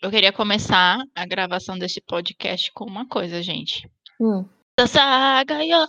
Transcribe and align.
Eu 0.00 0.10
queria 0.10 0.32
começar 0.32 0.98
a 1.14 1.26
gravação 1.26 1.76
deste 1.78 2.00
podcast 2.00 2.72
com 2.72 2.84
uma 2.84 3.06
coisa, 3.08 3.42
gente. 3.42 3.90
Hum. 4.20 4.44
Sassá 4.78 5.42
ganhou! 5.44 5.86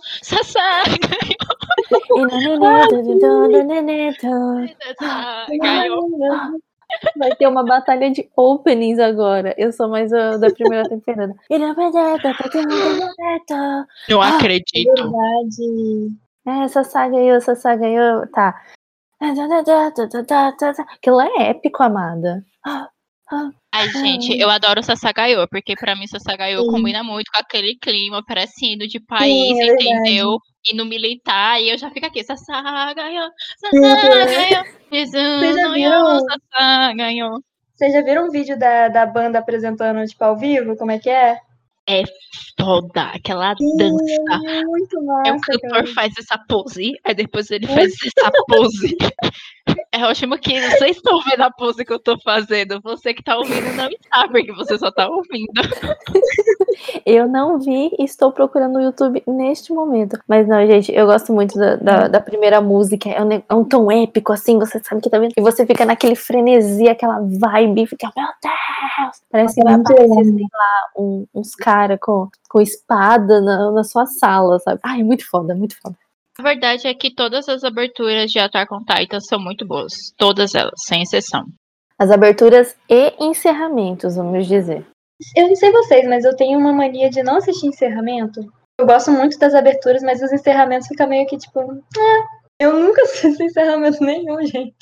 Vai 7.16 7.36
ter 7.36 7.46
uma 7.46 7.64
batalha 7.64 8.10
de 8.10 8.28
openings 8.36 8.98
agora. 8.98 9.54
Eu 9.56 9.72
sou 9.72 9.88
mais 9.88 10.12
a, 10.12 10.36
da 10.38 10.50
primeira 10.50 10.88
temporada. 10.88 11.32
Eu 14.08 14.20
Ah, 14.20 14.36
acredito. 14.36 14.92
Verdade. 14.92 16.08
É, 16.48 16.66
Sassá 16.68 17.08
ganhou, 17.08 17.40
Sassá 17.40 17.76
ganhou. 17.76 18.26
Tá. 18.32 18.60
Aquilo 20.96 21.20
é 21.20 21.50
épico, 21.50 21.80
amada. 21.84 22.44
Ai, 23.72 23.88
gente, 23.90 24.38
eu 24.38 24.50
adoro 24.50 24.82
Sassagaiô, 24.82 25.46
porque 25.48 25.74
pra 25.76 25.94
mim 25.94 26.06
Sassagaiô 26.06 26.62
Sim. 26.62 26.70
combina 26.70 27.02
muito 27.02 27.30
com 27.32 27.38
aquele 27.38 27.76
clima, 27.76 28.22
parece 28.26 28.66
hino 28.66 28.86
de 28.88 28.98
país, 29.00 29.56
Sim, 29.56 29.62
é 29.62 29.72
entendeu? 29.72 30.38
Hino 30.70 30.84
militar, 30.84 31.60
e 31.60 31.70
eu 31.70 31.78
já 31.78 31.90
fico 31.90 32.06
aqui, 32.06 32.22
Vocês 32.22 32.40
já 32.46 32.92
Jesus, 34.92 35.74
viram? 35.74 36.20
Sassagaiô. 36.20 37.40
Vocês 37.74 37.92
já 37.92 38.02
viram 38.02 38.26
um 38.26 38.30
vídeo 38.30 38.58
da, 38.58 38.88
da 38.88 39.06
banda 39.06 39.38
apresentando, 39.38 40.04
tipo, 40.06 40.24
ao 40.24 40.36
vivo? 40.36 40.76
Como 40.76 40.90
é 40.90 40.98
que 40.98 41.08
é? 41.08 41.38
Toda 42.56 43.04
aquela 43.04 43.54
dança. 43.54 44.44
É 44.46 44.64
muito 44.64 44.98
Aí 44.98 45.06
massa, 45.06 45.36
o 45.36 45.40
cantor 45.40 45.70
cara. 45.70 45.86
faz 45.94 46.12
essa 46.18 46.38
pose, 46.46 46.92
aí 47.04 47.14
depois 47.14 47.50
ele 47.50 47.66
faz 47.66 47.94
essa 48.04 48.30
pose. 48.46 48.96
É 50.00 50.04
ótimo 50.06 50.38
que 50.38 50.58
vocês 50.70 50.96
estão 50.96 51.20
vendo 51.22 51.42
a 51.42 51.50
pose 51.50 51.84
que 51.84 51.92
eu 51.92 51.98
tô 51.98 52.18
fazendo. 52.20 52.80
Você 52.82 53.12
que 53.12 53.22
tá 53.22 53.36
ouvindo 53.36 53.72
não 53.76 53.88
está, 53.88 54.26
porque 54.28 54.52
você 54.52 54.78
só 54.78 54.90
tá 54.90 55.08
ouvindo. 55.08 55.52
Eu 57.04 57.28
não 57.28 57.58
vi 57.58 57.90
e 57.98 58.04
estou 58.04 58.32
procurando 58.32 58.74
no 58.74 58.80
YouTube 58.82 59.22
neste 59.26 59.72
momento. 59.72 60.18
Mas 60.26 60.46
não, 60.48 60.64
gente, 60.66 60.92
eu 60.94 61.06
gosto 61.06 61.32
muito 61.32 61.58
da, 61.58 61.76
da, 61.76 62.08
da 62.08 62.20
primeira 62.20 62.60
música. 62.60 63.08
É 63.10 63.22
um, 63.22 63.32
é 63.32 63.54
um 63.54 63.64
tom 63.64 63.90
épico, 63.90 64.32
assim, 64.32 64.58
você 64.58 64.80
sabe 64.82 65.00
que 65.02 65.10
tá 65.10 65.18
vendo? 65.18 65.32
E 65.36 65.40
você 65.42 65.66
fica 65.66 65.84
naquele 65.84 66.14
frenesi, 66.14 66.88
aquela 66.88 67.18
vibe, 67.20 67.86
fica, 67.86 68.10
meu 68.16 68.26
Deus! 68.42 69.20
Parece 69.30 69.54
que 69.56 69.64
vai 69.64 69.74
aparecer, 69.74 70.24
sei 70.24 70.46
lá, 70.52 70.90
um- 70.96 71.26
uns 71.34 71.54
caras 71.54 71.98
com, 72.00 72.28
com 72.48 72.60
espada 72.60 73.40
na, 73.40 73.70
na 73.72 73.84
sua 73.84 74.06
sala, 74.06 74.58
sabe? 74.60 74.80
Ai, 74.82 75.02
muito 75.02 75.28
foda, 75.28 75.54
muito 75.54 75.76
foda. 75.80 75.96
A 76.40 76.42
verdade 76.42 76.88
é 76.88 76.94
que 76.94 77.14
todas 77.14 77.50
as 77.50 77.62
aberturas 77.64 78.32
de 78.32 78.38
Attack 78.38 78.72
on 78.72 78.82
Titan 78.82 79.20
são 79.20 79.38
muito 79.38 79.66
boas. 79.66 79.92
Todas 80.16 80.54
elas, 80.54 80.72
sem 80.86 81.02
exceção. 81.02 81.44
As 81.98 82.10
aberturas 82.10 82.74
e 82.88 83.12
encerramentos, 83.22 84.16
vamos 84.16 84.46
dizer. 84.46 84.86
Eu 85.36 85.48
não 85.48 85.54
sei 85.54 85.70
vocês, 85.70 86.08
mas 86.08 86.24
eu 86.24 86.34
tenho 86.34 86.58
uma 86.58 86.72
mania 86.72 87.10
de 87.10 87.22
não 87.22 87.36
assistir 87.36 87.66
encerramento. 87.66 88.40
Eu 88.80 88.86
gosto 88.86 89.10
muito 89.10 89.38
das 89.38 89.54
aberturas, 89.54 90.02
mas 90.02 90.22
os 90.22 90.32
encerramentos 90.32 90.88
ficam 90.88 91.06
meio 91.10 91.26
que 91.26 91.36
tipo. 91.36 91.60
Ah, 91.60 92.26
eu 92.58 92.72
nunca 92.72 93.02
assisto 93.04 93.42
encerramento 93.42 94.02
nenhum, 94.02 94.42
gente. 94.46 94.74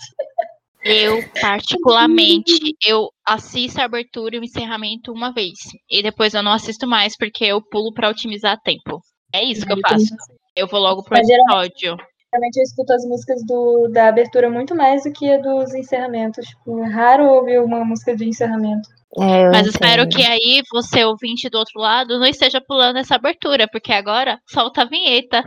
Eu, 0.85 1.29
particularmente, 1.41 2.77
eu 2.87 3.09
assisto 3.27 3.81
a 3.81 3.85
abertura 3.85 4.37
e 4.37 4.39
o 4.39 4.45
encerramento 4.45 5.13
uma 5.13 5.33
vez. 5.33 5.59
E 5.91 6.05
depois 6.05 6.35
eu 6.35 6.43
não 6.45 6.53
assisto 6.53 6.87
mais, 6.87 7.17
porque 7.17 7.47
eu 7.47 7.61
pulo 7.61 7.93
pra 7.93 8.11
otimizar 8.11 8.61
tempo. 8.63 9.03
É 9.35 9.43
isso 9.43 9.67
que 9.67 9.73
eu 9.73 9.81
faço. 9.81 10.15
Eu 10.59 10.67
vou 10.67 10.81
logo 10.81 11.05
pro 11.05 11.17
Mas 11.17 11.29
episódio. 11.29 11.97
Geralmente 12.33 12.57
eu 12.57 12.63
escuto 12.65 12.93
as 12.93 13.05
músicas 13.05 13.47
do, 13.47 13.87
da 13.93 14.09
abertura 14.09 14.51
muito 14.51 14.75
mais 14.75 15.05
do 15.05 15.13
que 15.13 15.31
a 15.31 15.37
dos 15.39 15.73
encerramentos. 15.73 16.49
Tipo, 16.49 16.83
é 16.83 16.89
raro 16.89 17.27
ouvir 17.27 17.61
uma 17.61 17.85
música 17.85 18.17
de 18.17 18.25
encerramento. 18.25 18.89
É, 19.17 19.47
eu 19.47 19.53
Mas 19.53 19.69
espero 19.69 20.03
entendo. 20.03 20.17
que 20.17 20.27
aí 20.27 20.61
você, 20.71 21.05
ouvinte 21.05 21.49
do 21.49 21.59
outro 21.59 21.81
lado, 21.81 22.19
não 22.19 22.27
esteja 22.27 22.61
pulando 22.61 22.99
essa 22.99 23.15
abertura, 23.15 23.69
porque 23.71 23.93
agora 23.93 24.41
solta 24.47 24.83
a 24.83 24.85
vinheta. 24.85 25.45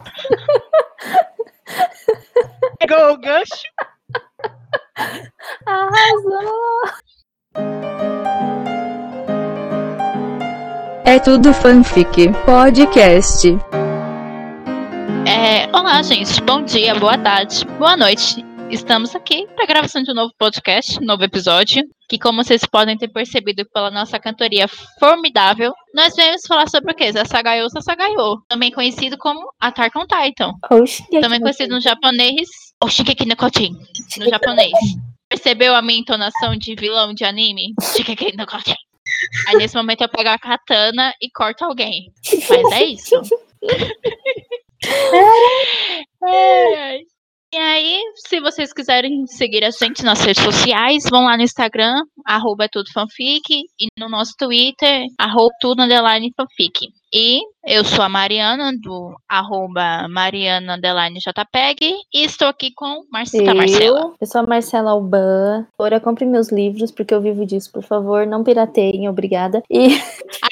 Pegou 2.78 3.12
o 3.12 3.18
gancho? 3.18 3.66
Arrasou! 5.66 6.84
É 11.04 11.18
tudo 11.18 11.52
fanfic 11.52 12.30
podcast. 12.44 13.58
É, 15.26 15.66
olá, 15.76 16.00
gente. 16.04 16.40
Bom 16.40 16.62
dia, 16.62 16.94
boa 16.94 17.18
tarde, 17.18 17.64
boa 17.78 17.96
noite. 17.96 18.44
Estamos 18.70 19.12
aqui 19.12 19.44
para 19.56 19.64
a 19.64 19.66
gravação 19.66 20.00
de 20.00 20.12
um 20.12 20.14
novo 20.14 20.32
podcast, 20.38 21.00
novo 21.00 21.24
episódio, 21.24 21.82
que 22.08 22.16
como 22.16 22.44
vocês 22.44 22.64
podem 22.64 22.96
ter 22.96 23.08
percebido 23.08 23.66
pela 23.74 23.90
nossa 23.90 24.20
cantoria 24.20 24.68
formidável, 25.00 25.72
nós 25.92 26.14
viemos 26.14 26.42
falar 26.46 26.68
sobre 26.68 26.92
o 26.92 26.94
quê? 26.94 27.12
Sasagaiô 27.12 27.68
Sasagaiô, 27.68 28.40
também 28.48 28.70
conhecido 28.70 29.18
como 29.18 29.50
Attack 29.60 29.98
on 29.98 30.06
Titan, 30.06 30.52
Oxi, 30.70 31.04
também 31.20 31.40
conhecido 31.40 31.74
no 31.74 31.80
japonês 31.80 32.48
Oshigeki 32.80 33.26
no 33.26 33.36
Kojin, 33.36 33.76
no 34.18 34.28
japonês. 34.28 34.72
Percebeu 35.28 35.74
a 35.74 35.82
minha 35.82 35.98
entonação 35.98 36.56
de 36.56 36.76
vilão 36.76 37.12
de 37.12 37.24
anime? 37.24 37.74
Shigeki 37.82 38.36
no 38.36 38.46
Kojin. 38.46 38.76
Aí 39.48 39.56
nesse 39.56 39.74
momento 39.74 40.02
eu 40.02 40.08
pego 40.08 40.28
a 40.28 40.38
katana 40.38 41.12
e 41.20 41.28
corto 41.30 41.64
alguém. 41.64 42.12
Mas 42.48 42.72
é 42.72 42.84
isso. 42.84 43.20
Ai. 46.22 47.00
E 47.54 47.58
aí, 47.58 48.02
se 48.16 48.40
vocês 48.40 48.72
quiserem 48.72 49.26
seguir 49.26 49.64
a 49.64 49.70
gente 49.70 50.02
nas 50.02 50.20
redes 50.20 50.42
sociais, 50.42 51.04
vão 51.08 51.24
lá 51.24 51.36
no 51.36 51.42
Instagram, 51.42 52.02
arroba 52.26 52.64
é 52.64 52.68
tudo 52.68 52.92
fanfic, 52.92 53.44
e 53.80 53.86
no 53.98 54.08
nosso 54.08 54.32
Twitter, 54.36 55.06
arroba 55.18 55.54
tudo 55.60 55.82
fanfic. 56.36 56.88
E 57.14 57.40
eu 57.66 57.84
sou 57.84 58.04
a 58.04 58.08
Mariana, 58.08 58.72
do 58.80 59.14
arroba 59.28 60.06
Mariana 60.08 60.76
JPEG, 60.78 61.94
e 62.14 62.24
estou 62.24 62.48
aqui 62.48 62.72
com 62.74 63.04
Marcita 63.10 63.54
Marcela. 63.54 64.00
Eu, 64.00 64.14
eu 64.20 64.26
sou 64.26 64.40
a 64.40 64.46
Marcela 64.46 64.90
Alban. 64.92 65.66
Agora 65.78 65.98
compre 66.00 66.24
meus 66.24 66.50
livros, 66.50 66.90
porque 66.90 67.12
eu 67.14 67.20
vivo 67.20 67.44
disso, 67.46 67.70
por 67.72 67.82
favor. 67.82 68.26
Não 68.26 68.44
pirateiem, 68.44 69.08
obrigada. 69.08 69.62
E 69.70 69.88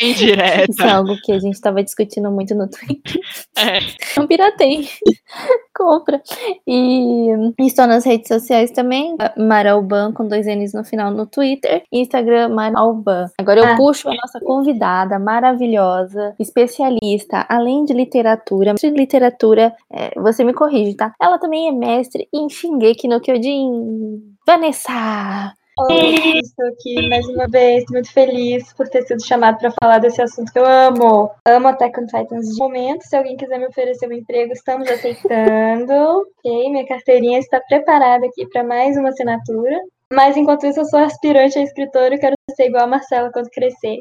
A 0.01 0.05
indireta. 0.05 0.67
isso 0.71 0.83
é 0.83 0.91
algo 0.91 1.17
que 1.23 1.33
a 1.33 1.39
gente 1.39 1.55
estava 1.55 1.83
discutindo 1.83 2.31
muito 2.31 2.55
no 2.55 2.69
Twitter. 2.69 3.21
É. 3.57 3.79
Não 4.17 4.27
pirateiem. 4.27 4.89
Compra. 5.77 6.21
E 6.67 7.29
estou 7.61 7.87
nas 7.87 8.05
redes 8.05 8.27
sociais 8.27 8.73
também. 8.73 9.17
Maralban, 9.37 10.13
com 10.13 10.27
dois 10.27 10.47
N's 10.47 10.73
no 10.75 10.85
final, 10.85 11.13
no 11.13 11.25
Twitter. 11.25 11.85
Instagram, 11.93 12.49
Maralban. 12.49 13.31
Agora 13.39 13.61
eu 13.61 13.67
Ah. 13.67 13.77
puxo 13.77 14.09
a 14.09 14.15
nossa 14.15 14.41
convidada 14.41 15.19
maravilhosa, 15.21 16.35
especialista, 16.45 17.45
além 17.49 17.85
de 17.85 17.93
literatura. 17.93 18.75
De 18.75 18.91
literatura, 18.91 19.75
é, 19.91 20.19
você 20.21 20.45
me 20.45 20.55
corrige, 20.55 20.95
tá? 20.95 21.13
Ela 21.21 21.39
também 21.39 21.69
é 21.69 21.73
mestre 21.73 22.29
em 22.33 22.49
Shingeki 22.49 23.09
no 23.09 23.21
Kyojin. 23.21 24.37
Vanessa! 24.47 25.55
Oi, 25.77 26.39
estou 26.39 26.69
aqui 26.69 27.09
mais 27.09 27.27
uma 27.27 27.49
vez, 27.49 27.83
muito 27.91 28.13
feliz 28.13 28.73
por 28.75 28.89
ter 28.89 29.03
sido 29.03 29.27
chamada 29.27 29.59
para 29.59 29.73
falar 29.83 29.99
desse 29.99 30.23
assunto 30.23 30.53
que 30.53 30.59
eu 30.61 30.65
amo. 30.65 31.33
Amo 31.45 31.67
Attack 31.67 32.01
on 32.01 32.07
Titans 32.07 32.47
de 32.47 32.59
momento. 32.59 33.03
Se 33.03 33.17
alguém 33.17 33.37
quiser 33.37 33.59
me 33.59 33.67
oferecer 33.67 34.09
um 34.09 34.13
emprego, 34.13 34.53
estamos 34.53 34.89
aceitando. 34.89 35.93
ok, 36.39 36.71
minha 36.71 36.87
carteirinha 36.87 37.41
está 37.41 37.61
preparada 37.61 38.25
aqui 38.25 38.49
para 38.51 38.63
mais 38.63 38.97
uma 38.97 39.09
assinatura. 39.09 39.77
Mas 40.13 40.37
enquanto 40.37 40.65
isso, 40.65 40.79
eu 40.79 40.85
sou 40.85 41.01
aspirante 41.01 41.59
a 41.59 41.63
escritora 41.63 42.15
e 42.15 42.19
quero 42.19 42.37
ser 42.55 42.69
igual 42.69 42.85
a 42.85 42.89
Marcela 42.89 43.33
quando 43.33 43.51
crescer. 43.51 43.99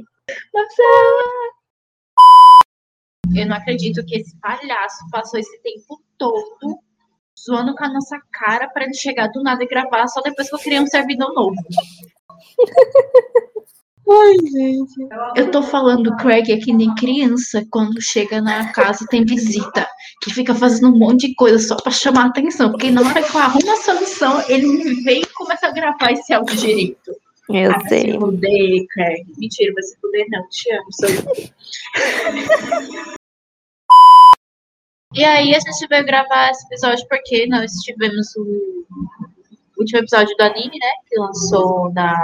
Marcela! 0.53 1.62
Eu 3.35 3.47
não 3.47 3.55
acredito 3.55 4.05
que 4.05 4.15
esse 4.17 4.35
palhaço 4.39 5.09
passou 5.11 5.39
esse 5.39 5.61
tempo 5.61 6.01
todo 6.17 6.79
zoando 7.39 7.75
com 7.75 7.83
a 7.83 7.93
nossa 7.93 8.19
cara 8.31 8.69
pra 8.69 8.83
ele 8.83 8.93
chegar 8.93 9.27
do 9.27 9.43
nada 9.43 9.63
e 9.63 9.67
gravar 9.67 10.07
só 10.07 10.21
depois 10.21 10.49
que 10.49 10.55
eu 10.55 10.59
criei 10.59 10.79
um 10.79 10.87
servidor 10.87 11.33
novo. 11.33 11.55
Ai, 14.09 14.35
gente. 14.51 15.07
Eu 15.35 15.49
tô 15.49 15.63
falando 15.63 16.15
Craig 16.17 16.51
é 16.51 16.57
que 16.57 16.73
nem 16.73 16.93
criança 16.95 17.65
quando 17.71 18.01
chega 18.01 18.41
na 18.41 18.71
casa 18.73 19.07
tem 19.09 19.23
visita, 19.23 19.87
que 20.21 20.33
fica 20.33 20.53
fazendo 20.53 20.89
um 20.89 20.97
monte 20.97 21.27
de 21.27 21.35
coisa 21.35 21.57
só 21.57 21.77
pra 21.77 21.91
chamar 21.91 22.25
a 22.25 22.27
atenção, 22.27 22.71
porque 22.71 22.91
na 22.91 23.01
hora 23.01 23.23
que 23.23 23.35
eu 23.35 23.39
arrumo 23.39 23.71
a 23.71 23.77
solução, 23.77 24.43
ele 24.49 25.01
vem 25.03 25.21
e 25.21 25.25
começa 25.27 25.67
a 25.67 25.71
gravar 25.71 26.11
esse 26.11 26.33
áudio 26.33 26.57
direito. 26.57 27.15
Eu 27.49 27.71
ah, 27.71 27.77
vai 27.77 27.89
sei. 27.89 28.11
se 28.11 28.19
fuder, 28.19 28.85
Craig. 28.89 29.25
Mentira, 29.37 29.73
vai 29.73 29.83
se 29.83 29.97
fuder 29.99 30.25
não, 30.29 30.47
te 30.49 30.73
amo, 30.73 30.87
sou 30.91 31.09
eu. 31.09 31.23
E 35.13 35.23
aí 35.23 35.55
a 35.55 35.59
gente 35.59 35.87
veio 35.87 36.05
gravar 36.05 36.49
esse 36.51 36.65
episódio 36.65 37.05
porque 37.07 37.45
nós 37.47 37.71
tivemos 37.83 38.35
o 38.35 38.85
último 39.77 39.99
episódio 39.99 40.35
do 40.37 40.43
anime, 40.43 40.77
né? 40.79 40.91
Que 41.07 41.19
lançou 41.19 41.91
na, 41.93 42.15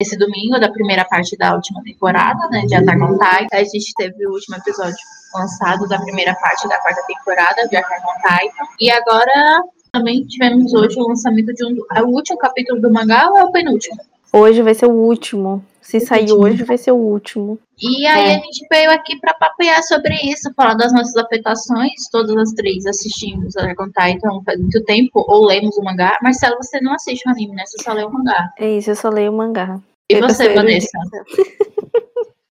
esse 0.00 0.16
domingo, 0.18 0.58
da 0.58 0.70
primeira 0.70 1.04
parte 1.04 1.36
da 1.36 1.54
última 1.54 1.82
temporada, 1.82 2.48
né? 2.48 2.62
De 2.66 2.74
Attack 2.74 3.00
on 3.02 3.12
Titan. 3.12 3.56
A 3.56 3.64
gente 3.64 3.92
teve 3.96 4.26
o 4.26 4.32
último 4.32 4.56
episódio 4.56 4.96
lançado 5.34 5.86
da 5.88 6.00
primeira 6.00 6.34
parte 6.34 6.66
da 6.68 6.78
quarta 6.80 7.00
temporada 7.06 7.68
de 7.68 7.76
Attack 7.76 8.02
on 8.04 8.14
Titan. 8.16 8.64
E 8.80 8.90
agora 8.90 9.62
também 9.92 10.24
tivemos 10.26 10.72
hoje 10.74 10.98
o 10.98 11.06
lançamento 11.08 11.52
de 11.54 11.64
um. 11.64 11.74
do- 11.74 11.86
O 12.04 12.08
último 12.08 12.38
capítulo 12.38 12.80
do 12.80 12.90
mangá 12.92 13.28
ou 13.30 13.38
é 13.38 13.44
o 13.44 13.52
penúltimo? 13.52 13.96
Hoje 14.32 14.62
vai 14.62 14.74
ser 14.74 14.86
o 14.86 14.92
último. 14.92 15.64
Se 15.80 15.98
sair 15.98 16.30
hoje, 16.32 16.62
vai 16.62 16.76
ser 16.78 16.92
o 16.92 16.96
último. 16.96 17.58
E 17.80 18.06
aí 18.06 18.30
É. 18.32 18.36
a 18.36 18.38
gente 18.38 18.66
veio 18.70 18.90
aqui 18.90 19.18
pra 19.18 19.32
papear 19.34 19.82
sobre 19.82 20.14
isso, 20.30 20.52
falar 20.54 20.74
das 20.74 20.92
nossas 20.92 21.16
afetações. 21.16 21.92
Todas 22.12 22.36
as 22.36 22.52
três 22.52 22.84
assistimos 22.86 23.56
a 23.56 23.62
Dragon 23.62 23.86
Titan 23.86 24.40
faz 24.44 24.60
muito 24.60 24.84
tempo, 24.84 25.24
ou 25.26 25.46
lemos 25.46 25.76
o 25.78 25.82
mangá. 25.82 26.18
Marcelo, 26.22 26.56
você 26.56 26.80
não 26.80 26.92
assiste 26.92 27.26
o 27.26 27.30
anime, 27.30 27.54
né? 27.54 27.64
Você 27.66 27.82
só 27.82 27.92
lê 27.92 28.04
o 28.04 28.10
mangá. 28.12 28.50
É 28.58 28.70
isso, 28.76 28.90
eu 28.90 28.96
só 28.96 29.08
leio 29.08 29.32
o 29.32 29.36
mangá. 29.36 29.80
E 30.10 30.14
Eu 30.14 30.28
você, 30.28 30.52
Vanessa? 30.54 30.88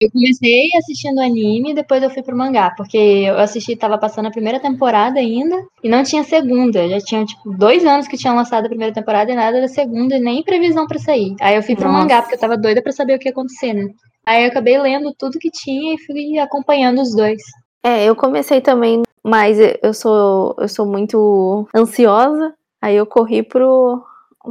Eu 0.00 0.12
comecei 0.12 0.68
assistindo 0.78 1.20
anime 1.20 1.72
e 1.72 1.74
depois 1.74 2.00
eu 2.00 2.10
fui 2.10 2.22
pro 2.22 2.36
mangá, 2.36 2.72
porque 2.76 2.96
eu 2.96 3.36
assisti, 3.36 3.74
tava 3.74 3.98
passando 3.98 4.26
a 4.26 4.30
primeira 4.30 4.60
temporada 4.60 5.18
ainda 5.18 5.56
e 5.82 5.88
não 5.88 6.04
tinha 6.04 6.22
segunda. 6.22 6.88
Já 6.88 7.00
tinha, 7.00 7.24
tipo, 7.24 7.50
dois 7.50 7.84
anos 7.84 8.06
que 8.06 8.16
tinham 8.16 8.36
lançado 8.36 8.66
a 8.66 8.68
primeira 8.68 8.94
temporada 8.94 9.32
e 9.32 9.34
nada 9.34 9.60
da 9.60 9.66
segunda, 9.66 10.16
e 10.16 10.20
nem 10.20 10.44
previsão 10.44 10.86
pra 10.86 11.00
sair. 11.00 11.34
Aí 11.40 11.56
eu 11.56 11.64
fui 11.64 11.74
pro 11.74 11.88
Nossa. 11.88 11.98
mangá, 11.98 12.22
porque 12.22 12.36
eu 12.36 12.38
tava 12.38 12.56
doida 12.56 12.80
pra 12.80 12.92
saber 12.92 13.16
o 13.16 13.18
que 13.18 13.26
ia 13.26 13.32
acontecer, 13.32 13.72
né? 13.72 13.88
Aí 14.24 14.44
eu 14.44 14.50
acabei 14.50 14.78
lendo 14.78 15.12
tudo 15.18 15.38
que 15.38 15.50
tinha 15.50 15.94
e 15.94 15.98
fui 15.98 16.38
acompanhando 16.38 17.00
os 17.00 17.12
dois. 17.16 17.42
É, 17.82 18.04
eu 18.04 18.14
comecei 18.14 18.60
também, 18.60 19.02
mas 19.24 19.58
eu 19.82 19.92
sou, 19.92 20.54
eu 20.60 20.68
sou 20.68 20.86
muito 20.86 21.66
ansiosa. 21.74 22.54
Aí 22.80 22.94
eu 22.94 23.04
corri 23.04 23.42
pro, 23.42 24.00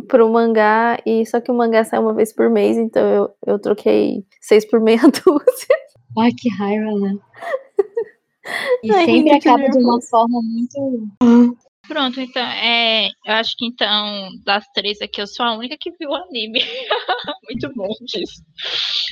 pro 0.03 0.29
mangá, 0.31 0.97
e 1.05 1.25
só 1.25 1.39
que 1.41 1.51
o 1.51 1.55
mangá 1.55 1.83
sai 1.83 1.99
uma 1.99 2.13
vez 2.13 2.33
por 2.33 2.49
mês, 2.49 2.77
então 2.77 3.03
eu, 3.07 3.29
eu 3.45 3.59
troquei 3.59 4.23
seis 4.41 4.65
por 4.69 4.79
meia 4.79 4.99
dúzia. 5.25 5.75
Ai, 6.19 6.31
que 6.37 6.49
raiva, 6.49 6.91
né? 6.99 7.15
E 8.81 8.93
Ai, 8.93 9.05
sempre 9.05 9.33
acaba 9.33 9.69
de 9.69 9.77
uma 9.77 10.01
forma 10.03 10.39
muito. 10.41 11.07
Pronto, 11.85 12.19
então, 12.19 12.41
é, 12.43 13.07
eu 13.25 13.33
acho 13.33 13.51
que 13.57 13.65
então, 13.65 14.29
das 14.45 14.65
três 14.73 15.01
aqui, 15.01 15.21
eu 15.21 15.27
sou 15.27 15.45
a 15.45 15.57
única 15.57 15.75
que 15.79 15.91
viu 15.97 16.09
o 16.09 16.15
anime. 16.15 16.59
Muito 17.49 17.73
bom 17.75 17.87
disso. 18.05 18.41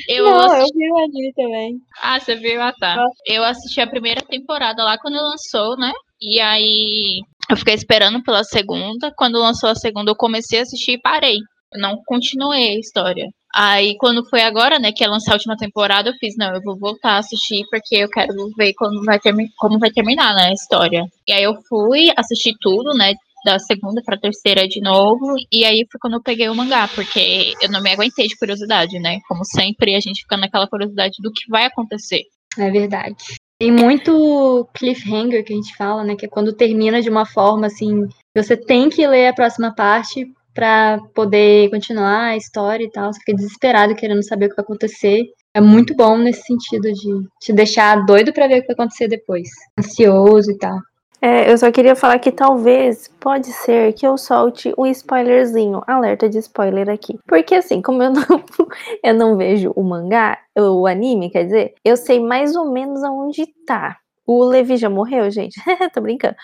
Eu 0.10 0.26
não, 0.26 0.40
assisti- 0.42 0.74
eu 0.74 0.78
vi 0.78 0.92
o 0.92 0.98
anime 0.98 1.34
também. 1.34 1.78
Ah, 2.02 2.20
você 2.20 2.36
viu? 2.36 2.62
Ah, 2.62 2.74
tá. 2.78 3.06
Eu 3.28 3.44
assisti 3.44 3.80
a 3.82 3.88
primeira 3.88 4.22
temporada 4.22 4.84
lá 4.84 4.98
quando 4.98 5.16
lançou, 5.16 5.78
né? 5.78 5.92
E 6.22 6.40
aí 6.40 7.22
eu 7.50 7.58
fiquei 7.58 7.74
esperando 7.74 8.22
pela 8.24 8.44
segunda. 8.44 9.12
Quando 9.16 9.40
lançou 9.40 9.70
a 9.70 9.76
segunda, 9.76 10.12
eu 10.12 10.16
comecei 10.16 10.60
a 10.60 10.62
assistir 10.64 10.94
e 10.94 11.02
parei. 11.02 11.38
Eu 11.74 11.82
não 11.82 11.98
continuei 12.06 12.70
a 12.70 12.80
história. 12.80 13.28
Aí, 13.56 13.96
quando 13.98 14.28
foi 14.30 14.42
agora, 14.42 14.78
né, 14.80 14.92
que 14.92 15.02
ia 15.02 15.10
lançar 15.10 15.32
a 15.32 15.36
última 15.36 15.56
temporada, 15.56 16.10
eu 16.10 16.14
fiz, 16.20 16.36
não, 16.38 16.54
eu 16.54 16.62
vou 16.62 16.78
voltar 16.78 17.12
a 17.12 17.18
assistir 17.20 17.64
porque 17.72 17.96
eu 17.96 18.10
quero 18.10 18.34
ver 18.58 18.74
quando 18.74 19.02
vai 19.06 19.18
como 19.58 19.80
vai 19.80 19.90
terminar, 19.90 20.36
né, 20.36 20.48
a 20.50 20.54
história. 20.54 21.06
E 21.26 21.32
aí 21.32 21.44
eu 21.44 21.56
fui 21.70 22.10
assistir 22.18 22.54
tudo, 22.60 22.94
né, 22.94 23.14
da 23.46 23.58
segunda 23.58 24.02
pra 24.04 24.20
terceira 24.20 24.68
de 24.68 24.82
novo, 24.82 25.36
e 25.50 25.64
aí 25.64 25.86
foi 25.90 26.00
quando 26.02 26.16
eu 26.16 26.22
peguei 26.22 26.50
o 26.50 26.56
mangá, 26.56 26.90
porque 26.90 27.54
eu 27.62 27.72
não 27.72 27.82
me 27.82 27.92
aguentei 27.92 28.28
de 28.28 28.36
curiosidade, 28.36 29.00
né, 29.00 29.20
como 29.26 29.46
sempre, 29.46 29.96
a 29.96 30.02
gente 30.02 30.24
fica 30.24 30.36
naquela 30.36 30.68
curiosidade 30.68 31.16
do 31.22 31.32
que 31.32 31.50
vai 31.50 31.64
acontecer. 31.64 32.24
É 32.58 32.70
verdade. 32.70 33.16
Tem 33.58 33.72
muito 33.72 34.68
cliffhanger 34.74 35.44
que 35.44 35.54
a 35.54 35.56
gente 35.56 35.76
fala, 35.78 36.04
né? 36.04 36.16
Que 36.16 36.26
é 36.26 36.30
quando 36.30 36.54
termina 36.54 37.02
de 37.02 37.10
uma 37.10 37.26
forma 37.26 37.68
assim, 37.68 38.06
você 38.36 38.58
tem 38.58 38.90
que 38.90 39.08
ler 39.08 39.28
a 39.28 39.34
próxima 39.34 39.74
parte 39.74 40.26
pra 40.54 41.00
poder 41.14 41.70
continuar 41.70 42.32
a 42.32 42.38
história 42.38 42.84
e 42.84 42.92
tal. 42.92 43.12
Você 43.12 43.20
fica 43.20 43.36
desesperado 43.36 43.96
querendo 43.96 44.24
saber 44.24 44.48
o 44.48 44.50
que 44.50 44.56
vai 44.56 44.64
acontecer. 44.64 45.24
É 45.54 45.62
muito 45.62 45.96
bom 45.96 46.18
nesse 46.18 46.42
sentido 46.42 46.92
de 46.92 47.28
te 47.40 47.54
deixar 47.54 48.06
doido 48.06 48.34
pra 48.34 48.48
ver 48.48 48.60
o 48.60 48.62
que 48.62 48.68
vai 48.68 48.74
acontecer 48.74 49.08
depois. 49.08 49.48
Ansioso 49.80 50.52
e 50.52 50.58
tal. 50.58 50.78
É, 51.26 51.52
eu 51.52 51.58
só 51.58 51.72
queria 51.72 51.96
falar 51.96 52.20
que 52.20 52.32
talvez, 52.32 53.08
pode 53.20 53.52
ser 53.52 53.94
que 53.94 54.06
eu 54.06 54.16
solte 54.16 54.72
um 54.78 54.86
spoilerzinho, 54.86 55.82
alerta 55.88 56.30
de 56.30 56.38
spoiler 56.38 56.88
aqui. 56.88 57.18
Porque 57.28 57.56
assim, 57.56 57.82
como 57.82 58.04
eu 58.04 58.12
não, 58.12 58.22
eu 59.04 59.14
não 59.16 59.36
vejo 59.36 59.74
o 59.76 59.82
mangá, 59.82 60.38
o 60.56 60.86
anime, 60.86 61.32
quer 61.32 61.46
dizer, 61.46 61.74
eu 61.84 61.98
sei 61.98 62.20
mais 62.20 62.56
ou 62.56 62.72
menos 62.72 63.04
aonde 63.04 63.48
tá. 63.66 63.98
O 64.24 64.44
Levi 64.44 64.78
já 64.78 64.88
morreu, 64.88 65.28
gente? 65.32 65.60
Tô 65.96 66.02
brincando. 66.02 66.36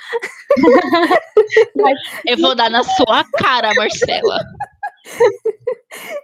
Eu 2.25 2.37
vou 2.37 2.55
dar 2.55 2.69
na 2.69 2.83
sua 2.83 3.23
cara, 3.37 3.71
Marcela. 3.75 4.39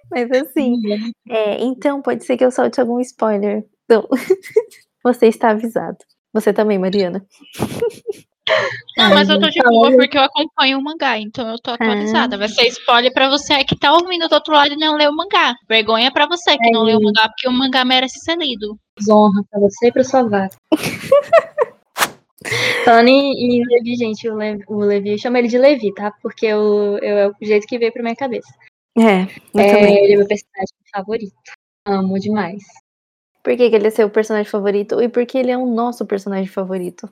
Mas 0.09 0.31
assim, 0.31 0.75
é, 1.30 1.63
então 1.63 2.01
pode 2.01 2.24
ser 2.25 2.38
que 2.38 2.45
eu 2.45 2.51
solte 2.51 2.80
algum 2.80 3.00
spoiler. 3.00 3.65
Então, 3.86 4.07
você 5.04 5.27
está 5.27 5.50
avisado. 5.50 5.98
Você 6.33 6.54
também, 6.54 6.77
Mariana. 6.77 7.25
Não, 8.98 9.10
mas 9.10 9.30
eu 9.30 9.40
tô 9.40 9.50
de 9.50 9.60
Ai, 9.60 9.70
boa 9.70 9.92
porque 9.92 10.18
eu 10.18 10.24
acompanho 10.24 10.80
o 10.80 10.84
mangá, 10.84 11.20
então 11.20 11.50
eu 11.50 11.60
tô 11.60 11.72
atualizada. 11.72 12.38
Vai 12.38 12.48
ser 12.48 12.68
spoiler 12.68 13.14
pra 13.14 13.30
você 13.30 13.64
que 13.64 13.76
tá 13.76 13.94
ouvindo 13.94 14.28
do 14.28 14.34
outro 14.36 14.54
lado 14.54 14.74
e 14.74 14.78
não 14.78 14.96
leu 14.96 15.12
o 15.12 15.16
mangá. 15.16 15.54
Vergonha 15.68 16.12
pra 16.12 16.26
você 16.26 16.58
que 16.58 16.72
não 16.72 16.84
leu 16.84 16.98
o 16.98 17.04
mangá, 17.04 17.28
porque 17.30 17.48
o 17.48 17.52
mangá 17.52 17.84
merece 17.86 18.20
ser 18.20 18.38
lido. 18.38 18.78
Honra 19.10 19.44
pra 19.52 19.60
você 19.60 19.88
e 19.88 19.92
pra 19.92 20.04
sua 20.04 20.24
vaca. 20.24 20.56
Falando 22.86 23.10
em, 23.10 23.60
em 23.60 23.64
Levi, 23.66 23.96
gente, 23.96 24.30
o 24.30 24.36
Levi, 24.36 24.64
o 24.68 24.80
Levi, 24.80 25.12
eu 25.12 25.18
chamo 25.18 25.38
ele 25.38 25.48
de 25.48 25.58
Levi, 25.58 25.94
tá? 25.94 26.14
Porque 26.22 26.46
eu, 26.46 26.98
eu, 27.02 27.18
é 27.18 27.28
o 27.28 27.34
jeito 27.42 27.68
que 27.68 27.78
veio 27.78 27.92
pra 27.92 28.02
minha 28.02 28.16
cabeça. 28.16 28.48
É, 28.98 29.24
eu 29.54 29.60
É, 29.60 29.74
também. 29.74 29.98
ele 29.98 30.14
é 30.14 30.18
meu 30.18 30.28
personagem 30.28 30.76
favorito. 30.94 31.36
Amo 31.86 32.18
demais. 32.20 32.64
Por 33.44 33.56
que, 33.56 33.70
que 33.70 33.76
ele 33.76 33.88
é 33.88 33.92
seu 33.92 34.10
personagem 34.10 34.50
favorito? 34.50 35.02
E 35.02 35.10
por 35.10 35.26
que 35.26 35.38
ele 35.38 35.52
é 35.52 35.58
o 35.58 35.66
nosso 35.66 36.06
personagem 36.06 36.48
favorito? 36.48 37.10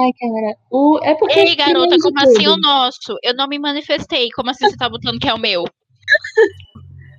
Ai, 0.00 0.10
cara. 0.18 0.56
O, 0.70 0.98
é 1.02 1.14
porque. 1.14 1.38
Ei, 1.38 1.54
garota, 1.54 1.96
como 2.00 2.18
assim 2.20 2.46
o 2.48 2.56
nosso? 2.56 3.16
Eu 3.22 3.34
não 3.34 3.46
me 3.46 3.58
manifestei. 3.58 4.28
Como 4.30 4.50
assim 4.50 4.68
você 4.68 4.76
tá 4.76 4.88
botando 4.88 5.18
que 5.18 5.28
é 5.28 5.34
o 5.34 5.38
meu? 5.38 5.64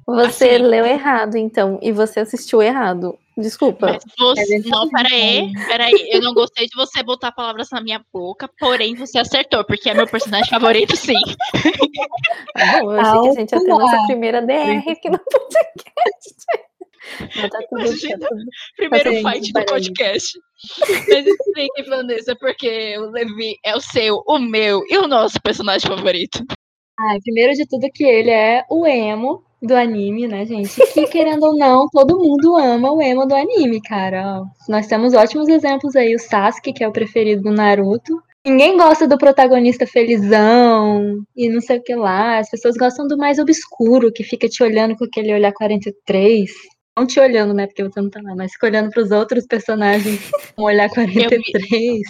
Você 0.08 0.50
Assim. 0.52 0.64
leu 0.64 0.86
errado, 0.86 1.36
então, 1.36 1.80
e 1.82 1.92
você 1.92 2.20
assistiu 2.20 2.62
errado. 2.62 3.18
Desculpa. 3.36 3.88
Mas 3.88 4.04
você... 4.18 4.58
É 4.58 4.60
não, 4.60 4.88
peraí, 4.88 5.52
peraí. 5.68 6.10
Eu 6.12 6.22
não 6.22 6.34
gostei 6.34 6.68
de 6.68 6.76
você 6.76 7.02
botar 7.02 7.32
palavras 7.32 7.70
na 7.72 7.82
minha 7.82 8.00
boca, 8.14 8.48
porém 8.60 8.96
você 8.96 9.18
acertou, 9.18 9.66
porque 9.66 9.90
é 9.90 9.96
meu 9.96 10.08
personagem 10.08 10.48
favorito, 10.48 10.96
sim. 10.96 11.16
Tá 12.54 12.82
bom, 12.82 12.94
eu 12.94 13.02
achei 13.02 13.22
que 13.22 13.28
a 13.28 13.34
gente 13.34 13.52
ia 13.52 13.60
ter 13.60 13.68
nossa 13.68 14.06
primeira 14.06 14.42
DR 14.42 14.90
aqui 14.90 15.10
no 15.10 15.18
podcast. 15.18 16.36
Mas 17.20 17.50
tá 17.50 17.60
tudo, 17.70 17.82
Imagina. 17.82 18.20
tá 18.20 18.28
tudo. 18.28 18.44
Primeiro 18.78 19.10
Fazendo 19.10 19.32
fight 19.32 19.54
do 19.54 19.66
podcast. 19.66 20.40
Mas 20.90 21.28
explique, 21.28 21.84
Vanessa, 21.88 22.36
porque 22.40 22.98
o 22.98 23.12
Levi 23.12 23.58
é 23.64 23.76
o 23.76 23.82
seu, 23.82 24.24
o 24.28 24.40
meu 24.40 24.82
e 24.90 24.98
o 24.98 25.08
nosso 25.08 25.42
personagem 25.42 25.90
favorito. 25.90 26.44
Ai, 26.98 27.20
primeiro 27.22 27.54
de 27.54 27.68
tudo 27.68 27.92
que 27.94 28.06
ele 28.06 28.32
é 28.32 28.64
o 28.70 28.88
emo 28.88 29.44
do 29.62 29.76
anime, 29.76 30.28
né, 30.28 30.46
gente? 30.46 30.76
Que 30.94 31.08
querendo 31.08 31.44
ou 31.44 31.58
não, 31.58 31.88
todo 31.92 32.18
mundo 32.18 32.56
ama 32.56 32.92
o 32.92 33.02
emo 33.02 33.26
do 33.26 33.36
anime, 33.36 33.82
cara. 33.82 34.44
Nós 34.70 34.88
temos 34.88 35.14
ótimos 35.14 35.50
exemplos 35.50 35.96
aí. 35.96 36.16
O 36.16 36.20
Sasuke, 36.20 36.72
que 36.72 36.84
é 36.84 36.88
o 36.88 36.94
preferido 36.94 37.42
do 37.42 37.52
Naruto. 37.52 38.22
Ninguém 38.46 38.78
gosta 38.78 39.08
do 39.08 39.18
protagonista 39.18 39.88
felizão 39.88 41.20
e 41.36 41.50
não 41.50 41.60
sei 41.60 41.80
o 41.80 41.84
que 41.84 41.96
lá. 41.96 42.38
As 42.38 42.50
pessoas 42.50 42.76
gostam 42.78 43.08
do 43.08 43.18
mais 43.18 43.40
obscuro, 43.40 44.12
que 44.12 44.24
fica 44.24 44.48
te 44.48 44.62
olhando 44.64 44.96
com 44.96 45.04
aquele 45.04 45.34
olhar 45.34 45.52
43. 45.52 46.52
Não 46.98 47.06
te 47.06 47.20
olhando, 47.20 47.54
né? 47.54 47.68
Porque 47.68 47.84
você 47.84 48.02
não 48.02 48.10
tá 48.10 48.22
lá, 48.24 48.36
mas 48.36 48.54
fica 48.54 48.68
olhando 48.68 48.90
pros 48.90 49.12
outros 49.12 49.46
personagens 49.46 50.30
com 50.56 50.62
um 50.62 50.66
olhar 50.66 50.88
43. 50.94 52.02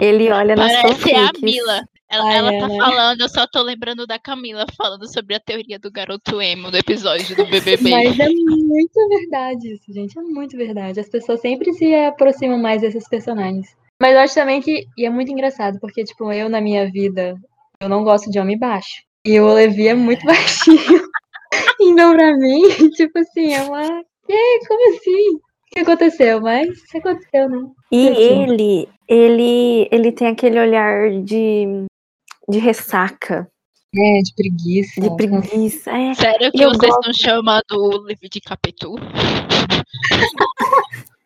Ele 0.00 0.30
olha 0.30 0.56
nas 0.56 0.72
Parece 0.82 1.14
a. 1.14 1.30
Mila. 1.40 1.82
Ela, 2.10 2.28
Ah, 2.28 2.34
ela 2.34 2.52
é, 2.54 2.58
tá 2.58 2.68
né? 2.68 2.76
falando, 2.76 3.20
eu 3.22 3.28
só 3.28 3.46
tô 3.46 3.62
lembrando 3.62 4.06
da 4.06 4.18
Camila 4.18 4.66
falando 4.76 5.10
sobre 5.10 5.34
a 5.34 5.40
teoria 5.40 5.78
do 5.78 5.90
garoto 5.90 6.42
emo 6.42 6.70
do 6.70 6.76
episódio 6.76 7.34
do 7.34 7.46
BBB. 7.46 7.88
Mas 7.90 8.18
é 8.20 8.28
muito 8.28 9.08
verdade 9.08 9.72
isso, 9.72 9.90
gente. 9.92 10.18
É 10.18 10.22
muito 10.22 10.54
verdade. 10.56 11.00
As 11.00 11.08
pessoas 11.08 11.40
sempre 11.40 11.72
se 11.72 11.94
aproximam 11.94 12.58
mais 12.58 12.82
desses 12.82 13.08
personagens. 13.08 13.68
Mas 14.00 14.12
eu 14.14 14.20
acho 14.20 14.34
também 14.34 14.60
que. 14.60 14.84
E 14.98 15.06
é 15.06 15.10
muito 15.10 15.30
engraçado, 15.32 15.78
porque, 15.80 16.04
tipo, 16.04 16.30
eu 16.32 16.48
na 16.50 16.60
minha 16.60 16.90
vida, 16.90 17.34
eu 17.80 17.88
não 17.88 18.04
gosto 18.04 18.30
de 18.30 18.38
homem 18.38 18.58
baixo. 18.58 19.02
E 19.24 19.38
o 19.40 19.52
Levi 19.54 19.86
é 19.88 19.94
muito 19.94 20.24
baixinho. 20.26 21.02
então, 21.80 22.12
pra 22.12 22.36
mim, 22.36 22.62
tipo 22.94 23.18
assim, 23.20 23.54
é 23.54 23.62
uma. 23.62 24.02
Que? 24.32 24.66
Como 24.66 24.94
assim? 24.96 25.34
O 25.36 25.40
que 25.74 25.80
aconteceu? 25.80 26.40
Mas 26.40 26.68
aconteceu, 26.94 27.48
né? 27.48 27.58
E 27.90 28.06
ele, 28.08 28.88
ele, 29.08 29.88
ele 29.90 30.12
tem 30.12 30.28
aquele 30.28 30.58
olhar 30.60 31.10
de, 31.22 31.66
de 32.48 32.58
ressaca, 32.58 33.48
É, 33.94 34.18
de 34.22 34.34
preguiça. 34.34 35.00
de 35.00 35.16
preguiça. 35.16 35.90
É, 35.90 36.14
Sério 36.14 36.50
que 36.52 36.62
Eu 36.62 36.70
vocês 36.70 36.90
gosto. 36.92 37.10
estão 37.10 37.12
chamando 37.14 37.72
o 37.72 38.02
Levi 38.02 38.28
de 38.30 38.40
Capitu? 38.40 38.94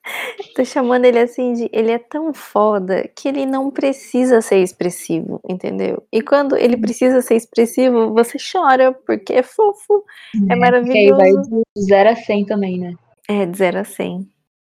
tô 0.54 0.64
chamando 0.64 1.04
ele 1.04 1.18
assim 1.18 1.52
de. 1.52 1.68
Ele 1.72 1.90
é 1.90 1.98
tão 1.98 2.32
foda 2.32 3.08
que 3.14 3.28
ele 3.28 3.44
não 3.46 3.70
precisa 3.70 4.40
ser 4.40 4.58
expressivo, 4.62 5.40
entendeu? 5.48 6.02
E 6.12 6.22
quando 6.22 6.56
ele 6.56 6.76
precisa 6.76 7.20
ser 7.20 7.36
expressivo, 7.36 8.12
você 8.12 8.38
chora, 8.38 8.92
porque 8.92 9.32
é 9.32 9.42
fofo, 9.42 10.04
é 10.34 10.38
Porque 10.38 10.42
aí 10.42 10.46
vai 10.48 10.58
maravilhoso. 10.58 11.50
do 11.50 11.62
0 11.78 12.10
a 12.10 12.16
100 12.16 12.44
também, 12.46 12.78
né? 12.78 12.94
É, 13.28 13.44
de 13.44 13.58
0 13.58 13.80
a 13.80 13.84
100. 13.84 14.28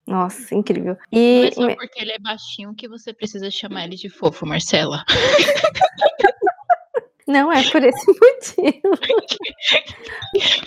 Nossa, 0.07 0.55
incrível. 0.55 0.97
E 1.11 1.51
Não 1.55 1.69
é 1.69 1.73
só 1.73 1.75
porque 1.75 2.01
ele 2.01 2.11
é 2.13 2.19
baixinho 2.19 2.73
que 2.73 2.87
você 2.87 3.13
precisa 3.13 3.51
chamar 3.51 3.83
ele 3.83 3.95
de 3.95 4.09
fofo, 4.09 4.43
Marcela. 4.45 5.05
Não 7.27 7.51
é 7.51 7.61
por 7.69 7.83
esse 7.83 8.07
motivo. 8.09 8.81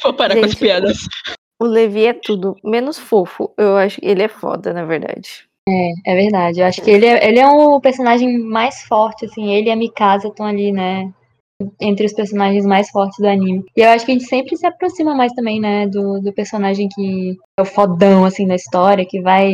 Vou 0.00 0.14
parar 0.14 0.36
com 0.36 0.44
as 0.44 0.52
Gente, 0.52 0.60
piadas. 0.60 1.08
O 1.62 1.64
Levi 1.64 2.06
é 2.06 2.12
tudo 2.12 2.56
menos 2.64 2.98
fofo. 2.98 3.54
Eu 3.56 3.76
acho 3.76 4.00
que 4.00 4.06
ele 4.08 4.24
é 4.24 4.26
foda, 4.26 4.72
na 4.72 4.84
verdade. 4.84 5.46
É 6.04 6.12
verdade. 6.12 6.58
Eu 6.58 6.66
acho 6.66 6.82
que 6.82 6.90
ele 6.90 7.06
é, 7.06 7.24
ele 7.24 7.38
é 7.38 7.46
o 7.46 7.80
personagem 7.80 8.36
mais 8.36 8.82
forte, 8.82 9.26
assim. 9.26 9.52
Ele 9.54 9.68
e 9.68 9.70
a 9.70 9.76
Mikasa 9.76 10.26
estão 10.26 10.44
ali, 10.44 10.72
né? 10.72 11.08
Entre 11.80 12.04
os 12.04 12.12
personagens 12.12 12.66
mais 12.66 12.90
fortes 12.90 13.16
do 13.20 13.28
anime. 13.28 13.64
E 13.76 13.80
eu 13.80 13.90
acho 13.90 14.04
que 14.04 14.10
a 14.10 14.14
gente 14.14 14.26
sempre 14.26 14.56
se 14.56 14.66
aproxima 14.66 15.14
mais 15.14 15.32
também, 15.34 15.60
né? 15.60 15.86
Do, 15.86 16.20
do 16.20 16.32
personagem 16.32 16.88
que 16.88 17.38
é 17.56 17.62
o 17.62 17.64
fodão, 17.64 18.24
assim, 18.24 18.44
da 18.44 18.56
história, 18.56 19.06
que 19.06 19.20
vai 19.20 19.52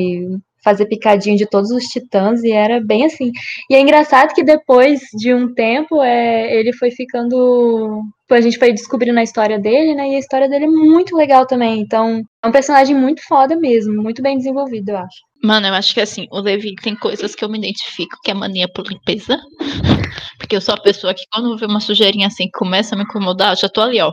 fazer 0.63 0.87
picadinho 0.87 1.37
de 1.37 1.47
todos 1.47 1.71
os 1.71 1.85
titãs. 1.85 2.43
E 2.43 2.51
era 2.51 2.81
bem 2.81 3.05
assim. 3.05 3.33
E 3.71 3.75
é 3.75 3.81
engraçado 3.81 4.35
que 4.35 4.43
depois 4.43 5.01
de 5.15 5.33
um 5.35 5.53
tempo, 5.55 6.03
é, 6.03 6.55
ele 6.59 6.73
foi 6.73 6.91
ficando. 6.91 8.03
A 8.31 8.41
gente 8.41 8.59
foi 8.59 8.73
descobrindo 8.73 9.19
a 9.19 9.23
história 9.23 9.59
dele, 9.59 9.95
né? 9.95 10.11
E 10.11 10.17
a 10.17 10.19
história 10.19 10.49
dele 10.49 10.67
é 10.67 10.69
muito 10.69 11.17
legal 11.17 11.47
também. 11.47 11.81
Então, 11.81 12.23
é 12.43 12.47
um 12.47 12.53
personagem 12.53 12.95
muito 12.95 13.23
foda 13.27 13.57
mesmo. 13.57 14.03
Muito 14.03 14.23
bem 14.23 14.37
desenvolvido, 14.37 14.91
eu 14.91 14.99
acho. 14.99 15.29
Mano, 15.43 15.69
eu 15.69 15.75
acho 15.75 15.95
que 15.95 16.01
assim, 16.01 16.27
o 16.33 16.41
Levi 16.41 16.75
tem 16.75 16.97
coisas 16.97 17.35
que 17.35 17.45
eu 17.45 17.49
me 17.49 17.59
identifico, 17.59 18.17
que 18.25 18.31
é 18.31 18.35
mania 18.35 18.69
por 18.69 18.87
limpeza. 18.87 19.39
Porque 20.39 20.57
eu 20.57 20.61
sou 20.61 20.75
a 20.75 20.81
pessoa 20.81 21.15
que 21.15 21.25
quando 21.33 21.57
vê 21.57 21.67
uma 21.67 21.81
sujeirinha 21.81 22.27
assim 22.27 22.45
que 22.45 22.59
começa 22.59 22.95
a 22.95 22.99
me 22.99 23.05
incomodar, 23.05 23.57
já 23.57 23.69
tô 23.69 23.81
ali, 23.81 24.01
ó, 24.01 24.13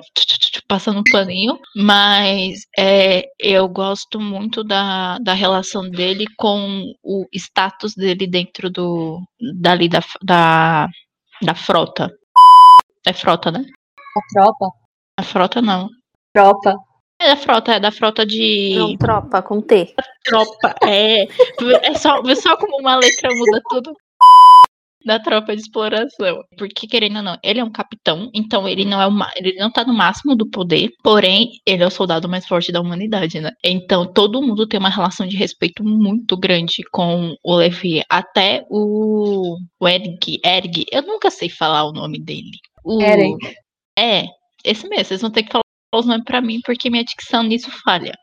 passando 0.67 0.99
um 0.99 1.11
paninho. 1.11 1.59
Mas 1.75 2.65
é, 2.77 3.23
eu 3.39 3.67
gosto 3.67 4.19
muito 4.19 4.63
da, 4.63 5.17
da 5.19 5.33
relação 5.33 5.89
dele 5.89 6.25
com 6.37 6.83
o 7.03 7.25
status 7.33 7.93
dele 7.95 8.27
dentro 8.27 8.69
do. 8.69 9.21
dali 9.55 9.87
da, 9.89 10.01
da, 10.23 10.87
da 11.41 11.55
frota. 11.55 12.11
É 13.05 13.13
frota, 13.13 13.51
né? 13.51 13.63
A 14.17 14.33
tropa. 14.33 14.71
A 15.17 15.23
frota 15.23 15.61
não. 15.61 15.89
Tropa. 16.33 16.75
É 17.19 17.29
da 17.29 17.37
frota, 17.37 17.73
é 17.73 17.79
da 17.79 17.91
frota 17.91 18.25
de. 18.25 18.75
Não, 18.77 18.97
tropa, 18.97 19.41
com 19.41 19.61
T. 19.61 19.95
tropa. 20.23 20.75
É, 20.83 21.23
é 21.83 21.93
só, 21.95 22.21
vê 22.21 22.35
só 22.35 22.57
como 22.57 22.77
uma 22.77 22.95
letra 22.97 23.29
muda 23.33 23.61
tudo. 23.69 23.95
Da 25.05 25.19
tropa 25.19 25.55
de 25.55 25.61
exploração. 25.61 26.41
Porque, 26.57 26.87
querendo 26.87 27.17
ou 27.17 27.23
não, 27.23 27.37
ele 27.43 27.59
é 27.59 27.63
um 27.63 27.71
capitão, 27.71 28.29
então 28.33 28.67
ele 28.67 28.83
não 28.83 28.99
é 29.01 29.05
uma, 29.05 29.31
ele 29.35 29.53
não 29.53 29.71
tá 29.71 29.85
no 29.85 29.93
máximo 29.93 30.35
do 30.35 30.49
poder, 30.49 30.89
porém, 31.03 31.51
ele 31.65 31.83
é 31.83 31.87
o 31.87 31.91
soldado 31.91 32.27
mais 32.27 32.47
forte 32.47 32.71
da 32.71 32.81
humanidade, 32.81 33.39
né? 33.39 33.51
Então, 33.63 34.11
todo 34.11 34.41
mundo 34.41 34.67
tem 34.67 34.79
uma 34.79 34.89
relação 34.89 35.27
de 35.27 35.37
respeito 35.37 35.83
muito 35.83 36.35
grande 36.35 36.83
com 36.91 37.35
o 37.43 37.55
Levi. 37.55 38.01
Até 38.09 38.65
o, 38.69 39.57
o 39.79 39.87
Erg, 39.87 40.39
Erg, 40.43 40.85
eu 40.91 41.03
nunca 41.03 41.29
sei 41.29 41.49
falar 41.49 41.85
o 41.85 41.93
nome 41.93 42.19
dele. 42.19 42.57
O, 42.83 43.01
Eren. 43.01 43.37
É, 43.97 44.25
esse 44.63 44.87
mesmo, 44.87 45.05
vocês 45.05 45.21
vão 45.21 45.31
ter 45.31 45.43
que 45.43 45.51
falar 45.51 45.61
os 45.93 46.05
nomes 46.05 46.25
pra 46.25 46.41
mim, 46.41 46.59
porque 46.65 46.89
minha 46.89 47.03
dicção 47.03 47.43
nisso 47.43 47.71
falha. 47.83 48.13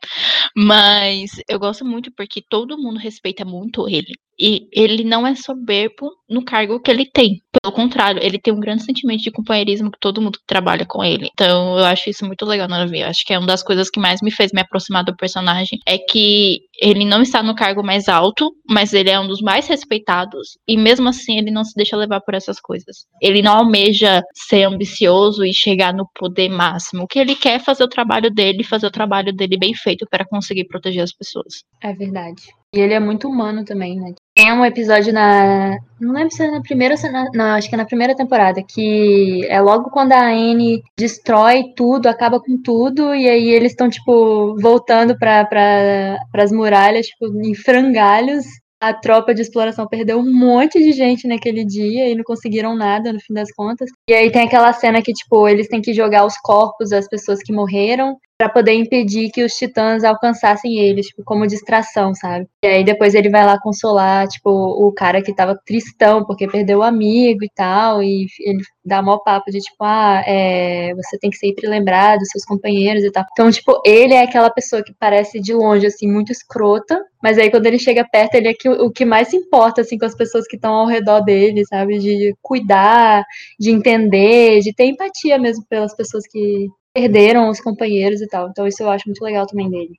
Mas 0.55 1.31
eu 1.49 1.59
gosto 1.59 1.85
muito 1.85 2.11
porque 2.15 2.41
todo 2.49 2.77
mundo 2.77 2.97
respeita 2.99 3.43
muito 3.43 3.87
ele. 3.89 4.13
E 4.39 4.67
ele 4.71 5.03
não 5.03 5.25
é 5.27 5.35
soberbo 5.35 6.09
no 6.33 6.43
cargo 6.43 6.79
que 6.79 6.89
ele 6.89 7.05
tem. 7.05 7.41
Pelo 7.61 7.73
contrário, 7.73 8.21
ele 8.23 8.39
tem 8.39 8.53
um 8.53 8.59
grande 8.59 8.83
sentimento 8.83 9.21
de 9.21 9.31
companheirismo 9.31 9.91
com 9.91 9.97
todo 9.99 10.21
mundo 10.21 10.39
que 10.39 10.45
trabalha 10.45 10.85
com 10.85 11.03
ele. 11.03 11.29
Então 11.31 11.77
eu 11.77 11.85
acho 11.85 12.09
isso 12.09 12.25
muito 12.25 12.45
legal 12.45 12.67
na. 12.67 12.85
Eu 12.85 13.07
acho 13.07 13.23
que 13.25 13.33
é 13.33 13.37
uma 13.37 13.47
das 13.47 13.63
coisas 13.63 13.89
que 13.89 13.99
mais 13.99 14.21
me 14.21 14.31
fez 14.31 14.51
me 14.51 14.61
aproximar 14.61 15.03
do 15.03 15.15
personagem. 15.15 15.79
É 15.85 15.97
que 15.97 16.61
ele 16.81 17.05
não 17.05 17.21
está 17.21 17.43
no 17.43 17.55
cargo 17.55 17.83
mais 17.83 18.09
alto, 18.09 18.51
mas 18.67 18.93
ele 18.93 19.09
é 19.09 19.19
um 19.19 19.27
dos 19.27 19.41
mais 19.41 19.67
respeitados. 19.67 20.57
E 20.67 20.75
mesmo 20.75 21.07
assim 21.07 21.37
ele 21.37 21.51
não 21.51 21.63
se 21.63 21.75
deixa 21.75 21.95
levar 21.95 22.21
por 22.21 22.33
essas 22.33 22.59
coisas. 22.59 23.05
Ele 23.21 23.41
não 23.41 23.57
almeja 23.57 24.21
ser 24.33 24.63
ambicioso 24.63 25.45
e 25.45 25.53
chegar 25.53 25.93
no 25.93 26.09
poder 26.15 26.49
máximo. 26.49 27.03
O 27.03 27.07
que 27.07 27.19
ele 27.19 27.35
quer 27.35 27.55
é 27.55 27.59
fazer 27.59 27.83
o 27.83 27.89
trabalho 27.89 28.31
dele, 28.31 28.63
fazer 28.63 28.87
o 28.87 28.91
trabalho 28.91 29.31
dele 29.31 29.57
bem 29.57 29.73
feito 29.75 30.07
para 30.09 30.25
conseguir 30.25 30.65
proteger 30.65 31.03
as 31.03 31.13
pessoas. 31.13 31.63
É 31.81 31.93
verdade. 31.93 32.43
E 32.73 32.79
ele 32.79 32.93
é 32.93 32.99
muito 32.99 33.27
humano 33.27 33.63
também, 33.63 33.99
né? 33.99 34.15
Tem 34.35 34.51
um 34.51 34.65
episódio 34.65 35.13
na. 35.13 35.77
Não 36.01 36.11
lembro 36.11 36.33
se 36.33 36.43
é 36.43 36.49
na 36.49 36.59
primeira 36.59 36.95
ou 36.95 37.07
é 37.07 37.11
na. 37.11 37.25
Não, 37.31 37.45
acho 37.55 37.69
que 37.69 37.75
é 37.75 37.77
na 37.77 37.85
primeira 37.85 38.15
temporada. 38.15 38.63
Que 38.67 39.45
é 39.47 39.61
logo 39.61 39.91
quando 39.91 40.11
a 40.13 40.29
Anne 40.31 40.81
destrói 40.97 41.65
tudo, 41.75 42.07
acaba 42.07 42.39
com 42.39 42.59
tudo. 42.63 43.13
E 43.13 43.29
aí 43.29 43.49
eles 43.49 43.73
estão, 43.73 43.87
tipo, 43.87 44.55
voltando 44.59 45.15
para 45.19 45.45
pra, 45.45 46.17
as 46.43 46.51
muralhas, 46.51 47.05
tipo, 47.05 47.27
em 47.45 47.53
frangalhos. 47.53 48.43
A 48.81 48.91
tropa 48.91 49.33
de 49.33 49.41
exploração 49.41 49.87
perdeu 49.87 50.17
um 50.17 50.33
monte 50.33 50.77
de 50.79 50.91
gente 50.91 51.27
naquele 51.27 51.63
dia 51.63 52.09
e 52.09 52.15
não 52.15 52.23
conseguiram 52.23 52.75
nada 52.75 53.13
no 53.13 53.19
fim 53.19 53.33
das 53.33 53.49
contas. 53.53 53.89
E 54.09 54.13
aí 54.13 54.31
tem 54.31 54.41
aquela 54.41 54.73
cena 54.73 55.01
que, 55.01 55.13
tipo, 55.13 55.47
eles 55.47 55.67
têm 55.67 55.79
que 55.79 55.93
jogar 55.93 56.25
os 56.25 56.35
corpos 56.39 56.89
das 56.89 57.07
pessoas 57.07 57.39
que 57.39 57.53
morreram 57.53 58.17
para 58.43 58.49
poder 58.49 58.73
impedir 58.73 59.31
que 59.31 59.41
os 59.41 59.53
titãs 59.53 60.03
alcançassem 60.03 60.77
eles, 60.77 61.07
tipo, 61.07 61.23
como 61.23 61.47
distração, 61.47 62.13
sabe? 62.13 62.45
E 62.61 62.67
aí 62.67 62.83
depois 62.83 63.15
ele 63.15 63.29
vai 63.29 63.45
lá 63.45 63.57
consolar, 63.57 64.27
tipo, 64.27 64.49
o 64.49 64.91
cara 64.91 65.21
que 65.21 65.33
tava 65.33 65.57
tristão 65.65 66.25
porque 66.25 66.45
perdeu 66.45 66.79
o 66.79 66.83
amigo 66.83 67.45
e 67.45 67.49
tal, 67.55 68.03
e 68.03 68.25
ele 68.41 68.61
dá 68.83 69.01
mó 69.01 69.17
papo 69.19 69.49
de 69.49 69.59
tipo, 69.59 69.77
ah, 69.81 70.21
é, 70.27 70.93
você 70.93 71.17
tem 71.19 71.29
que 71.29 71.37
sempre 71.37 71.67
lembrar 71.67 72.17
dos 72.17 72.27
seus 72.29 72.43
companheiros 72.43 73.03
e 73.05 73.11
tal. 73.11 73.23
Então, 73.31 73.49
tipo, 73.49 73.81
ele 73.85 74.13
é 74.13 74.23
aquela 74.23 74.49
pessoa 74.49 74.83
que 74.83 74.93
parece 74.99 75.39
de 75.39 75.53
longe, 75.53 75.85
assim, 75.87 76.11
muito 76.11 76.33
escrota, 76.33 77.01
mas 77.21 77.37
aí 77.37 77.49
quando 77.49 77.65
ele 77.65 77.79
chega 77.79 78.05
perto, 78.11 78.35
ele 78.35 78.49
é 78.49 78.53
que, 78.53 78.67
o 78.67 78.91
que 78.91 79.05
mais 79.05 79.33
importa, 79.33 79.81
assim, 79.81 79.97
com 79.97 80.05
as 80.05 80.15
pessoas 80.15 80.45
que 80.47 80.57
estão 80.57 80.73
ao 80.73 80.87
redor 80.87 81.21
dele, 81.21 81.63
sabe? 81.65 81.97
De 81.97 82.35
cuidar, 82.41 83.23
de 83.57 83.71
entender, 83.71 84.59
de 84.59 84.73
ter 84.73 84.85
empatia 84.85 85.37
mesmo 85.37 85.63
pelas 85.69 85.95
pessoas 85.95 86.25
que 86.29 86.67
perderam 86.93 87.49
os 87.49 87.59
companheiros 87.59 88.21
e 88.21 88.27
tal. 88.27 88.49
Então 88.49 88.67
isso 88.67 88.83
eu 88.83 88.89
acho 88.89 89.07
muito 89.07 89.23
legal 89.23 89.45
também 89.47 89.69
dele. 89.69 89.97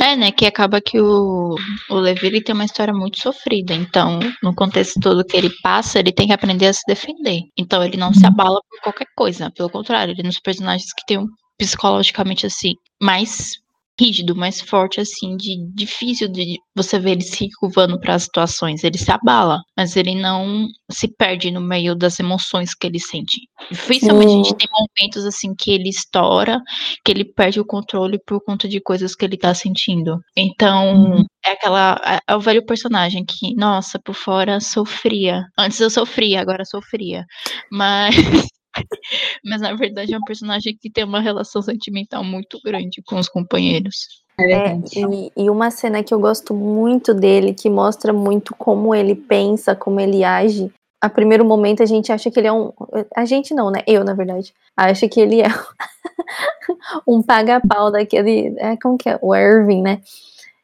É, 0.00 0.16
né? 0.16 0.32
Que 0.32 0.46
acaba 0.46 0.80
que 0.80 1.00
o, 1.00 1.54
o 1.88 1.94
Levi 1.94 2.26
ele 2.26 2.42
tem 2.42 2.54
uma 2.54 2.64
história 2.64 2.92
muito 2.92 3.20
sofrida. 3.20 3.72
Então, 3.74 4.18
no 4.42 4.54
contexto 4.54 5.00
todo 5.00 5.24
que 5.24 5.36
ele 5.36 5.50
passa, 5.62 5.98
ele 5.98 6.12
tem 6.12 6.26
que 6.26 6.32
aprender 6.32 6.66
a 6.66 6.72
se 6.72 6.82
defender. 6.86 7.42
Então, 7.56 7.82
ele 7.82 7.96
não 7.96 8.12
se 8.12 8.26
abala 8.26 8.60
por 8.68 8.80
qualquer 8.82 9.06
coisa. 9.16 9.50
Pelo 9.50 9.70
contrário, 9.70 10.12
ele 10.12 10.22
é 10.22 10.24
um 10.24 10.28
dos 10.28 10.40
personagens 10.40 10.92
que 10.92 11.06
tem 11.06 11.18
um 11.18 11.26
psicologicamente 11.58 12.46
assim 12.46 12.74
mais 13.00 13.61
rígido, 14.00 14.34
mais 14.34 14.60
forte, 14.60 15.00
assim, 15.00 15.36
de 15.36 15.56
difícil 15.74 16.28
de 16.28 16.58
você 16.74 16.98
ver 16.98 17.12
ele 17.12 17.22
se 17.22 17.48
curvando 17.58 17.98
para 18.00 18.14
as 18.14 18.24
situações. 18.24 18.84
Ele 18.84 18.98
se 18.98 19.10
abala, 19.10 19.60
mas 19.76 19.96
ele 19.96 20.14
não 20.14 20.66
se 20.90 21.08
perde 21.08 21.50
no 21.50 21.60
meio 21.60 21.94
das 21.94 22.18
emoções 22.18 22.74
que 22.74 22.86
ele 22.86 22.98
sente. 22.98 23.40
Dificilmente 23.70 24.26
a 24.26 24.36
gente 24.36 24.54
tem 24.56 24.68
momentos 24.72 25.24
assim 25.26 25.54
que 25.54 25.70
ele 25.70 25.88
estoura, 25.88 26.60
que 27.04 27.12
ele 27.12 27.24
perde 27.24 27.60
o 27.60 27.66
controle 27.66 28.18
por 28.26 28.40
conta 28.44 28.68
de 28.68 28.80
coisas 28.80 29.14
que 29.14 29.24
ele 29.24 29.36
tá 29.36 29.54
sentindo. 29.54 30.18
Então, 30.36 31.24
é 31.44 31.52
aquela. 31.52 32.00
É, 32.04 32.32
é 32.32 32.36
o 32.36 32.40
velho 32.40 32.64
personagem 32.64 33.24
que, 33.24 33.54
nossa, 33.56 33.98
por 34.02 34.14
fora 34.14 34.60
sofria. 34.60 35.44
Antes 35.58 35.80
eu 35.80 35.90
sofria, 35.90 36.40
agora 36.40 36.64
sofria. 36.64 37.24
Mas. 37.70 38.14
Mas 39.44 39.60
na 39.60 39.74
verdade 39.74 40.14
é 40.14 40.18
um 40.18 40.24
personagem 40.24 40.76
que 40.80 40.90
tem 40.90 41.04
uma 41.04 41.20
relação 41.20 41.62
sentimental 41.62 42.24
muito 42.24 42.58
grande 42.64 43.02
com 43.02 43.18
os 43.18 43.28
companheiros. 43.28 44.22
É, 44.40 44.74
e, 44.96 45.44
e 45.44 45.50
uma 45.50 45.70
cena 45.70 46.02
que 46.02 46.12
eu 46.12 46.18
gosto 46.18 46.54
muito 46.54 47.12
dele, 47.12 47.52
que 47.52 47.68
mostra 47.68 48.12
muito 48.12 48.54
como 48.56 48.94
ele 48.94 49.14
pensa, 49.14 49.76
como 49.76 50.00
ele 50.00 50.24
age. 50.24 50.72
A 51.00 51.08
primeiro 51.08 51.44
momento 51.44 51.82
a 51.82 51.86
gente 51.86 52.12
acha 52.12 52.30
que 52.30 52.40
ele 52.40 52.48
é 52.48 52.52
um. 52.52 52.72
A 53.14 53.24
gente 53.24 53.54
não, 53.54 53.70
né? 53.70 53.80
Eu, 53.86 54.04
na 54.04 54.14
verdade. 54.14 54.54
Acha 54.76 55.08
que 55.08 55.20
ele 55.20 55.42
é 55.42 55.46
um 57.06 57.22
paga-pau 57.22 57.90
daquele. 57.90 58.54
É, 58.58 58.76
como 58.76 58.96
que 58.96 59.08
é? 59.08 59.18
O 59.20 59.34
Irving, 59.34 59.82
né? 59.82 60.00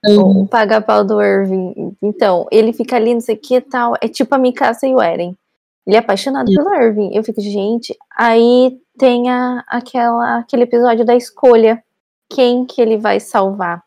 Uhum. 0.07 0.43
O 0.43 0.49
paga-pau 0.49 1.05
do 1.05 1.21
Irving. 1.21 1.97
Então, 2.01 2.47
ele 2.51 2.73
fica 2.73 2.97
ali, 2.97 3.15
não 3.15 3.21
sei 3.21 3.35
o 3.35 3.39
que 3.39 3.57
e 3.57 3.61
tal. 3.61 3.95
É 4.01 4.09
tipo 4.09 4.35
a 4.35 4.39
Mikasa 4.39 4.87
e 4.87 4.95
o 4.95 5.03
Eren. 5.03 5.37
Ele 5.89 5.97
é 5.97 6.01
apaixonado 6.01 6.53
pelo 6.53 6.75
Irving. 6.75 7.15
Eu 7.15 7.25
fico, 7.25 7.41
gente. 7.41 7.97
Aí 8.15 8.79
tem 8.99 9.31
a, 9.31 9.65
aquela, 9.67 10.41
aquele 10.41 10.65
episódio 10.65 11.03
da 11.03 11.17
escolha. 11.17 11.83
Quem 12.31 12.67
que 12.67 12.83
ele 12.83 12.99
vai 12.99 13.19
salvar? 13.19 13.83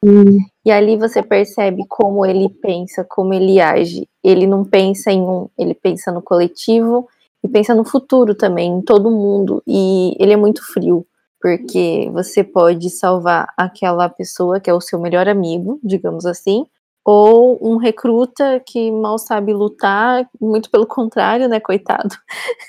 E 0.66 0.72
ali 0.72 0.98
você 0.98 1.22
percebe 1.22 1.86
como 1.88 2.26
ele 2.26 2.50
pensa, 2.50 3.06
como 3.08 3.36
ele 3.36 3.62
age. 3.62 4.10
Ele 4.24 4.48
não 4.48 4.66
pensa 4.66 5.12
em 5.12 5.22
um, 5.22 5.48
ele 5.56 5.76
pensa 5.76 6.12
no 6.12 6.24
coletivo 6.24 7.08
e 7.44 7.48
pensa 7.48 7.76
no 7.76 7.86
futuro 7.86 8.34
também, 8.34 8.80
em 8.80 8.82
todo 8.82 9.12
mundo. 9.12 9.62
E 9.68 10.16
ele 10.20 10.34
é 10.34 10.38
muito 10.38 10.66
frio, 10.74 11.06
porque 11.40 12.10
você 12.12 12.44
pode 12.44 12.90
salvar 12.90 13.54
aquela 13.56 14.10
pessoa 14.10 14.60
que 14.60 14.72
é 14.72 14.74
o 14.74 14.82
seu 14.82 15.00
melhor 15.00 15.28
amigo, 15.28 15.80
digamos 15.84 16.26
assim, 16.26 16.66
ou 17.06 17.58
um 17.62 17.78
recruta 17.78 18.62
que 18.66 18.92
mal 18.92 19.18
sabe 19.18 19.54
lutar, 19.54 20.30
muito 20.40 20.70
pelo 20.70 20.86
contrário, 20.86 21.48
né, 21.48 21.60
coitado. 21.60 22.16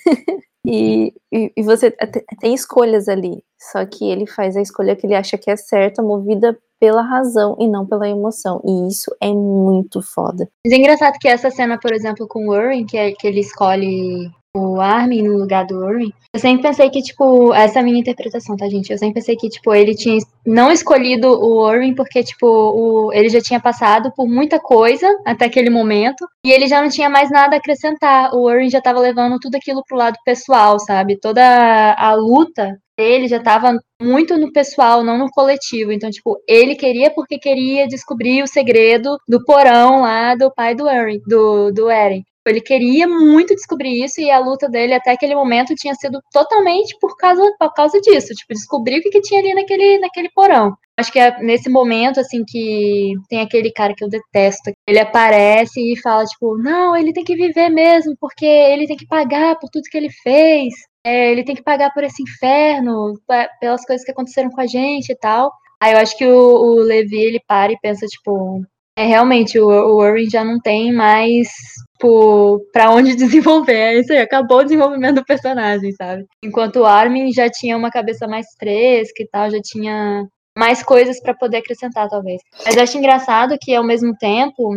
e, 0.67 1.13
e, 1.33 1.53
e 1.57 1.63
você 1.63 1.91
te- 1.91 2.25
tem 2.41 2.55
escolhas 2.55 3.09
ali, 3.09 3.43
só 3.61 3.85
que 3.85 4.11
ele 4.11 4.27
faz 4.27 4.57
a 4.57 4.63
escolha 4.63 4.97
que 4.97 5.07
ele 5.07 5.15
acha 5.15 5.37
que 5.37 5.51
é 5.51 5.57
certa, 5.57 6.03
movida 6.03 6.59
pela 6.81 7.03
razão 7.03 7.57
e 7.61 7.69
não 7.69 7.87
pela 7.87 8.09
emoção. 8.09 8.61
E 8.65 8.89
isso 8.89 9.15
é 9.21 9.29
muito 9.33 10.03
foda. 10.03 10.49
Mas 10.67 10.73
é 10.73 10.77
engraçado 10.77 11.17
que 11.21 11.29
essa 11.29 11.49
cena, 11.49 11.79
por 11.79 11.93
exemplo, 11.93 12.27
com 12.27 12.49
o 12.49 12.51
Warren, 12.51 12.85
que, 12.85 12.97
é, 12.97 13.13
que 13.13 13.27
ele 13.27 13.39
escolhe 13.39 14.29
o 14.55 14.81
Armin 14.81 15.23
no 15.23 15.39
lugar 15.39 15.65
do 15.67 15.79
Urien, 15.79 16.13
eu 16.35 16.39
sempre 16.39 16.63
pensei 16.63 16.91
que, 16.91 17.01
tipo, 17.01 17.55
essa 17.55 17.79
é 17.79 17.81
a 17.81 17.83
minha 17.83 17.99
interpretação, 17.99 18.55
tá, 18.55 18.69
gente? 18.69 18.93
Eu 18.93 18.99
sempre 18.99 19.15
pensei 19.15 19.35
que, 19.35 19.49
tipo, 19.49 19.73
ele 19.75 19.95
tinha 19.95 20.19
não 20.47 20.71
escolhido 20.71 21.29
o 21.29 21.63
Urien 21.67 21.95
porque, 21.95 22.23
tipo, 22.23 22.47
o, 22.47 23.13
ele 23.15 23.31
já 23.31 23.41
tinha 23.41 23.61
passado 23.61 24.13
por 24.15 24.29
muita 24.29 24.61
coisa 24.61 25.07
até 25.25 25.47
aquele 25.47 25.71
momento 25.71 26.27
e 26.45 26.53
ele 26.53 26.67
já 26.67 26.83
não 26.83 26.91
tinha 26.91 27.09
mais 27.09 27.31
nada 27.31 27.57
a 27.57 27.59
acrescentar. 27.59 28.35
O 28.35 28.43
Urien 28.43 28.69
já 28.69 28.81
tava 28.81 29.01
levando 29.01 29.39
tudo 29.41 29.57
aquilo 29.57 29.83
pro 29.87 29.97
lado 29.97 30.19
pessoal, 30.25 30.79
sabe? 30.79 31.19
Toda 31.19 31.43
a, 31.43 32.09
a 32.11 32.15
luta 32.15 32.79
dele 32.99 33.29
já 33.29 33.41
tava 33.41 33.79
muito 34.01 34.37
no 34.37 34.53
pessoal, 34.53 35.03
não 35.03 35.17
no 35.17 35.31
coletivo. 35.31 35.93
Então, 35.93 36.11
tipo, 36.11 36.39
ele 36.47 36.75
queria 36.75 37.11
porque 37.11 37.39
queria 37.39 37.89
descobrir 37.89 38.43
o 38.43 38.47
segredo 38.47 39.17
do 39.27 39.43
porão 39.45 40.03
lá 40.03 40.35
do 40.35 40.53
pai 40.53 40.75
do 40.75 40.87
Eren, 40.87 41.21
do, 41.27 41.71
do 41.73 41.89
Eren. 41.89 42.23
Ele 42.47 42.61
queria 42.61 43.07
muito 43.07 43.55
descobrir 43.55 44.05
isso 44.05 44.21
e 44.21 44.31
a 44.31 44.39
luta 44.39 44.69
dele 44.69 44.95
até 44.95 45.13
aquele 45.13 45.35
momento 45.35 45.75
tinha 45.75 45.95
sido 45.95 46.21
totalmente 46.33 46.97
por 47.01 47.17
causa, 47.17 47.43
por 47.59 47.73
causa 47.73 48.01
disso, 48.01 48.35
tipo, 48.35 48.53
descobrir 48.53 48.99
o 48.99 49.03
que, 49.03 49.11
que 49.11 49.21
tinha 49.21 49.41
ali 49.41 49.55
naquele, 49.55 49.99
naquele 49.99 50.31
porão. 50.31 50.77
Acho 50.97 51.11
que 51.11 51.19
é 51.19 51.43
nesse 51.43 51.71
momento, 51.71 52.21
assim, 52.21 52.45
que 52.47 53.15
tem 53.29 53.41
aquele 53.41 53.73
cara 53.73 53.95
que 53.95 54.05
eu 54.05 54.09
detesto. 54.09 54.73
Ele 54.87 54.99
aparece 54.99 55.81
e 55.81 55.99
fala, 56.01 56.25
tipo, 56.25 56.57
não, 56.59 56.97
ele 56.97 57.13
tem 57.13 57.25
que 57.25 57.35
viver 57.35 57.71
mesmo, 57.71 58.15
porque 58.21 58.45
ele 58.45 58.87
tem 58.87 58.97
que 58.97 59.07
pagar 59.07 59.59
por 59.59 59.71
tudo 59.71 59.89
que 59.91 59.97
ele 59.97 60.11
fez. 60.23 60.75
É, 61.05 61.33
ele 61.33 61.45
tem 61.45 61.57
que 61.57 61.63
pagar 61.63 61.93
por 61.93 62.05
esse 62.05 62.23
inferno, 62.23 63.15
pelas 63.61 63.85
coisas 63.85 64.05
que 64.05 64.13
aconteceram 64.13 64.51
com 64.51 64.61
a 64.61 64.67
gente 64.67 65.11
e 65.11 65.17
tal. 65.17 65.53
Aí 65.83 65.93
eu 65.93 65.99
acho 65.99 66.17
que 66.17 66.25
o, 66.25 66.31
o 66.31 66.75
Levi, 66.77 67.17
ele 67.17 67.41
para 67.47 67.73
e 67.73 67.79
pensa, 67.81 68.07
tipo, 68.07 68.63
é, 68.97 69.05
realmente, 69.05 69.59
o, 69.59 69.69
o 69.69 70.31
já 70.31 70.45
não 70.45 70.59
tem 70.61 70.93
mais, 70.93 71.49
tipo, 71.93 72.61
pra 72.73 72.91
onde 72.91 73.15
desenvolver. 73.17 73.75
É 73.75 74.01
isso 74.01 74.13
aí, 74.13 74.19
acabou 74.19 74.59
o 74.59 74.65
desenvolvimento 74.65 75.17
do 75.17 75.25
personagem, 75.25 75.93
sabe? 75.93 76.27
Enquanto 76.45 76.77
o 76.77 76.87
Armin 76.87 77.33
já 77.33 77.49
tinha 77.49 77.77
uma 77.77 77.91
cabeça 77.91 78.27
mais 78.27 78.47
fresca 78.59 79.23
e 79.23 79.29
tal, 79.29 79.51
já 79.51 79.61
tinha 79.63 80.27
mais 80.57 80.83
coisas 80.83 81.21
para 81.21 81.35
poder 81.35 81.59
acrescentar, 81.59 82.09
talvez. 82.09 82.43
Mas 82.65 82.77
eu 82.77 82.83
acho 82.83 82.99
engraçado 82.99 83.57
que, 83.61 83.75
ao 83.75 83.85
mesmo 83.85 84.15
tempo, 84.17 84.77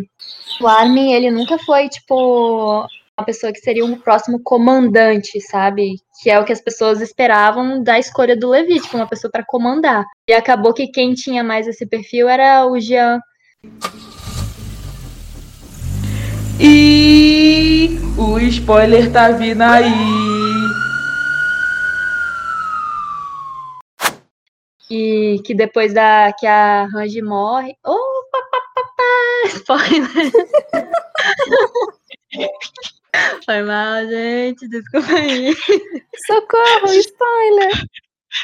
o 0.61 0.67
Armin, 0.67 1.11
ele 1.11 1.29
nunca 1.29 1.57
foi, 1.59 1.89
tipo, 1.89 2.85
uma 3.17 3.25
pessoa 3.25 3.51
que 3.51 3.59
seria 3.59 3.85
um 3.85 3.99
próximo 3.99 4.39
comandante, 4.41 5.39
sabe? 5.41 5.95
Que 6.21 6.29
é 6.29 6.39
o 6.39 6.45
que 6.45 6.53
as 6.53 6.61
pessoas 6.61 7.01
esperavam 7.01 7.83
da 7.83 7.99
escolha 7.99 8.37
do 8.37 8.49
Levi, 8.49 8.79
tipo, 8.79 8.95
uma 8.95 9.07
pessoa 9.07 9.31
para 9.31 9.45
comandar. 9.45 10.05
E 10.29 10.33
acabou 10.33 10.73
que 10.73 10.87
quem 10.87 11.13
tinha 11.13 11.43
mais 11.43 11.67
esse 11.67 11.85
perfil 11.85 12.29
era 12.29 12.65
o 12.65 12.79
Jean. 12.79 13.19
E 16.59 17.99
o 18.17 18.39
spoiler 18.39 19.11
tá 19.11 19.29
vindo 19.31 19.61
aí. 19.61 19.91
E 24.89 25.41
que 25.43 25.53
depois 25.53 25.93
da 25.93 26.33
que 26.33 26.47
a 26.47 26.85
Ranji 26.85 27.21
morre. 27.21 27.75
Oh, 27.85 28.23
Spoiler! 29.47 30.09
Foi 33.45 33.61
mal, 33.63 34.05
gente. 34.07 34.67
Desculpa 34.67 35.13
aí. 35.13 35.55
Socorro, 36.27 36.93
spoiler! 36.93 37.85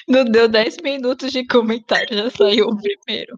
Não 0.07 0.25
deu 0.25 0.47
10 0.47 0.77
minutos 0.77 1.31
de 1.31 1.45
comentário, 1.45 2.17
já 2.17 2.29
saiu 2.29 2.67
o 2.67 2.77
primeiro. 2.77 3.37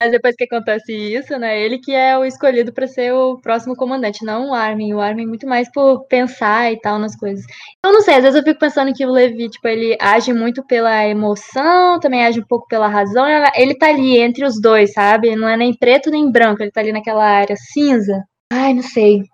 Mas 0.00 0.12
depois 0.12 0.36
que 0.36 0.44
acontece 0.44 0.92
isso, 0.92 1.36
né? 1.38 1.60
Ele 1.60 1.78
que 1.78 1.92
é 1.92 2.16
o 2.16 2.24
escolhido 2.24 2.72
para 2.72 2.86
ser 2.86 3.12
o 3.12 3.36
próximo 3.40 3.74
comandante, 3.74 4.24
não 4.24 4.50
o 4.50 4.54
Armin. 4.54 4.94
O 4.94 5.00
Armin 5.00 5.26
muito 5.26 5.44
mais 5.44 5.68
por 5.72 6.04
pensar 6.06 6.72
e 6.72 6.80
tal 6.80 7.00
nas 7.00 7.16
coisas. 7.16 7.44
Eu 7.84 7.92
não 7.92 8.00
sei, 8.00 8.14
às 8.14 8.22
vezes 8.22 8.38
eu 8.38 8.44
fico 8.44 8.60
pensando 8.60 8.94
que 8.94 9.04
o 9.04 9.10
Levi, 9.10 9.48
tipo, 9.48 9.66
ele 9.66 9.96
age 10.00 10.32
muito 10.32 10.64
pela 10.64 11.04
emoção, 11.04 11.98
também 11.98 12.24
age 12.24 12.38
um 12.38 12.46
pouco 12.46 12.68
pela 12.68 12.86
razão. 12.86 13.26
Ele 13.56 13.74
tá 13.74 13.88
ali 13.88 14.18
entre 14.18 14.44
os 14.44 14.60
dois, 14.60 14.92
sabe? 14.92 15.34
Não 15.34 15.48
é 15.48 15.56
nem 15.56 15.74
preto 15.74 16.10
nem 16.10 16.30
branco, 16.30 16.62
ele 16.62 16.70
tá 16.70 16.80
ali 16.80 16.92
naquela 16.92 17.24
área 17.24 17.56
cinza. 17.56 18.22
Ai, 18.52 18.74
não 18.74 18.82
sei. 18.84 19.24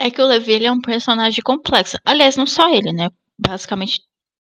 É 0.00 0.10
que 0.10 0.20
o 0.20 0.26
Levi 0.26 0.52
ele 0.52 0.66
é 0.66 0.72
um 0.72 0.80
personagem 0.80 1.42
complexo. 1.44 1.96
Aliás, 2.04 2.36
não 2.36 2.46
só 2.46 2.68
ele, 2.68 2.92
né? 2.92 3.08
Basicamente 3.38 4.00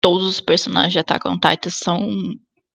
todos 0.00 0.26
os 0.26 0.40
personagens 0.40 0.92
de 0.92 0.98
Attack 0.98 1.28
on 1.28 1.38
Titan 1.38 1.70
são 1.70 2.00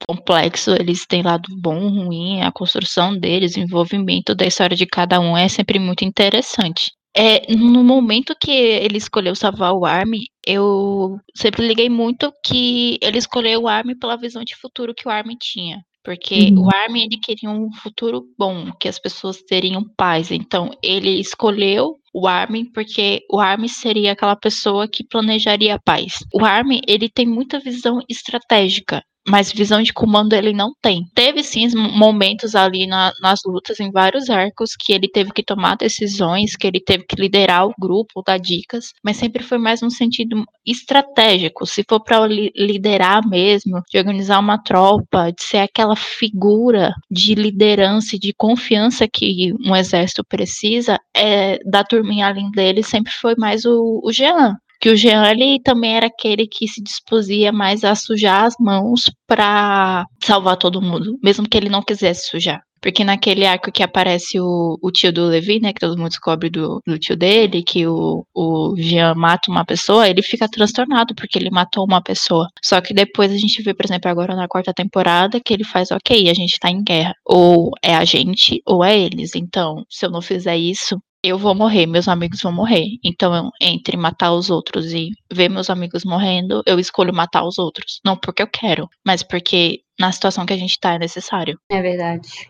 complexo, 0.06 0.72
eles 0.72 1.06
têm 1.06 1.24
lado 1.24 1.48
bom, 1.60 1.90
ruim, 1.90 2.42
a 2.42 2.52
construção 2.52 3.18
deles, 3.18 3.56
o 3.56 3.60
envolvimento 3.60 4.36
da 4.36 4.46
história 4.46 4.76
de 4.76 4.86
cada 4.86 5.20
um 5.20 5.38
é 5.38 5.48
sempre 5.48 5.80
muito 5.80 6.04
interessante. 6.04 6.92
É, 7.16 7.52
no 7.52 7.84
momento 7.84 8.36
que 8.40 8.52
ele 8.52 8.98
escolheu 8.98 9.36
salvar 9.36 9.74
o 9.74 9.86
Armin, 9.86 10.26
eu 10.46 11.18
sempre 11.36 11.68
liguei 11.68 11.90
muito 11.90 12.32
que 12.46 13.00
ele 13.02 13.18
escolheu 13.18 13.64
o 13.64 13.68
Armin 13.68 13.98
pela 13.98 14.16
visão 14.16 14.44
de 14.44 14.56
futuro 14.56 14.94
que 14.94 15.08
o 15.08 15.12
Armin 15.12 15.36
tinha. 15.40 15.82
Porque 16.04 16.52
uhum. 16.52 16.66
o 16.66 16.70
Armin 16.74 17.02
ele 17.02 17.18
queria 17.18 17.50
um 17.50 17.70
futuro 17.82 18.24
bom, 18.38 18.72
que 18.80 18.88
as 18.88 19.00
pessoas 19.00 19.42
teriam 19.42 19.84
paz. 19.98 20.32
Então, 20.32 20.70
ele 20.82 21.20
escolheu 21.20 21.96
o 22.14 22.28
Armin 22.28 22.72
porque 22.72 23.24
o 23.32 23.40
Armin 23.40 23.68
seria 23.68 24.12
aquela 24.12 24.36
pessoa 24.36 24.88
que 24.88 25.04
planejaria 25.04 25.76
a 25.76 25.80
paz. 25.80 26.14
O 26.34 26.46
Armin, 26.46 26.82
ele 26.88 27.10
tem 27.10 27.26
muita 27.26 27.60
visão 27.60 28.00
estratégica 28.08 29.04
mas 29.28 29.52
visão 29.52 29.82
de 29.82 29.94
comando 29.94 30.34
ele 30.34 30.54
não 30.54 30.72
tem. 30.82 31.04
Teve 31.14 31.44
sim 31.44 31.68
momentos 31.76 32.56
ali 32.56 32.88
na, 32.88 33.12
nas 33.22 33.40
lutas, 33.46 33.80
em 33.80 33.92
vários 33.92 34.30
arcos, 34.30 34.72
que 34.80 34.94
ele 34.94 35.08
teve 35.10 35.32
que 35.32 35.44
tomar 35.44 35.76
decisões, 35.76 36.56
que 36.56 36.66
ele 36.66 36.80
teve 36.80 37.06
que 37.06 37.20
liderar 37.20 37.68
o 37.68 37.74
grupo, 37.80 38.24
dar 38.26 38.38
dicas, 38.38 38.94
mas 39.04 39.18
sempre 39.18 39.44
foi 39.44 39.58
mais 39.58 39.82
no 39.82 39.92
sentido 39.92 40.46
estratégico. 40.66 41.66
Se 41.66 41.84
for 41.88 42.02
para 42.04 42.26
li 42.26 42.52
liderar 42.56 43.28
mesmo, 43.28 43.82
de 43.92 43.98
organizar 43.98 44.40
uma 44.40 44.58
tropa, 44.58 45.32
de 45.32 45.44
ser 45.44 45.58
aquela 45.58 45.96
figura 45.96 46.94
de 47.12 47.36
liderança 47.36 48.16
e 48.16 48.20
de 48.20 48.34
confiança 48.34 49.08
que 49.12 49.54
um 49.66 49.76
exército 49.76 50.24
precisa, 50.24 51.00
é, 51.16 51.60
da 51.66 51.84
turminha 51.84 52.28
além 52.28 52.50
dele 52.52 52.84
sempre 52.84 53.12
foi 53.12 53.36
mais 53.36 53.66
o, 53.66 54.02
o 54.04 54.12
Jean 54.12 54.56
que 54.80 54.90
o 54.90 54.96
Jean 54.96 55.30
ele 55.30 55.60
também 55.64 55.96
era 55.96 56.08
aquele 56.08 56.48
que 56.48 56.68
se 56.68 56.82
disposia 56.82 57.52
mais 57.52 57.84
a 57.84 57.96
sujar 57.96 58.46
as 58.46 58.56
mãos 58.60 59.12
para 59.26 60.06
salvar 60.24 60.58
todo 60.58 60.82
mundo, 60.82 61.18
mesmo 61.24 61.48
que 61.48 61.58
ele 61.58 61.70
não 61.70 61.82
quisesse 61.82 62.30
sujar. 62.30 62.62
Porque 62.82 63.04
naquele 63.04 63.46
arco 63.46 63.72
que 63.72 63.84
aparece 63.84 64.40
o, 64.40 64.78
o 64.82 64.92
tio 64.92 65.12
do 65.12 65.26
Levi, 65.26 65.60
né? 65.60 65.74
Que 65.74 65.80
todo 65.80 65.98
mundo 65.98 66.10
descobre 66.10 66.50
do, 66.50 66.82
do 66.86 66.98
tio 66.98 67.16
dele, 67.16 67.64
que 67.64 67.88
o, 67.88 68.26
o 68.36 68.76
Jean 68.78 69.16
mata 69.16 69.52
uma 69.52 69.66
pessoa, 69.66 70.08
ele 70.08 70.22
fica 70.22 70.48
transtornado 70.48 71.16
porque 71.16 71.38
ele 71.38 71.50
matou 71.50 71.86
uma 71.86 72.02
pessoa. 72.02 72.48
Só 72.64 72.80
que 72.80 72.94
depois 72.94 73.32
a 73.32 73.38
gente 73.38 73.62
vê, 73.64 73.74
por 73.74 73.86
exemplo, 73.86 74.10
agora 74.10 74.36
na 74.36 74.48
quarta 74.48 74.74
temporada, 74.74 75.40
que 75.44 75.54
ele 75.54 75.64
faz, 75.64 75.92
ok, 75.92 76.30
a 76.30 76.34
gente 76.34 76.60
tá 76.60 76.70
em 76.70 76.84
guerra. 76.84 77.14
Ou 77.26 77.72
é 77.84 77.96
a 77.96 78.06
gente, 78.06 78.62
ou 78.66 78.84
é 78.84 78.98
eles. 78.98 79.36
Então, 79.36 79.84
se 79.90 80.06
eu 80.06 80.12
não 80.12 80.22
fizer 80.22 80.58
isso, 80.58 81.00
eu 81.24 81.38
vou 81.38 81.56
morrer, 81.56 81.86
meus 81.86 82.08
amigos 82.08 82.42
vão 82.42 82.52
morrer. 82.52 82.86
Então, 83.04 83.50
entre 83.62 83.98
matar 83.98 84.34
os 84.34 84.50
outros 84.50 84.94
e 84.94 85.10
ver 85.32 85.50
meus 85.50 85.70
amigos 85.70 86.06
morrendo, 86.06 86.62
eu 86.66 86.80
escolho 86.80 87.14
matar 87.14 87.44
os 87.44 87.58
outros. 87.58 88.00
Não 88.06 88.16
porque 88.16 88.42
eu 88.42 88.48
quero, 88.48 88.88
mas 89.06 89.24
porque 89.24 89.82
na 90.00 90.12
situação 90.12 90.46
que 90.46 90.54
a 90.54 90.58
gente 90.58 90.80
tá 90.80 90.94
é 90.94 91.00
necessário. 91.00 91.60
É 91.70 91.82
verdade. 91.82 92.50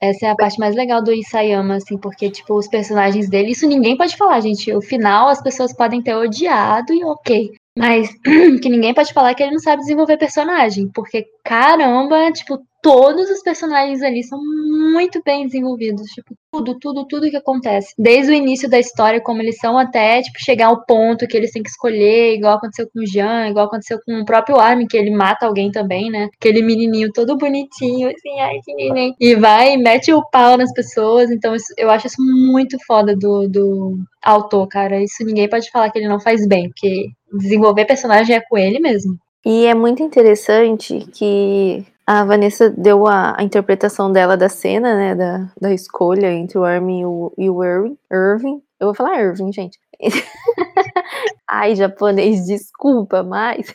Essa 0.00 0.26
é 0.26 0.30
a 0.30 0.36
parte 0.36 0.58
mais 0.58 0.74
legal 0.74 1.02
do 1.02 1.12
Isayama, 1.12 1.76
assim, 1.76 1.96
porque, 1.96 2.30
tipo, 2.30 2.54
os 2.54 2.68
personagens 2.68 3.28
dele, 3.28 3.52
isso 3.52 3.66
ninguém 3.66 3.96
pode 3.96 4.16
falar, 4.16 4.40
gente. 4.40 4.70
O 4.72 4.82
final 4.82 5.28
as 5.28 5.42
pessoas 5.42 5.72
podem 5.74 6.02
ter 6.02 6.14
odiado 6.14 6.92
e 6.92 7.02
ok. 7.04 7.52
Mas 7.78 8.10
que 8.62 8.68
ninguém 8.68 8.92
pode 8.92 9.12
falar 9.14 9.34
que 9.34 9.42
ele 9.42 9.52
não 9.52 9.60
sabe 9.60 9.80
desenvolver 9.80 10.18
personagem. 10.18 10.88
Porque, 10.92 11.24
caramba, 11.44 12.32
tipo, 12.32 12.58
todos 12.84 13.30
os 13.30 13.42
personagens 13.42 14.02
ali 14.02 14.22
são 14.22 14.38
muito 14.38 15.22
bem 15.24 15.46
desenvolvidos. 15.46 16.06
Tipo, 16.08 16.34
tudo, 16.52 16.78
tudo, 16.78 17.06
tudo 17.06 17.30
que 17.30 17.36
acontece. 17.36 17.94
Desde 17.98 18.30
o 18.30 18.34
início 18.34 18.68
da 18.68 18.78
história, 18.78 19.22
como 19.22 19.40
eles 19.40 19.56
são, 19.56 19.78
até, 19.78 20.20
tipo, 20.20 20.38
chegar 20.38 20.66
ao 20.66 20.84
ponto 20.84 21.26
que 21.26 21.34
eles 21.34 21.50
têm 21.50 21.62
que 21.62 21.70
escolher, 21.70 22.34
igual 22.34 22.56
aconteceu 22.56 22.86
com 22.92 23.00
o 23.00 23.06
Jean, 23.06 23.48
igual 23.48 23.66
aconteceu 23.66 23.98
com 24.04 24.20
o 24.20 24.24
próprio 24.26 24.58
Armin, 24.58 24.86
que 24.86 24.98
ele 24.98 25.10
mata 25.10 25.46
alguém 25.46 25.70
também, 25.70 26.10
né? 26.10 26.28
Aquele 26.36 26.60
menininho 26.60 27.10
todo 27.10 27.38
bonitinho, 27.38 28.08
assim, 28.08 28.40
ai, 28.40 28.58
que 28.62 28.74
neném. 28.74 29.14
E 29.18 29.34
vai 29.34 29.72
e 29.72 29.78
mete 29.78 30.12
o 30.12 30.22
pau 30.30 30.58
nas 30.58 30.72
pessoas. 30.72 31.30
Então, 31.30 31.54
isso, 31.54 31.72
eu 31.78 31.90
acho 31.90 32.06
isso 32.06 32.22
muito 32.22 32.76
foda 32.86 33.16
do, 33.16 33.48
do 33.48 33.96
autor, 34.22 34.68
cara. 34.68 35.02
Isso 35.02 35.24
ninguém 35.24 35.48
pode 35.48 35.70
falar 35.70 35.90
que 35.90 35.98
ele 35.98 36.08
não 36.08 36.20
faz 36.20 36.46
bem, 36.46 36.68
porque 36.68 37.06
desenvolver 37.32 37.86
personagem 37.86 38.36
é 38.36 38.40
com 38.40 38.58
ele 38.58 38.78
mesmo. 38.78 39.18
E 39.44 39.66
é 39.66 39.74
muito 39.74 40.02
interessante 40.02 41.06
que 41.12 41.86
a 42.06 42.24
Vanessa 42.24 42.70
deu 42.70 43.06
a, 43.06 43.38
a, 43.38 43.42
interpretação 43.42 44.10
dela 44.10 44.36
da 44.36 44.48
cena, 44.48 44.94
né, 44.94 45.14
da, 45.14 45.52
da 45.60 45.72
escolha 45.72 46.32
entre 46.32 46.58
o 46.58 46.64
Armin 46.64 47.00
e 47.00 47.06
o, 47.06 47.32
e 47.36 47.50
o 47.50 47.64
Irving, 47.64 47.98
Irving. 48.12 48.62
Eu 48.80 48.88
vou 48.88 48.94
falar 48.94 49.20
Irving, 49.20 49.52
gente. 49.52 49.78
Ai, 51.48 51.74
japonês, 51.74 52.46
desculpa, 52.46 53.22
mas. 53.22 53.72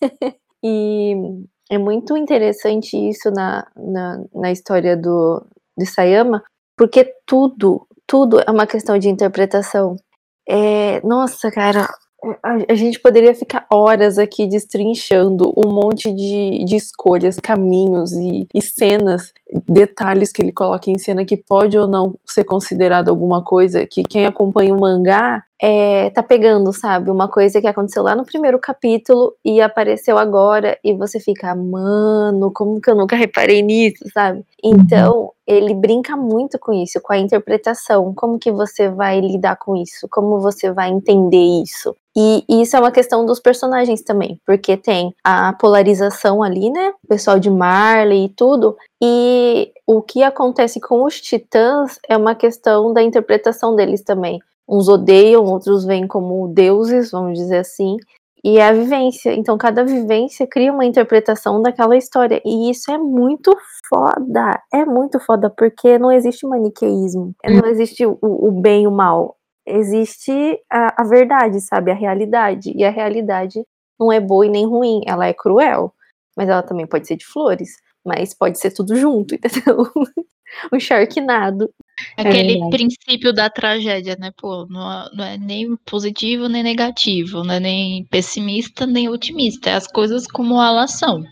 e 0.62 1.14
é 1.70 1.78
muito 1.78 2.16
interessante 2.16 2.96
isso 2.96 3.30
na, 3.30 3.66
na, 3.76 4.24
na 4.34 4.50
história 4.52 4.96
do 4.96 5.44
de 5.78 5.86
Sayama, 5.86 6.42
porque 6.76 7.14
tudo, 7.24 7.86
tudo 8.06 8.40
é 8.40 8.50
uma 8.50 8.66
questão 8.66 8.98
de 8.98 9.08
interpretação. 9.08 9.96
É, 10.48 11.00
nossa, 11.06 11.50
cara, 11.50 11.88
a, 12.42 12.74
gente 12.74 13.00
poderia 13.00 13.34
ficar 13.34 13.66
horas 13.70 14.18
aqui 14.18 14.46
destrinchando 14.46 15.52
um 15.56 15.72
monte 15.72 16.12
de, 16.12 16.64
de 16.64 16.76
escolhas, 16.76 17.36
caminhos 17.40 18.12
e, 18.12 18.46
e 18.54 18.62
cenas, 18.62 19.32
detalhes 19.68 20.32
que 20.32 20.42
ele 20.42 20.52
coloca 20.52 20.90
em 20.90 20.98
cena 20.98 21.24
que 21.24 21.36
pode 21.36 21.78
ou 21.78 21.86
não 21.86 22.14
ser 22.26 22.44
considerado 22.44 23.08
alguma 23.08 23.42
coisa 23.42 23.86
que 23.86 24.02
quem 24.02 24.26
acompanha 24.26 24.74
o 24.74 24.80
mangá 24.80 25.42
é, 25.62 26.08
tá 26.10 26.22
pegando, 26.22 26.72
sabe? 26.72 27.10
Uma 27.10 27.28
coisa 27.28 27.60
que 27.60 27.66
aconteceu 27.66 28.02
lá 28.02 28.16
no 28.16 28.24
primeiro 28.24 28.58
capítulo 28.58 29.34
e 29.44 29.60
apareceu 29.60 30.16
agora 30.16 30.78
e 30.82 30.94
você 30.94 31.20
fica, 31.20 31.54
mano, 31.54 32.50
como 32.50 32.80
que 32.80 32.90
eu 32.90 32.94
nunca 32.94 33.14
reparei 33.14 33.60
nisso, 33.60 34.04
sabe? 34.14 34.42
Então, 34.64 35.32
ele 35.46 35.74
brinca 35.74 36.16
muito 36.16 36.58
com 36.58 36.72
isso, 36.72 37.00
com 37.02 37.12
a 37.12 37.18
interpretação. 37.18 38.14
Como 38.14 38.38
que 38.38 38.50
você 38.50 38.88
vai 38.88 39.20
lidar 39.20 39.56
com 39.56 39.76
isso? 39.76 40.08
Como 40.10 40.40
você 40.40 40.72
vai 40.72 40.88
entender 40.90 41.62
isso? 41.62 41.94
E 42.16 42.44
isso 42.48 42.76
é 42.76 42.80
uma 42.80 42.90
questão 42.90 43.24
dos 43.24 43.38
personagens 43.38 44.02
também, 44.02 44.40
porque 44.44 44.76
tem 44.76 45.14
a 45.22 45.52
polarização 45.52 46.42
ali, 46.42 46.70
né? 46.70 46.92
O 47.04 47.08
pessoal 47.08 47.38
de 47.38 47.50
Marley 47.50 48.24
e 48.24 48.28
tudo. 48.30 48.76
E 49.02 49.72
o 49.86 50.02
que 50.02 50.22
acontece 50.22 50.80
com 50.80 51.04
os 51.04 51.20
titãs 51.20 51.98
é 52.08 52.16
uma 52.16 52.34
questão 52.34 52.92
da 52.92 53.02
interpretação 53.02 53.74
deles 53.74 54.02
também. 54.02 54.40
Uns 54.68 54.88
odeiam, 54.88 55.44
outros 55.44 55.84
veem 55.84 56.06
como 56.06 56.48
deuses, 56.48 57.10
vamos 57.10 57.38
dizer 57.38 57.58
assim. 57.58 57.96
E 58.44 58.58
é 58.58 58.68
a 58.68 58.72
vivência. 58.72 59.32
Então, 59.34 59.58
cada 59.58 59.84
vivência 59.84 60.46
cria 60.46 60.72
uma 60.72 60.84
interpretação 60.84 61.60
daquela 61.60 61.96
história. 61.96 62.40
E 62.44 62.70
isso 62.70 62.90
é 62.90 62.98
muito 62.98 63.54
foda. 63.88 64.62
É 64.72 64.84
muito 64.84 65.18
foda, 65.18 65.50
porque 65.50 65.98
não 65.98 66.12
existe 66.12 66.46
maniqueísmo. 66.46 67.34
Não 67.44 67.66
existe 67.66 68.06
o, 68.06 68.18
o 68.22 68.50
bem 68.50 68.84
e 68.84 68.86
o 68.86 68.90
mal 68.90 69.36
existe 69.66 70.32
a, 70.70 71.02
a 71.02 71.04
verdade, 71.04 71.60
sabe? 71.60 71.90
A 71.90 71.94
realidade. 71.94 72.72
E 72.74 72.84
a 72.84 72.90
realidade 72.90 73.64
não 73.98 74.10
é 74.10 74.18
boa 74.18 74.46
e 74.46 74.50
nem 74.50 74.66
ruim, 74.66 75.02
ela 75.06 75.26
é 75.26 75.34
cruel. 75.34 75.92
Mas 76.36 76.48
ela 76.48 76.62
também 76.62 76.86
pode 76.86 77.06
ser 77.06 77.16
de 77.16 77.26
flores. 77.26 77.76
Mas 78.04 78.34
pode 78.34 78.58
ser 78.58 78.72
tudo 78.72 78.96
junto, 78.96 79.34
entendeu? 79.36 79.90
um 80.72 80.80
Sharknado. 80.80 81.72
Aquele 82.16 82.60
é 82.62 82.70
princípio 82.70 83.32
da 83.32 83.50
tragédia, 83.50 84.16
né? 84.18 84.32
Pô, 84.36 84.66
não, 84.68 85.10
não, 85.12 85.24
é 85.24 85.36
nem 85.36 85.76
positivo 85.76 86.48
nem 86.48 86.62
negativo, 86.62 87.44
não 87.44 87.54
é 87.54 87.60
nem 87.60 88.04
pessimista 88.06 88.86
nem 88.86 89.08
otimista. 89.08 89.70
É 89.70 89.74
as 89.74 89.86
coisas 89.86 90.26
como 90.26 90.60
elas 90.60 90.92
são. 90.92 91.22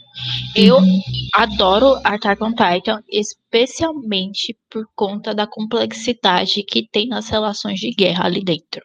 Eu 0.54 0.78
uhum. 0.78 1.00
adoro 1.34 2.00
Attack 2.04 2.42
on 2.42 2.50
Titan, 2.50 3.02
especialmente 3.08 4.56
por 4.70 4.84
conta 4.94 5.34
da 5.34 5.46
complexidade 5.46 6.62
que 6.62 6.86
tem 6.90 7.06
nas 7.08 7.28
relações 7.28 7.78
de 7.78 7.90
guerra 7.90 8.26
ali 8.26 8.42
dentro. 8.42 8.82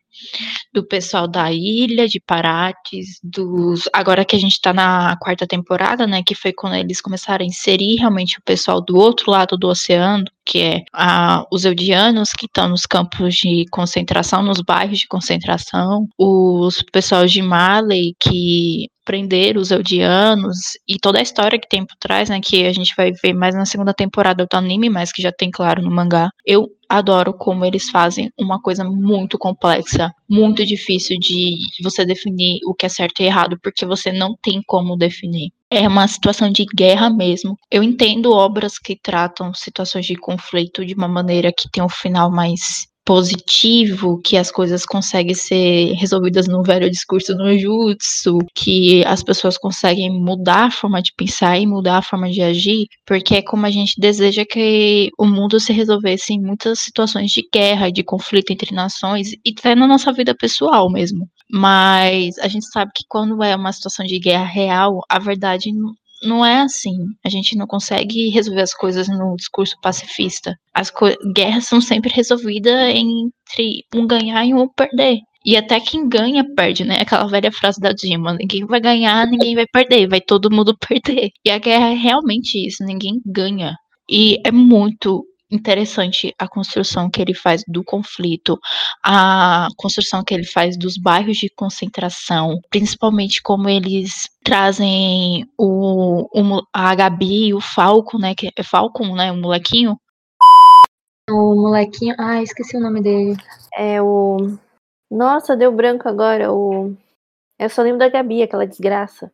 Do 0.71 0.85
pessoal 0.85 1.27
da 1.27 1.51
ilha 1.51 2.07
de 2.07 2.19
Parates, 2.19 3.19
dos. 3.23 3.89
Agora 3.91 4.23
que 4.23 4.35
a 4.35 4.39
gente 4.39 4.61
tá 4.61 4.71
na 4.71 5.17
quarta 5.17 5.47
temporada, 5.47 6.05
né? 6.05 6.21
Que 6.23 6.35
foi 6.35 6.53
quando 6.53 6.75
eles 6.75 7.01
começaram 7.01 7.43
a 7.43 7.47
inserir 7.47 7.95
realmente 7.95 8.37
o 8.37 8.43
pessoal 8.43 8.79
do 8.79 8.95
outro 8.95 9.31
lado 9.31 9.57
do 9.57 9.67
oceano, 9.67 10.25
que 10.45 10.59
é 10.59 10.83
a, 10.93 11.43
os 11.51 11.65
eudianos 11.65 12.29
que 12.31 12.45
estão 12.45 12.69
nos 12.69 12.85
campos 12.85 13.33
de 13.35 13.65
concentração, 13.71 14.43
nos 14.43 14.61
bairros 14.61 14.99
de 14.99 15.07
concentração, 15.07 16.07
os 16.17 16.83
pessoal 16.91 17.25
de 17.25 17.41
Maley 17.41 18.15
que 18.19 18.87
prender 19.05 19.57
os 19.57 19.71
Eldianos 19.71 20.57
e 20.87 20.97
toda 20.99 21.19
a 21.19 21.21
história 21.21 21.59
que 21.59 21.67
tem 21.67 21.85
por 21.85 21.95
trás, 21.97 22.29
né, 22.29 22.39
que 22.41 22.65
a 22.65 22.73
gente 22.73 22.93
vai 22.95 23.11
ver 23.11 23.33
mais 23.33 23.55
na 23.55 23.65
segunda 23.65 23.93
temporada 23.93 24.45
do 24.49 24.57
anime, 24.57 24.89
mas 24.89 25.11
que 25.11 25.21
já 25.21 25.31
tem 25.31 25.51
claro 25.51 25.81
no 25.81 25.91
mangá. 25.91 26.29
Eu 26.45 26.67
adoro 26.89 27.33
como 27.33 27.65
eles 27.65 27.89
fazem 27.89 28.29
uma 28.39 28.61
coisa 28.61 28.83
muito 28.83 29.37
complexa, 29.37 30.11
muito 30.29 30.65
difícil 30.65 31.17
de 31.19 31.55
você 31.83 32.05
definir 32.05 32.59
o 32.67 32.73
que 32.73 32.85
é 32.85 32.89
certo 32.89 33.21
e 33.21 33.25
errado, 33.25 33.57
porque 33.61 33.85
você 33.85 34.11
não 34.11 34.35
tem 34.41 34.61
como 34.65 34.95
definir. 34.95 35.49
É 35.71 35.87
uma 35.87 36.07
situação 36.07 36.51
de 36.51 36.65
guerra 36.75 37.09
mesmo. 37.09 37.57
Eu 37.71 37.81
entendo 37.81 38.31
obras 38.31 38.77
que 38.77 38.95
tratam 38.95 39.53
situações 39.55 40.05
de 40.05 40.15
conflito 40.15 40.85
de 40.85 40.93
uma 40.93 41.07
maneira 41.07 41.51
que 41.51 41.69
tem 41.71 41.83
um 41.83 41.89
final 41.89 42.31
mais 42.31 42.87
positivo, 43.05 44.19
que 44.23 44.37
as 44.37 44.51
coisas 44.51 44.85
conseguem 44.85 45.35
ser 45.35 45.93
resolvidas 45.93 46.47
no 46.47 46.63
velho 46.63 46.89
discurso 46.89 47.35
no 47.35 47.57
jutsu, 47.57 48.37
que 48.55 49.03
as 49.05 49.23
pessoas 49.23 49.57
conseguem 49.57 50.09
mudar 50.09 50.65
a 50.67 50.71
forma 50.71 51.01
de 51.01 51.11
pensar 51.15 51.57
e 51.57 51.65
mudar 51.67 51.97
a 51.97 52.01
forma 52.01 52.29
de 52.29 52.41
agir, 52.41 52.87
porque 53.05 53.35
é 53.35 53.41
como 53.41 53.65
a 53.65 53.71
gente 53.71 53.99
deseja 53.99 54.45
que 54.45 55.09
o 55.17 55.25
mundo 55.25 55.59
se 55.59 55.73
resolvesse 55.73 56.33
em 56.33 56.41
muitas 56.41 56.79
situações 56.79 57.31
de 57.31 57.47
guerra, 57.53 57.91
de 57.91 58.03
conflito 58.03 58.51
entre 58.51 58.73
nações 58.73 59.33
e 59.45 59.53
até 59.57 59.75
na 59.75 59.87
nossa 59.87 60.11
vida 60.13 60.35
pessoal 60.35 60.89
mesmo. 60.89 61.27
Mas 61.51 62.37
a 62.39 62.47
gente 62.47 62.65
sabe 62.71 62.91
que 62.95 63.03
quando 63.07 63.43
é 63.43 63.55
uma 63.55 63.71
situação 63.71 64.05
de 64.05 64.19
guerra 64.19 64.45
real, 64.45 65.01
a 65.09 65.19
verdade 65.19 65.69
não 66.23 66.45
é 66.45 66.61
assim. 66.61 66.95
A 67.25 67.29
gente 67.29 67.55
não 67.55 67.67
consegue 67.67 68.29
resolver 68.29 68.61
as 68.61 68.73
coisas 68.73 69.07
no 69.07 69.35
discurso 69.35 69.75
pacifista. 69.81 70.55
As 70.73 70.91
guerras 71.35 71.65
são 71.65 71.81
sempre 71.81 72.11
resolvidas 72.11 72.73
entre 72.89 73.85
um 73.93 74.07
ganhar 74.07 74.45
e 74.45 74.53
um 74.53 74.67
perder. 74.67 75.19
E 75.45 75.57
até 75.57 75.79
quem 75.79 76.07
ganha 76.07 76.45
perde, 76.55 76.85
né? 76.85 76.97
Aquela 77.01 77.27
velha 77.27 77.51
frase 77.51 77.79
da 77.79 77.91
Dilma: 77.91 78.33
ninguém 78.33 78.65
vai 78.65 78.79
ganhar, 78.79 79.27
ninguém 79.27 79.55
vai 79.55 79.65
perder, 79.67 80.07
vai 80.07 80.21
todo 80.21 80.51
mundo 80.51 80.75
perder. 80.87 81.31
E 81.45 81.51
a 81.51 81.57
guerra 81.57 81.91
é 81.91 81.95
realmente 81.95 82.65
isso: 82.65 82.83
ninguém 82.83 83.21
ganha. 83.25 83.75
E 84.09 84.37
é 84.45 84.51
muito 84.51 85.25
interessante 85.53 86.33
a 86.37 86.47
construção 86.47 87.09
que 87.09 87.21
ele 87.21 87.33
faz 87.33 87.63
do 87.67 87.83
conflito, 87.83 88.59
a 89.03 89.67
construção 89.77 90.23
que 90.23 90.33
ele 90.33 90.45
faz 90.45 90.77
dos 90.77 90.97
bairros 90.97 91.37
de 91.37 91.49
concentração, 91.49 92.59
principalmente 92.69 93.41
como 93.41 93.69
eles 93.69 94.29
trazem 94.43 95.47
o, 95.57 96.27
o 96.33 96.63
a 96.73 96.95
Gabi 96.95 97.47
e 97.47 97.53
o 97.53 97.61
Falco, 97.61 98.17
né, 98.17 98.33
que 98.35 98.51
é 98.55 98.63
Falcon, 98.63 99.15
né, 99.15 99.31
o 99.31 99.37
molequinho. 99.37 99.97
O 101.29 101.55
molequinho, 101.55 102.15
ah, 102.19 102.41
esqueci 102.41 102.75
o 102.75 102.81
nome 102.81 103.01
dele. 103.01 103.37
É 103.75 104.01
o 104.01 104.57
Nossa, 105.09 105.55
deu 105.55 105.71
branco 105.71 106.09
agora, 106.09 106.51
o 106.51 106.95
Eu 107.57 107.69
só 107.69 107.81
lembro 107.81 107.99
da 107.99 108.09
Gabi, 108.09 108.43
aquela 108.43 108.67
desgraça. 108.67 109.31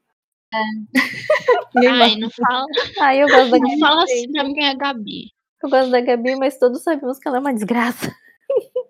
É. 0.53 0.59
Ai, 1.89 2.15
não 2.15 2.29
fala. 2.29 2.65
Ai, 2.99 3.23
eu 3.23 3.27
gosto 3.27 3.51
da 3.51 3.57
Gabi. 3.57 3.71
Não 3.71 3.79
fala 3.79 4.03
assim 4.03 4.31
pra 4.31 4.43
mim 4.43 4.53
quem 4.53 4.65
é 4.65 4.71
a 4.71 4.75
Gabi. 4.75 5.38
Eu 5.63 5.69
gosto 5.69 5.91
da 5.91 6.01
Gabi, 6.01 6.35
mas 6.35 6.57
todos 6.57 6.81
sabemos 6.81 7.19
que 7.19 7.27
ela 7.27 7.37
é 7.37 7.39
uma 7.41 7.53
desgraça. 7.53 8.13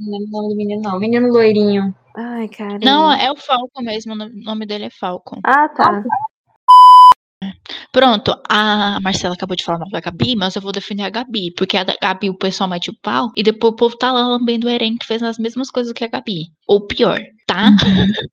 não 0.00 0.18
lembro 0.18 0.28
o 0.28 0.30
nome 0.30 0.48
do 0.48 0.56
menino, 0.56 0.82
não. 0.82 0.98
Menino 0.98 1.28
loirinho. 1.28 1.94
Ai, 2.16 2.48
cara. 2.48 2.78
Não, 2.82 3.12
é 3.12 3.30
o 3.30 3.36
Falcon 3.36 3.82
mesmo. 3.82 4.14
O 4.14 4.16
nome 4.16 4.66
dele 4.66 4.86
é 4.86 4.90
Falcon. 4.90 5.40
Ah, 5.44 5.68
tá. 5.68 6.02
Pronto, 7.92 8.34
a 8.48 8.98
Marcela 9.00 9.34
acabou 9.34 9.56
de 9.56 9.64
falar 9.64 9.78
o 9.78 9.80
nome 9.80 9.92
da 9.92 10.00
Gabi, 10.00 10.36
mas 10.36 10.54
eu 10.56 10.62
vou 10.62 10.72
definir 10.72 11.04
a 11.04 11.10
Gabi, 11.10 11.52
porque 11.56 11.76
a 11.76 11.84
Gabi 11.84 12.28
o 12.28 12.36
pessoal 12.36 12.68
mete 12.68 12.90
o 12.90 12.98
pau 13.00 13.30
e 13.36 13.42
depois 13.42 13.72
o 13.72 13.76
povo 13.76 13.96
tá 13.96 14.12
lá 14.12 14.26
lambendo 14.26 14.66
o 14.66 14.70
Eren 14.70 14.96
que 14.96 15.06
fez 15.06 15.22
as 15.22 15.38
mesmas 15.38 15.70
coisas 15.70 15.92
que 15.92 16.04
a 16.04 16.08
Gabi. 16.08 16.46
Ou 16.66 16.86
pior, 16.86 17.20
tá? 17.48 17.70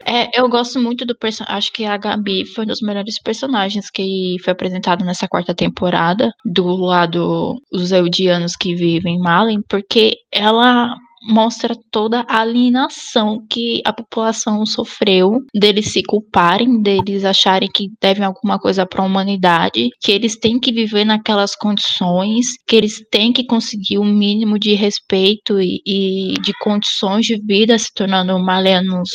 é, 0.05 0.39
eu 0.39 0.47
gosto 0.49 0.79
muito 0.79 1.05
do 1.05 1.17
personagem. 1.17 1.57
Acho 1.57 1.73
que 1.73 1.85
a 1.85 1.97
Gabi 1.97 2.45
foi 2.45 2.65
um 2.65 2.67
dos 2.67 2.81
melhores 2.81 3.19
personagens 3.19 3.89
que 3.89 4.35
foi 4.43 4.51
apresentado 4.51 5.03
nessa 5.03 5.27
quarta 5.27 5.55
temporada, 5.55 6.31
do 6.45 6.75
lado 6.75 7.55
dos 7.71 7.91
Eldianos 7.91 8.55
que 8.55 8.75
vivem 8.75 9.15
em 9.15 9.19
Malin, 9.19 9.61
porque 9.67 10.17
ela 10.31 10.93
mostra 11.27 11.75
toda 11.91 12.25
a 12.27 12.41
alienação 12.41 13.45
que 13.49 13.81
a 13.85 13.91
população 13.91 14.65
sofreu 14.65 15.39
deles 15.53 15.91
se 15.91 16.03
culparem, 16.03 16.81
deles 16.81 17.25
acharem 17.25 17.69
que 17.73 17.89
devem 18.01 18.23
alguma 18.23 18.59
coisa 18.59 18.85
para 18.85 19.01
a 19.01 19.05
humanidade, 19.05 19.89
que 20.01 20.11
eles 20.11 20.37
têm 20.37 20.59
que 20.59 20.71
viver 20.71 21.05
naquelas 21.05 21.55
condições, 21.55 22.47
que 22.67 22.75
eles 22.75 23.01
têm 23.11 23.33
que 23.33 23.45
conseguir 23.45 23.97
o 23.97 24.01
um 24.01 24.13
mínimo 24.13 24.59
de 24.59 24.73
respeito 24.73 25.59
e, 25.59 25.81
e 25.85 26.33
de 26.41 26.53
condições 26.59 27.25
de 27.25 27.37
vida 27.37 27.77
se 27.77 27.93
tornando 27.93 28.37
malenos 28.39 29.09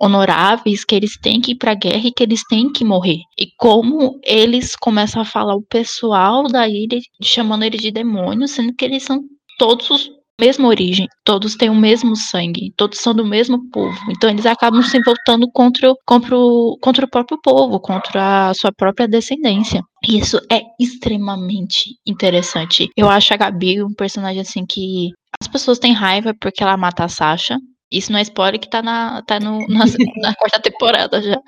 honoráveis, 0.00 0.82
que 0.82 0.94
eles 0.94 1.18
têm 1.20 1.40
que 1.40 1.52
ir 1.52 1.56
para 1.56 1.72
a 1.72 1.74
guerra 1.74 2.06
e 2.08 2.12
que 2.12 2.22
eles 2.22 2.40
têm 2.48 2.72
que 2.72 2.84
morrer. 2.84 3.18
E 3.38 3.48
como 3.58 4.18
eles 4.24 4.74
começam 4.74 5.20
a 5.20 5.26
falar 5.26 5.54
o 5.54 5.62
pessoal 5.62 6.44
da 6.44 6.66
ilha, 6.66 6.98
chamando 7.22 7.64
eles 7.64 7.82
de 7.82 7.90
demônios, 7.90 8.52
sendo 8.52 8.74
que 8.74 8.84
eles 8.84 9.02
são 9.02 9.20
todos 9.58 9.90
os 9.90 10.19
mesma 10.40 10.68
origem, 10.68 11.06
todos 11.24 11.54
têm 11.54 11.68
o 11.68 11.74
mesmo 11.74 12.16
sangue, 12.16 12.72
todos 12.76 12.98
são 12.98 13.14
do 13.14 13.24
mesmo 13.24 13.70
povo. 13.70 13.96
Então 14.10 14.30
eles 14.30 14.46
acabam 14.46 14.82
se 14.82 14.98
voltando 15.02 15.48
contra, 15.52 15.92
contra, 16.06 16.36
o, 16.36 16.78
contra 16.80 17.04
o 17.04 17.10
próprio 17.10 17.38
povo, 17.42 17.78
contra 17.78 18.48
a 18.48 18.54
sua 18.54 18.72
própria 18.72 19.06
descendência. 19.06 19.82
E 20.08 20.18
isso 20.18 20.38
é 20.50 20.62
extremamente 20.80 21.90
interessante. 22.06 22.88
Eu 22.96 23.08
acho 23.08 23.34
a 23.34 23.36
Gabi 23.36 23.82
um 23.82 23.94
personagem 23.94 24.40
assim 24.40 24.64
que 24.66 25.10
as 25.40 25.46
pessoas 25.46 25.78
têm 25.78 25.92
raiva 25.92 26.34
porque 26.40 26.62
ela 26.62 26.76
mata 26.76 27.04
a 27.04 27.08
Sasha. 27.08 27.58
Isso 27.92 28.10
não 28.12 28.18
é 28.18 28.22
spoiler 28.22 28.58
que 28.58 28.70
tá 28.70 28.82
na, 28.82 29.22
tá 29.22 29.38
no, 29.38 29.58
na, 29.68 29.84
na 30.22 30.34
quarta 30.34 30.60
temporada 30.60 31.20
já. 31.20 31.38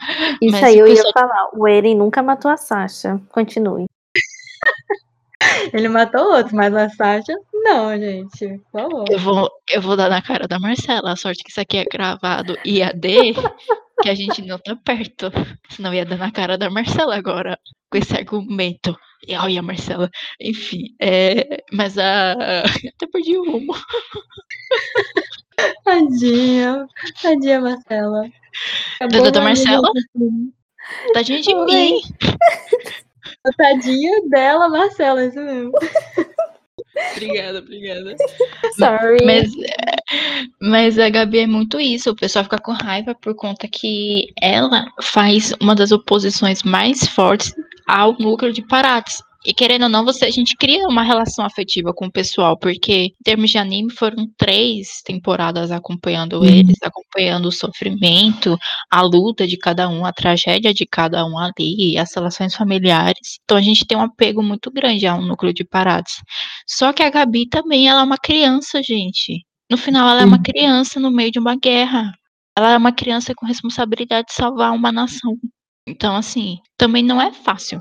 Isso 0.40 0.52
Mas 0.52 0.62
aí 0.62 0.78
eu 0.78 0.86
pessoal... 0.86 1.06
ia 1.06 1.12
falar. 1.12 1.48
O 1.54 1.66
Eren 1.66 1.94
nunca 1.94 2.22
matou 2.22 2.50
a 2.50 2.56
Sasha. 2.56 3.20
Continue. 3.30 3.86
Ele 5.72 5.88
matou 5.88 6.34
outro, 6.34 6.54
mas 6.56 6.74
a 6.74 6.88
Sasha 6.88 7.34
Não, 7.52 7.96
gente, 7.96 8.60
por 8.70 8.80
favor. 8.80 9.04
Eu 9.10 9.18
vou, 9.18 9.50
eu 9.70 9.82
vou 9.82 9.96
dar 9.96 10.08
na 10.08 10.22
cara 10.22 10.46
da 10.46 10.58
Marcela. 10.58 11.12
A 11.12 11.16
sorte 11.16 11.42
que 11.42 11.50
isso 11.50 11.60
aqui 11.60 11.78
é 11.78 11.84
gravado 11.84 12.56
IAD, 12.64 13.34
que 14.02 14.08
a 14.08 14.14
gente 14.14 14.42
não 14.42 14.58
tá 14.58 14.76
perto. 14.76 15.32
Senão 15.70 15.94
ia 15.94 16.04
dar 16.04 16.18
na 16.18 16.30
cara 16.30 16.58
da 16.58 16.70
Marcela 16.70 17.16
agora, 17.16 17.58
com 17.90 17.98
esse 17.98 18.14
argumento. 18.14 18.96
E 19.26 19.36
olha, 19.36 19.62
Marcela. 19.62 20.10
Enfim, 20.40 20.94
é, 21.00 21.62
mas 21.72 21.96
a. 21.98 22.32
Até 22.62 23.06
perdi 23.12 23.36
o 23.36 23.50
rumo. 23.50 23.74
Tadinha, 25.84 26.86
tadinha, 27.20 27.60
Marcela. 27.60 28.28
Acabou 29.00 29.30
da 29.30 29.40
Marcela? 29.40 29.88
Tadinha 31.12 31.40
de 31.40 31.54
Oi. 31.54 31.66
mim. 31.66 32.00
Tadinha 33.56 34.20
dela, 34.28 34.68
Marcela, 34.68 35.24
isso 35.24 35.40
mesmo. 35.40 35.72
Obrigada, 37.12 37.58
obrigada. 37.58 38.14
Sorry. 38.76 39.24
Mas, 39.24 39.50
mas 40.60 40.98
a 40.98 41.08
Gabi 41.08 41.40
é 41.40 41.46
muito 41.46 41.80
isso. 41.80 42.10
O 42.10 42.16
pessoal 42.16 42.44
fica 42.44 42.58
com 42.58 42.72
raiva 42.72 43.14
por 43.14 43.34
conta 43.34 43.66
que 43.68 44.32
ela 44.40 44.86
faz 45.00 45.52
uma 45.60 45.74
das 45.74 45.90
oposições 45.90 46.62
mais 46.62 47.06
fortes 47.06 47.54
ao 47.86 48.16
núcleo 48.18 48.52
de 48.52 48.62
Parates. 48.62 49.22
E 49.44 49.52
querendo 49.52 49.82
ou 49.82 49.88
não, 49.88 50.04
você, 50.04 50.24
a 50.24 50.30
gente 50.30 50.56
cria 50.56 50.86
uma 50.86 51.02
relação 51.02 51.44
afetiva 51.44 51.92
com 51.92 52.06
o 52.06 52.12
pessoal, 52.12 52.56
porque 52.56 53.06
em 53.06 53.22
termos 53.24 53.50
de 53.50 53.58
anime 53.58 53.90
foram 53.92 54.28
três 54.36 55.02
temporadas 55.04 55.72
acompanhando 55.72 56.44
eles, 56.44 56.76
acompanhando 56.80 57.46
o 57.46 57.52
sofrimento, 57.52 58.56
a 58.90 59.02
luta 59.02 59.46
de 59.46 59.56
cada 59.56 59.88
um, 59.88 60.06
a 60.06 60.12
tragédia 60.12 60.72
de 60.72 60.86
cada 60.86 61.26
um 61.26 61.36
ali, 61.36 61.98
as 61.98 62.14
relações 62.14 62.54
familiares. 62.54 63.40
Então 63.44 63.56
a 63.56 63.60
gente 63.60 63.84
tem 63.84 63.98
um 63.98 64.02
apego 64.02 64.42
muito 64.42 64.70
grande 64.70 65.06
ao 65.06 65.20
núcleo 65.20 65.52
de 65.52 65.64
Parates. 65.64 66.22
Só 66.66 66.92
que 66.92 67.02
a 67.02 67.10
Gabi 67.10 67.48
também, 67.48 67.88
ela 67.88 68.02
é 68.02 68.04
uma 68.04 68.18
criança, 68.18 68.80
gente. 68.80 69.44
No 69.68 69.76
final, 69.76 70.08
ela 70.08 70.22
é 70.22 70.24
uma 70.24 70.42
criança 70.42 71.00
no 71.00 71.10
meio 71.10 71.32
de 71.32 71.38
uma 71.38 71.56
guerra. 71.56 72.12
Ela 72.56 72.72
é 72.72 72.76
uma 72.76 72.92
criança 72.92 73.34
com 73.34 73.46
responsabilidade 73.46 74.28
de 74.28 74.34
salvar 74.34 74.72
uma 74.72 74.92
nação. 74.92 75.36
Então, 75.86 76.14
assim, 76.14 76.58
também 76.76 77.02
não 77.02 77.20
é 77.20 77.32
fácil. 77.32 77.80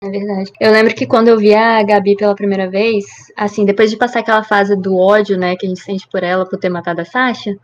É 0.00 0.08
verdade. 0.10 0.52
Eu 0.60 0.70
lembro 0.70 0.94
que 0.94 1.06
quando 1.06 1.28
eu 1.28 1.38
vi 1.38 1.52
a 1.54 1.82
Gabi 1.82 2.14
pela 2.14 2.34
primeira 2.34 2.70
vez, 2.70 3.04
assim, 3.36 3.64
depois 3.64 3.90
de 3.90 3.96
passar 3.96 4.20
aquela 4.20 4.44
fase 4.44 4.76
do 4.76 4.96
ódio, 4.96 5.36
né, 5.36 5.56
que 5.56 5.66
a 5.66 5.68
gente 5.68 5.80
sente 5.80 6.06
por 6.08 6.22
ela 6.22 6.48
por 6.48 6.58
ter 6.58 6.68
matado 6.68 7.00
a 7.00 7.04
Sasha, 7.04 7.56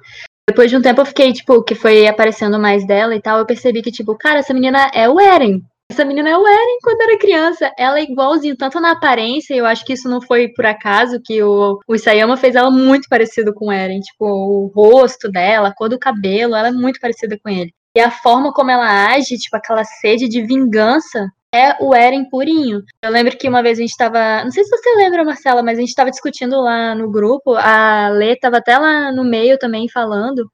depois 0.49 0.69
de 0.69 0.77
um 0.77 0.83
tempo 0.83 1.01
eu 1.01 1.07
fiquei, 1.07 1.33
tipo, 1.33 1.63
que 1.63 1.75
foi 1.75 2.07
aparecendo 2.09 2.59
mais 2.59 2.85
dela 2.87 3.15
e 3.15 3.21
tal, 3.21 3.39
eu 3.39 3.47
percebi 3.47 3.83
que, 3.83 3.93
tipo, 3.93 4.17
cara, 4.17 4.41
essa 4.41 4.53
menina 4.53 4.91
é 4.93 5.09
o 5.09 5.21
Eren. 5.21 5.63
Essa 5.91 6.05
menina 6.05 6.29
é 6.29 6.37
o 6.37 6.47
Eren 6.47 6.79
quando 6.83 7.01
era 7.03 7.19
criança. 7.19 7.71
Ela 7.79 8.01
é 8.01 8.03
igualzinho, 8.03 8.57
tanto 8.57 8.81
na 8.81 8.93
aparência, 8.93 9.55
eu 9.55 9.65
acho 9.65 9.85
que 9.85 9.93
isso 9.93 10.09
não 10.09 10.21
foi 10.21 10.49
por 10.49 10.67
acaso, 10.67 11.21
que 11.25 11.41
o, 11.43 11.79
o 11.87 11.95
Isayama 11.95 12.37
fez 12.37 12.57
ela 12.57 12.71
muito 12.71 13.09
parecido 13.09 13.55
com 13.55 13.67
o 13.69 13.73
Eren. 13.73 14.01
Tipo, 14.01 14.27
o 14.27 14.73
rosto 14.75 15.31
dela, 15.31 15.69
a 15.69 15.75
cor 15.75 15.89
do 15.89 15.99
cabelo, 15.99 16.57
ela 16.57 16.69
é 16.69 16.73
muito 16.73 16.99
parecida 16.99 17.39
com 17.43 17.49
ele. 17.49 17.73
E 17.97 18.01
a 18.01 18.11
forma 18.11 18.53
como 18.53 18.73
ela 18.73 19.15
age, 19.15 19.39
tipo, 19.39 19.57
aquela 19.57 19.85
sede 19.85 20.29
de 20.29 20.43
vingança, 20.43 21.29
é 21.55 21.77
o 21.81 21.95
Eren 21.95 22.29
purinho. 22.29 22.83
Eu 23.03 23.11
lembro 23.11 23.37
que 23.39 23.49
uma 23.49 23.63
vez 23.63 23.79
a 23.79 23.83
gente 23.83 23.97
tava. 23.97 24.43
Não 24.43 24.51
sei 24.51 24.65
se 24.65 24.71
você 24.71 24.95
lembra, 24.97 25.25
Marcela, 25.25 25.63
mas 25.63 25.79
a 25.79 25.81
gente 25.81 25.95
tava 25.95 26.11
discutindo 26.11 26.61
lá 26.61 26.95
no 26.95 27.11
grupo. 27.11 27.55
A 27.55 28.09
Lê 28.09 28.37
tava 28.37 28.59
até 28.59 28.77
lá 28.77 29.13
no 29.13 29.23
meio 29.25 29.57
também 29.59 29.89
falando. 29.89 30.51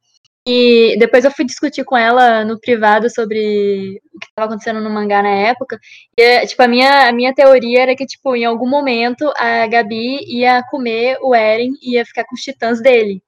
E 0.47 0.97
depois 0.99 1.25
eu 1.25 1.31
fui 1.31 1.45
discutir 1.45 1.85
com 1.85 1.97
ela 1.97 2.45
no 2.45 2.59
privado 2.59 3.09
sobre 3.11 4.01
o 4.15 4.19
que 4.19 4.27
estava 4.27 4.47
acontecendo 4.49 4.81
no 4.81 4.91
mangá 4.91 5.23
na 5.23 5.31
época. 5.31 5.79
E, 6.19 6.47
tipo, 6.47 6.63
a 6.63 6.69
minha, 6.69 7.09
a 7.09 7.13
minha 7.13 7.35
teoria 7.35 7.83
era 7.83 7.97
que, 7.97 8.07
tipo, 8.07 8.35
em 8.35 8.45
algum 8.45 8.69
momento 8.69 9.31
a 9.39 9.67
Gabi 9.67 10.19
ia 10.27 10.63
comer 10.71 11.19
o 11.23 11.35
Eren 11.35 11.73
e 11.83 11.95
ia 11.95 12.05
ficar 12.05 12.25
com 12.25 12.35
os 12.35 12.41
titãs 12.41 12.81
dele. 12.83 13.23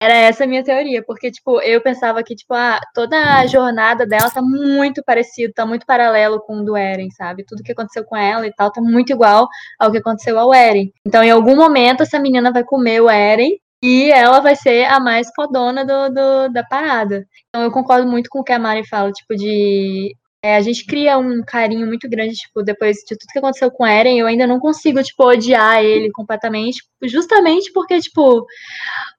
Era 0.00 0.14
essa 0.14 0.44
a 0.44 0.46
minha 0.46 0.62
teoria, 0.62 1.02
porque, 1.04 1.28
tipo, 1.30 1.60
eu 1.60 1.80
pensava 1.80 2.22
que, 2.22 2.36
tipo, 2.36 2.54
ah, 2.54 2.78
toda 2.94 3.16
a 3.40 3.46
jornada 3.46 4.06
dela 4.06 4.30
tá 4.30 4.40
muito 4.40 5.02
parecido, 5.04 5.52
tá 5.52 5.66
muito 5.66 5.84
paralelo 5.84 6.40
com 6.40 6.60
o 6.60 6.64
do 6.64 6.76
Eren, 6.76 7.10
sabe? 7.10 7.44
Tudo 7.44 7.64
que 7.64 7.72
aconteceu 7.72 8.04
com 8.04 8.16
ela 8.16 8.46
e 8.46 8.52
tal 8.52 8.70
tá 8.70 8.80
muito 8.80 9.12
igual 9.12 9.48
ao 9.78 9.90
que 9.90 9.98
aconteceu 9.98 10.38
ao 10.38 10.54
Eren. 10.54 10.92
Então, 11.04 11.22
em 11.22 11.30
algum 11.30 11.56
momento, 11.56 12.02
essa 12.04 12.18
menina 12.20 12.52
vai 12.52 12.62
comer 12.62 13.00
o 13.00 13.10
Eren 13.10 13.58
e 13.82 14.10
ela 14.12 14.40
vai 14.40 14.54
ser 14.54 14.84
a 14.84 15.00
mais 15.00 15.28
fodona 15.34 15.84
do, 15.84 16.08
do, 16.10 16.48
da 16.52 16.62
parada. 16.64 17.26
Então, 17.48 17.64
eu 17.64 17.72
concordo 17.72 18.08
muito 18.08 18.30
com 18.30 18.40
o 18.40 18.44
que 18.44 18.52
a 18.52 18.58
Mari 18.58 18.86
fala, 18.86 19.10
tipo, 19.10 19.34
de 19.34 20.14
é, 20.42 20.56
a 20.56 20.60
gente 20.60 20.86
cria 20.86 21.18
um 21.18 21.42
carinho 21.44 21.86
muito 21.86 22.08
grande, 22.08 22.34
tipo, 22.34 22.62
depois 22.62 22.98
de 22.98 23.16
tudo 23.16 23.32
que 23.32 23.38
aconteceu 23.38 23.70
com 23.70 23.86
Eren, 23.86 24.18
eu 24.18 24.26
ainda 24.26 24.46
não 24.46 24.60
consigo, 24.60 25.02
tipo, 25.02 25.24
odiar 25.24 25.82
ele 25.82 26.10
completamente, 26.12 26.80
justamente 27.04 27.72
porque, 27.72 28.00
tipo, 28.00 28.46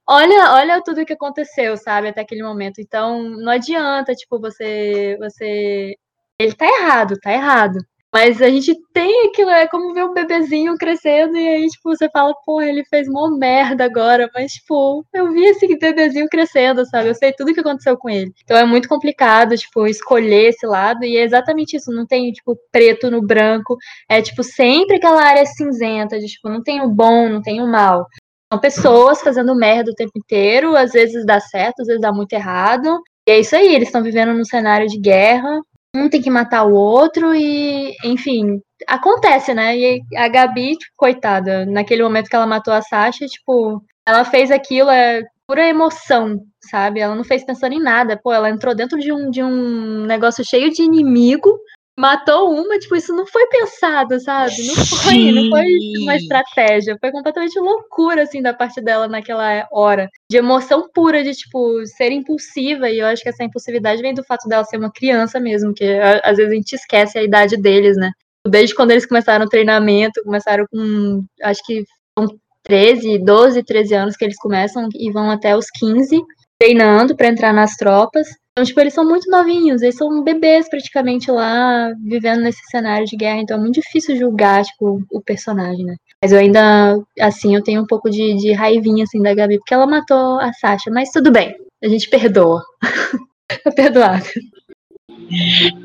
olha, 0.08 0.54
olha 0.54 0.82
tudo 0.82 1.04
que 1.04 1.12
aconteceu, 1.12 1.76
sabe, 1.76 2.08
até 2.08 2.22
aquele 2.22 2.42
momento. 2.42 2.80
Então, 2.80 3.22
não 3.22 3.52
adianta, 3.52 4.14
tipo, 4.14 4.40
você, 4.40 5.16
você, 5.20 5.94
ele 6.38 6.54
tá 6.54 6.66
errado, 6.66 7.18
tá 7.20 7.32
errado. 7.32 7.78
Mas 8.12 8.42
a 8.42 8.48
gente 8.48 8.74
tem 8.92 9.28
aquilo, 9.28 9.50
é 9.50 9.68
como 9.68 9.94
ver 9.94 10.04
um 10.04 10.12
bebezinho 10.12 10.76
crescendo 10.76 11.36
e 11.36 11.46
aí, 11.46 11.66
tipo, 11.68 11.90
você 11.90 12.10
fala, 12.10 12.34
pô, 12.44 12.60
ele 12.60 12.84
fez 12.86 13.06
mó 13.08 13.30
merda 13.30 13.84
agora, 13.84 14.28
mas, 14.34 14.52
tipo, 14.52 15.04
eu 15.14 15.30
vi 15.32 15.44
esse 15.44 15.66
bebezinho 15.78 16.28
crescendo, 16.28 16.84
sabe? 16.86 17.08
Eu 17.08 17.14
sei 17.14 17.32
tudo 17.32 17.54
que 17.54 17.60
aconteceu 17.60 17.96
com 17.96 18.10
ele. 18.10 18.32
Então 18.42 18.56
é 18.56 18.64
muito 18.64 18.88
complicado, 18.88 19.56
tipo, 19.56 19.86
escolher 19.86 20.48
esse 20.48 20.66
lado 20.66 21.04
e 21.04 21.16
é 21.16 21.22
exatamente 21.22 21.76
isso, 21.76 21.92
não 21.92 22.04
tem, 22.04 22.32
tipo, 22.32 22.58
preto 22.72 23.10
no 23.10 23.22
branco, 23.22 23.76
é, 24.08 24.20
tipo, 24.20 24.42
sempre 24.42 24.96
aquela 24.96 25.22
área 25.22 25.46
cinzenta, 25.46 26.18
de, 26.18 26.26
tipo, 26.26 26.48
não 26.48 26.62
tem 26.62 26.80
o 26.82 26.88
bom, 26.88 27.28
não 27.28 27.40
tem 27.40 27.62
o 27.62 27.66
mal. 27.68 28.06
São 28.52 28.60
pessoas 28.60 29.22
fazendo 29.22 29.54
merda 29.54 29.92
o 29.92 29.94
tempo 29.94 30.10
inteiro, 30.16 30.74
às 30.74 30.90
vezes 30.90 31.24
dá 31.24 31.38
certo, 31.38 31.82
às 31.82 31.86
vezes 31.86 32.02
dá 32.02 32.12
muito 32.12 32.32
errado. 32.32 33.00
E 33.28 33.30
é 33.30 33.38
isso 33.38 33.54
aí, 33.54 33.72
eles 33.72 33.86
estão 33.88 34.02
vivendo 34.02 34.34
num 34.34 34.44
cenário 34.44 34.88
de 34.88 34.98
guerra, 34.98 35.60
um 35.94 36.08
tem 36.08 36.22
que 36.22 36.30
matar 36.30 36.64
o 36.64 36.74
outro 36.74 37.34
e, 37.34 37.94
enfim, 38.04 38.60
acontece, 38.86 39.52
né? 39.54 39.76
E 39.76 40.02
a 40.16 40.28
Gabi, 40.28 40.76
tipo, 40.76 40.92
coitada, 40.96 41.66
naquele 41.66 42.02
momento 42.02 42.28
que 42.28 42.36
ela 42.36 42.46
matou 42.46 42.72
a 42.72 42.82
Sasha, 42.82 43.26
tipo, 43.26 43.82
ela 44.06 44.24
fez 44.24 44.50
aquilo, 44.50 44.90
é 44.90 45.22
pura 45.46 45.68
emoção, 45.68 46.40
sabe? 46.70 47.00
Ela 47.00 47.14
não 47.16 47.24
fez 47.24 47.44
pensando 47.44 47.72
em 47.74 47.82
nada. 47.82 48.18
Pô, 48.22 48.32
ela 48.32 48.50
entrou 48.50 48.74
dentro 48.74 48.98
de 48.98 49.12
um, 49.12 49.30
de 49.30 49.42
um 49.42 50.06
negócio 50.06 50.44
cheio 50.44 50.70
de 50.70 50.82
inimigo, 50.82 51.58
matou 52.00 52.50
uma, 52.50 52.78
tipo, 52.78 52.96
isso 52.96 53.14
não 53.14 53.26
foi 53.26 53.46
pensado, 53.48 54.18
sabe? 54.20 54.56
Não 54.66 54.74
foi, 54.74 55.32
não 55.32 55.50
foi 55.50 55.66
uma 56.02 56.16
estratégia. 56.16 56.96
Foi 56.98 57.12
completamente 57.12 57.58
loucura, 57.60 58.22
assim, 58.22 58.40
da 58.40 58.54
parte 58.54 58.80
dela 58.80 59.06
naquela 59.06 59.68
hora. 59.70 60.08
De 60.30 60.38
emoção 60.38 60.88
pura, 60.94 61.22
de, 61.22 61.32
tipo, 61.34 61.84
ser 61.86 62.10
impulsiva. 62.10 62.88
E 62.88 63.00
eu 63.00 63.06
acho 63.06 63.22
que 63.22 63.28
essa 63.28 63.44
impulsividade 63.44 64.00
vem 64.00 64.14
do 64.14 64.24
fato 64.24 64.48
dela 64.48 64.64
ser 64.64 64.78
uma 64.78 64.90
criança 64.90 65.38
mesmo, 65.38 65.74
que 65.74 65.84
às 66.24 66.38
vezes 66.38 66.50
a 66.50 66.54
gente 66.54 66.72
esquece 66.72 67.18
a 67.18 67.22
idade 67.22 67.56
deles, 67.58 67.96
né? 67.98 68.10
Desde 68.48 68.74
quando 68.74 68.92
eles 68.92 69.04
começaram 69.04 69.44
o 69.44 69.48
treinamento, 69.48 70.24
começaram 70.24 70.64
com, 70.72 71.22
acho 71.42 71.62
que 71.66 71.84
são 72.18 72.26
13, 72.62 73.18
12, 73.18 73.62
13 73.62 73.94
anos 73.94 74.16
que 74.16 74.24
eles 74.24 74.38
começam 74.38 74.88
e 74.94 75.12
vão 75.12 75.30
até 75.30 75.54
os 75.54 75.66
15, 75.78 76.18
treinando 76.58 77.14
para 77.14 77.28
entrar 77.28 77.52
nas 77.52 77.76
tropas. 77.76 78.26
Então, 78.52 78.64
tipo, 78.64 78.80
eles 78.80 78.92
são 78.92 79.08
muito 79.08 79.30
novinhos, 79.30 79.80
eles 79.80 79.94
são 79.94 80.24
bebês 80.24 80.68
praticamente 80.68 81.30
lá, 81.30 81.92
vivendo 82.04 82.42
nesse 82.42 82.60
cenário 82.68 83.06
de 83.06 83.16
guerra, 83.16 83.40
então 83.40 83.56
é 83.56 83.60
muito 83.60 83.80
difícil 83.80 84.16
julgar, 84.16 84.64
tipo, 84.64 85.02
o 85.10 85.22
personagem, 85.22 85.84
né? 85.84 85.96
Mas 86.22 86.32
eu 86.32 86.38
ainda, 86.38 86.98
assim, 87.20 87.54
eu 87.54 87.62
tenho 87.62 87.82
um 87.82 87.86
pouco 87.86 88.10
de, 88.10 88.34
de 88.36 88.52
raivinha, 88.52 89.04
assim, 89.04 89.22
da 89.22 89.34
Gabi, 89.34 89.58
porque 89.58 89.72
ela 89.72 89.86
matou 89.86 90.40
a 90.40 90.52
Sasha, 90.52 90.90
mas 90.90 91.10
tudo 91.10 91.30
bem, 91.30 91.56
a 91.82 91.88
gente 91.88 92.10
perdoa. 92.10 92.62
tá 93.64 93.70
perdoado. 93.70 94.24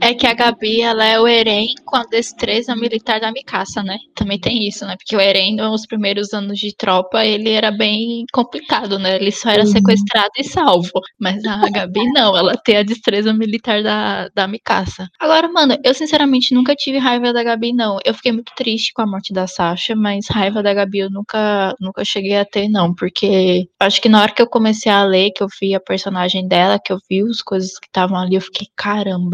É 0.02 0.14
que 0.14 0.26
a 0.26 0.34
Gabi, 0.34 0.82
ela 0.82 1.06
é 1.06 1.20
o 1.20 1.28
Eren 1.28 1.68
com 1.86 1.98
a 1.98 2.04
destreza 2.04 2.76
militar 2.76 3.20
da 3.20 3.32
Mikasa, 3.32 3.84
né? 3.84 3.98
Também 4.16 4.40
tem 4.40 4.68
isso, 4.68 4.86
né? 4.86 4.96
Porque 4.98 5.16
o 5.16 5.20
Eren, 5.20 5.56
nos 5.56 5.86
primeiros 5.86 6.34
anos 6.34 6.58
de 6.60 6.76
tropa, 6.76 7.26
ele 7.26 7.50
era 7.52 7.72
bem 7.72 8.26
complicado, 8.34 8.98
né? 8.98 9.16
Ele 9.16 9.32
só 9.32 9.50
era 9.50 9.66
sequestrado 9.66 10.32
e 10.38 10.44
salvo. 10.44 10.92
Mas 11.20 11.44
a 11.46 11.70
Gabi 11.70 12.12
não, 12.12 12.36
ela 12.36 12.56
tem 12.58 12.78
a 12.78 12.84
destreza 12.84 13.34
militar 13.34 13.84
da, 13.84 14.30
da 14.34 14.48
Mikasa. 14.48 15.08
Agora, 15.20 15.48
mano, 15.48 15.78
eu 15.84 15.94
sinceramente 15.94 16.54
nunca 16.54 16.76
tive 16.76 16.98
raiva 16.98 17.32
da 17.32 17.44
Gabi, 17.44 17.74
não. 17.74 18.00
Eu 18.04 18.14
fiquei 18.14 18.32
muito 18.32 18.52
triste 18.56 18.94
com 18.94 19.02
a 19.02 19.08
morte 19.08 19.34
da 19.34 19.48
Sasha, 19.48 19.96
mas 19.96 20.28
raiva 20.28 20.64
da 20.64 20.74
Gabi 20.74 21.00
eu 21.00 21.10
nunca, 21.10 21.76
nunca 21.80 22.04
cheguei 22.04 22.38
a 22.38 22.46
ter, 22.46 22.68
não. 22.68 22.94
Porque 22.94 23.68
acho 23.80 24.02
que 24.02 24.10
na 24.10 24.22
hora 24.22 24.32
que 24.32 24.42
eu 24.42 24.48
comecei 24.48 24.92
a 24.92 25.04
ler, 25.04 25.32
que 25.32 25.44
eu 25.44 25.48
vi 25.60 25.76
a 25.76 25.80
personagem 25.80 26.48
dela, 26.48 26.80
que 26.84 26.92
eu 26.92 26.98
vi 27.10 27.22
as 27.22 27.42
coisas 27.42 27.78
que 27.80 27.88
estavam 27.88 28.18
ali, 28.18 28.36
eu 28.36 28.42
fiquei, 28.42 28.68
caramba, 28.76 29.25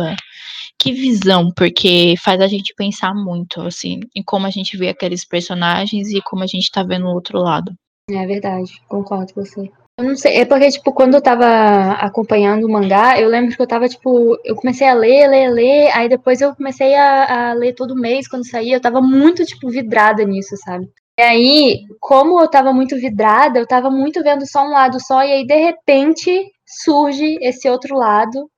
que 0.78 0.92
visão, 0.92 1.52
porque 1.56 2.16
faz 2.18 2.42
a 2.42 2.48
gente 2.48 2.74
pensar 2.76 3.14
muito, 3.14 3.62
assim, 3.62 4.00
em 4.16 4.24
como 4.24 4.48
a 4.48 4.50
gente 4.50 4.76
vê 4.76 4.90
aqueles 4.90 5.24
personagens 5.24 6.10
e 6.10 6.22
como 6.22 6.44
a 6.44 6.48
gente 6.48 6.72
tá 6.72 6.84
vendo 6.84 7.06
o 7.06 7.14
outro 7.14 7.38
lado. 7.38 7.72
É 8.10 8.26
verdade, 8.26 8.72
concordo 8.88 9.34
com 9.34 9.46
você. 9.46 9.70
Eu 9.98 10.06
não 10.06 10.16
sei, 10.16 10.38
é 10.38 10.46
porque, 10.46 10.72
tipo, 10.72 10.92
quando 10.92 11.14
eu 11.14 11.22
tava 11.22 11.92
acompanhando 11.94 12.66
o 12.66 12.72
mangá, 12.72 13.20
eu 13.20 13.30
lembro 13.30 13.56
que 13.56 13.62
eu 13.62 13.68
tava, 13.68 13.88
tipo, 13.88 14.36
eu 14.44 14.56
comecei 14.56 14.88
a 14.88 14.94
ler, 14.94 15.28
ler, 15.28 15.50
ler, 15.50 15.92
aí 15.94 16.10
depois 16.10 16.42
eu 16.42 16.56
comecei 16.56 16.96
a, 16.96 17.52
a 17.52 17.54
ler 17.54 17.74
todo 17.74 17.96
mês 17.96 18.28
quando 18.28 18.50
saía, 18.50 18.78
eu 18.78 18.82
tava 18.82 19.02
muito, 19.02 19.46
tipo, 19.46 19.70
vidrada 19.70 20.24
nisso, 20.24 20.56
sabe? 20.58 20.90
E 21.20 21.22
aí, 21.22 21.82
como 22.00 22.42
eu 22.42 22.50
tava 22.50 22.74
muito 22.74 22.96
vidrada, 22.96 23.60
eu 23.60 23.68
tava 23.68 23.92
muito 23.92 24.24
vendo 24.24 24.50
só 24.50 24.64
um 24.64 24.72
lado 24.72 24.98
só, 25.00 25.24
e 25.24 25.32
aí 25.32 25.46
de 25.46 25.56
repente 25.56 26.52
surge 26.66 27.38
esse 27.42 27.70
outro 27.70 27.96
lado 27.96 28.50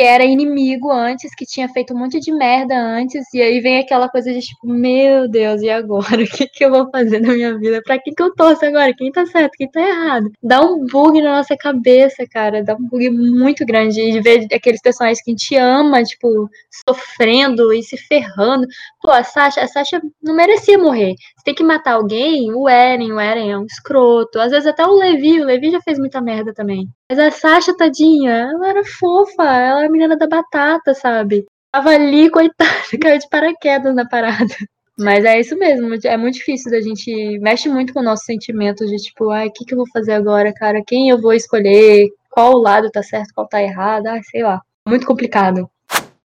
era 0.00 0.24
inimigo 0.24 0.90
antes, 0.90 1.34
que 1.34 1.44
tinha 1.44 1.68
feito 1.68 1.92
um 1.92 1.98
monte 1.98 2.18
de 2.18 2.32
merda 2.32 2.74
antes, 2.74 3.24
e 3.34 3.42
aí 3.42 3.60
vem 3.60 3.78
aquela 3.78 4.08
coisa 4.08 4.32
de 4.32 4.40
tipo, 4.40 4.66
meu 4.66 5.28
Deus, 5.28 5.60
e 5.60 5.68
agora? 5.68 6.22
O 6.32 6.34
que, 6.34 6.46
que 6.46 6.64
eu 6.64 6.70
vou 6.70 6.90
fazer 6.90 7.20
na 7.20 7.34
minha 7.34 7.58
vida? 7.58 7.82
Pra 7.82 7.98
que, 7.98 8.12
que 8.12 8.22
eu 8.22 8.34
torço 8.34 8.64
agora? 8.64 8.94
Quem 8.96 9.12
tá 9.12 9.26
certo? 9.26 9.52
Quem 9.56 9.68
tá 9.70 9.80
errado? 9.80 10.30
Dá 10.42 10.62
um 10.62 10.86
bug 10.86 11.20
na 11.20 11.36
nossa 11.36 11.56
cabeça, 11.56 12.26
cara. 12.30 12.62
Dá 12.62 12.74
um 12.74 12.88
bug 12.88 13.10
muito 13.10 13.66
grande. 13.66 14.12
de 14.12 14.20
ver 14.20 14.46
aqueles 14.52 14.80
personagens 14.80 15.22
que 15.22 15.30
a 15.30 15.32
gente 15.32 15.56
ama, 15.56 16.02
tipo, 16.02 16.48
sofrendo 16.88 17.72
e 17.72 17.82
se 17.82 17.96
ferrando. 17.96 18.66
Pô, 19.02 19.10
a 19.10 19.22
Sasha, 19.24 19.60
a 19.60 19.66
Sasha 19.66 20.00
não 20.22 20.34
merecia 20.34 20.78
morrer. 20.78 21.14
Tem 21.44 21.54
que 21.54 21.64
matar 21.64 21.94
alguém, 21.94 22.52
o 22.54 22.68
Eren, 22.68 23.12
o 23.12 23.18
Eren 23.18 23.50
é 23.50 23.58
um 23.58 23.64
escroto. 23.64 24.38
Às 24.38 24.52
vezes 24.52 24.66
até 24.66 24.86
o 24.86 24.92
Levi, 24.92 25.40
o 25.40 25.44
Levi 25.44 25.70
já 25.70 25.80
fez 25.80 25.98
muita 25.98 26.20
merda 26.20 26.54
também. 26.54 26.88
Mas 27.10 27.18
a 27.18 27.30
Sasha, 27.30 27.76
tadinha, 27.76 28.50
ela 28.52 28.68
era 28.68 28.84
fofa, 28.84 29.42
ela 29.42 29.78
era 29.80 29.86
a 29.86 29.90
menina 29.90 30.16
da 30.16 30.26
batata, 30.26 30.94
sabe? 30.94 31.44
Tava 31.72 31.90
ali, 31.90 32.28
coitada, 32.30 32.70
caiu 33.00 33.18
de 33.18 33.28
paraquedas 33.28 33.94
na 33.94 34.06
parada. 34.06 34.54
Mas 34.98 35.24
é 35.24 35.40
isso 35.40 35.56
mesmo, 35.56 35.88
é 36.04 36.16
muito 36.16 36.34
difícil 36.34 36.70
da 36.70 36.80
gente. 36.80 37.38
Mexe 37.40 37.68
muito 37.68 37.92
com 37.92 38.00
o 38.00 38.04
nosso 38.04 38.24
sentimento 38.24 38.86
de 38.86 38.96
tipo, 38.96 39.30
ai, 39.30 39.48
o 39.48 39.52
que, 39.52 39.64
que 39.64 39.74
eu 39.74 39.78
vou 39.78 39.88
fazer 39.92 40.12
agora, 40.12 40.52
cara? 40.52 40.82
Quem 40.86 41.08
eu 41.08 41.20
vou 41.20 41.32
escolher? 41.32 42.08
Qual 42.30 42.56
lado 42.58 42.90
tá 42.90 43.02
certo, 43.02 43.32
qual 43.34 43.48
tá 43.48 43.62
errado? 43.62 44.06
Ai, 44.06 44.20
sei 44.24 44.42
lá. 44.42 44.60
Muito 44.86 45.06
complicado. 45.06 45.68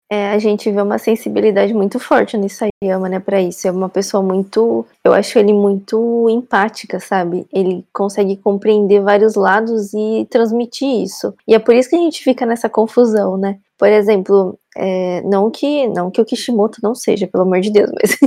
É, 0.09 0.29
a 0.29 0.37
gente 0.37 0.69
vê 0.71 0.81
uma 0.81 0.99
sensibilidade 0.99 1.73
muito 1.73 1.99
forte 1.99 2.37
no 2.37 2.45
Isayama, 2.45 3.09
né, 3.09 3.19
pra 3.19 3.41
isso. 3.41 3.67
É 3.67 3.71
uma 3.71 3.89
pessoa 3.89 4.21
muito. 4.21 4.85
Eu 5.03 5.13
acho 5.13 5.39
ele 5.39 5.51
muito 5.51 6.29
empática, 6.29 6.99
sabe? 6.99 7.47
Ele 7.51 7.83
consegue 7.91 8.37
compreender 8.37 9.01
vários 9.01 9.35
lados 9.35 9.93
e 9.93 10.27
transmitir 10.29 10.87
isso. 11.03 11.33
E 11.47 11.55
é 11.55 11.59
por 11.59 11.73
isso 11.73 11.89
que 11.89 11.95
a 11.95 11.99
gente 11.99 12.23
fica 12.23 12.45
nessa 12.45 12.69
confusão, 12.69 13.35
né? 13.35 13.57
Por 13.77 13.89
exemplo, 13.89 14.57
é, 14.77 15.21
não 15.21 15.49
que 15.51 15.87
não 15.87 16.11
que 16.11 16.21
o 16.21 16.25
Kishimoto 16.25 16.79
não 16.81 16.95
seja, 16.95 17.27
pelo 17.27 17.43
amor 17.43 17.59
de 17.61 17.71
Deus, 17.71 17.89
mas 17.95 18.17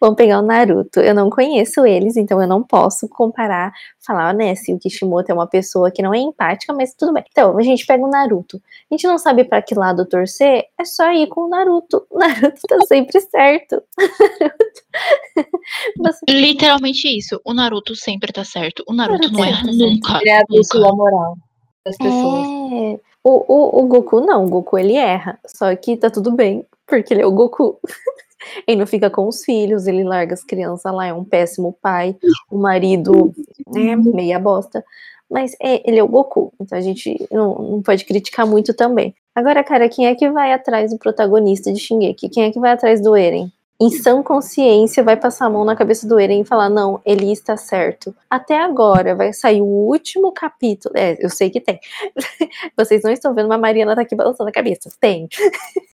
vamos 0.00 0.16
pegar 0.16 0.38
o 0.38 0.42
Naruto. 0.42 1.00
Eu 1.00 1.14
não 1.14 1.30
conheço 1.30 1.86
eles, 1.86 2.16
então 2.16 2.40
eu 2.40 2.48
não 2.48 2.62
posso 2.62 3.08
comparar, 3.08 3.72
falar, 4.06 4.34
né, 4.34 4.54
se 4.54 4.72
o 4.72 4.78
Kishimoto 4.78 5.30
é 5.30 5.34
uma 5.34 5.46
pessoa 5.46 5.90
que 5.90 6.02
não 6.02 6.14
é 6.14 6.18
empática, 6.18 6.72
mas 6.72 6.94
tudo 6.94 7.12
bem. 7.12 7.24
Então, 7.30 7.56
a 7.56 7.62
gente 7.62 7.86
pega 7.86 8.04
o 8.04 8.10
Naruto. 8.10 8.60
A 8.90 8.94
gente 8.94 9.06
não 9.06 9.18
sabe 9.18 9.44
para 9.44 9.62
que 9.62 9.74
lado 9.74 10.06
torcer, 10.06 10.64
é 10.78 10.84
só 10.84 11.12
ir 11.12 11.26
com 11.28 11.42
o 11.42 11.48
Naruto. 11.48 12.06
O 12.10 12.18
Naruto 12.20 12.60
tá 12.68 12.78
sempre 12.86 13.20
certo. 13.20 13.82
Você... 15.98 16.24
Literalmente 16.28 17.08
isso. 17.08 17.40
O 17.44 17.54
Naruto 17.54 17.94
sempre 17.94 18.32
tá 18.32 18.44
certo. 18.44 18.82
O 18.88 18.92
Naruto, 18.92 19.22
Naruto 19.22 19.38
não 19.38 19.44
erra 19.44 19.66
nunca. 19.72 20.18
Ele 20.20 20.30
é 20.30 20.38
a 20.38 20.44
bússola 20.48 20.94
moral 20.94 21.36
das 21.84 21.96
pessoas. 21.96 22.46
É... 22.72 23.09
O, 23.22 23.44
o, 23.52 23.84
o 23.84 23.86
Goku 23.86 24.20
não, 24.20 24.44
o 24.44 24.48
Goku 24.48 24.78
ele 24.78 24.96
erra, 24.96 25.38
só 25.46 25.74
que 25.76 25.96
tá 25.96 26.08
tudo 26.08 26.32
bem, 26.32 26.64
porque 26.86 27.12
ele 27.12 27.22
é 27.22 27.26
o 27.26 27.32
Goku. 27.32 27.78
ele 28.66 28.78
não 28.78 28.86
fica 28.86 29.10
com 29.10 29.28
os 29.28 29.44
filhos, 29.44 29.86
ele 29.86 30.02
larga 30.02 30.34
as 30.34 30.42
crianças 30.42 30.92
lá, 30.92 31.06
é 31.06 31.12
um 31.12 31.24
péssimo 31.24 31.76
pai, 31.82 32.16
o 32.50 32.58
marido 32.58 33.34
é 33.74 33.96
meia 33.96 34.38
bosta. 34.38 34.84
Mas 35.30 35.54
é, 35.62 35.88
ele 35.88 35.98
é 35.98 36.02
o 36.02 36.08
Goku, 36.08 36.52
então 36.60 36.76
a 36.76 36.80
gente 36.80 37.24
não, 37.30 37.54
não 37.54 37.82
pode 37.82 38.04
criticar 38.04 38.46
muito 38.46 38.74
também. 38.74 39.14
Agora, 39.34 39.62
cara, 39.62 39.88
quem 39.88 40.06
é 40.06 40.14
que 40.14 40.28
vai 40.30 40.52
atrás 40.52 40.90
do 40.90 40.98
protagonista 40.98 41.72
de 41.72 41.78
Shingeki? 41.78 42.28
Quem 42.28 42.44
é 42.44 42.50
que 42.50 42.58
vai 42.58 42.72
atrás 42.72 43.00
do 43.00 43.14
Eren? 43.14 43.52
Em 43.80 43.90
sã 43.90 44.22
consciência, 44.22 45.02
vai 45.02 45.16
passar 45.16 45.46
a 45.46 45.50
mão 45.50 45.64
na 45.64 45.74
cabeça 45.74 46.06
do 46.06 46.18
Eren 46.20 46.42
e 46.42 46.44
falar: 46.44 46.68
não, 46.68 47.00
ele 47.04 47.32
está 47.32 47.56
certo. 47.56 48.14
Até 48.28 48.58
agora, 48.58 49.14
vai 49.14 49.32
sair 49.32 49.62
o 49.62 49.64
último 49.64 50.32
capítulo. 50.32 50.94
É, 50.96 51.16
eu 51.18 51.30
sei 51.30 51.48
que 51.48 51.60
tem. 51.60 51.80
Vocês 52.76 53.02
não 53.02 53.10
estão 53.10 53.34
vendo, 53.34 53.48
mas 53.48 53.56
a 53.56 53.60
Mariana 53.60 53.94
tá 53.94 54.02
aqui 54.02 54.14
balançando 54.14 54.50
a 54.50 54.52
cabeça. 54.52 54.90
Tem. 55.00 55.28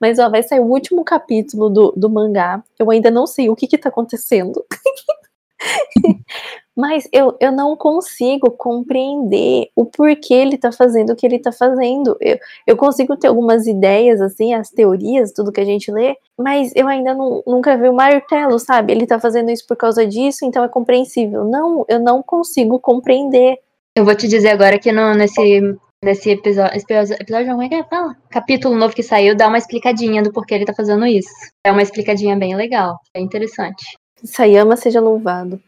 Mas 0.00 0.18
ó, 0.18 0.30
vai 0.30 0.42
sair 0.42 0.60
o 0.60 0.64
último 0.64 1.04
capítulo 1.04 1.68
do, 1.68 1.92
do 1.94 2.08
mangá. 2.08 2.64
Eu 2.78 2.90
ainda 2.90 3.10
não 3.10 3.26
sei 3.26 3.50
o 3.50 3.56
que, 3.56 3.66
que 3.66 3.76
tá 3.76 3.90
acontecendo. 3.90 4.64
Mas 6.76 7.08
eu, 7.12 7.36
eu 7.40 7.52
não 7.52 7.76
consigo 7.76 8.50
compreender 8.50 9.68
o 9.76 9.84
porquê 9.84 10.34
ele 10.34 10.58
tá 10.58 10.72
fazendo 10.72 11.10
o 11.10 11.16
que 11.16 11.24
ele 11.24 11.38
tá 11.38 11.52
fazendo. 11.52 12.16
Eu, 12.20 12.38
eu 12.66 12.76
consigo 12.76 13.16
ter 13.16 13.28
algumas 13.28 13.66
ideias, 13.66 14.20
assim, 14.20 14.52
as 14.54 14.70
teorias, 14.70 15.32
tudo 15.32 15.52
que 15.52 15.60
a 15.60 15.64
gente 15.64 15.92
lê, 15.92 16.16
mas 16.36 16.72
eu 16.74 16.88
ainda 16.88 17.14
não, 17.14 17.42
nunca 17.46 17.76
vi 17.76 17.88
o 17.88 17.94
martelo, 17.94 18.58
sabe? 18.58 18.92
Ele 18.92 19.06
tá 19.06 19.20
fazendo 19.20 19.50
isso 19.50 19.64
por 19.66 19.76
causa 19.76 20.04
disso, 20.04 20.44
então 20.44 20.64
é 20.64 20.68
compreensível. 20.68 21.44
Não, 21.44 21.84
eu 21.88 22.00
não 22.00 22.22
consigo 22.22 22.78
compreender. 22.80 23.58
Eu 23.96 24.04
vou 24.04 24.14
te 24.16 24.26
dizer 24.26 24.48
agora 24.48 24.76
que 24.76 24.90
no, 24.90 25.14
nesse, 25.14 25.60
nesse 26.04 26.30
episódio, 26.30 26.76
episódio, 26.76 27.50
como 27.50 27.62
é 27.62 27.68
que 27.68 27.76
é? 27.76 27.84
Fala. 27.84 28.16
Capítulo 28.28 28.74
novo 28.74 28.94
que 28.94 29.02
saiu, 29.02 29.36
dá 29.36 29.46
uma 29.46 29.58
explicadinha 29.58 30.22
do 30.22 30.32
porquê 30.32 30.54
ele 30.54 30.64
tá 30.64 30.74
fazendo 30.74 31.06
isso. 31.06 31.30
É 31.64 31.70
uma 31.70 31.82
explicadinha 31.82 32.36
bem 32.36 32.56
legal, 32.56 32.98
é 33.14 33.20
interessante. 33.20 33.96
Sayama 34.24 34.76
seja 34.76 35.00
louvado. 35.00 35.60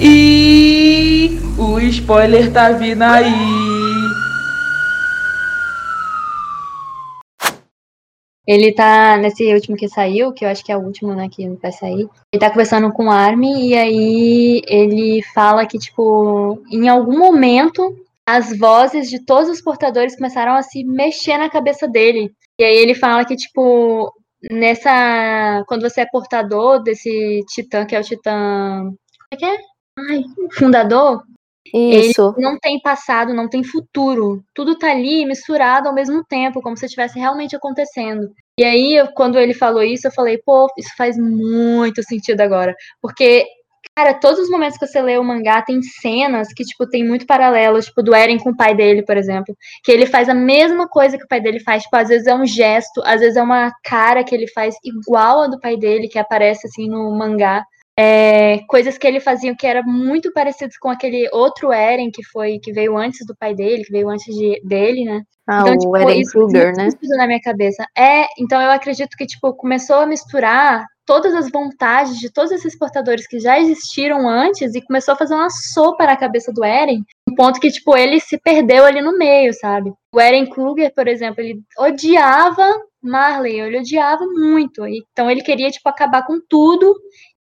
E 0.00 1.38
o 1.58 1.78
spoiler 1.80 2.52
tá 2.52 2.70
vindo 2.72 3.02
aí. 3.02 3.32
Ele 8.46 8.72
tá 8.72 9.16
nesse 9.16 9.52
último 9.52 9.76
que 9.76 9.88
saiu, 9.88 10.32
que 10.32 10.44
eu 10.44 10.48
acho 10.48 10.64
que 10.64 10.70
é 10.70 10.76
o 10.76 10.80
último, 10.80 11.14
né, 11.14 11.28
que 11.28 11.48
vai 11.60 11.72
sair. 11.72 12.08
Ele 12.32 12.40
tá 12.40 12.50
conversando 12.50 12.92
com 12.92 13.06
o 13.06 13.10
Armin 13.10 13.68
e 13.68 13.74
aí 13.74 14.62
ele 14.68 15.20
fala 15.34 15.66
que, 15.66 15.78
tipo, 15.78 16.62
em 16.70 16.88
algum 16.88 17.18
momento 17.18 17.96
as 18.24 18.56
vozes 18.56 19.08
de 19.08 19.24
todos 19.24 19.48
os 19.48 19.60
portadores 19.60 20.16
começaram 20.16 20.54
a 20.54 20.62
se 20.62 20.84
mexer 20.84 21.38
na 21.38 21.50
cabeça 21.50 21.88
dele. 21.88 22.32
E 22.58 22.64
aí 22.64 22.76
ele 22.76 22.94
fala 22.94 23.24
que, 23.24 23.34
tipo, 23.34 24.12
nessa. 24.50 25.64
Quando 25.66 25.82
você 25.82 26.02
é 26.02 26.06
portador 26.06 26.82
desse 26.82 27.44
titã, 27.48 27.84
que 27.86 27.96
é 27.96 28.00
o 28.00 28.04
titã. 28.04 28.82
Como 28.82 28.96
é 29.32 29.36
que 29.36 29.44
é? 29.44 29.56
Ai, 29.98 30.22
fundador, 30.52 31.22
Isso. 31.72 32.34
ele 32.36 32.46
não 32.46 32.58
tem 32.58 32.80
passado, 32.80 33.32
não 33.32 33.48
tem 33.48 33.64
futuro. 33.64 34.44
Tudo 34.54 34.78
tá 34.78 34.90
ali 34.90 35.24
misturado 35.24 35.88
ao 35.88 35.94
mesmo 35.94 36.22
tempo, 36.24 36.60
como 36.60 36.76
se 36.76 36.84
estivesse 36.84 37.18
realmente 37.18 37.56
acontecendo. 37.56 38.30
E 38.58 38.64
aí, 38.64 39.06
quando 39.14 39.38
ele 39.38 39.54
falou 39.54 39.82
isso, 39.82 40.06
eu 40.06 40.12
falei, 40.12 40.38
pô, 40.44 40.66
isso 40.78 40.90
faz 40.96 41.16
muito 41.18 42.02
sentido 42.02 42.42
agora. 42.42 42.74
Porque, 43.00 43.46
cara, 43.94 44.14
todos 44.14 44.40
os 44.40 44.50
momentos 44.50 44.78
que 44.78 44.86
você 44.86 45.00
lê 45.00 45.18
o 45.18 45.24
mangá 45.24 45.62
tem 45.62 45.82
cenas 45.82 46.48
que, 46.54 46.62
tipo, 46.64 46.86
tem 46.88 47.02
muito 47.02 47.26
paralelo, 47.26 47.80
tipo, 47.80 48.02
do 48.02 48.14
Eren 48.14 48.38
com 48.38 48.50
o 48.50 48.56
pai 48.56 48.74
dele, 48.74 49.02
por 49.02 49.16
exemplo. 49.16 49.56
Que 49.82 49.92
ele 49.92 50.06
faz 50.06 50.28
a 50.28 50.34
mesma 50.34 50.86
coisa 50.88 51.16
que 51.16 51.24
o 51.24 51.28
pai 51.28 51.40
dele 51.40 51.60
faz. 51.60 51.82
Tipo, 51.84 51.96
às 51.96 52.08
vezes 52.08 52.26
é 52.26 52.34
um 52.34 52.46
gesto, 52.46 53.02
às 53.04 53.20
vezes 53.20 53.36
é 53.36 53.42
uma 53.42 53.72
cara 53.82 54.22
que 54.22 54.34
ele 54.34 54.46
faz 54.48 54.74
igual 54.84 55.42
a 55.42 55.46
do 55.48 55.60
pai 55.60 55.76
dele, 55.76 56.08
que 56.08 56.18
aparece, 56.18 56.66
assim, 56.66 56.86
no 56.88 57.10
mangá 57.16 57.64
é, 57.98 58.58
coisas 58.68 58.98
que 58.98 59.06
ele 59.06 59.20
fazia 59.20 59.56
que 59.56 59.66
era 59.66 59.82
muito 59.82 60.30
parecidas 60.32 60.76
com 60.76 60.90
aquele 60.90 61.28
outro 61.32 61.72
Eren 61.72 62.10
que 62.10 62.22
foi 62.24 62.58
que 62.58 62.72
veio 62.72 62.96
antes 62.96 63.24
do 63.26 63.34
pai 63.34 63.54
dele, 63.54 63.84
que 63.84 63.92
veio 63.92 64.10
antes 64.10 64.34
de, 64.34 64.60
dele, 64.62 65.04
né? 65.04 65.22
Ah, 65.48 65.60
então, 65.62 65.74
o 65.74 65.78
tipo, 65.78 65.96
Eren 65.96 66.22
Kruger, 66.24 66.76
né? 66.76 66.88
Isso 66.88 67.16
na 67.16 67.26
minha 67.26 67.40
cabeça. 67.40 67.86
É, 67.96 68.26
então 68.38 68.60
eu 68.60 68.70
acredito 68.70 69.16
que 69.16 69.24
tipo 69.24 69.54
começou 69.54 69.96
a 69.96 70.06
misturar 70.06 70.84
todas 71.06 71.34
as 71.34 71.50
vontades 71.50 72.18
de 72.18 72.30
todos 72.30 72.50
esses 72.50 72.76
portadores 72.76 73.26
que 73.26 73.38
já 73.38 73.58
existiram 73.58 74.28
antes 74.28 74.74
e 74.74 74.82
começou 74.82 75.14
a 75.14 75.16
fazer 75.16 75.34
uma 75.34 75.48
sopa 75.48 76.04
na 76.04 76.16
cabeça 76.16 76.52
do 76.52 76.64
Eren, 76.64 77.00
um 77.30 77.34
ponto 77.34 77.60
que 77.60 77.70
tipo 77.70 77.96
ele 77.96 78.20
se 78.20 78.38
perdeu 78.38 78.84
ali 78.84 79.00
no 79.00 79.16
meio, 79.16 79.54
sabe? 79.54 79.92
O 80.12 80.20
Eren 80.20 80.46
Kruger, 80.46 80.92
por 80.94 81.06
exemplo, 81.06 81.40
ele 81.40 81.60
odiava 81.78 82.68
Marley, 83.06 83.60
ele 83.60 83.78
odiava 83.78 84.24
muito. 84.26 84.84
Então 84.86 85.30
ele 85.30 85.42
queria 85.42 85.70
tipo 85.70 85.88
acabar 85.88 86.26
com 86.26 86.40
tudo 86.48 86.94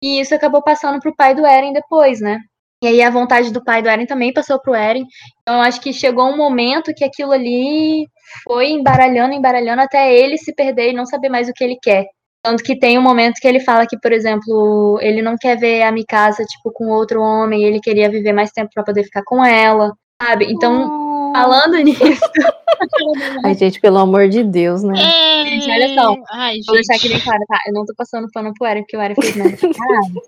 e 0.04 0.20
isso 0.20 0.36
acabou 0.36 0.62
passando 0.62 1.00
pro 1.00 1.16
pai 1.16 1.34
do 1.34 1.46
Eren 1.46 1.72
depois, 1.72 2.20
né? 2.20 2.38
E 2.84 2.88
aí 2.88 3.02
a 3.02 3.10
vontade 3.10 3.54
do 3.54 3.64
pai 3.64 3.82
do 3.82 3.88
Eren 3.88 4.06
também 4.06 4.34
passou 4.34 4.60
pro 4.60 4.76
Eren. 4.76 5.06
Então 5.42 5.62
acho 5.62 5.80
que 5.80 5.94
chegou 5.94 6.26
um 6.26 6.36
momento 6.36 6.94
que 6.94 7.06
aquilo 7.06 7.32
ali 7.32 8.06
foi 8.44 8.72
embaralhando, 8.72 9.34
embaralhando 9.34 9.82
até 9.82 10.14
ele 10.14 10.38
se 10.38 10.54
perder 10.54 10.92
e 10.92 10.94
não 10.94 11.06
saber 11.06 11.30
mais 11.30 11.48
o 11.48 11.54
que 11.54 11.64
ele 11.64 11.78
quer. 11.82 12.06
Tanto 12.44 12.62
que 12.62 12.78
tem 12.78 13.00
um 13.00 13.02
momento 13.02 13.40
que 13.40 13.48
ele 13.48 13.62
fala 13.62 13.88
que, 13.88 13.98
por 13.98 14.12
exemplo, 14.12 15.00
ele 15.02 15.22
não 15.22 15.38
quer 15.40 15.58
ver 15.58 15.84
a 15.84 15.92
Mikasa, 15.94 16.44
tipo, 16.44 16.74
com 16.74 16.90
outro 16.90 17.22
homem, 17.22 17.64
ele 17.64 17.80
queria 17.80 18.10
viver 18.10 18.34
mais 18.34 18.52
tempo 18.52 18.72
para 18.74 18.84
poder 18.84 19.06
ficar 19.06 19.24
com 19.26 19.42
ela, 19.46 19.94
sabe? 20.22 20.52
Então, 20.52 21.03
falando 21.34 21.78
nisso. 21.78 22.02
Ai, 23.44 23.56
gente, 23.56 23.80
pelo 23.80 23.98
amor 23.98 24.30
de 24.30 24.44
Deus, 24.44 24.84
né? 24.84 24.94
É, 24.98 25.46
gente, 25.46 25.70
olha 25.70 25.94
só. 25.94 26.16
Ai, 26.32 26.60
vou 26.66 26.76
deixar 26.76 26.96
aqui 26.96 27.10
bem 27.10 27.20
claro, 27.20 27.42
tá? 27.48 27.60
Eu 27.68 27.74
não 27.74 27.86
tô 27.86 27.94
passando 27.96 28.28
pano 28.32 28.54
pro 28.58 28.68
Eren, 28.68 28.82
porque 28.84 28.98
o 28.98 29.02
Eren 29.02 29.16
fez 29.16 29.36
nada. 29.36 29.52
Caralho, 29.58 30.22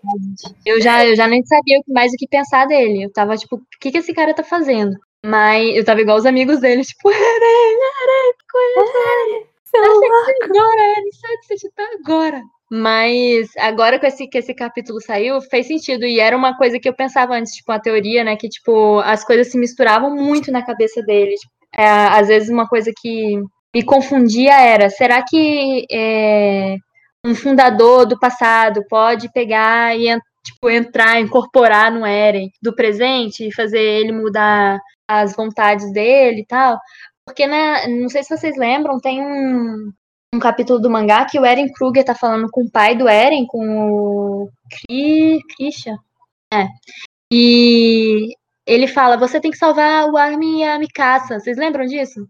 eu 0.65 0.81
já, 0.81 1.05
eu 1.05 1.15
já 1.15 1.27
nem 1.27 1.43
sabia 1.45 1.79
mais 1.87 2.11
o 2.11 2.17
que 2.17 2.27
pensar 2.27 2.65
dele. 2.65 3.03
Eu 3.03 3.11
tava, 3.11 3.37
tipo, 3.37 3.55
o 3.57 3.61
que, 3.79 3.91
que 3.91 3.97
esse 3.99 4.13
cara 4.13 4.33
tá 4.33 4.43
fazendo? 4.43 4.95
Mas 5.25 5.75
eu 5.75 5.83
tava 5.83 6.01
igual 6.01 6.17
os 6.17 6.25
amigos 6.25 6.59
dele, 6.59 6.83
tipo, 6.83 7.09
Eren, 7.09 7.21
Eren, 7.21 8.33
conhece 8.51 9.54
Agora, 10.43 10.81
Eren, 10.81 11.11
sai 11.11 11.37
desse 11.37 11.67
titã 11.67 11.83
agora. 11.99 12.41
Mas 12.71 13.47
agora 13.57 13.99
com 13.99 14.07
esse, 14.07 14.27
que 14.27 14.39
esse 14.39 14.53
capítulo 14.53 14.99
saiu, 15.01 15.39
fez 15.41 15.67
sentido. 15.67 16.05
E 16.05 16.19
era 16.19 16.35
uma 16.35 16.57
coisa 16.57 16.79
que 16.79 16.89
eu 16.89 16.93
pensava 16.93 17.35
antes, 17.35 17.53
tipo, 17.53 17.71
a 17.71 17.79
teoria, 17.79 18.23
né? 18.23 18.35
Que, 18.35 18.49
tipo, 18.49 18.99
as 18.99 19.23
coisas 19.23 19.51
se 19.51 19.57
misturavam 19.57 20.15
muito 20.15 20.51
na 20.51 20.65
cabeça 20.65 21.01
dele. 21.03 21.35
Tipo, 21.35 21.53
é, 21.77 21.87
às 21.87 22.27
vezes 22.27 22.49
uma 22.49 22.67
coisa 22.67 22.91
que 22.95 23.37
me 23.73 23.83
confundia 23.83 24.53
era, 24.61 24.89
será 24.89 25.21
que 25.21 25.85
é, 25.91 26.77
um 27.25 27.35
fundador 27.35 28.05
do 28.05 28.17
passado 28.17 28.81
pode 28.89 29.29
pegar 29.33 29.97
e 29.97 30.07
tipo, 30.43 30.69
entrar, 30.69 31.19
incorporar 31.19 31.91
no 31.91 32.05
Eren 32.05 32.49
do 32.61 32.73
presente 32.73 33.47
e 33.47 33.53
fazer 33.53 33.81
ele 33.81 34.11
mudar 34.13 34.79
as 35.07 35.35
vontades 35.35 35.91
dele 35.91 36.41
e 36.41 36.45
tal? 36.45 36.77
Porque, 37.25 37.47
né, 37.47 37.87
não 37.87 38.07
sei 38.07 38.23
se 38.23 38.35
vocês 38.35 38.55
lembram, 38.55 38.99
tem 38.99 39.21
um, 39.21 39.91
um 40.33 40.39
capítulo 40.39 40.79
do 40.79 40.89
mangá 40.89 41.25
que 41.25 41.39
o 41.39 41.45
Eren 41.45 41.71
Kruger 41.73 42.03
tá 42.05 42.13
falando 42.13 42.47
com 42.51 42.61
o 42.63 42.71
pai 42.71 42.95
do 42.95 43.07
Eren, 43.07 43.45
com 43.47 43.59
o 43.91 44.49
Kri... 44.69 45.39
Krisha. 45.55 45.97
É. 46.53 46.67
E 47.33 48.35
ele 48.65 48.87
fala, 48.87 49.17
você 49.17 49.39
tem 49.39 49.49
que 49.51 49.57
salvar 49.57 50.07
o 50.09 50.17
Armin 50.17 50.59
e 50.59 50.63
a 50.63 50.77
Mikasa. 50.77 51.39
Vocês 51.39 51.57
lembram 51.57 51.85
disso? 51.85 52.27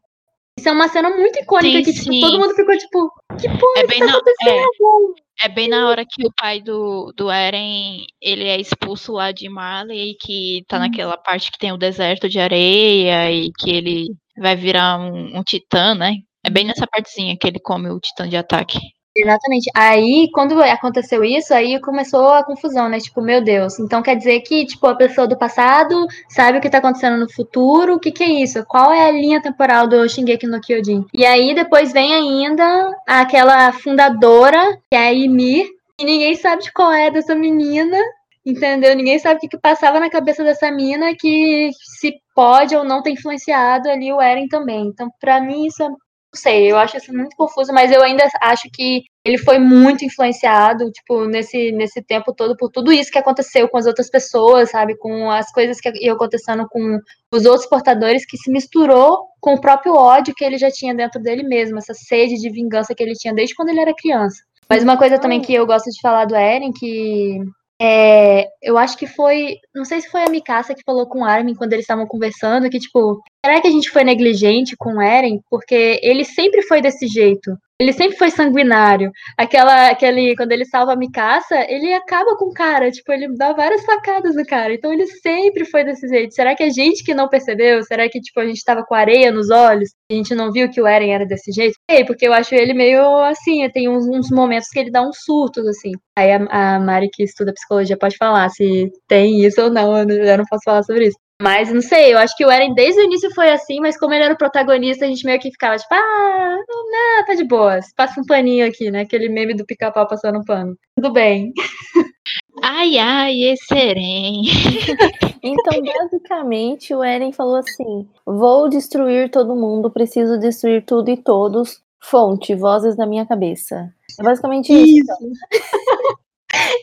Isso 0.57 0.69
é 0.69 0.71
uma 0.71 0.87
cena 0.87 1.09
muito 1.09 1.37
icônica 1.37 1.77
Sim, 1.77 1.83
que 1.83 1.93
tipo, 1.93 2.19
todo 2.21 2.39
mundo 2.39 2.55
ficou 2.55 2.77
tipo, 2.77 3.11
que 3.37 3.49
porra 3.49 3.79
É 3.79 3.81
que 3.81 3.87
bem 3.87 3.99
tá 3.99 4.05
na- 4.05 4.11
acontecendo? 4.13 5.15
É 5.43 5.49
bem 5.49 5.67
na 5.67 5.89
hora 5.89 6.05
que 6.09 6.25
o 6.25 6.31
pai 6.33 6.61
do, 6.61 7.11
do 7.17 7.29
Eren, 7.29 8.05
ele 8.21 8.47
é 8.47 8.57
expulso 8.57 9.11
lá 9.11 9.33
de 9.33 9.49
Marley, 9.49 10.15
que 10.21 10.63
tá 10.69 10.79
naquela 10.79 11.17
parte 11.17 11.51
que 11.51 11.59
tem 11.59 11.73
o 11.73 11.77
deserto 11.77 12.29
de 12.29 12.39
areia 12.39 13.29
e 13.29 13.51
que 13.59 13.69
ele 13.69 14.15
vai 14.37 14.55
virar 14.55 14.99
um, 14.99 15.37
um 15.37 15.43
titã, 15.43 15.95
né? 15.95 16.13
É 16.43 16.49
bem 16.49 16.65
nessa 16.65 16.87
partezinha 16.87 17.35
que 17.39 17.47
ele 17.47 17.59
come 17.59 17.89
o 17.89 17.99
titã 17.99 18.27
de 18.27 18.37
ataque. 18.37 18.79
Exatamente. 19.17 19.71
Aí, 19.73 20.29
quando 20.33 20.61
aconteceu 20.61 21.23
isso, 21.23 21.53
aí 21.53 21.79
começou 21.79 22.33
a 22.33 22.43
confusão, 22.43 22.89
né? 22.89 22.99
Tipo, 22.99 23.21
meu 23.21 23.41
Deus. 23.41 23.79
Então 23.79 24.01
quer 24.01 24.15
dizer 24.15 24.41
que, 24.41 24.65
tipo, 24.65 24.85
a 24.87 24.95
pessoa 24.95 25.25
do 25.25 25.37
passado 25.37 26.05
sabe 26.27 26.57
o 26.57 26.61
que 26.61 26.69
tá 26.69 26.79
acontecendo 26.79 27.17
no 27.17 27.31
futuro? 27.31 27.95
O 27.95 27.99
que 27.99 28.11
que 28.11 28.23
é 28.23 28.29
isso? 28.29 28.65
Qual 28.65 28.91
é 28.91 29.07
a 29.07 29.11
linha 29.11 29.41
temporal 29.41 29.87
do 29.87 30.07
Shingeki 30.07 30.47
no 30.47 30.59
Kyojin? 30.59 31.05
E 31.13 31.25
aí 31.25 31.55
depois 31.55 31.93
vem 31.93 32.13
ainda 32.13 32.91
aquela 33.07 33.71
fundadora, 33.71 34.77
que 34.91 34.97
é 34.97 35.07
a 35.07 35.11
Ymir, 35.11 35.65
e 35.97 36.03
ninguém 36.03 36.35
sabe 36.35 36.63
de 36.63 36.73
qual 36.73 36.91
é 36.91 37.09
dessa 37.09 37.33
menina, 37.33 37.97
entendeu? 38.45 38.95
Ninguém 38.95 39.19
sabe 39.19 39.37
o 39.37 39.39
que, 39.39 39.47
que 39.47 39.57
passava 39.59 39.99
na 39.99 40.09
cabeça 40.09 40.43
dessa 40.43 40.71
mina 40.71 41.15
que 41.17 41.71
se 41.99 42.13
pode 42.35 42.75
ou 42.75 42.83
não 42.83 43.01
ter 43.01 43.11
influenciado 43.11 43.89
ali 43.89 44.11
o 44.13 44.21
Eren 44.21 44.47
também. 44.47 44.87
Então, 44.87 45.09
pra 45.19 45.41
mim, 45.41 45.65
isso 45.65 45.83
é 45.83 45.89
não 46.35 46.41
sei, 46.41 46.69
eu 46.69 46.77
acho 46.77 46.97
isso 46.97 47.13
muito 47.13 47.33
confuso, 47.37 47.71
mas 47.71 47.89
eu 47.91 48.03
ainda 48.03 48.27
acho 48.41 48.69
que 48.73 49.03
ele 49.23 49.37
foi 49.37 49.57
muito 49.57 50.03
influenciado, 50.03 50.91
tipo, 50.91 51.25
nesse, 51.25 51.71
nesse 51.71 52.03
tempo 52.03 52.33
todo, 52.33 52.57
por 52.57 52.69
tudo 52.69 52.91
isso 52.91 53.09
que 53.09 53.17
aconteceu 53.17 53.69
com 53.69 53.77
as 53.77 53.85
outras 53.85 54.09
pessoas, 54.09 54.71
sabe? 54.71 54.97
Com 54.97 55.31
as 55.31 55.49
coisas 55.51 55.79
que 55.79 55.89
iam 56.05 56.15
acontecendo 56.15 56.67
com 56.69 56.99
os 57.31 57.45
outros 57.45 57.67
portadores, 57.67 58.25
que 58.25 58.37
se 58.37 58.51
misturou 58.51 59.27
com 59.39 59.53
o 59.53 59.61
próprio 59.61 59.93
ódio 59.93 60.33
que 60.35 60.43
ele 60.43 60.57
já 60.57 60.69
tinha 60.69 60.93
dentro 60.93 61.21
dele 61.21 61.43
mesmo, 61.43 61.77
essa 61.77 61.93
sede 61.93 62.35
de 62.35 62.49
vingança 62.49 62.93
que 62.93 63.01
ele 63.01 63.13
tinha 63.13 63.33
desde 63.33 63.55
quando 63.55 63.69
ele 63.69 63.79
era 63.79 63.95
criança. 63.95 64.43
Mas 64.69 64.83
uma 64.83 64.97
coisa 64.97 65.17
também 65.17 65.41
que 65.41 65.53
eu 65.53 65.65
gosto 65.65 65.89
de 65.89 66.01
falar 66.01 66.25
do 66.25 66.35
Eren, 66.35 66.71
que 66.73 67.39
é, 67.81 68.47
eu 68.61 68.77
acho 68.77 68.97
que 68.97 69.05
foi, 69.05 69.57
não 69.73 69.83
sei 69.83 70.01
se 70.01 70.09
foi 70.09 70.23
a 70.23 70.29
Mikasa 70.29 70.73
que 70.73 70.83
falou 70.85 71.07
com 71.07 71.21
o 71.21 71.25
Armin 71.25 71.55
quando 71.55 71.73
eles 71.73 71.83
estavam 71.83 72.07
conversando, 72.07 72.69
que 72.69 72.79
tipo, 72.79 73.21
será 73.45 73.61
que 73.61 73.67
a 73.67 73.71
gente 73.71 73.89
foi 73.89 74.03
negligente 74.03 74.75
com 74.77 74.95
o 74.95 75.01
Eren? 75.01 75.41
Porque 75.49 75.99
ele 76.01 76.23
sempre 76.23 76.61
foi 76.61 76.81
desse 76.81 77.07
jeito. 77.07 77.51
Ele 77.79 77.91
sempre 77.91 78.17
foi 78.17 78.31
sanguinário. 78.31 79.11
Aquela, 79.37 79.89
aquele, 79.89 80.33
quando 80.37 80.53
ele 80.53 80.63
salva 80.65 80.93
a 80.93 80.95
Mikasa, 80.95 81.57
ele 81.69 81.93
acaba 81.93 82.37
com 82.37 82.45
o 82.45 82.53
cara, 82.53 82.89
tipo, 82.89 83.11
ele 83.11 83.27
dá 83.35 83.51
várias 83.51 83.83
facadas 83.83 84.33
no 84.35 84.45
cara. 84.45 84.73
Então 84.73 84.93
ele 84.93 85.05
sempre 85.07 85.65
foi 85.65 85.83
desse 85.83 86.07
jeito. 86.07 86.33
Será 86.33 86.55
que 86.55 86.63
a 86.63 86.69
gente 86.69 87.03
que 87.03 87.13
não 87.13 87.27
percebeu? 87.27 87.83
Será 87.83 88.07
que, 88.09 88.21
tipo, 88.21 88.39
a 88.39 88.45
gente 88.45 88.63
tava 88.63 88.83
com 88.85 88.95
areia 88.95 89.29
nos 89.29 89.49
olhos? 89.49 89.89
A 90.09 90.13
gente 90.15 90.33
não 90.33 90.53
viu 90.53 90.69
que 90.69 90.81
o 90.81 90.87
Eren 90.87 91.11
era 91.11 91.25
desse 91.25 91.51
jeito? 91.51 91.77
Sei, 91.91 92.05
porque 92.05 92.25
eu 92.25 92.33
acho 92.33 92.55
ele 92.55 92.73
meio 92.73 93.03
assim, 93.25 93.69
tem 93.71 93.89
uns, 93.89 94.07
uns 94.07 94.29
momentos 94.31 94.69
que 94.69 94.79
ele 94.79 94.91
dá 94.91 95.01
uns 95.01 95.17
surtos, 95.25 95.67
assim. 95.67 95.91
Aí 96.17 96.31
a, 96.31 96.75
a 96.75 96.79
Mari, 96.79 97.09
que 97.11 97.23
estuda 97.23 97.53
psicologia, 97.53 97.97
pode 97.97 98.15
falar 98.15 98.47
se 98.49 98.89
tem 99.07 99.43
isso 99.45 99.61
ou 99.61 99.69
não- 99.69 99.97
eu 100.09 100.37
não 100.37 100.45
posso 100.49 100.63
falar 100.63 100.83
sobre 100.83 101.07
isso. 101.07 101.17
Mas 101.41 101.71
não 101.71 101.81
sei, 101.81 102.13
eu 102.13 102.17
acho 102.17 102.35
que 102.37 102.45
o 102.45 102.49
Eren 102.49 102.73
desde 102.73 103.01
o 103.01 103.03
início 103.03 103.29
foi 103.33 103.51
assim, 103.51 103.81
mas 103.81 103.97
como 103.99 104.13
ele 104.13 104.23
era 104.23 104.33
o 104.33 104.37
protagonista, 104.37 105.03
a 105.03 105.07
gente 105.07 105.25
meio 105.25 105.39
que 105.39 105.51
ficava 105.51 105.77
tipo, 105.77 105.93
ah, 105.93 106.57
não, 106.67 106.91
não, 106.91 107.25
tá 107.25 107.33
de 107.35 107.43
boas, 107.43 107.93
passa 107.93 108.21
um 108.21 108.25
paninho 108.25 108.65
aqui, 108.65 108.89
né? 108.89 109.01
Aquele 109.01 109.27
meme 109.27 109.53
do 109.53 109.65
pica-pau 109.65 110.07
passando 110.07 110.39
um 110.39 110.43
pano. 110.43 110.77
Tudo 110.95 111.11
bem. 111.11 111.51
Ai, 112.63 112.97
ai, 112.97 113.43
esse 113.43 113.73
Eren. 113.75 114.41
Então, 115.43 115.79
basicamente, 115.79 116.95
o 116.95 117.03
Eren 117.03 117.31
falou 117.31 117.57
assim: 117.57 118.09
vou 118.25 118.67
destruir 118.67 119.29
todo 119.29 119.55
mundo, 119.55 119.91
preciso 119.91 120.39
destruir 120.39 120.83
tudo 120.83 121.11
e 121.11 121.17
todos. 121.17 121.83
Fonte, 122.01 122.55
vozes 122.55 122.97
na 122.97 123.05
minha 123.05 123.27
cabeça. 123.27 123.93
É 124.19 124.23
basicamente 124.23 124.73
isso. 124.73 125.13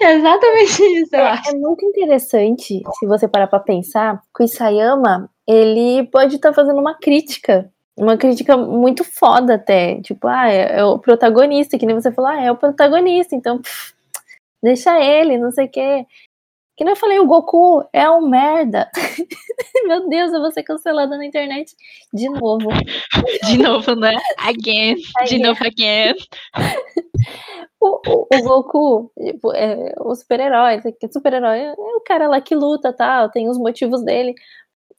É 0.00 0.14
exatamente 0.14 0.82
isso, 0.82 1.14
eu 1.14 1.24
acho. 1.24 1.50
É 1.50 1.54
muito 1.54 1.84
interessante, 1.84 2.82
se 2.98 3.06
você 3.06 3.26
parar 3.28 3.46
pra 3.46 3.60
pensar, 3.60 4.20
que 4.36 4.42
o 4.42 4.44
Isayama, 4.44 5.30
ele 5.46 6.06
pode 6.08 6.36
estar 6.36 6.52
fazendo 6.52 6.80
uma 6.80 6.94
crítica. 6.94 7.70
Uma 7.96 8.16
crítica 8.16 8.56
muito 8.56 9.04
foda 9.04 9.54
até. 9.54 10.00
Tipo, 10.00 10.26
ah, 10.28 10.48
é, 10.48 10.78
é 10.78 10.84
o 10.84 10.98
protagonista, 10.98 11.78
que 11.78 11.86
nem 11.86 11.94
você 11.94 12.10
falou, 12.10 12.30
ah, 12.30 12.40
é 12.40 12.50
o 12.50 12.56
protagonista, 12.56 13.34
então 13.34 13.60
pff, 13.60 13.94
deixa 14.62 14.98
ele, 15.02 15.38
não 15.38 15.50
sei 15.50 15.66
o 15.66 15.70
quê. 15.70 16.06
Que 16.82 16.84
nem 16.84 16.94
eu 16.94 16.96
falei, 16.96 17.20
o 17.20 17.26
Goku 17.28 17.84
é 17.92 18.10
um 18.10 18.28
merda. 18.28 18.90
Meu 19.86 20.08
Deus, 20.08 20.32
eu 20.32 20.40
vou 20.40 20.50
ser 20.50 20.64
cancelada 20.64 21.16
na 21.16 21.24
internet 21.24 21.76
de 22.12 22.28
novo. 22.28 22.66
De 23.46 23.56
novo, 23.56 23.94
né? 23.94 24.16
Again. 24.36 24.96
De 24.96 25.02
Again. 25.36 25.38
novo, 25.38 25.64
again. 25.64 26.14
O, 27.80 28.00
o- 28.04 28.26
o 28.34 28.42
Goku, 28.42 29.12
tipo, 29.16 29.52
é 29.54 29.94
o 30.00 30.12
super-herói, 30.16 30.74
aqui, 30.74 31.12
super-herói 31.12 31.60
é 31.60 31.72
o 31.72 32.00
cara 32.04 32.26
lá 32.26 32.40
que 32.40 32.52
luta, 32.54 32.92
tal, 32.92 33.28
tem 33.30 33.48
os 33.48 33.58
motivos 33.58 34.02
dele. 34.04 34.34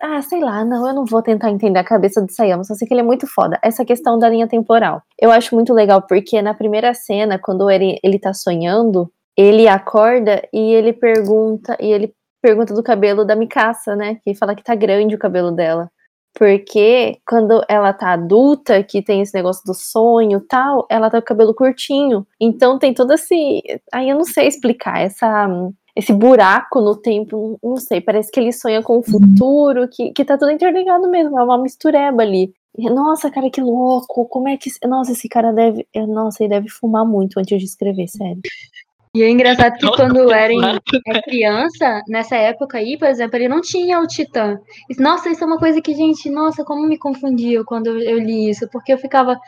Ah, 0.01 0.21
sei 0.21 0.39
lá, 0.39 0.63
não, 0.63 0.87
eu 0.87 0.93
não 0.93 1.03
vou 1.05 1.21
tentar 1.21 1.49
entender 1.51 1.79
a 1.79 1.83
cabeça 1.83 2.21
do 2.21 2.31
Sayama, 2.31 2.63
só 2.63 2.75
sei 2.75 2.87
que 2.87 2.93
ele 2.93 3.01
é 3.01 3.03
muito 3.03 3.27
foda. 3.27 3.59
Essa 3.61 3.83
questão 3.83 4.17
da 4.17 4.29
linha 4.29 4.47
temporal. 4.47 5.01
Eu 5.19 5.31
acho 5.31 5.53
muito 5.53 5.73
legal, 5.73 6.01
porque 6.01 6.41
na 6.41 6.53
primeira 6.53 6.93
cena, 6.93 7.37
quando 7.37 7.69
ele, 7.69 7.99
ele 8.01 8.17
tá 8.19 8.33
sonhando, 8.33 9.11
ele 9.37 9.67
acorda 9.67 10.47
e 10.53 10.73
ele 10.73 10.93
pergunta, 10.93 11.77
e 11.79 11.91
ele 11.91 12.13
pergunta 12.41 12.73
do 12.73 12.83
cabelo 12.83 13.25
da 13.25 13.35
Mikasa, 13.35 13.95
né? 13.95 14.19
Que 14.23 14.35
fala 14.35 14.55
que 14.55 14.63
tá 14.63 14.75
grande 14.75 15.15
o 15.15 15.19
cabelo 15.19 15.51
dela. 15.51 15.89
Porque 16.35 17.19
quando 17.27 17.63
ela 17.69 17.93
tá 17.93 18.13
adulta, 18.13 18.83
que 18.83 19.01
tem 19.03 19.21
esse 19.21 19.33
negócio 19.35 19.63
do 19.65 19.73
sonho 19.73 20.39
e 20.39 20.47
tal, 20.47 20.85
ela 20.89 21.09
tá 21.09 21.19
com 21.19 21.25
o 21.25 21.27
cabelo 21.27 21.53
curtinho. 21.53 22.25
Então 22.39 22.79
tem 22.79 22.93
todo 22.93 23.13
esse. 23.13 23.61
Aí 23.93 24.09
eu 24.09 24.17
não 24.17 24.25
sei 24.25 24.47
explicar, 24.47 24.99
essa, 24.99 25.47
esse 25.95 26.11
buraco 26.11 26.81
no 26.81 26.95
tempo, 26.95 27.59
não 27.63 27.77
sei, 27.77 28.01
parece 28.01 28.31
que 28.31 28.39
ele 28.39 28.51
sonha 28.51 28.81
com 28.81 28.97
o 28.97 29.03
futuro, 29.03 29.87
que, 29.87 30.11
que 30.11 30.25
tá 30.25 30.37
tudo 30.37 30.51
interligado 30.51 31.07
mesmo, 31.09 31.39
é 31.39 31.43
uma 31.43 31.57
mistureba 31.57 32.23
ali. 32.23 32.51
Nossa, 32.77 33.29
cara, 33.29 33.49
que 33.51 33.61
louco! 33.61 34.27
Como 34.27 34.47
é 34.49 34.57
que. 34.57 34.71
Nossa, 34.87 35.11
esse 35.11 35.29
cara 35.29 35.53
deve. 35.53 35.87
Nossa, 36.07 36.43
ele 36.43 36.49
deve 36.49 36.69
fumar 36.69 37.05
muito 37.05 37.39
antes 37.39 37.59
de 37.59 37.65
escrever, 37.65 38.07
sério. 38.07 38.41
E 39.15 39.21
é 39.21 39.29
engraçado 39.29 39.77
que 39.77 39.95
quando 39.95 40.25
o 40.25 40.33
Eren 40.33 40.59
é 41.07 41.21
criança, 41.21 42.01
nessa 42.07 42.35
época 42.35 42.79
aí, 42.79 42.97
por 42.97 43.07
exemplo, 43.07 43.37
ele 43.37 43.47
não 43.47 43.61
tinha 43.61 43.99
o 43.99 44.07
Titã. 44.07 44.59
Nossa, 44.97 45.29
isso 45.29 45.43
é 45.43 45.47
uma 45.47 45.59
coisa 45.59 45.79
que, 45.79 45.93
gente, 45.93 46.29
nossa, 46.31 46.65
como 46.65 46.87
me 46.87 46.97
confundiu 46.97 47.63
quando 47.63 47.87
eu, 47.87 47.99
eu 47.99 48.17
li 48.17 48.49
isso, 48.49 48.67
porque 48.71 48.91
eu 48.91 48.97
ficava, 48.97 49.39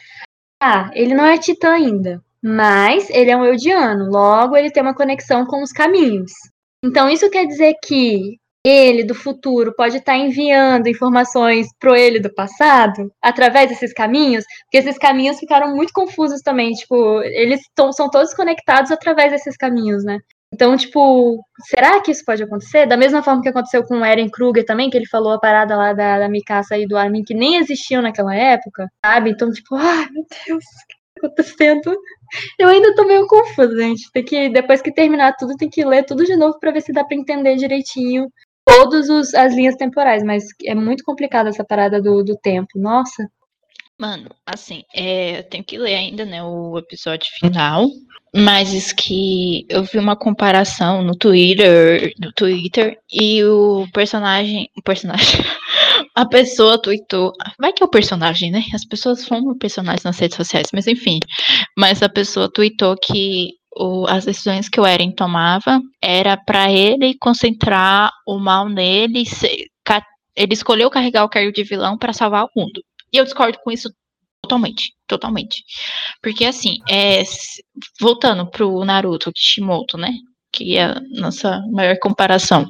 ah, 0.61 0.91
ele 0.93 1.15
não 1.15 1.25
é 1.25 1.39
Titã 1.39 1.71
ainda, 1.71 2.23
mas 2.43 3.09
ele 3.09 3.31
é 3.31 3.37
um 3.37 3.43
Eldiano, 3.43 4.07
logo 4.11 4.55
ele 4.55 4.69
tem 4.69 4.83
uma 4.83 4.93
conexão 4.93 5.47
com 5.47 5.63
os 5.63 5.71
caminhos. 5.71 6.31
Então 6.83 7.09
isso 7.09 7.27
quer 7.31 7.47
dizer 7.47 7.73
que 7.83 8.37
ele 8.65 9.03
do 9.03 9.13
futuro 9.13 9.75
pode 9.75 9.97
estar 9.97 10.17
enviando 10.17 10.87
informações 10.87 11.67
pro 11.79 11.95
ele 11.95 12.19
do 12.19 12.33
passado 12.33 13.11
através 13.21 13.69
desses 13.69 13.93
caminhos, 13.93 14.43
porque 14.63 14.77
esses 14.77 14.97
caminhos 14.97 15.39
ficaram 15.39 15.75
muito 15.75 15.93
confusos 15.93 16.41
também, 16.41 16.71
tipo, 16.71 17.21
eles 17.21 17.61
são 17.93 18.09
todos 18.09 18.33
conectados 18.33 18.89
através 18.89 19.31
desses 19.31 19.55
caminhos, 19.55 20.03
né? 20.03 20.17
Então, 20.51 20.75
tipo, 20.77 21.43
será 21.69 22.01
que 22.01 22.11
isso 22.11 22.23
pode 22.25 22.41
acontecer? 22.41 22.87
Da 22.87 22.97
mesma 22.97 23.21
forma 23.21 23.41
que 23.41 23.49
aconteceu 23.49 23.83
com 23.83 23.99
o 23.99 24.05
Eren 24.05 24.29
Kruger 24.29 24.65
também, 24.65 24.89
que 24.89 24.97
ele 24.97 25.07
falou 25.07 25.33
a 25.33 25.39
parada 25.39 25.75
lá 25.75 25.93
da, 25.93 26.19
da 26.19 26.29
Mikasa 26.29 26.77
e 26.77 26.87
do 26.87 26.97
Armin, 26.97 27.23
que 27.23 27.33
nem 27.33 27.57
existiam 27.57 28.01
naquela 28.01 28.33
época, 28.33 28.87
sabe? 29.05 29.29
Então, 29.31 29.51
tipo, 29.51 29.75
ai, 29.75 30.07
meu 30.11 30.25
Deus, 30.47 30.63
o 30.63 30.87
que 30.87 30.95
tá 31.21 31.27
acontecendo? 31.27 31.97
Eu 32.57 32.69
ainda 32.69 32.95
tô 32.95 33.05
meio 33.05 33.27
confusa, 33.27 33.75
gente. 33.77 34.09
Tem 34.11 34.23
que, 34.23 34.49
depois 34.49 34.81
que 34.81 34.93
terminar 34.93 35.35
tudo, 35.37 35.55
tem 35.55 35.69
que 35.69 35.83
ler 35.83 36.03
tudo 36.05 36.23
de 36.23 36.35
novo 36.35 36.57
pra 36.59 36.71
ver 36.71 36.81
se 36.81 36.93
dá 36.93 37.03
pra 37.03 37.17
entender 37.17 37.55
direitinho 37.57 38.27
todas 38.65 39.33
as 39.33 39.53
linhas 39.53 39.75
temporais, 39.75 40.23
mas 40.23 40.45
é 40.65 40.75
muito 40.75 41.03
complicado 41.03 41.47
essa 41.47 41.63
parada 41.63 42.01
do, 42.01 42.23
do 42.23 42.35
tempo. 42.37 42.69
Nossa, 42.75 43.29
Mano, 43.97 44.29
assim, 44.45 44.83
é, 44.93 45.39
eu 45.39 45.43
tenho 45.43 45.63
que 45.63 45.77
ler 45.77 45.95
ainda, 45.95 46.25
né, 46.25 46.43
o 46.43 46.77
episódio 46.77 47.27
final. 47.39 47.87
Mas 48.35 48.73
isso 48.73 48.93
que 48.93 49.65
eu 49.69 49.81
vi 49.85 49.97
uma 49.97 50.17
comparação 50.17 51.01
no 51.01 51.15
Twitter, 51.15 52.13
no 52.19 52.33
Twitter, 52.33 52.99
e 53.09 53.41
o 53.45 53.87
personagem, 53.93 54.69
o 54.77 54.81
personagem, 54.81 55.39
a 56.13 56.25
pessoa 56.25 56.81
tweetou, 56.81 57.31
vai 57.57 57.71
que 57.71 57.81
é 57.81 57.85
o 57.85 57.89
personagem, 57.89 58.51
né? 58.51 58.61
As 58.73 58.83
pessoas 58.83 59.25
formam 59.25 59.57
personagens 59.57 60.03
nas 60.03 60.19
redes 60.19 60.35
sociais, 60.35 60.67
mas 60.73 60.85
enfim. 60.85 61.19
Mas 61.77 62.03
a 62.03 62.09
pessoa 62.09 62.51
tweetou 62.51 62.97
que 62.97 63.51
o, 63.75 64.05
as 64.07 64.25
decisões 64.25 64.69
que 64.69 64.79
o 64.79 64.85
Eren 64.85 65.11
tomava 65.11 65.81
era 66.01 66.37
para 66.37 66.71
ele 66.71 67.15
concentrar 67.19 68.11
o 68.25 68.39
mal 68.39 68.69
nele, 68.69 69.25
se, 69.25 69.69
ca, 69.83 70.01
ele 70.35 70.53
escolheu 70.53 70.89
carregar 70.89 71.23
o 71.23 71.29
cargo 71.29 71.51
de 71.51 71.63
vilão 71.63 71.97
para 71.97 72.13
salvar 72.13 72.45
o 72.45 72.49
mundo. 72.55 72.81
E 73.11 73.17
eu 73.17 73.23
discordo 73.23 73.57
com 73.63 73.71
isso 73.71 73.89
totalmente, 74.41 74.93
totalmente. 75.07 75.63
Porque 76.21 76.45
assim, 76.45 76.77
é, 76.89 77.23
voltando 77.99 78.49
pro 78.49 78.83
Naruto 78.85 79.31
Kishimoto, 79.31 79.97
né? 79.97 80.11
Que 80.51 80.77
é 80.77 80.85
a 80.85 81.01
nossa 81.19 81.61
maior 81.71 81.97
comparação. 81.99 82.65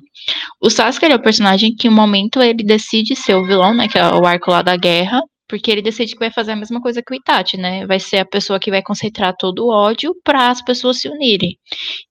O 0.62 0.70
Sasuke 0.70 1.06
é 1.06 1.16
o 1.16 1.22
personagem 1.22 1.76
que, 1.76 1.90
no 1.90 1.96
momento, 1.96 2.42
ele 2.42 2.64
decide 2.64 3.16
ser 3.16 3.36
o 3.36 3.46
vilão, 3.46 3.74
né? 3.76 3.88
Que 3.88 4.00
é 4.00 4.08
o 4.08 4.26
arco 4.26 4.50
lá 4.50 4.62
da 4.62 4.76
guerra. 4.76 5.22
Porque 5.48 5.72
ele 5.72 5.82
decide 5.82 6.14
que 6.14 6.20
vai 6.20 6.32
fazer 6.32 6.54
a 6.54 6.56
mesma 6.56 6.82
coisa 6.82 7.02
que 7.02 7.14
o 7.14 7.16
Itachi, 7.16 7.58
né? 7.58 7.86
Vai 7.86 8.00
ser 8.00 8.18
a 8.18 8.26
pessoa 8.26 8.60
que 8.60 8.72
vai 8.72 8.82
concentrar 8.82 9.34
todo 9.38 9.66
o 9.66 9.70
ódio 9.70 10.16
para 10.24 10.50
as 10.50 10.62
pessoas 10.64 11.00
se 11.00 11.08
unirem. 11.08 11.58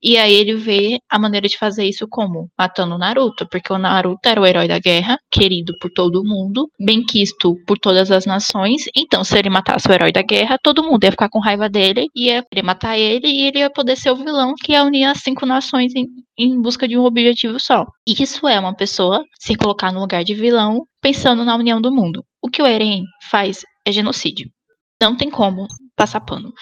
E 0.02 0.16
aí 0.16 0.34
ele 0.34 0.54
vê 0.54 0.98
a 1.10 1.18
maneira 1.18 1.48
de 1.48 1.58
fazer 1.58 1.84
isso 1.84 2.06
como? 2.08 2.48
Matando 2.58 2.94
o 2.94 2.98
Naruto, 2.98 3.46
porque 3.48 3.72
o 3.72 3.78
Naruto 3.78 4.28
era 4.28 4.40
o 4.40 4.46
herói 4.46 4.68
da 4.68 4.78
guerra, 4.78 5.18
querido 5.30 5.74
por 5.80 5.90
todo 5.90 6.24
mundo, 6.24 6.68
bem 6.78 7.04
quisto 7.04 7.56
por 7.66 7.78
todas 7.78 8.10
as 8.10 8.26
nações. 8.26 8.84
Então, 8.96 9.24
se 9.24 9.38
ele 9.38 9.50
matasse 9.50 9.88
o 9.88 9.92
herói 9.92 10.12
da 10.12 10.22
guerra, 10.22 10.58
todo 10.62 10.84
mundo 10.84 11.04
ia 11.04 11.10
ficar 11.10 11.28
com 11.28 11.40
raiva 11.40 11.68
dele, 11.68 12.06
ia 12.14 12.42
querer 12.44 12.62
matar 12.62 12.98
ele 12.98 13.26
e 13.28 13.42
ele 13.48 13.58
ia 13.58 13.70
poder 13.70 13.96
ser 13.96 14.10
o 14.10 14.16
vilão 14.16 14.54
que 14.56 14.72
ia 14.72 14.84
unir 14.84 15.04
as 15.04 15.18
cinco 15.18 15.46
nações 15.46 15.94
em, 15.94 16.06
em 16.38 16.60
busca 16.60 16.86
de 16.88 16.98
um 16.98 17.04
objetivo 17.04 17.58
só. 17.60 17.86
Isso 18.06 18.46
é 18.48 18.58
uma 18.58 18.74
pessoa 18.74 19.24
se 19.38 19.54
colocar 19.56 19.92
no 19.92 20.00
lugar 20.00 20.24
de 20.24 20.34
vilão 20.34 20.86
pensando 21.00 21.44
na 21.44 21.56
união 21.56 21.80
do 21.80 21.92
mundo. 21.92 22.24
O 22.42 22.48
que 22.48 22.62
o 22.62 22.66
Eren 22.66 23.04
faz 23.30 23.62
é 23.86 23.92
genocídio. 23.92 24.50
Não 25.00 25.16
tem 25.16 25.30
como 25.30 25.66
passar 25.96 26.20
pano. 26.20 26.52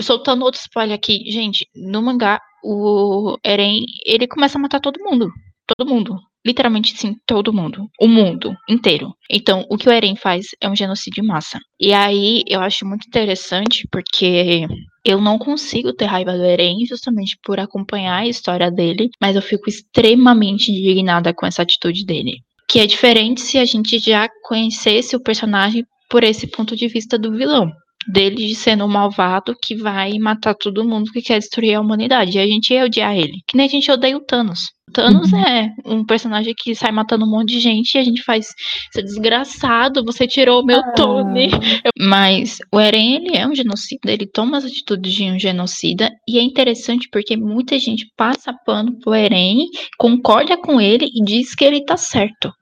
Soltando 0.00 0.44
outro 0.44 0.60
spoiler 0.60 0.94
aqui, 0.94 1.30
gente, 1.30 1.66
no 1.74 2.02
mangá, 2.02 2.40
o 2.62 3.36
Eren, 3.44 3.84
ele 4.06 4.26
começa 4.26 4.58
a 4.58 4.60
matar 4.60 4.80
todo 4.80 5.02
mundo. 5.02 5.30
Todo 5.66 5.88
mundo. 5.88 6.16
Literalmente, 6.48 6.96
sim, 6.96 7.14
todo 7.26 7.52
mundo. 7.52 7.90
O 8.00 8.08
mundo 8.08 8.56
inteiro. 8.66 9.12
Então, 9.30 9.66
o 9.68 9.76
que 9.76 9.86
o 9.86 9.92
Eren 9.92 10.16
faz 10.16 10.46
é 10.62 10.66
um 10.66 10.74
genocídio 10.74 11.22
em 11.22 11.26
massa. 11.26 11.60
E 11.78 11.92
aí, 11.92 12.42
eu 12.46 12.62
acho 12.62 12.86
muito 12.86 13.06
interessante, 13.06 13.86
porque 13.92 14.66
eu 15.04 15.20
não 15.20 15.38
consigo 15.38 15.92
ter 15.92 16.06
raiva 16.06 16.32
do 16.32 16.42
Eren 16.42 16.86
justamente 16.86 17.36
por 17.44 17.60
acompanhar 17.60 18.20
a 18.20 18.26
história 18.26 18.70
dele, 18.70 19.10
mas 19.20 19.36
eu 19.36 19.42
fico 19.42 19.68
extremamente 19.68 20.72
indignada 20.72 21.34
com 21.34 21.44
essa 21.44 21.60
atitude 21.60 22.06
dele. 22.06 22.38
Que 22.66 22.80
é 22.80 22.86
diferente 22.86 23.42
se 23.42 23.58
a 23.58 23.66
gente 23.66 23.98
já 23.98 24.26
conhecesse 24.42 25.14
o 25.14 25.22
personagem 25.22 25.84
por 26.08 26.24
esse 26.24 26.46
ponto 26.46 26.74
de 26.74 26.88
vista 26.88 27.18
do 27.18 27.30
vilão 27.30 27.70
dele 28.10 28.46
de 28.46 28.54
sendo 28.54 28.86
um 28.86 28.88
malvado 28.88 29.54
que 29.62 29.74
vai 29.74 30.18
matar 30.18 30.54
todo 30.54 30.82
mundo 30.82 31.12
que 31.12 31.20
quer 31.20 31.38
destruir 31.40 31.74
a 31.74 31.80
humanidade. 31.80 32.38
E 32.38 32.40
a 32.40 32.46
gente 32.46 32.72
ia 32.72 32.86
odiar 32.86 33.14
ele. 33.14 33.42
Que 33.46 33.54
nem 33.54 33.66
a 33.66 33.68
gente 33.68 33.90
odeia 33.90 34.16
o 34.16 34.24
Thanos. 34.24 34.77
Thanos 34.92 35.32
uhum. 35.32 35.38
é 35.38 35.74
um 35.84 36.04
personagem 36.04 36.54
que 36.56 36.74
sai 36.74 36.90
matando 36.90 37.24
um 37.24 37.30
monte 37.30 37.50
de 37.50 37.60
gente 37.60 37.94
e 37.94 37.98
a 37.98 38.04
gente 38.04 38.22
faz 38.22 38.48
ser 38.92 39.02
desgraçado, 39.02 40.04
você 40.04 40.26
tirou 40.26 40.62
o 40.62 40.66
meu 40.66 40.80
ah. 40.80 40.92
Tony. 40.92 41.50
Mas 41.98 42.58
o 42.72 42.78
Eren, 42.78 43.16
ele 43.16 43.36
é 43.36 43.46
um 43.46 43.54
genocida, 43.54 44.12
ele 44.12 44.26
toma 44.26 44.58
as 44.58 44.64
atitudes 44.64 45.12
de 45.12 45.24
um 45.24 45.38
genocida 45.38 46.10
e 46.26 46.38
é 46.38 46.42
interessante 46.42 47.08
porque 47.10 47.36
muita 47.36 47.78
gente 47.78 48.06
passa 48.16 48.52
pano 48.64 48.98
pro 49.00 49.14
Eren, 49.14 49.66
concorda 49.98 50.56
com 50.56 50.80
ele 50.80 51.08
e 51.14 51.24
diz 51.24 51.54
que 51.54 51.64
ele 51.64 51.84
tá 51.84 51.96
certo. 51.96 52.52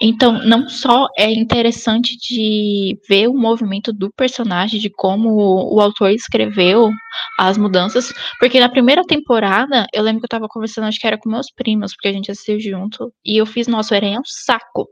Então, 0.00 0.44
não 0.44 0.68
só 0.68 1.06
é 1.18 1.30
interessante 1.30 2.16
de 2.16 2.98
ver 3.08 3.28
o 3.28 3.34
movimento 3.34 3.92
do 3.92 4.10
personagem, 4.10 4.80
de 4.80 4.90
como 4.90 5.74
o 5.74 5.80
autor 5.80 6.10
escreveu 6.10 6.90
as 7.38 7.58
mudanças, 7.58 8.12
porque 8.38 8.60
na 8.60 8.68
primeira 8.68 9.02
temporada, 9.02 9.86
eu 9.92 10.02
lembro 10.02 10.20
que 10.20 10.26
eu 10.26 10.38
tava 10.38 10.48
conversando, 10.48 10.86
acho 10.86 10.98
que 10.98 11.06
era 11.06 11.18
com 11.18 11.30
meus 11.30 11.50
primos, 11.54 11.75
porque 11.92 12.08
a 12.08 12.12
gente 12.12 12.30
assistiu 12.30 12.60
junto. 12.60 13.12
E 13.24 13.36
eu 13.40 13.46
fiz, 13.46 13.66
nosso 13.66 13.94
Eren 13.94 14.14
é 14.14 14.20
um 14.20 14.24
saco. 14.24 14.88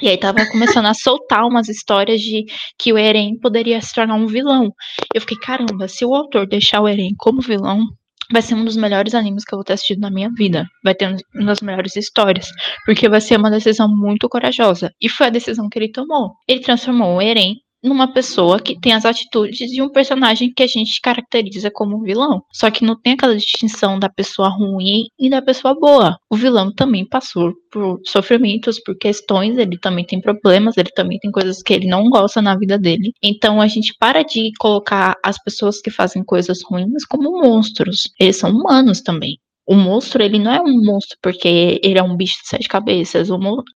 E 0.00 0.08
aí 0.08 0.18
tava 0.18 0.46
começando 0.46 0.86
a 0.86 0.94
soltar 0.94 1.44
umas 1.46 1.68
histórias 1.68 2.20
de 2.20 2.44
que 2.78 2.92
o 2.92 2.98
Eren 2.98 3.38
poderia 3.40 3.80
se 3.80 3.94
tornar 3.94 4.14
um 4.14 4.26
vilão. 4.26 4.72
Eu 5.14 5.20
fiquei, 5.20 5.38
caramba, 5.38 5.88
se 5.88 6.04
o 6.04 6.14
autor 6.14 6.46
deixar 6.46 6.80
o 6.80 6.88
Eren 6.88 7.14
como 7.18 7.40
vilão, 7.40 7.86
vai 8.32 8.42
ser 8.42 8.54
um 8.54 8.64
dos 8.64 8.76
melhores 8.76 9.14
animes 9.14 9.44
que 9.44 9.54
eu 9.54 9.58
vou 9.58 9.64
ter 9.64 9.74
assistido 9.74 10.00
na 10.00 10.10
minha 10.10 10.30
vida. 10.36 10.66
Vai 10.84 10.94
ter 10.94 11.16
uma 11.34 11.46
das 11.46 11.60
melhores 11.60 11.96
histórias. 11.96 12.48
Porque 12.84 13.08
vai 13.08 13.20
ser 13.20 13.38
uma 13.38 13.50
decisão 13.50 13.88
muito 13.88 14.28
corajosa. 14.28 14.92
E 15.00 15.08
foi 15.08 15.28
a 15.28 15.30
decisão 15.30 15.68
que 15.68 15.78
ele 15.78 15.90
tomou. 15.90 16.32
Ele 16.48 16.60
transformou 16.60 17.16
o 17.16 17.22
Eren 17.22 17.54
numa 17.86 18.12
pessoa 18.12 18.60
que 18.60 18.78
tem 18.78 18.92
as 18.92 19.04
atitudes 19.04 19.70
de 19.70 19.80
um 19.80 19.88
personagem 19.88 20.52
que 20.52 20.62
a 20.62 20.66
gente 20.66 21.00
caracteriza 21.00 21.70
como 21.70 22.02
vilão. 22.02 22.42
Só 22.52 22.70
que 22.70 22.84
não 22.84 23.00
tem 23.00 23.14
aquela 23.14 23.36
distinção 23.36 23.98
da 23.98 24.08
pessoa 24.08 24.48
ruim 24.48 25.06
e 25.18 25.30
da 25.30 25.40
pessoa 25.40 25.74
boa. 25.74 26.18
O 26.30 26.36
vilão 26.36 26.72
também 26.74 27.06
passou 27.06 27.52
por 27.70 28.00
sofrimentos, 28.04 28.80
por 28.80 28.96
questões, 28.96 29.56
ele 29.58 29.78
também 29.78 30.04
tem 30.04 30.20
problemas, 30.20 30.76
ele 30.76 30.90
também 30.94 31.18
tem 31.18 31.30
coisas 31.30 31.62
que 31.62 31.72
ele 31.72 31.86
não 31.86 32.08
gosta 32.10 32.42
na 32.42 32.56
vida 32.56 32.78
dele. 32.78 33.12
Então 33.22 33.60
a 33.60 33.66
gente 33.66 33.94
para 33.98 34.22
de 34.22 34.50
colocar 34.58 35.14
as 35.24 35.42
pessoas 35.42 35.80
que 35.80 35.90
fazem 35.90 36.24
coisas 36.24 36.62
ruins 36.62 37.04
como 37.04 37.40
monstros. 37.40 38.10
Eles 38.18 38.36
são 38.36 38.50
humanos 38.50 39.00
também 39.00 39.38
o 39.66 39.74
monstro, 39.74 40.22
ele 40.22 40.38
não 40.38 40.52
é 40.52 40.60
um 40.60 40.82
monstro 40.82 41.16
porque 41.20 41.80
ele 41.82 41.98
é 41.98 42.02
um 42.02 42.16
bicho 42.16 42.40
de 42.42 42.48
sete 42.48 42.68
cabeças. 42.68 43.28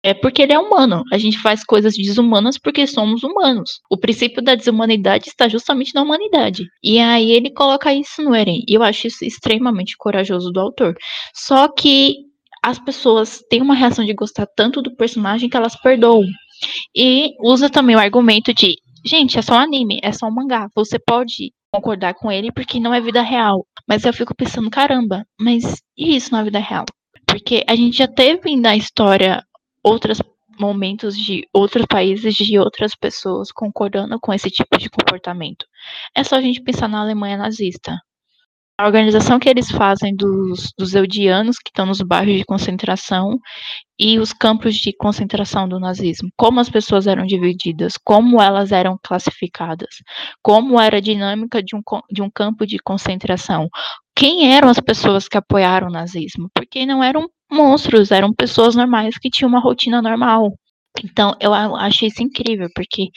É 0.03 0.15
porque 0.15 0.43
ele 0.43 0.53
é 0.53 0.59
humano. 0.59 1.03
A 1.13 1.19
gente 1.19 1.39
faz 1.39 1.65
coisas 1.65 1.95
desumanas 1.95 2.57
porque 2.59 2.87
somos 2.87 3.25
humanos. 3.25 3.81
O 3.91 3.97
princípio 3.97 4.41
da 4.41 4.55
desumanidade 4.55 5.29
está 5.29 5.49
justamente 5.49 5.93
na 5.95 6.03
humanidade. 6.03 6.65
E 6.83 6.99
aí 7.01 7.33
ele 7.33 7.51
coloca 7.51 7.93
isso 7.93 8.23
no 8.23 8.35
Eren. 8.35 8.63
E 8.69 8.75
eu 8.75 8.83
acho 8.83 9.09
isso 9.09 9.25
extremamente 9.25 9.97
corajoso 9.99 10.53
do 10.53 10.61
autor. 10.61 10.95
Só 11.35 11.67
que 11.67 12.15
as 12.63 12.79
pessoas 12.79 13.41
têm 13.51 13.61
uma 13.61 13.75
reação 13.75 14.05
de 14.05 14.15
gostar 14.15 14.47
tanto 14.55 14.81
do 14.81 14.95
personagem 14.95 15.49
que 15.49 15.57
elas 15.57 15.75
perdoam. 15.75 16.25
E 16.95 17.31
usa 17.41 17.69
também 17.69 17.97
o 17.97 18.01
argumento 18.01 18.55
de, 18.55 18.77
gente, 19.05 19.39
é 19.39 19.43
só 19.43 19.55
um 19.55 19.61
anime, 19.61 19.99
é 20.03 20.13
só 20.13 20.27
um 20.27 20.35
mangá. 20.35 20.69
Você 20.75 20.99
pode 20.99 21.53
concordar 21.73 22.15
com 22.15 22.31
ele 22.31 22.53
porque 22.53 22.79
não 22.79 22.93
é 22.93 23.01
vida 23.01 23.23
real. 23.23 23.65
Mas 23.87 24.05
eu 24.05 24.13
fico 24.13 24.35
pensando, 24.35 24.71
caramba, 24.71 25.27
mas 25.41 25.83
e 25.97 26.17
isso 26.17 26.33
na 26.33 26.43
vida 26.43 26.59
real? 26.59 26.85
Porque 27.27 27.65
a 27.69 27.77
gente 27.77 27.99
já 27.99 28.09
teve 28.09 28.57
na 28.57 28.77
história 28.77 29.45
outros 29.83 30.21
momentos 30.59 31.17
de 31.17 31.49
outros 31.55 31.87
países, 31.87 32.35
de 32.35 32.59
outras 32.59 32.95
pessoas 32.95 33.51
concordando 33.51 34.19
com 34.21 34.33
esse 34.33 34.51
tipo 34.51 34.77
de 34.77 34.91
comportamento. 34.91 35.65
É 36.15 36.23
só 36.23 36.37
a 36.37 36.43
gente 36.43 36.63
pensar 36.63 36.89
na 36.89 37.01
Alemanha 37.01 37.39
nazista. 37.39 37.99
A 38.81 38.87
organização 38.87 39.39
que 39.39 39.47
eles 39.47 39.71
fazem 39.71 40.17
dos, 40.17 40.73
dos 40.79 40.95
eudianos 40.95 41.59
que 41.59 41.69
estão 41.69 41.85
nos 41.85 42.01
bairros 42.01 42.39
de 42.39 42.47
concentração 42.47 43.39
e 43.99 44.19
os 44.19 44.33
campos 44.33 44.75
de 44.77 44.91
concentração 44.91 45.69
do 45.69 45.79
nazismo, 45.79 46.31
como 46.35 46.61
as 46.61 46.71
pessoas 46.71 47.07
eram 47.07 47.27
divididas, 47.27 47.99
como 48.03 48.41
elas 48.41 48.73
eram 48.73 48.99
classificadas, 49.05 49.97
como 50.43 50.81
era 50.81 50.97
a 50.97 51.01
dinâmica 51.01 51.63
de 51.63 51.77
um, 51.77 51.83
de 52.11 52.23
um 52.23 52.31
campo 52.31 52.67
de 52.67 52.79
concentração, 52.79 53.69
quem 54.17 54.51
eram 54.51 54.71
as 54.71 54.81
pessoas 54.81 55.29
que 55.29 55.37
apoiaram 55.37 55.89
o 55.89 55.93
nazismo, 55.93 56.49
porque 56.55 56.87
não 56.87 57.05
eram 57.05 57.29
monstros, 57.53 58.11
eram 58.11 58.33
pessoas 58.33 58.75
normais 58.75 59.19
que 59.19 59.29
tinham 59.29 59.51
uma 59.51 59.61
rotina 59.61 60.01
normal. 60.01 60.55
Então, 61.05 61.37
eu 61.39 61.53
achei 61.53 62.09
isso 62.09 62.23
incrível, 62.23 62.69
porque 62.75 63.11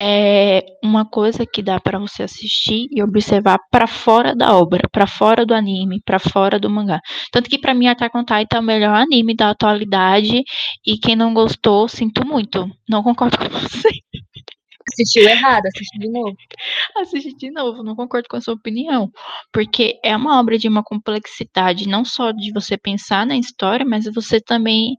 é 0.00 0.64
uma 0.82 1.04
coisa 1.04 1.44
que 1.44 1.62
dá 1.62 1.78
para 1.78 1.98
você 1.98 2.22
assistir 2.22 2.88
e 2.90 3.02
observar 3.02 3.58
para 3.70 3.86
fora 3.86 4.34
da 4.34 4.56
obra, 4.56 4.88
para 4.90 5.06
fora 5.06 5.44
do 5.44 5.52
anime, 5.52 6.00
para 6.04 6.18
fora 6.18 6.58
do 6.58 6.70
mangá. 6.70 7.00
Tanto 7.30 7.50
que 7.50 7.58
para 7.58 7.74
mim 7.74 7.86
Attack 7.86 8.16
on 8.16 8.24
Titan 8.24 8.56
é 8.56 8.60
o 8.60 8.62
melhor 8.62 8.94
anime 8.94 9.36
da 9.36 9.50
atualidade 9.50 10.42
e 10.86 10.98
quem 10.98 11.14
não 11.14 11.34
gostou, 11.34 11.86
sinto 11.86 12.26
muito. 12.26 12.66
Não 12.88 13.02
concordo 13.02 13.36
com 13.36 13.44
você. 13.60 13.90
Assistiu 14.92 15.28
errado, 15.28 15.66
assiste 15.66 15.98
de 15.98 16.08
novo. 16.08 16.36
Assiste 16.96 17.36
de 17.36 17.50
novo, 17.50 17.82
não 17.82 17.94
concordo 17.94 18.26
com 18.28 18.36
a 18.36 18.40
sua 18.40 18.54
opinião. 18.54 19.10
Porque 19.52 20.00
é 20.02 20.16
uma 20.16 20.40
obra 20.40 20.58
de 20.58 20.66
uma 20.66 20.82
complexidade, 20.82 21.86
não 21.86 22.04
só 22.04 22.32
de 22.32 22.52
você 22.52 22.76
pensar 22.78 23.26
na 23.26 23.36
história, 23.36 23.84
mas 23.84 24.06
você 24.12 24.40
também 24.40 24.96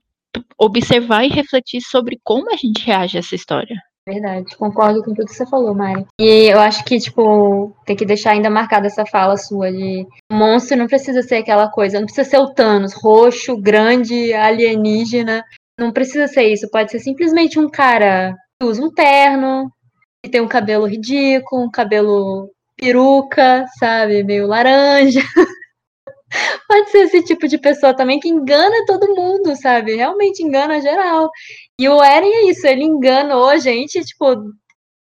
observar 0.58 1.26
e 1.26 1.30
refletir 1.30 1.82
sobre 1.82 2.20
como 2.24 2.54
a 2.54 2.56
gente 2.56 2.86
reage 2.86 3.18
a 3.18 3.20
essa 3.20 3.36
história. 3.36 3.76
Verdade, 4.08 4.58
concordo 4.58 5.04
com 5.04 5.14
tudo 5.14 5.28
que 5.28 5.36
você 5.36 5.46
falou, 5.46 5.76
Mari. 5.76 6.08
E 6.20 6.52
eu 6.52 6.60
acho 6.60 6.84
que, 6.84 7.00
tipo, 7.00 7.72
tem 7.86 7.96
que 7.96 8.06
deixar 8.06 8.32
ainda 8.32 8.50
marcada 8.50 8.88
essa 8.88 9.06
fala 9.06 9.38
sua 9.38 9.72
de 9.72 10.08
monstro 10.32 10.76
não 10.76 10.88
precisa 10.88 11.22
ser 11.22 11.36
aquela 11.36 11.70
coisa, 11.70 12.00
não 12.00 12.06
precisa 12.06 12.28
ser 12.28 12.38
o 12.38 12.52
Thanos, 12.52 12.94
roxo, 12.94 13.56
grande, 13.56 14.34
alienígena. 14.34 15.44
Não 15.80 15.92
precisa 15.92 16.28
ser 16.28 16.46
isso, 16.52 16.70
pode 16.72 16.92
ser 16.92 17.00
simplesmente 17.00 17.60
um 17.60 17.70
cara 17.70 18.36
que 18.60 18.68
usa 18.68 18.84
um 18.84 18.92
terno, 18.92 19.72
que 20.24 20.32
tem 20.32 20.42
um 20.42 20.48
cabelo 20.48 20.86
ridículo, 20.88 21.64
um 21.64 21.72
cabelo 21.72 22.50
peruca, 22.76 23.66
sabe? 23.80 24.24
Meio 24.24 24.48
laranja. 24.48 25.22
Pode 26.72 26.90
ser 26.90 27.00
esse 27.00 27.22
tipo 27.24 27.50
de 27.50 27.58
pessoa 27.58 27.94
também 27.94 28.18
que 28.18 28.30
engana 28.30 28.86
todo 28.88 29.14
mundo, 29.14 29.58
sabe? 29.58 29.94
Realmente 29.94 30.42
engana 30.42 30.80
geral. 30.80 31.30
E 31.78 31.90
o 31.90 32.02
Eren 32.02 32.32
é 32.32 32.50
isso, 32.50 32.66
ele 32.66 32.86
enganou 32.86 33.50
a 33.50 33.58
gente, 33.58 34.02
tipo. 34.06 34.26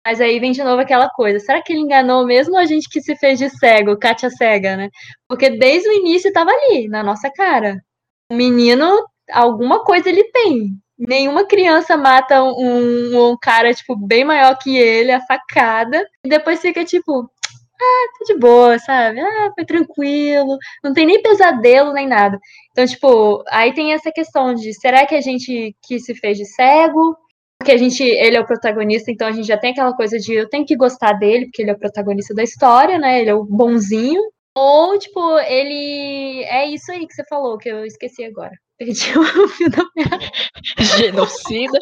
Mas 0.06 0.22
aí 0.22 0.40
vem 0.40 0.54
de 0.54 0.64
novo 0.64 0.82
aquela 0.82 1.10
coisa. 1.10 1.42
Será 1.42 1.62
que 1.62 1.74
ele 1.74 1.82
enganou 1.82 2.26
mesmo 2.26 2.58
a 2.58 2.66
gente 2.66 2.88
que 2.90 3.02
se 3.02 3.18
fez 3.18 3.38
de 3.38 3.50
cego, 3.50 3.98
Kátia 4.00 4.30
cega, 4.30 4.78
né? 4.78 4.90
Porque 5.28 5.50
desde 5.50 5.90
o 5.90 5.92
início 5.92 6.32
tava 6.32 6.52
ali, 6.52 6.88
na 6.88 7.04
nossa 7.04 7.30
cara. 7.30 7.82
O 8.32 8.36
menino, 8.36 9.06
alguma 9.30 9.84
coisa 9.84 10.08
ele 10.08 10.24
tem. 10.32 10.70
Nenhuma 10.98 11.46
criança 11.46 11.98
mata 11.98 12.42
um, 12.44 13.32
um 13.32 13.38
cara, 13.38 13.74
tipo, 13.74 13.94
bem 13.98 14.24
maior 14.24 14.58
que 14.58 14.78
ele, 14.78 15.12
a 15.12 15.20
facada, 15.20 16.02
e 16.26 16.30
depois 16.30 16.62
fica, 16.62 16.86
tipo, 16.86 17.30
ah, 17.80 18.08
tá 18.20 18.34
de 18.34 18.40
boa, 18.40 18.80
sabe? 18.80 19.20
Ah, 19.20 19.52
foi 19.56 19.66
tranquilo, 19.66 20.58
não 20.84 20.94
tem 20.94 21.06
nem 21.06 21.22
pesadelo 21.22 21.94
nem 21.94 22.08
nada. 22.08 22.40
Então, 22.72 22.86
tipo, 22.86 23.44
aí 23.50 23.74
tem 23.74 23.94
essa 23.94 24.12
questão 24.12 24.54
de 24.54 24.74
será 24.74 25.06
que 25.06 25.16
a 25.16 25.22
gente 25.22 25.76
que 25.84 26.00
se 26.00 26.16
fez 26.16 26.38
de 26.38 26.46
cego? 26.46 27.18
Porque 27.60 27.72
a 27.72 27.78
gente, 27.78 28.04
ele 28.04 28.38
é 28.38 28.40
o 28.40 28.46
protagonista, 28.46 29.12
então 29.12 29.28
a 29.28 29.32
gente 29.32 29.48
já 29.48 29.58
tem 29.58 29.72
aquela 29.72 29.96
coisa 29.96 30.18
de 30.20 30.34
eu 30.34 30.48
tenho 30.48 30.66
que 30.66 30.76
gostar 30.76 31.14
dele, 31.14 31.46
porque 31.46 31.64
ele 31.64 31.72
é 31.72 31.74
o 31.74 31.80
protagonista 31.80 32.34
da 32.34 32.44
história, 32.44 33.00
né? 33.00 33.20
Ele 33.20 33.30
é 33.32 33.36
o 33.36 33.44
bonzinho. 33.44 34.22
Ou, 34.56 34.98
tipo, 34.98 35.20
ele 35.40 36.44
é 36.46 36.66
isso 36.68 36.92
aí 36.92 37.06
que 37.06 37.14
você 37.14 37.24
falou, 37.26 37.58
que 37.58 37.70
eu 37.70 37.86
esqueci 37.86 38.24
agora. 38.24 38.52
Perdi 38.78 39.18
o 39.18 39.48
fio 39.50 39.70
da 39.70 39.84
meada. 39.96 40.26
Genocida. 40.80 41.80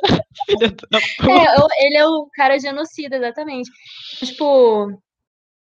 É, 1.28 1.86
ele 1.86 1.98
é 1.98 2.06
o 2.06 2.28
cara 2.34 2.60
genocida, 2.60 3.16
exatamente. 3.16 3.70
Tipo, 4.20 4.88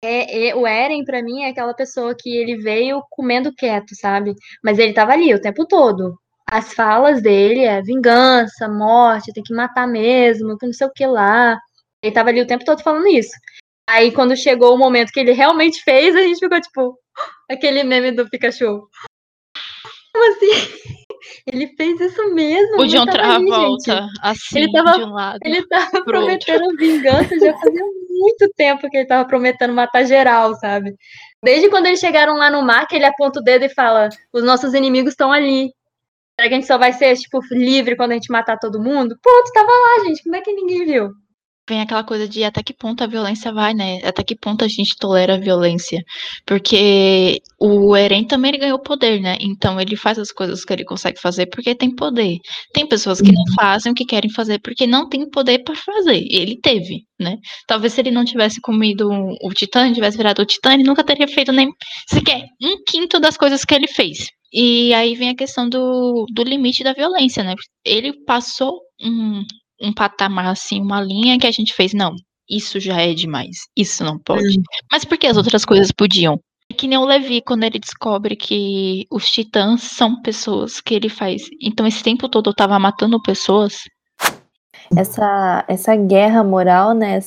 é, 0.03 0.49
é, 0.49 0.55
o 0.55 0.67
Eren, 0.67 1.05
para 1.05 1.23
mim, 1.23 1.43
é 1.43 1.49
aquela 1.51 1.75
pessoa 1.75 2.15
que 2.17 2.37
ele 2.37 2.57
veio 2.57 3.03
comendo 3.11 3.55
quieto, 3.55 3.95
sabe? 3.95 4.35
Mas 4.63 4.79
ele 4.79 4.93
tava 4.93 5.13
ali 5.13 5.35
o 5.35 5.41
tempo 5.41 5.67
todo. 5.67 6.19
As 6.51 6.73
falas 6.73 7.21
dele 7.21 7.65
é 7.65 7.83
vingança, 7.83 8.69
morte, 8.69 9.33
tem 9.33 9.43
que 9.43 9.55
matar 9.55 9.87
mesmo, 9.87 10.57
que 10.57 10.67
não 10.67 10.73
sei 10.73 10.87
o 10.87 10.93
que 10.93 11.07
lá. 11.07 11.59
Ele 12.03 12.15
tava 12.15 12.31
ali 12.31 12.41
o 12.41 12.47
tempo 12.47 12.65
todo 12.65 12.83
falando 12.83 13.07
isso. 13.09 13.33
Aí, 13.89 14.13
quando 14.13 14.37
chegou 14.37 14.75
o 14.75 14.79
momento 14.79 15.13
que 15.13 15.21
ele 15.21 15.33
realmente 15.33 15.83
fez, 15.83 16.15
a 16.15 16.21
gente 16.21 16.39
ficou 16.39 16.61
tipo, 16.61 16.99
aquele 17.51 17.83
meme 17.83 18.13
do 18.13 18.29
Pikachu. 18.29 18.89
Como 20.13 20.33
assim? 20.33 21.07
Ele 21.47 21.69
fez 21.77 22.01
isso 22.01 22.35
mesmo. 22.35 22.81
O 22.81 22.87
John 22.87 23.07
Travolta, 23.07 24.09
assim, 24.23 24.59
ele 24.59 24.73
tava, 24.73 24.99
de 24.99 25.05
um 25.05 25.13
lado. 25.13 25.39
Ele 25.43 25.67
tava 25.67 26.05
prometendo 26.05 26.63
outro. 26.65 26.77
vingança 26.79 27.39
já 27.39 27.57
fazia 27.57 27.85
muito 28.09 28.51
tempo 28.57 28.89
que 28.91 28.97
ele 28.97 29.07
tava 29.07 29.27
prometendo 29.27 29.73
matar 29.73 30.05
geral, 30.05 30.55
sabe? 30.57 30.95
Desde 31.43 31.69
quando 31.69 31.87
eles 31.87 32.01
chegaram 32.01 32.37
lá 32.37 32.51
no 32.51 32.63
mar, 32.63 32.87
que 32.87 32.97
ele 32.97 33.05
aponta 33.05 33.41
o 33.41 33.43
dedo 33.43 33.65
e 33.65 33.75
fala: 33.75 34.09
os 34.33 34.43
nossos 34.43 34.75
inimigos 34.75 35.13
estão 35.13 35.33
ali. 35.33 35.71
Será 36.39 36.49
que 36.49 36.55
a 36.55 36.59
gente 36.59 36.67
só 36.67 36.79
vai 36.79 36.93
ser, 36.93 37.17
tipo, 37.17 37.41
livre 37.51 37.97
quando 37.97 38.13
a 38.13 38.15
gente 38.15 38.31
matar 38.31 38.59
todo 38.59 38.83
mundo? 38.83 39.17
Pronto, 39.21 39.53
tava 39.53 39.69
lá, 39.69 40.05
gente. 40.05 40.23
Como 40.23 40.37
é 40.37 40.41
que 40.41 40.53
ninguém 40.53 40.85
viu? 40.85 41.11
Vem 41.69 41.81
aquela 41.81 42.03
coisa 42.03 42.27
de 42.27 42.43
até 42.43 42.63
que 42.63 42.73
ponto 42.73 43.05
a 43.05 43.07
violência 43.07 43.53
vai, 43.53 43.75
né? 43.75 44.01
Até 44.05 44.25
que 44.25 44.35
ponto 44.35 44.65
a 44.65 44.69
gente 44.69 44.97
tolera 44.97 45.35
a 45.35 45.39
violência. 45.39 46.03
Porque 46.47 47.41
o 47.61 47.95
Eren 47.95 48.25
também 48.25 48.59
ganhou 48.59 48.79
poder, 48.79 49.21
né? 49.21 49.37
Então 49.41 49.81
ele 49.81 49.95
faz 49.95 50.19
as 50.19 50.33
coisas 50.33 50.65
que 50.65 50.73
ele 50.73 50.85
consegue 50.85 51.21
fazer 51.21 51.47
porque 51.47 51.75
tem 51.75 51.95
poder. 51.95 52.39
Tem 52.73 52.87
pessoas 52.87 53.21
que 53.21 53.31
não 53.31 53.43
uhum. 53.43 53.55
fazem 53.55 53.93
o 53.93 53.95
que 53.95 54.05
querem 54.05 54.31
fazer 54.31 54.61
porque 54.61 54.87
não 54.87 55.09
tem 55.09 55.29
poder 55.29 55.63
para 55.63 55.75
fazer. 55.75 56.27
Ele 56.31 56.59
teve, 56.61 57.05
né? 57.21 57.37
Talvez 57.67 57.93
se 57.93 58.01
ele 58.01 58.11
não 58.11 58.25
tivesse 58.25 58.61
comido 58.61 59.11
o 59.11 59.51
Titã, 59.53 59.93
tivesse 59.93 60.17
virado 60.17 60.43
o 60.43 60.47
Titã, 60.47 60.73
ele 60.75 60.85
nunca 60.85 61.05
teria 61.05 61.29
feito 61.29 61.53
nem 61.53 61.69
sequer 62.09 62.45
um 62.63 62.83
quinto 62.87 63.21
das 63.21 63.37
coisas 63.37 63.65
que 63.65 63.75
ele 63.75 63.89
fez. 63.89 64.29
E 64.53 64.95
aí 64.95 65.15
vem 65.15 65.31
a 65.31 65.37
questão 65.37 65.69
do, 65.69 66.25
do 66.33 66.43
limite 66.43 66.83
da 66.83 66.95
violência, 66.95 67.45
né? 67.45 67.55
Ele 67.85 68.13
passou 68.25 68.81
um, 69.03 69.43
um 69.81 69.93
patamar 69.93 70.47
assim, 70.47 70.81
uma 70.81 71.01
linha 71.01 71.39
que 71.39 71.47
a 71.47 71.51
gente 71.51 71.73
fez, 71.75 71.93
não, 71.93 72.15
isso 72.49 72.81
já 72.81 73.01
é 73.01 73.13
demais, 73.13 73.57
isso 73.77 74.03
não 74.03 74.19
pode. 74.19 74.59
Hum. 74.59 74.63
Mas 74.91 75.05
por 75.05 75.19
que 75.19 75.27
as 75.27 75.37
outras 75.37 75.65
coisas 75.65 75.93
podiam? 75.93 76.41
É 76.71 76.75
que 76.75 76.87
nem 76.87 76.99
o 76.99 77.05
Levi, 77.05 77.41
quando 77.41 77.65
ele 77.65 77.79
descobre 77.79 78.37
que 78.37 79.07
os 79.11 79.27
titãs 79.27 79.83
são 79.83 80.21
pessoas 80.21 80.81
que 80.81 80.95
ele 80.95 81.09
faz. 81.09 81.43
Então, 81.63 81.87
esse 81.87 82.03
tempo 82.03 82.29
todo 82.29 82.51
eu 82.51 82.55
tava 82.55 82.79
matando 82.79 83.21
pessoas. 83.23 83.79
Essa, 84.95 85.65
essa 85.67 85.97
guerra 85.97 86.45
moral, 86.45 86.93
né? 86.93 87.21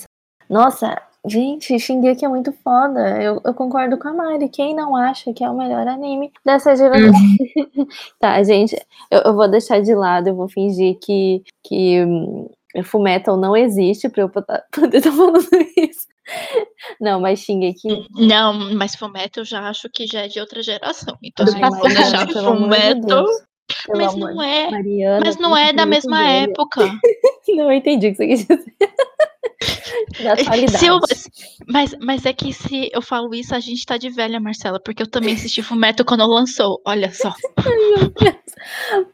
Nossa, 0.49 1.01
gente, 1.25 1.77
Shingeki 1.79 2.25
é 2.25 2.27
muito 2.27 2.51
foda. 2.63 3.21
Eu, 3.21 3.41
eu 3.43 3.53
concordo 3.53 3.97
com 3.97 4.07
a 4.07 4.13
Mari. 4.13 4.49
Quem 4.49 4.75
não 4.75 4.95
acha 4.95 5.33
que 5.33 5.43
é 5.43 5.49
o 5.49 5.57
melhor 5.57 5.87
anime 5.87 6.31
dessa 6.45 6.75
geração? 6.75 7.09
Uhum. 7.09 7.87
tá, 8.19 8.41
gente, 8.43 8.75
eu, 9.09 9.19
eu, 9.21 9.33
vou 9.35 9.49
deixar 9.49 9.81
de 9.81 9.93
lado, 9.93 10.27
eu 10.27 10.35
vou 10.35 10.47
fingir 10.47 10.97
que, 10.99 11.43
que 11.63 12.03
hum, 12.03 12.49
Fullmetal 12.83 13.37
não 13.37 13.55
existe 13.55 14.09
pra 14.09 14.23
eu 14.23 14.29
poder 14.29 14.97
estar 14.97 15.11
tá 15.11 15.15
falando 15.15 15.47
isso. 15.77 16.07
Não, 16.99 17.19
mas 17.19 17.39
Shingeki. 17.39 18.07
Não, 18.11 18.53
mas 18.75 18.95
Fullmetal 18.95 19.41
eu 19.41 19.45
já 19.45 19.67
acho 19.69 19.89
que 19.89 20.07
já 20.07 20.21
é 20.21 20.27
de 20.27 20.39
outra 20.39 20.63
geração. 20.63 21.17
Então, 21.21 21.45
se 21.45 21.59
for 21.59 21.87
deixar 21.87 22.27
Fullmetal. 22.27 23.25
mas 23.89 24.15
não 24.15 24.41
é. 24.41 24.71
Mariana, 24.71 25.21
mas 25.25 25.37
não 25.37 25.57
é 25.57 25.73
da 25.73 25.85
mesma 25.85 26.27
época. 26.27 26.89
não 27.49 27.71
entendi 27.71 28.07
o 28.07 28.11
que 28.11 28.17
você 28.17 28.27
quis 28.27 28.45
dizer. 28.45 28.73
Eu, 30.85 30.99
mas, 31.67 31.95
mas 31.99 32.25
é 32.25 32.33
que 32.33 32.53
se 32.53 32.89
eu 32.93 33.01
falo 33.01 33.33
isso, 33.33 33.53
a 33.53 33.59
gente 33.59 33.85
tá 33.85 33.97
de 33.97 34.09
velha, 34.09 34.39
Marcela, 34.39 34.79
porque 34.79 35.03
eu 35.03 35.09
também 35.09 35.33
assisti 35.33 35.61
Fumeto 35.63 36.05
quando 36.05 36.25
lançou. 36.25 36.81
Olha 36.85 37.11
só. 37.13 37.33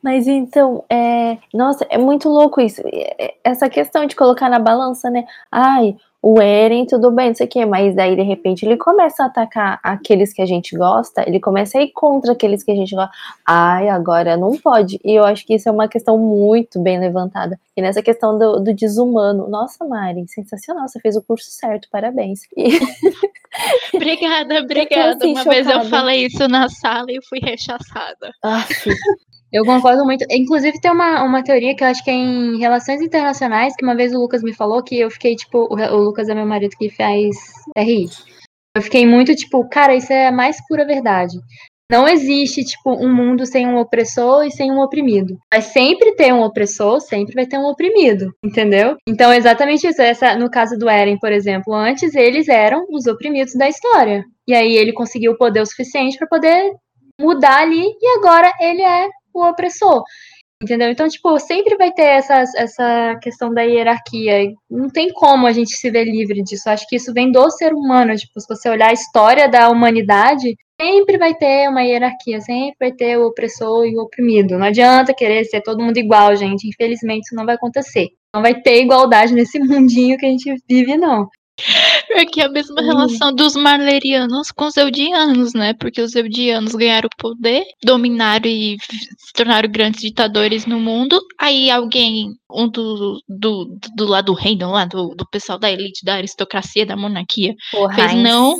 Mas 0.03 0.27
então, 0.27 0.83
é... 0.89 1.37
nossa, 1.53 1.85
é 1.89 1.97
muito 1.97 2.27
louco 2.27 2.59
isso. 2.59 2.81
Essa 3.43 3.69
questão 3.69 4.05
de 4.05 4.15
colocar 4.15 4.49
na 4.49 4.59
balança, 4.59 5.09
né? 5.09 5.25
Ai, 5.51 5.95
o 6.21 6.41
Eren, 6.41 6.85
tudo 6.85 7.11
bem, 7.11 7.27
não 7.27 7.35
sei 7.35 7.45
o 7.45 7.49
quê, 7.49 7.65
mas 7.65 7.95
daí 7.95 8.15
de 8.15 8.23
repente 8.23 8.65
ele 8.65 8.75
começa 8.75 9.23
a 9.23 9.27
atacar 9.27 9.79
aqueles 9.83 10.33
que 10.33 10.41
a 10.41 10.45
gente 10.45 10.75
gosta, 10.75 11.23
ele 11.27 11.39
começa 11.39 11.77
a 11.77 11.81
ir 11.81 11.91
contra 11.93 12.33
aqueles 12.33 12.63
que 12.63 12.71
a 12.71 12.75
gente 12.75 12.95
gosta. 12.95 13.11
Ai, 13.45 13.87
agora 13.87 14.35
não 14.35 14.57
pode. 14.57 14.99
E 15.05 15.13
eu 15.13 15.23
acho 15.23 15.45
que 15.45 15.53
isso 15.53 15.69
é 15.69 15.71
uma 15.71 15.87
questão 15.87 16.17
muito 16.17 16.79
bem 16.79 16.99
levantada. 16.99 17.59
E 17.75 17.81
nessa 17.81 18.01
questão 18.01 18.37
do, 18.37 18.59
do 18.59 18.73
desumano, 18.73 19.47
nossa, 19.47 19.85
Mari, 19.85 20.27
sensacional, 20.27 20.87
você 20.87 20.99
fez 20.99 21.15
o 21.15 21.21
curso 21.21 21.51
certo, 21.51 21.87
parabéns. 21.91 22.41
E... 22.57 22.79
obrigada, 23.95 24.59
obrigada. 24.59 25.17
Assim, 25.17 25.31
uma 25.33 25.43
chocada. 25.43 25.63
vez 25.63 25.67
eu 25.67 25.85
falei 25.85 26.25
isso 26.25 26.47
na 26.47 26.67
sala 26.67 27.07
e 27.09 27.19
fui 27.29 27.39
rechaçada. 27.39 28.31
Aff. 28.43 28.89
Eu 29.51 29.63
concordo 29.63 30.03
muito. 30.03 30.25
Inclusive, 30.29 30.79
tem 30.79 30.91
uma, 30.91 31.23
uma 31.23 31.43
teoria 31.43 31.75
que 31.75 31.83
eu 31.83 31.87
acho 31.87 32.03
que 32.03 32.09
é 32.09 32.13
em 32.13 32.57
relações 32.57 33.01
internacionais, 33.01 33.75
que 33.75 33.85
uma 33.85 33.95
vez 33.95 34.13
o 34.13 34.19
Lucas 34.19 34.43
me 34.43 34.53
falou 34.53 34.83
que 34.83 34.99
eu 34.99 35.09
fiquei, 35.09 35.35
tipo, 35.35 35.67
o, 35.69 35.75
o 35.75 35.97
Lucas 35.97 36.27
é 36.29 36.35
meu 36.35 36.45
marido 36.45 36.75
que 36.77 36.89
faz 36.89 37.37
RI. 37.77 38.09
Eu 38.75 38.81
fiquei 38.81 39.05
muito, 39.05 39.35
tipo, 39.35 39.67
cara, 39.69 39.95
isso 39.95 40.11
é 40.11 40.27
a 40.27 40.31
mais 40.31 40.57
pura 40.67 40.85
verdade. 40.85 41.37
Não 41.89 42.05
existe, 42.05 42.65
tipo, 42.65 42.91
um 42.91 43.13
mundo 43.13 43.45
sem 43.45 43.65
um 43.65 43.77
opressor 43.77 44.43
e 44.43 44.51
sem 44.51 44.69
um 44.69 44.81
oprimido. 44.81 45.37
Vai 45.51 45.61
sempre 45.61 46.15
ter 46.15 46.33
um 46.33 46.41
opressor, 46.41 46.99
sempre 46.99 47.33
vai 47.33 47.45
ter 47.45 47.57
um 47.57 47.65
oprimido, 47.65 48.33
entendeu? 48.43 48.97
Então, 49.07 49.33
exatamente 49.33 49.87
isso. 49.87 50.01
Essa, 50.01 50.35
no 50.35 50.51
caso 50.51 50.77
do 50.77 50.89
Eren, 50.89 51.17
por 51.17 51.31
exemplo, 51.31 51.73
antes 51.73 52.13
eles 52.13 52.49
eram 52.49 52.85
os 52.91 53.07
oprimidos 53.07 53.53
da 53.53 53.69
história. 53.69 54.25
E 54.45 54.53
aí 54.53 54.75
ele 54.75 54.91
conseguiu 54.91 55.31
o 55.31 55.37
poder 55.37 55.61
o 55.61 55.65
suficiente 55.65 56.17
para 56.17 56.27
poder 56.27 56.73
mudar 57.19 57.61
ali, 57.61 57.83
e 57.99 58.17
agora 58.17 58.51
ele 58.59 58.81
é 58.81 59.07
o 59.39 59.49
opressor. 59.49 60.03
Entendeu? 60.61 60.89
Então, 60.89 61.07
tipo, 61.07 61.37
sempre 61.39 61.77
vai 61.77 61.91
ter 61.91 62.01
essa, 62.01 62.43
essa 62.57 63.15
questão 63.21 63.53
da 63.53 63.61
hierarquia. 63.61 64.51
Não 64.69 64.89
tem 64.89 65.13
como 65.13 65.45
a 65.45 65.51
gente 65.51 65.75
se 65.75 65.91
ver 65.91 66.05
livre 66.05 66.41
disso. 66.41 66.67
Acho 66.69 66.87
que 66.87 66.95
isso 66.95 67.13
vem 67.13 67.31
do 67.31 67.49
ser 67.51 67.73
humano. 67.73 68.15
Tipo, 68.15 68.39
se 68.39 68.47
você 68.47 68.67
olhar 68.67 68.89
a 68.89 68.93
história 68.93 69.47
da 69.47 69.69
humanidade, 69.69 70.55
sempre 70.81 71.17
vai 71.19 71.35
ter 71.35 71.69
uma 71.69 71.83
hierarquia, 71.83 72.41
sempre 72.41 72.75
vai 72.79 72.91
ter 72.91 73.19
o 73.19 73.27
opressor 73.27 73.85
e 73.85 73.95
o 73.95 74.01
oprimido. 74.01 74.57
Não 74.57 74.65
adianta 74.65 75.13
querer 75.13 75.45
ser 75.45 75.61
todo 75.61 75.83
mundo 75.83 75.97
igual, 75.97 76.35
gente. 76.35 76.67
Infelizmente, 76.67 77.25
isso 77.25 77.35
não 77.35 77.45
vai 77.45 77.53
acontecer. 77.53 78.07
Não 78.33 78.41
vai 78.41 78.59
ter 78.59 78.81
igualdade 78.81 79.33
nesse 79.33 79.59
mundinho 79.61 80.17
que 80.17 80.25
a 80.25 80.29
gente 80.29 80.55
vive, 80.67 80.97
não. 80.97 81.27
Porque 82.07 82.41
é 82.41 82.45
a 82.45 82.49
mesma 82.49 82.81
relação 82.81 83.33
dos 83.33 83.55
marlerianos 83.55 84.51
com 84.51 84.65
os 84.65 84.77
eudianos, 84.77 85.53
né? 85.53 85.73
Porque 85.73 86.01
os 86.01 86.15
eudianos 86.15 86.75
ganharam 86.75 87.09
poder, 87.17 87.65
dominaram 87.83 88.47
e 88.49 88.77
se 88.81 89.33
tornaram 89.33 89.69
grandes 89.69 90.01
ditadores 90.01 90.65
no 90.65 90.79
mundo. 90.79 91.19
Aí 91.39 91.69
alguém, 91.69 92.35
um 92.51 92.69
do, 92.69 93.21
do, 93.27 93.77
do 93.95 94.05
lado 94.05 94.27
do 94.27 94.33
reino, 94.33 94.71
lá 94.71 94.85
do, 94.85 95.15
do 95.15 95.27
pessoal 95.29 95.57
da 95.57 95.71
elite, 95.71 96.05
da 96.05 96.15
aristocracia, 96.15 96.85
da 96.85 96.95
monarquia, 96.95 97.55
Porra, 97.71 97.95
fez 97.95 98.13
não. 98.13 98.57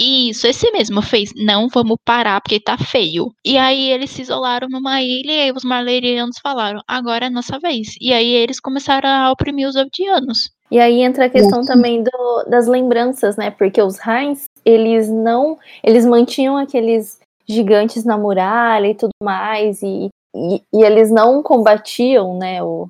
Isso, 0.00 0.46
esse 0.46 0.70
mesmo 0.70 1.02
fez, 1.02 1.32
não 1.34 1.66
vamos 1.68 1.96
parar 2.04 2.40
porque 2.40 2.60
tá 2.60 2.78
feio. 2.78 3.34
E 3.44 3.58
aí 3.58 3.90
eles 3.90 4.10
se 4.10 4.22
isolaram 4.22 4.68
numa 4.68 5.02
ilha 5.02 5.32
e 5.32 5.40
aí 5.40 5.52
os 5.52 5.64
marlerianos 5.64 6.38
falaram, 6.40 6.80
agora 6.86 7.26
é 7.26 7.30
nossa 7.30 7.58
vez. 7.58 7.96
E 8.00 8.12
aí 8.12 8.28
eles 8.28 8.60
começaram 8.60 9.08
a 9.08 9.32
oprimir 9.32 9.66
os 9.66 9.74
eudianos. 9.74 10.50
E 10.70 10.78
aí 10.78 11.00
entra 11.00 11.26
a 11.26 11.30
questão 11.30 11.62
também 11.64 12.02
do, 12.02 12.44
das 12.48 12.66
lembranças, 12.66 13.36
né? 13.36 13.50
Porque 13.50 13.80
os 13.80 13.98
Heinz, 14.06 14.44
eles 14.64 15.08
não. 15.08 15.58
Eles 15.82 16.04
mantinham 16.04 16.56
aqueles 16.56 17.18
gigantes 17.48 18.04
na 18.04 18.18
muralha 18.18 18.88
e 18.88 18.94
tudo 18.94 19.12
mais, 19.22 19.82
e, 19.82 20.10
e, 20.34 20.62
e 20.72 20.82
eles 20.82 21.10
não 21.10 21.42
combatiam, 21.42 22.36
né? 22.36 22.62
O, 22.62 22.88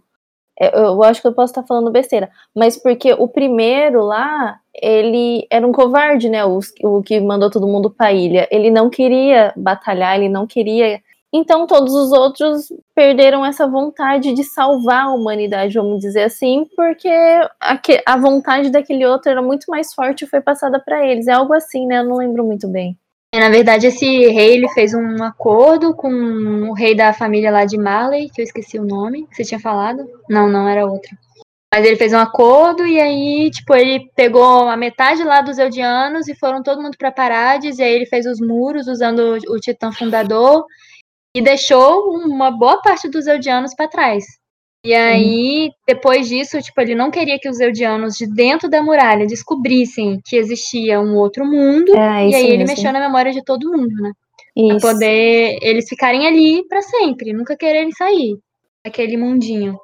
é, 0.60 0.76
eu 0.76 1.02
acho 1.04 1.22
que 1.22 1.28
eu 1.28 1.32
posso 1.32 1.52
estar 1.52 1.62
falando 1.62 1.90
besteira, 1.90 2.28
mas 2.54 2.76
porque 2.76 3.12
o 3.12 3.28
primeiro 3.28 4.02
lá, 4.02 4.58
ele 4.74 5.46
era 5.50 5.66
um 5.66 5.72
covarde, 5.72 6.28
né? 6.28 6.44
O, 6.44 6.58
o 6.82 7.02
que 7.02 7.20
mandou 7.20 7.50
todo 7.50 7.68
mundo 7.68 7.88
pra 7.90 8.12
ilha. 8.12 8.48
Ele 8.50 8.70
não 8.70 8.90
queria 8.90 9.52
batalhar, 9.56 10.16
ele 10.16 10.28
não 10.28 10.46
queria 10.46 11.00
então 11.32 11.66
todos 11.66 11.94
os 11.94 12.10
outros 12.10 12.72
perderam 12.94 13.44
essa 13.44 13.66
vontade 13.66 14.32
de 14.32 14.42
salvar 14.42 15.04
a 15.04 15.12
humanidade, 15.12 15.74
vamos 15.74 16.00
dizer 16.00 16.22
assim, 16.22 16.66
porque 16.74 17.10
a, 18.06 18.16
vontade 18.16 18.70
daquele 18.70 19.04
outro 19.04 19.30
era 19.30 19.42
muito 19.42 19.66
mais 19.68 19.92
forte 19.92 20.24
e 20.24 20.28
foi 20.28 20.40
passada 20.40 20.80
para 20.80 21.06
eles. 21.06 21.26
É 21.26 21.32
algo 21.32 21.52
assim, 21.52 21.86
né? 21.86 21.98
Eu 21.98 22.04
não 22.04 22.16
lembro 22.16 22.44
muito 22.44 22.66
bem. 22.66 22.96
É, 23.34 23.40
na 23.40 23.50
verdade, 23.50 23.86
esse 23.86 24.06
rei 24.28 24.54
ele 24.54 24.68
fez 24.70 24.94
um 24.94 25.22
acordo 25.22 25.94
com 25.94 26.10
o 26.10 26.72
rei 26.72 26.94
da 26.94 27.12
família 27.12 27.50
lá 27.50 27.66
de 27.66 27.76
Marley, 27.76 28.30
que 28.30 28.40
eu 28.40 28.44
esqueci 28.44 28.78
o 28.78 28.86
nome, 28.86 29.26
que 29.26 29.36
você 29.36 29.44
tinha 29.44 29.60
falado. 29.60 30.08
Não, 30.30 30.48
não 30.48 30.66
era 30.66 30.86
outro. 30.86 31.14
Mas 31.70 31.84
ele 31.84 31.96
fez 31.96 32.14
um 32.14 32.18
acordo 32.18 32.86
e 32.86 32.98
aí, 32.98 33.50
tipo, 33.50 33.74
ele 33.74 34.10
pegou 34.16 34.66
a 34.66 34.76
metade 34.78 35.22
lá 35.22 35.42
dos 35.42 35.58
Eldianos 35.58 36.26
e 36.26 36.34
foram 36.34 36.62
todo 36.62 36.80
mundo 36.80 36.96
para 36.96 37.12
Parades, 37.12 37.78
e 37.78 37.82
aí 37.82 37.92
ele 37.92 38.06
fez 38.06 38.24
os 38.24 38.40
muros 38.40 38.88
usando 38.88 39.36
o 39.48 39.60
Titã 39.60 39.92
Fundador 39.92 40.64
e 41.34 41.42
deixou 41.42 42.10
uma 42.10 42.50
boa 42.50 42.80
parte 42.80 43.08
dos 43.08 43.26
Eldianos 43.26 43.74
para 43.74 43.88
trás. 43.88 44.24
E 44.84 44.94
aí, 44.94 45.70
depois 45.86 46.28
disso, 46.28 46.60
tipo, 46.62 46.80
ele 46.80 46.94
não 46.94 47.10
queria 47.10 47.38
que 47.38 47.48
os 47.48 47.58
Eldianos 47.58 48.14
de 48.14 48.26
dentro 48.32 48.70
da 48.70 48.82
muralha 48.82 49.26
descobrissem 49.26 50.20
que 50.24 50.36
existia 50.36 51.00
um 51.00 51.16
outro 51.16 51.44
mundo. 51.44 51.96
É, 51.96 52.28
e 52.28 52.34
aí 52.34 52.44
ele 52.44 52.58
mesmo. 52.58 52.76
mexeu 52.76 52.92
na 52.92 53.00
memória 53.00 53.32
de 53.32 53.44
todo 53.44 53.70
mundo, 53.70 53.94
né? 54.00 54.12
Isso. 54.56 54.78
Pra 54.78 54.92
poder 54.92 55.58
eles 55.62 55.88
ficarem 55.88 56.26
ali 56.26 56.66
para 56.68 56.80
sempre, 56.82 57.32
nunca 57.32 57.56
quererem 57.56 57.92
sair 57.92 58.38
daquele 58.84 59.16
mundinho. 59.16 59.78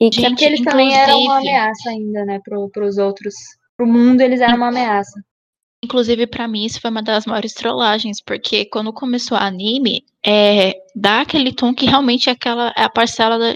E 0.00 0.10
porque 0.10 0.44
eles 0.44 0.62
também 0.62 0.94
eram 0.94 1.18
uma 1.20 1.38
ameaça 1.38 1.90
ainda, 1.90 2.24
né, 2.24 2.40
pro, 2.44 2.68
pros 2.70 2.98
outros. 2.98 3.34
Pro 3.76 3.86
mundo 3.86 4.20
eles 4.20 4.40
eram 4.40 4.56
uma 4.56 4.68
ameaça. 4.68 5.20
Inclusive, 5.84 6.26
pra 6.26 6.48
mim, 6.48 6.64
isso 6.64 6.80
foi 6.80 6.90
uma 6.90 7.02
das 7.02 7.24
maiores 7.24 7.54
trollagens, 7.54 8.20
porque 8.20 8.64
quando 8.64 8.92
começou 8.92 9.38
o 9.38 9.40
anime, 9.40 10.04
é, 10.28 10.74
dá 10.94 11.20
aquele 11.22 11.52
tom 11.52 11.74
que 11.74 11.86
realmente 11.86 12.28
é 12.28 12.32
aquela 12.32 12.72
é 12.76 12.82
a 12.84 12.90
parcela 12.90 13.38
da, 13.38 13.54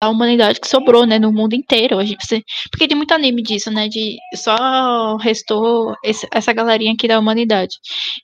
da 0.00 0.08
humanidade 0.10 0.60
que 0.60 0.68
sobrou, 0.68 1.04
né, 1.06 1.18
no 1.18 1.32
mundo 1.32 1.54
inteiro. 1.54 1.98
A 1.98 2.04
gente, 2.04 2.24
porque 2.70 2.86
tem 2.88 2.96
muito 2.96 3.12
anime 3.12 3.42
disso, 3.42 3.70
né, 3.70 3.88
de 3.88 4.16
só 4.36 5.16
restou 5.16 5.94
esse- 6.04 6.28
essa 6.32 6.52
galerinha 6.52 6.92
aqui 6.92 7.08
da 7.08 7.18
humanidade. 7.18 7.76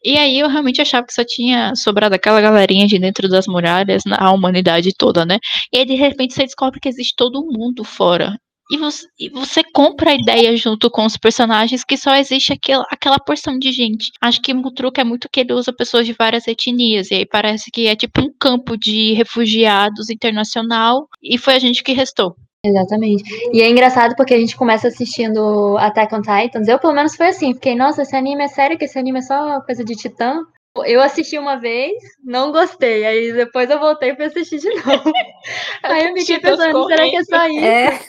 E 0.04 0.16
aí 0.18 0.38
eu 0.38 0.48
realmente 0.48 0.80
achava 0.80 1.06
que 1.06 1.12
só 1.14 1.24
tinha 1.24 1.74
sobrado 1.74 2.14
aquela 2.14 2.40
galerinha 2.40 2.86
de 2.86 2.98
dentro 2.98 3.28
das 3.28 3.46
muralhas, 3.46 4.02
a 4.12 4.30
humanidade 4.32 4.90
toda, 4.96 5.24
né. 5.26 5.38
E 5.72 5.78
aí, 5.78 5.84
de 5.84 5.94
repente, 5.94 6.34
você 6.34 6.44
descobre 6.44 6.80
que 6.80 6.88
existe 6.88 7.14
todo 7.16 7.44
mundo 7.46 7.82
fora. 7.84 8.38
E 8.70 8.78
você, 8.78 9.06
e 9.18 9.28
você 9.28 9.62
compra 9.62 10.10
a 10.10 10.14
ideia 10.14 10.56
junto 10.56 10.90
com 10.90 11.04
os 11.04 11.16
personagens 11.16 11.84
que 11.84 11.96
só 11.96 12.14
existe 12.16 12.52
aquela, 12.52 12.84
aquela 12.90 13.18
porção 13.18 13.58
de 13.58 13.70
gente. 13.70 14.10
Acho 14.20 14.40
que 14.40 14.54
o 14.54 14.70
truque 14.70 15.00
é 15.00 15.04
muito 15.04 15.28
que 15.30 15.40
ele 15.40 15.52
usa 15.52 15.72
pessoas 15.72 16.06
de 16.06 16.14
várias 16.14 16.48
etnias. 16.48 17.10
E 17.10 17.16
aí 17.16 17.26
parece 17.26 17.70
que 17.70 17.86
é 17.86 17.94
tipo 17.94 18.22
um 18.22 18.32
campo 18.38 18.76
de 18.76 19.12
refugiados 19.12 20.08
internacional. 20.08 21.06
E 21.22 21.36
foi 21.36 21.54
a 21.54 21.58
gente 21.58 21.82
que 21.82 21.92
restou. 21.92 22.34
Exatamente. 22.64 23.22
E 23.52 23.60
é 23.60 23.68
engraçado 23.68 24.16
porque 24.16 24.32
a 24.32 24.38
gente 24.38 24.56
começa 24.56 24.88
assistindo 24.88 25.76
Attack 25.78 26.14
on 26.14 26.22
Titans. 26.22 26.66
Eu, 26.66 26.78
pelo 26.78 26.94
menos, 26.94 27.14
foi 27.14 27.26
assim. 27.26 27.52
Fiquei, 27.52 27.74
nossa, 27.74 28.02
esse 28.02 28.16
anime 28.16 28.44
é 28.44 28.48
sério 28.48 28.78
que 28.78 28.86
esse 28.86 28.98
anime 28.98 29.18
é 29.18 29.22
só 29.22 29.60
coisa 29.60 29.84
de 29.84 29.94
titã? 29.94 30.40
Eu 30.86 31.00
assisti 31.02 31.38
uma 31.38 31.56
vez, 31.56 31.92
não 32.24 32.50
gostei. 32.50 33.04
Aí 33.04 33.32
depois 33.32 33.68
eu 33.68 33.78
voltei 33.78 34.14
pra 34.14 34.26
assistir 34.26 34.58
de 34.58 34.70
novo. 34.82 35.12
Aí 35.84 36.08
eu 36.08 36.16
fiquei 36.16 36.40
pensando, 36.40 36.86
será 36.88 37.04
que 37.04 37.16
é 37.16 37.24
só 37.24 37.46
isso? 37.46 37.64
É, 37.64 38.00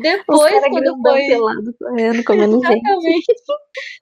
Depois, 0.00 0.60
quando 0.68 1.02
foi. 1.02 1.26
pelado 1.26 1.74
correndo, 1.78 2.24
comendo 2.24 2.60
gente. 2.60 2.78
Exatamente. 2.78 3.26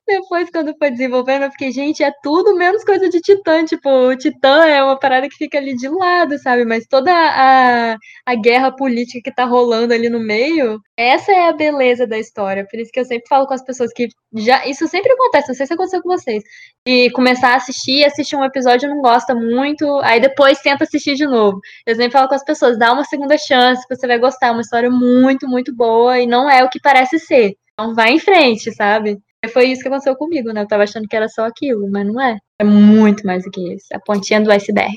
Depois, 0.07 0.51
quando 0.51 0.77
foi 0.79 0.91
desenvolvendo, 0.91 1.43
eu 1.45 1.51
fiquei, 1.51 1.73
gente, 1.73 2.03
é 2.03 2.13
tudo 2.23 2.57
menos 2.57 2.85
coisa 2.85 3.09
de 3.09 3.21
Titã. 3.21 3.65
Tipo, 3.65 3.89
o 3.89 4.17
Titã 4.17 4.65
é 4.65 4.83
uma 4.83 4.99
parada 4.99 5.29
que 5.29 5.37
fica 5.37 5.59
ali 5.59 5.77
de 5.77 5.89
lado, 5.89 6.39
sabe? 6.39 6.65
Mas 6.65 6.87
toda 6.87 7.13
a, 7.13 7.97
a 8.27 8.35
guerra 8.35 8.71
política 8.75 9.21
que 9.23 9.35
tá 9.35 9.45
rolando 9.45 9.93
ali 9.93 10.09
no 10.09 10.21
meio, 10.21 10.81
essa 10.99 11.31
é 11.31 11.49
a 11.49 11.53
beleza 11.53 12.09
da 12.09 12.19
história. 12.19 12.67
Por 12.69 12.81
isso 12.81 12.91
que 12.91 12.99
eu 12.99 13.05
sempre 13.05 13.29
falo 13.29 13.47
com 13.47 13.55
as 13.55 13.63
pessoas 13.63 13.93
que 13.93 14.09
já. 14.35 14.67
Isso 14.67 14.89
sempre 14.89 15.13
acontece, 15.13 15.47
não 15.47 15.55
sei 15.55 15.65
se 15.65 15.73
aconteceu 15.73 16.03
com 16.03 16.09
vocês. 16.09 16.43
E 16.85 17.09
começar 17.11 17.51
a 17.51 17.55
assistir, 17.55 18.05
assistir 18.05 18.35
um 18.35 18.43
episódio 18.45 18.89
não 18.89 19.01
gosta 19.01 19.33
muito, 19.33 19.87
aí 20.01 20.21
depois 20.21 20.59
tenta 20.61 20.83
assistir 20.83 21.15
de 21.15 21.25
novo. 21.25 21.61
Eu 21.87 21.95
sempre 21.95 22.11
falo 22.11 22.27
com 22.27 22.35
as 22.35 22.43
pessoas, 22.43 22.77
dá 22.77 22.93
uma 22.93 23.05
segunda 23.05 23.39
chance, 23.39 23.87
você 23.89 24.09
vai 24.09 24.19
gostar. 24.19 24.49
É 24.49 24.51
uma 24.51 24.61
história 24.61 24.91
muito, 24.91 25.47
muito 25.47 25.73
boa 25.73 26.19
e 26.19 26.27
não 26.27 26.51
é 26.51 26.65
o 26.65 26.69
que 26.69 26.81
parece 26.81 27.21
ser. 27.21 27.55
Então 27.75 27.95
vai 27.95 28.11
em 28.11 28.19
frente, 28.19 28.75
sabe? 28.75 29.19
Foi 29.53 29.67
isso 29.67 29.83
que 29.83 29.87
aconteceu 29.87 30.17
comigo, 30.17 30.53
né? 30.53 30.63
Eu 30.63 30.67
tava 30.67 30.83
achando 30.83 31.07
que 31.07 31.15
era 31.15 31.29
só 31.29 31.45
aquilo, 31.45 31.89
mas 31.89 32.05
não 32.05 32.21
é. 32.21 32.39
É 32.61 32.65
muito 32.65 33.25
mais 33.25 33.45
do 33.45 33.53
que 33.53 33.61
isso. 33.73 33.87
A 33.95 34.01
pontinha 34.01 34.41
do 34.41 34.51
iceberg. 34.51 34.97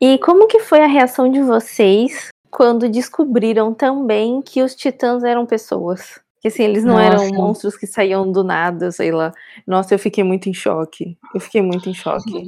E 0.00 0.16
como 0.20 0.46
que 0.46 0.60
foi 0.60 0.80
a 0.80 0.86
reação 0.86 1.30
de 1.30 1.42
vocês 1.42 2.30
quando 2.52 2.88
descobriram 2.88 3.72
também 3.72 4.42
que 4.42 4.62
os 4.62 4.74
titãs 4.74 5.24
eram 5.24 5.46
pessoas? 5.46 6.20
Que 6.40 6.48
assim, 6.48 6.64
eles 6.64 6.84
não 6.84 6.98
eram 6.98 7.22
Nossa. 7.22 7.34
monstros 7.34 7.76
que 7.76 7.86
saíam 7.86 8.30
do 8.30 8.44
nada, 8.44 8.92
sei 8.92 9.10
lá. 9.10 9.32
Nossa, 9.66 9.94
eu 9.94 9.98
fiquei 9.98 10.22
muito 10.22 10.48
em 10.48 10.54
choque. 10.54 11.16
Eu 11.34 11.40
fiquei 11.40 11.62
muito 11.62 11.88
em 11.88 11.94
choque. 11.94 12.44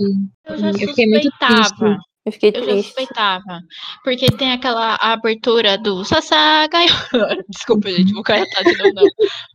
Eu 0.46 0.58
já 0.58 0.68
Eu 0.68 0.74
fiquei 0.74 1.06
muito 1.08 1.30
suspeitava. 1.30 1.86
Eu 1.86 2.13
fiquei 2.32 2.50
Eu 2.54 2.64
já 2.64 2.72
triste. 2.72 2.86
suspeitava. 2.86 3.60
Porque 4.02 4.26
tem 4.26 4.52
aquela 4.52 4.96
abertura 5.00 5.76
do 5.78 6.04
Sasagayo. 6.04 6.88
Desculpa, 7.48 7.90
gente, 7.90 8.14
o 8.16 8.22
cara 8.22 8.46
tá 8.50 8.62
de 8.62 8.76
novo, 8.76 8.92
não. 8.94 9.04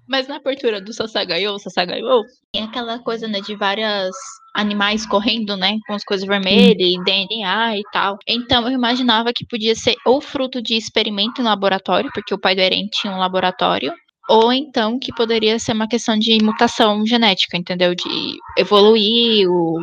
Mas 0.07 0.27
na 0.27 0.37
abertura 0.37 0.81
do 0.81 0.93
Sasagayo, 0.93 1.57
Sasagayo, 1.59 2.05
tem 2.53 2.63
aquela 2.63 2.99
coisa, 2.99 3.27
né, 3.27 3.41
de 3.41 3.55
várias 3.55 4.15
animais 4.55 5.05
correndo, 5.05 5.55
né, 5.55 5.77
com 5.87 5.93
as 5.93 6.03
coisas 6.03 6.27
vermelhas 6.27 6.75
e 6.79 7.03
DNA 7.03 7.77
e 7.77 7.81
tal. 7.91 8.17
Então 8.27 8.63
eu 8.67 8.71
imaginava 8.71 9.31
que 9.33 9.45
podia 9.45 9.75
ser 9.75 9.95
ou 10.05 10.19
fruto 10.21 10.61
de 10.61 10.75
experimento 10.75 11.41
em 11.41 11.45
laboratório, 11.45 12.09
porque 12.13 12.33
o 12.33 12.39
pai 12.39 12.55
do 12.55 12.61
Eren 12.61 12.87
tinha 12.91 13.13
um 13.13 13.19
laboratório, 13.19 13.93
ou 14.27 14.51
então 14.53 14.99
que 14.99 15.13
poderia 15.13 15.57
ser 15.59 15.73
uma 15.73 15.87
questão 15.87 16.17
de 16.17 16.37
mutação 16.43 17.05
genética, 17.05 17.57
entendeu? 17.57 17.95
De 17.95 18.37
evoluir 18.57 19.47
o, 19.49 19.79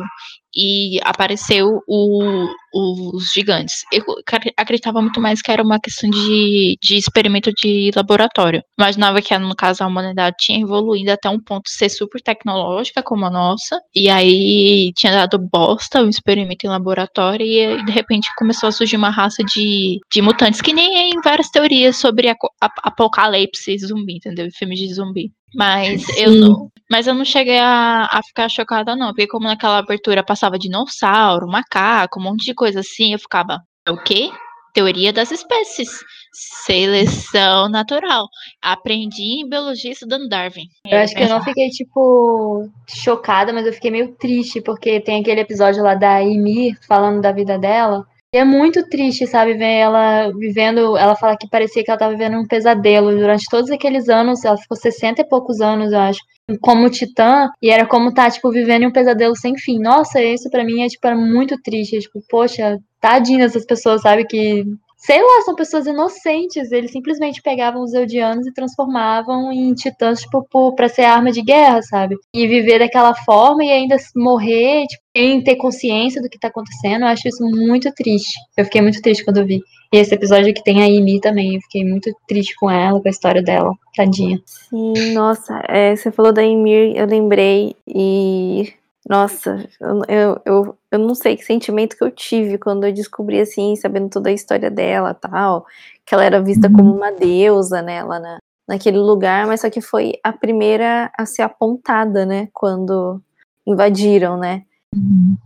e 0.57 0.99
apareceu 1.03 1.81
o- 1.87 2.47
os 2.73 3.31
gigantes. 3.33 3.83
Eu 3.93 4.03
acre- 4.25 4.53
acreditava 4.57 5.01
muito 5.01 5.21
mais 5.21 5.41
que 5.41 5.51
era 5.51 5.63
uma 5.63 5.79
questão 5.79 6.09
de, 6.09 6.77
de 6.81 6.95
experimento 6.97 7.51
de 7.53 7.91
laboratório. 7.95 8.61
Imaginava 8.77 9.21
que, 9.21 9.37
no 9.37 9.55
caso, 9.55 9.83
a 9.83 9.87
humanidade 9.87 10.35
tinha 10.39 10.59
evoluído 10.61 11.11
até 11.11 11.29
um 11.29 11.39
ponto 11.39 11.65
de 11.65 11.71
ser 11.71 11.89
super 11.89 12.21
tecnológica 12.21 13.01
como 13.03 13.25
a 13.25 13.29
nossa, 13.29 13.79
e 13.95 14.09
aí 14.09 14.91
tinha 14.95 15.13
dado 15.13 15.37
bosta 15.51 16.03
o 16.03 16.09
experimento 16.09 16.65
em 16.65 16.69
laboratório, 16.69 17.45
e 17.45 17.85
de 17.85 17.91
repente 17.91 18.27
começou 18.37 18.69
a 18.69 18.71
surgir 18.71 18.97
uma 18.97 19.09
raça 19.09 19.43
de, 19.43 19.99
de 20.11 20.21
mutantes, 20.21 20.61
que 20.61 20.73
nem 20.73 21.11
em 21.11 21.21
várias 21.23 21.49
teorias 21.49 21.97
sobre 21.97 22.29
aco- 22.29 22.51
ap- 22.61 22.79
apocalipse 22.83 23.77
zumbi, 23.79 24.15
entendeu? 24.17 24.47
Filmes 24.57 24.79
de 24.79 24.93
zumbi. 24.93 25.31
Mas 25.55 26.07
eu 26.17 26.31
não. 26.31 26.71
Mas 26.89 27.05
eu 27.05 27.13
não 27.13 27.25
cheguei 27.25 27.59
a, 27.59 28.07
a 28.09 28.21
ficar 28.25 28.47
chocada, 28.49 28.95
não. 28.95 29.07
Porque 29.07 29.27
como 29.27 29.47
naquela 29.47 29.77
abertura 29.79 30.23
passava 30.23 30.57
dinossauro, 30.57 31.47
macaco, 31.47 32.19
um 32.19 32.23
monte 32.23 32.45
de 32.45 32.53
coisa 32.53 32.79
assim, 32.79 33.13
eu 33.13 33.19
ficava. 33.19 33.61
"É 33.85 33.91
O 33.91 33.97
quê? 33.97 34.31
Teoria 34.73 35.11
das 35.11 35.31
espécies. 35.31 35.89
Seleção 36.33 37.67
natural. 37.67 38.27
Aprendi 38.61 39.41
em 39.41 39.49
biologia 39.49 39.91
estudando 39.91 40.29
Darwin. 40.29 40.67
Eu 40.85 40.99
acho 40.99 41.15
que 41.15 41.23
eu 41.23 41.29
não 41.29 41.43
fiquei, 41.43 41.67
tipo, 41.69 42.69
chocada, 42.87 43.51
mas 43.51 43.65
eu 43.65 43.73
fiquei 43.73 43.89
meio 43.89 44.15
triste, 44.15 44.61
porque 44.61 44.99
tem 44.99 45.21
aquele 45.21 45.41
episódio 45.41 45.81
lá 45.81 45.95
da 45.95 46.19
Ymir 46.19 46.77
falando 46.87 47.21
da 47.21 47.31
vida 47.31 47.57
dela. 47.57 48.05
E 48.33 48.37
é 48.37 48.43
muito 48.43 48.87
triste, 48.89 49.25
sabe, 49.25 49.53
ver 49.53 49.77
ela 49.77 50.29
vivendo. 50.31 50.97
Ela 50.97 51.15
fala 51.15 51.37
que 51.37 51.49
parecia 51.49 51.83
que 51.83 51.89
ela 51.89 51.99
tava 51.99 52.11
vivendo 52.11 52.37
um 52.37 52.45
pesadelo 52.45 53.15
durante 53.15 53.45
todos 53.49 53.71
aqueles 53.71 54.09
anos. 54.09 54.43
Ela 54.43 54.57
ficou 54.57 54.75
60 54.75 55.21
e 55.21 55.29
poucos 55.29 55.61
anos, 55.61 55.93
eu 55.93 55.99
acho, 55.99 56.19
como 56.61 56.89
titã. 56.89 57.49
E 57.61 57.69
era 57.69 57.85
como 57.85 58.13
tá, 58.13 58.29
tipo, 58.29 58.51
vivendo 58.51 58.85
um 58.85 58.91
pesadelo 58.91 59.35
sem 59.35 59.57
fim. 59.57 59.79
Nossa, 59.79 60.21
isso 60.21 60.49
pra 60.49 60.65
mim 60.65 60.81
é, 60.81 60.87
tipo, 60.87 61.07
era 61.07 61.15
muito 61.15 61.55
triste. 61.61 61.99
Tipo, 61.99 62.21
poxa, 62.29 62.77
tadinha 62.99 63.39
dessas 63.39 63.65
pessoas, 63.65 64.01
sabe, 64.01 64.25
que 64.25 64.65
sei 64.97 65.21
lá, 65.21 65.41
são 65.43 65.55
pessoas 65.55 65.85
inocentes. 65.85 66.71
Eles 66.71 66.91
simplesmente 66.91 67.41
pegavam 67.41 67.83
os 67.83 67.93
Eldianos 67.93 68.47
e 68.47 68.53
transformavam 68.53 69.51
em 69.51 69.73
titãs, 69.73 70.21
tipo, 70.21 70.45
pra 70.75 70.89
ser 70.89 71.03
arma 71.03 71.31
de 71.31 71.41
guerra, 71.41 71.81
sabe? 71.83 72.15
E 72.33 72.47
viver 72.47 72.79
daquela 72.79 73.13
forma 73.13 73.63
e 73.63 73.71
ainda 73.71 73.95
morrer, 74.15 74.85
tipo, 74.87 75.03
sem 75.15 75.43
ter 75.43 75.55
consciência 75.55 76.21
do 76.21 76.29
que 76.29 76.39
tá 76.39 76.47
acontecendo. 76.47 77.03
Eu 77.03 77.07
acho 77.07 77.27
isso 77.27 77.43
muito 77.43 77.91
triste. 77.93 78.37
Eu 78.57 78.65
fiquei 78.65 78.81
muito 78.81 79.01
triste 79.01 79.23
quando 79.23 79.37
eu 79.37 79.45
vi. 79.45 79.61
E 79.91 79.97
esse 79.97 80.13
episódio 80.13 80.53
que 80.53 80.63
tem 80.63 80.81
a 80.81 80.85
Amy 80.85 81.19
também, 81.21 81.55
eu 81.55 81.61
fiquei 81.61 81.83
muito 81.83 82.11
triste 82.27 82.53
com 82.55 82.69
ela, 82.69 82.99
com 83.01 83.07
a 83.07 83.11
história 83.11 83.41
dela. 83.41 83.71
Tadinha. 83.95 84.39
Sim, 84.45 85.13
nossa, 85.13 85.63
é, 85.67 85.95
você 85.95 86.11
falou 86.11 86.33
da 86.33 86.43
Emir, 86.43 86.95
eu 86.95 87.05
lembrei 87.05 87.75
e. 87.87 88.73
Nossa, 89.09 89.67
eu, 89.79 90.01
eu, 90.09 90.41
eu, 90.45 90.77
eu 90.91 90.99
não 90.99 91.15
sei 91.15 91.37
que 91.37 91.43
sentimento 91.45 91.95
que 91.95 92.03
eu 92.03 92.11
tive 92.11 92.57
quando 92.57 92.85
eu 92.85 92.91
descobri 92.93 93.39
assim, 93.39 93.75
sabendo 93.77 94.09
toda 94.09 94.29
a 94.29 94.33
história 94.33 94.69
dela 94.69 95.13
tal, 95.13 95.65
que 96.05 96.13
ela 96.13 96.25
era 96.25 96.41
vista 96.41 96.69
como 96.69 96.93
uma 96.93 97.09
deusa, 97.11 97.81
né, 97.81 98.03
lá 98.03 98.19
na, 98.19 98.37
naquele 98.67 98.97
lugar, 98.97 99.47
mas 99.47 99.61
só 99.61 99.69
que 99.69 99.79
foi 99.79 100.13
a 100.21 100.33
primeira 100.33 101.09
a 101.17 101.25
ser 101.25 101.43
apontada, 101.43 102.25
né, 102.25 102.49
quando 102.53 103.21
invadiram, 103.65 104.37
né. 104.37 104.63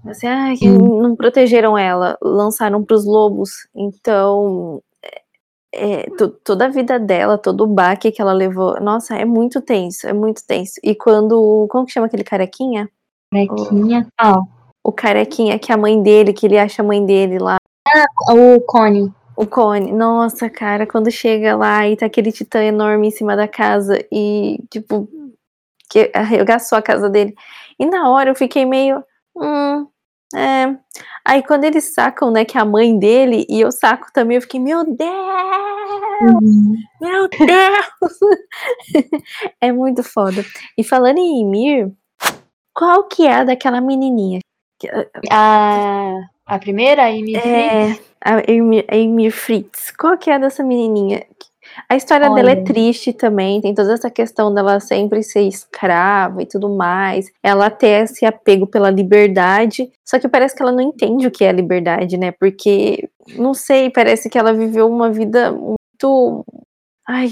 Assim, 0.05 0.25
ah, 0.27 0.53
que 0.57 0.67
não 0.67 1.15
protegeram 1.15 1.77
ela, 1.77 2.17
lançaram 2.21 2.83
para 2.83 2.95
os 2.95 3.05
lobos. 3.05 3.67
Então, 3.75 4.81
é, 5.73 6.03
to- 6.17 6.29
toda 6.43 6.65
a 6.65 6.69
vida 6.69 6.99
dela, 6.99 7.37
todo 7.37 7.63
o 7.63 7.67
baque 7.67 8.11
que 8.11 8.21
ela 8.21 8.33
levou, 8.33 8.79
nossa, 8.81 9.15
é 9.15 9.25
muito 9.25 9.61
tenso, 9.61 10.07
é 10.07 10.13
muito 10.13 10.45
tenso. 10.45 10.73
E 10.83 10.95
quando, 10.95 11.67
como 11.69 11.85
que 11.85 11.91
chama 11.93 12.07
aquele 12.07 12.23
carequinha? 12.23 12.89
Brequinha. 13.31 14.07
Ah, 14.19 14.35
O 14.83 14.91
carequinha 14.91 15.57
que 15.57 15.71
é 15.71 15.75
a 15.75 15.77
mãe 15.77 16.01
dele, 16.01 16.33
que 16.33 16.45
ele 16.45 16.57
acha 16.57 16.81
a 16.81 16.85
mãe 16.85 17.05
dele 17.05 17.39
lá, 17.39 17.57
o 18.29 18.59
Connie. 18.61 19.11
o 19.37 19.45
Cone. 19.45 19.91
Nossa, 19.91 20.49
cara, 20.49 20.85
quando 20.85 21.09
chega 21.11 21.55
lá 21.55 21.87
e 21.87 21.95
tá 21.95 22.05
aquele 22.05 22.31
titã 22.31 22.63
enorme 22.63 23.07
em 23.07 23.11
cima 23.11 23.35
da 23.35 23.47
casa 23.47 24.03
e, 24.11 24.59
tipo, 24.69 25.07
que 25.89 26.11
arregaçou 26.13 26.77
a 26.77 26.81
casa 26.81 27.09
dele. 27.09 27.33
E 27.79 27.85
na 27.85 28.09
hora 28.09 28.29
eu 28.29 28.35
fiquei 28.35 28.65
meio. 28.65 29.03
Hum, 29.35 29.87
é. 30.35 30.75
Aí 31.25 31.43
quando 31.43 31.63
eles 31.65 31.93
sacam, 31.93 32.31
né, 32.31 32.43
que 32.45 32.57
é 32.57 32.61
a 32.61 32.65
mãe 32.65 32.97
dele, 32.97 33.45
e 33.49 33.61
eu 33.61 33.71
saco 33.71 34.07
também, 34.13 34.35
eu 34.37 34.41
fiquei, 34.41 34.59
meu 34.59 34.83
Deus! 34.85 35.11
Meu 36.99 37.27
Deus! 37.29 38.19
é 39.61 39.71
muito 39.71 40.03
foda. 40.03 40.43
E 40.77 40.83
falando 40.83 41.17
em 41.17 41.41
Ymir, 41.41 41.91
qual 42.73 43.03
que 43.03 43.25
é 43.25 43.33
a 43.33 43.43
daquela 43.43 43.81
menininha? 43.81 44.39
A, 45.29 46.17
a 46.45 46.59
primeira, 46.59 47.03
a 47.03 47.07
Amy 47.07 47.33
Fritz, 47.33 47.45
É, 47.45 47.99
a 48.23 48.51
Ymir, 48.51 48.85
a 48.87 48.95
Ymir 48.95 49.31
Fritz. 49.31 49.91
Qual 49.91 50.17
que 50.17 50.29
é 50.29 50.35
a 50.35 50.37
dessa 50.37 50.63
menininha? 50.63 51.23
A 51.87 51.95
história 51.95 52.29
dela 52.29 52.51
é 52.51 52.55
Olha. 52.55 52.63
triste 52.63 53.13
também, 53.13 53.61
tem 53.61 53.73
toda 53.73 53.93
essa 53.93 54.09
questão 54.09 54.53
dela 54.53 54.79
sempre 54.79 55.23
ser 55.23 55.41
escrava 55.41 56.41
e 56.41 56.45
tudo 56.45 56.69
mais. 56.69 57.31
Ela 57.41 57.69
ter 57.69 58.03
esse 58.03 58.25
apego 58.25 58.67
pela 58.67 58.89
liberdade, 58.89 59.89
só 60.05 60.19
que 60.19 60.27
parece 60.27 60.55
que 60.55 60.61
ela 60.61 60.71
não 60.71 60.81
entende 60.81 61.27
o 61.27 61.31
que 61.31 61.45
é 61.45 61.51
liberdade, 61.51 62.17
né? 62.17 62.31
Porque, 62.31 63.07
não 63.37 63.53
sei, 63.53 63.89
parece 63.89 64.29
que 64.29 64.37
ela 64.37 64.53
viveu 64.53 64.89
uma 64.89 65.09
vida 65.11 65.51
muito. 65.51 66.43
Ai, 67.13 67.29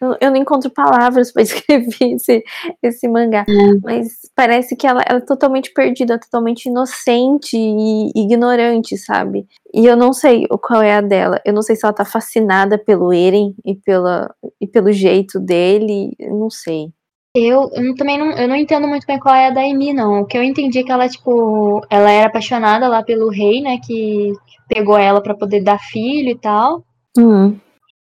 eu, 0.00 0.16
eu 0.20 0.30
não 0.32 0.36
encontro 0.36 0.68
palavras 0.68 1.32
para 1.32 1.42
descrever 1.44 1.86
esse, 2.16 2.42
esse 2.82 3.06
mangá. 3.06 3.44
Mas 3.82 4.08
parece 4.34 4.74
que 4.74 4.84
ela, 4.86 5.00
ela 5.08 5.18
é 5.18 5.24
totalmente 5.24 5.72
perdida, 5.72 6.18
totalmente 6.18 6.66
inocente 6.66 7.56
e 7.56 8.10
ignorante, 8.16 8.96
sabe? 8.98 9.46
E 9.72 9.86
eu 9.86 9.96
não 9.96 10.12
sei 10.12 10.46
o- 10.50 10.58
qual 10.58 10.82
é 10.82 10.94
a 10.96 11.00
dela. 11.00 11.40
Eu 11.44 11.52
não 11.52 11.62
sei 11.62 11.76
se 11.76 11.84
ela 11.86 11.92
tá 11.94 12.04
fascinada 12.04 12.76
pelo 12.76 13.12
Eren 13.12 13.54
e, 13.64 13.76
pela, 13.76 14.34
e 14.60 14.66
pelo 14.66 14.90
jeito 14.90 15.38
dele. 15.38 16.12
eu 16.18 16.34
Não 16.36 16.50
sei. 16.50 16.88
Eu, 17.34 17.70
eu 17.72 17.94
também 17.94 18.18
não, 18.18 18.32
eu 18.32 18.46
não 18.48 18.56
entendo 18.56 18.86
muito 18.86 19.06
bem 19.06 19.18
qual 19.18 19.34
é 19.34 19.46
a 19.46 19.50
da 19.50 19.62
Amy, 19.62 19.92
não. 19.94 20.20
O 20.22 20.26
que 20.26 20.36
eu 20.36 20.42
entendi 20.42 20.80
é 20.80 20.82
que 20.82 20.92
ela, 20.92 21.08
tipo, 21.08 21.80
ela 21.88 22.10
era 22.10 22.26
apaixonada 22.26 22.88
lá 22.88 23.02
pelo 23.02 23.30
rei, 23.30 23.62
né, 23.62 23.78
que 23.78 24.32
pegou 24.68 24.98
ela 24.98 25.22
pra 25.22 25.34
poder 25.34 25.62
dar 25.62 25.78
filho 25.78 26.28
e 26.30 26.38
tal. 26.38 26.84
Hum, 27.16 27.56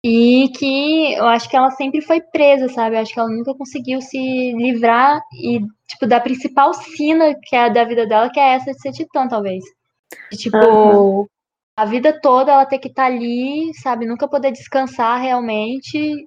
E 0.08 0.50
que 0.50 1.14
eu 1.14 1.26
acho 1.26 1.50
que 1.50 1.56
ela 1.56 1.68
sempre 1.72 2.00
foi 2.00 2.20
presa, 2.20 2.68
sabe? 2.68 2.94
Eu 2.94 3.00
acho 3.00 3.12
que 3.12 3.18
ela 3.18 3.28
nunca 3.28 3.52
conseguiu 3.54 4.00
se 4.00 4.16
livrar 4.52 5.20
e, 5.32 5.58
tipo, 5.88 6.06
da 6.06 6.20
principal 6.20 6.72
sina 6.74 7.34
que 7.42 7.56
é 7.56 7.64
a 7.64 7.68
da 7.68 7.82
vida 7.82 8.06
dela, 8.06 8.30
que 8.30 8.38
é 8.38 8.54
essa 8.54 8.70
de 8.70 8.80
ser 8.80 8.92
titã, 8.92 9.26
talvez. 9.26 9.64
De, 10.30 10.38
tipo, 10.38 10.56
Aham. 10.56 11.26
a 11.76 11.84
vida 11.86 12.20
toda 12.22 12.52
ela 12.52 12.64
ter 12.64 12.78
que 12.78 12.86
estar 12.86 13.06
ali, 13.06 13.72
sabe? 13.82 14.06
Nunca 14.06 14.28
poder 14.28 14.52
descansar 14.52 15.20
realmente. 15.20 16.24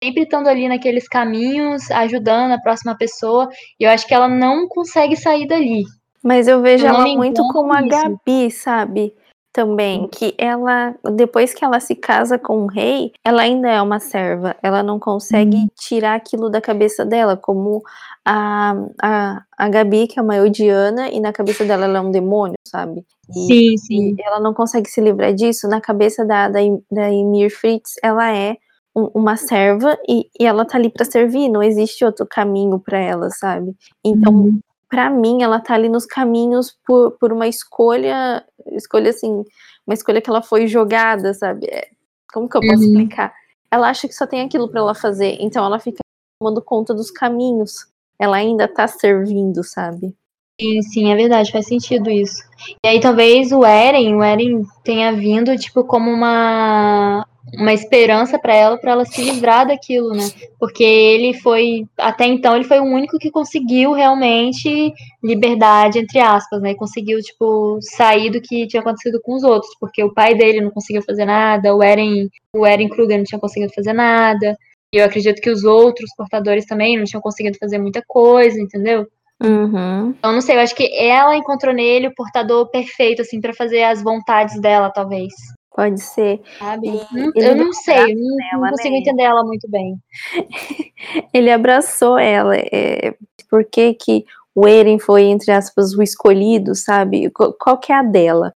Sempre 0.00 0.22
estando 0.22 0.46
ali 0.46 0.68
naqueles 0.68 1.08
caminhos, 1.08 1.90
ajudando 1.90 2.52
a 2.52 2.60
próxima 2.60 2.96
pessoa. 2.96 3.48
E 3.80 3.82
eu 3.82 3.90
acho 3.90 4.06
que 4.06 4.14
ela 4.14 4.28
não 4.28 4.68
consegue 4.68 5.16
sair 5.16 5.48
dali. 5.48 5.82
Mas 6.22 6.46
eu 6.46 6.62
vejo 6.62 6.86
eu 6.86 6.90
ela 6.90 7.04
muito 7.08 7.42
como 7.48 7.72
a. 7.72 7.82
Gabi, 7.82 8.52
sabe? 8.52 9.12
Também, 9.56 10.06
que 10.08 10.34
ela, 10.36 10.94
depois 11.14 11.54
que 11.54 11.64
ela 11.64 11.80
se 11.80 11.94
casa 11.94 12.38
com 12.38 12.64
o 12.64 12.66
rei, 12.66 13.10
ela 13.24 13.40
ainda 13.40 13.70
é 13.70 13.80
uma 13.80 13.98
serva. 13.98 14.54
Ela 14.62 14.82
não 14.82 14.98
consegue 15.00 15.66
tirar 15.74 16.14
aquilo 16.14 16.50
da 16.50 16.60
cabeça 16.60 17.06
dela, 17.06 17.38
como 17.38 17.82
a, 18.22 18.74
a, 19.02 19.42
a 19.56 19.68
Gabi, 19.70 20.08
que 20.08 20.18
é 20.18 20.22
uma 20.22 20.36
Eldiana, 20.36 21.08
e 21.08 21.20
na 21.20 21.32
cabeça 21.32 21.64
dela 21.64 21.86
ela 21.86 21.96
é 21.96 22.00
um 22.02 22.10
demônio, 22.10 22.56
sabe? 22.68 23.02
E, 23.34 23.78
Sim, 23.78 24.14
e 24.18 24.22
ela 24.22 24.40
não 24.40 24.52
consegue 24.52 24.90
se 24.90 25.00
livrar 25.00 25.32
disso. 25.32 25.66
Na 25.68 25.80
cabeça 25.80 26.22
da, 26.22 26.50
da, 26.50 26.60
da 26.92 27.08
Ymir 27.08 27.50
Fritz, 27.50 27.94
ela 28.02 28.30
é 28.36 28.58
um- 28.94 29.10
uma 29.14 29.38
serva 29.38 29.96
e, 30.06 30.28
e 30.38 30.44
ela 30.44 30.66
tá 30.66 30.76
ali 30.76 30.90
pra 30.90 31.06
servir, 31.06 31.48
não 31.48 31.62
existe 31.62 32.04
outro 32.04 32.26
caminho 32.26 32.78
pra 32.78 32.98
ela, 32.98 33.30
sabe? 33.30 33.74
Então, 34.04 34.50
pra 34.88 35.10
mim, 35.10 35.42
ela 35.42 35.58
tá 35.60 35.74
ali 35.74 35.88
nos 35.88 36.06
caminhos 36.06 36.76
por, 36.86 37.12
por 37.18 37.32
uma 37.32 37.48
escolha, 37.48 38.44
escolha 38.72 39.10
assim, 39.10 39.44
uma 39.86 39.94
escolha 39.94 40.20
que 40.20 40.28
ela 40.30 40.42
foi 40.42 40.66
jogada, 40.66 41.32
sabe? 41.34 41.66
É, 41.66 41.88
Como 42.32 42.48
que 42.48 42.56
eu 42.56 42.60
posso 42.60 42.82
Uhum. 42.82 42.88
explicar? 42.90 43.32
Ela 43.70 43.88
acha 43.88 44.06
que 44.08 44.14
só 44.14 44.26
tem 44.26 44.42
aquilo 44.42 44.68
pra 44.68 44.80
ela 44.80 44.94
fazer, 44.94 45.36
então 45.40 45.64
ela 45.64 45.78
fica 45.78 45.98
tomando 46.40 46.60
conta 46.62 46.92
dos 46.92 47.10
caminhos. 47.10 47.86
Ela 48.18 48.36
ainda 48.36 48.66
tá 48.68 48.86
servindo, 48.86 49.62
sabe? 49.64 50.14
Sim, 50.60 50.82
sim, 50.82 51.12
é 51.12 51.14
verdade, 51.16 51.52
faz 51.52 51.66
sentido 51.66 52.10
isso. 52.10 52.42
E 52.84 52.88
aí 52.88 53.00
talvez 53.00 53.52
o 53.52 53.64
Eren, 53.64 54.16
o 54.16 54.22
Eren 54.22 54.64
tenha 54.82 55.12
vindo 55.12 55.56
tipo 55.58 55.84
como 55.84 56.10
uma 56.10 57.26
uma 57.54 57.72
esperança 57.72 58.38
pra 58.38 58.54
ela, 58.54 58.76
pra 58.76 58.92
ela 58.92 59.04
se 59.04 59.22
livrar 59.22 59.66
daquilo, 59.66 60.10
né? 60.10 60.28
Porque 60.58 60.82
ele 60.82 61.34
foi 61.34 61.86
até 61.96 62.26
então 62.26 62.54
ele 62.54 62.64
foi 62.64 62.80
o 62.80 62.84
único 62.84 63.18
que 63.18 63.30
conseguiu 63.30 63.92
realmente 63.92 64.92
liberdade 65.22 65.98
entre 65.98 66.18
aspas, 66.18 66.60
né? 66.60 66.72
E 66.72 66.76
conseguiu 66.76 67.20
tipo 67.20 67.78
sair 67.80 68.30
do 68.30 68.40
que 68.40 68.66
tinha 68.66 68.80
acontecido 68.80 69.20
com 69.22 69.34
os 69.34 69.42
outros, 69.42 69.72
porque 69.78 70.02
o 70.02 70.12
pai 70.12 70.34
dele 70.34 70.60
não 70.60 70.70
conseguiu 70.70 71.02
fazer 71.02 71.24
nada, 71.24 71.74
o 71.74 71.82
Eren, 71.82 72.28
o 72.52 72.66
Eren 72.66 72.88
Kruger 72.88 73.18
não 73.18 73.24
tinha 73.24 73.40
conseguido 73.40 73.72
fazer 73.72 73.92
nada. 73.92 74.56
E 74.92 74.98
eu 74.98 75.04
acredito 75.04 75.40
que 75.40 75.50
os 75.50 75.64
outros 75.64 76.10
portadores 76.16 76.64
também 76.64 76.96
não 76.96 77.04
tinham 77.04 77.20
conseguido 77.20 77.58
fazer 77.58 77.78
muita 77.78 78.02
coisa, 78.06 78.60
entendeu? 78.60 79.06
Uhum. 79.42 80.14
Então, 80.18 80.32
não 80.32 80.40
sei, 80.40 80.56
eu 80.56 80.60
acho 80.60 80.74
que 80.74 80.88
ela 80.98 81.36
encontrou 81.36 81.74
nele 81.74 82.08
o 82.08 82.14
portador 82.14 82.70
perfeito, 82.70 83.20
assim, 83.22 83.40
pra 83.40 83.52
fazer 83.52 83.82
as 83.82 84.02
vontades 84.02 84.58
dela, 84.60 84.90
talvez. 84.90 85.34
Pode 85.76 86.00
ser. 86.00 86.40
Sabe? 86.58 86.88
Ele 86.88 87.26
eu 87.34 87.54
deu 87.54 87.56
não 87.56 87.72
sei, 87.74 88.12
eu 88.12 88.16
não, 88.16 88.60
não 88.62 88.70
consigo 88.70 88.94
né? 88.94 88.98
entender 88.98 89.24
ela 89.24 89.44
muito 89.44 89.68
bem. 89.68 89.94
Ele 91.34 91.50
abraçou 91.50 92.18
ela. 92.18 92.56
É, 92.56 93.14
por 93.50 93.62
que, 93.62 93.92
que 93.92 94.24
o 94.54 94.66
Eren 94.66 94.98
foi, 94.98 95.24
entre 95.24 95.52
aspas, 95.52 95.92
o 95.92 96.02
escolhido, 96.02 96.74
sabe? 96.74 97.30
Qual, 97.30 97.76
que 97.78 97.92
é 97.92 97.96
a 97.96 98.02
dela? 98.02 98.54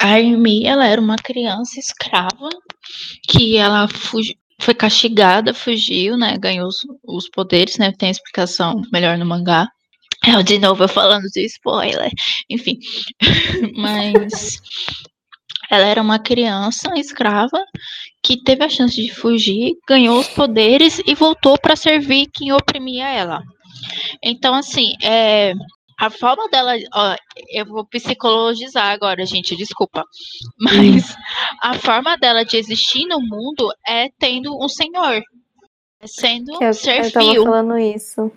A 0.00 0.14
Amy, 0.16 0.66
ela 0.66 0.84
era 0.84 1.00
uma 1.00 1.14
criança 1.14 1.78
escrava 1.78 2.48
que 3.28 3.56
ela 3.56 3.86
fugi- 3.86 4.36
foi 4.60 4.74
castigada, 4.74 5.54
fugiu, 5.54 6.16
né? 6.16 6.36
Ganhou 6.36 6.66
os, 6.66 6.78
os 7.04 7.28
poderes, 7.28 7.78
né? 7.78 7.92
Tem 7.96 8.10
explicação 8.10 8.82
melhor 8.92 9.16
no 9.16 9.24
mangá. 9.24 9.68
Eu, 10.26 10.42
de 10.42 10.58
novo, 10.58 10.82
eu 10.82 10.88
falando 10.88 11.26
de 11.32 11.46
spoiler. 11.46 12.10
Enfim. 12.50 12.76
Mas 13.76 14.60
ela 15.70 15.86
era 15.86 16.02
uma 16.02 16.18
criança 16.18 16.92
escrava 16.96 17.64
que 18.22 18.42
teve 18.42 18.64
a 18.64 18.68
chance 18.68 18.94
de 18.94 19.12
fugir, 19.12 19.76
ganhou 19.88 20.18
os 20.18 20.28
poderes 20.28 21.00
e 21.06 21.14
voltou 21.14 21.58
para 21.58 21.76
servir 21.76 22.26
quem 22.32 22.52
oprimia 22.52 23.08
ela. 23.08 23.42
Então, 24.22 24.54
assim, 24.54 24.92
é, 25.02 25.54
a 26.00 26.08
forma 26.08 26.48
dela. 26.48 26.72
Ó, 26.94 27.16
eu 27.50 27.66
vou 27.66 27.84
psicologizar 27.84 28.86
agora, 28.86 29.24
gente, 29.26 29.54
desculpa. 29.54 30.02
Mas 30.58 31.14
a 31.60 31.74
forma 31.74 32.16
dela 32.16 32.42
de 32.42 32.56
existir 32.56 33.06
no 33.06 33.20
mundo 33.20 33.70
é 33.86 34.08
tendo 34.18 34.56
um 34.58 34.68
senhor. 34.68 35.22
É 36.00 36.06
sendo 36.06 36.56
Que 36.56 36.64
eu, 36.64 36.68
eu 36.68 36.74
servil. 36.74 37.44
falando 37.44 37.76
isso. 37.78 38.32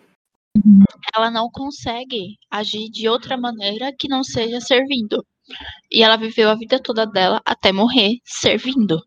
Ela 1.16 1.32
não 1.32 1.50
consegue 1.50 2.38
agir 2.52 2.90
de 2.90 3.08
outra 3.08 3.38
maneira 3.38 3.94
que 3.98 4.10
não 4.10 4.24
seja 4.24 4.60
servindo. 4.60 5.26
E 5.92 6.04
ela 6.04 6.18
viveu 6.18 6.50
a 6.50 6.56
vida 6.56 6.80
toda 6.82 7.06
dela 7.06 7.42
até 7.46 7.72
morrer 7.72 8.18
servindo, 8.26 9.00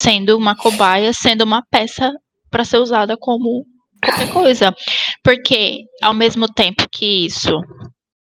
sendo 0.00 0.36
uma 0.36 0.56
cobaia, 0.56 1.12
sendo 1.12 1.42
uma 1.44 1.62
peça 1.70 2.12
para 2.50 2.64
ser 2.64 2.78
usada 2.78 3.16
como 3.18 3.64
qualquer 4.02 4.32
coisa. 4.32 4.74
Porque 5.22 5.84
ao 6.02 6.14
mesmo 6.14 6.46
tempo 6.46 6.86
que 6.90 7.26
isso 7.26 7.52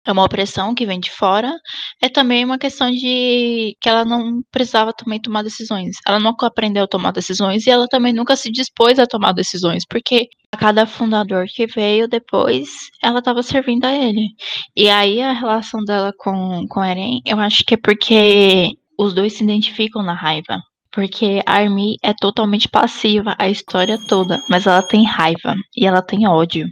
é 0.09 0.13
uma 0.13 0.23
opressão 0.23 0.73
que 0.73 0.85
vem 0.85 0.99
de 0.99 1.11
fora, 1.11 1.53
é 2.01 2.09
também 2.09 2.45
uma 2.45 2.57
questão 2.57 2.91
de 2.91 3.75
que 3.79 3.89
ela 3.89 4.05
não 4.05 4.41
precisava 4.51 4.93
também 4.93 5.19
tomar 5.19 5.43
decisões. 5.43 5.97
Ela 6.07 6.19
nunca 6.19 6.47
aprendeu 6.47 6.83
a 6.83 6.87
tomar 6.87 7.11
decisões 7.11 7.65
e 7.65 7.69
ela 7.69 7.87
também 7.87 8.13
nunca 8.13 8.35
se 8.35 8.51
dispôs 8.51 8.99
a 8.99 9.07
tomar 9.07 9.33
decisões, 9.33 9.83
porque 9.87 10.27
a 10.51 10.57
cada 10.57 10.85
fundador 10.85 11.45
que 11.47 11.67
veio 11.67 12.07
depois, 12.07 12.69
ela 13.03 13.19
estava 13.19 13.43
servindo 13.43 13.85
a 13.85 13.93
ele. 13.93 14.29
E 14.75 14.89
aí 14.89 15.21
a 15.21 15.33
relação 15.33 15.83
dela 15.83 16.11
com, 16.17 16.65
com 16.69 16.83
Eren, 16.83 17.21
eu 17.25 17.39
acho 17.39 17.63
que 17.65 17.73
é 17.73 17.77
porque 17.77 18.71
os 18.97 19.13
dois 19.13 19.33
se 19.33 19.43
identificam 19.43 20.01
na 20.01 20.13
raiva. 20.13 20.59
Porque 20.97 21.43
a 21.45 21.57
Armin 21.57 21.95
é 22.01 22.11
totalmente 22.11 22.67
passiva 22.67 23.35
a 23.37 23.47
história 23.47 23.99
toda, 24.07 24.41
mas 24.49 24.65
ela 24.65 24.81
tem 24.81 25.05
raiva 25.05 25.53
e 25.75 25.85
ela 25.85 26.01
tem 26.01 26.27
ódio. 26.27 26.67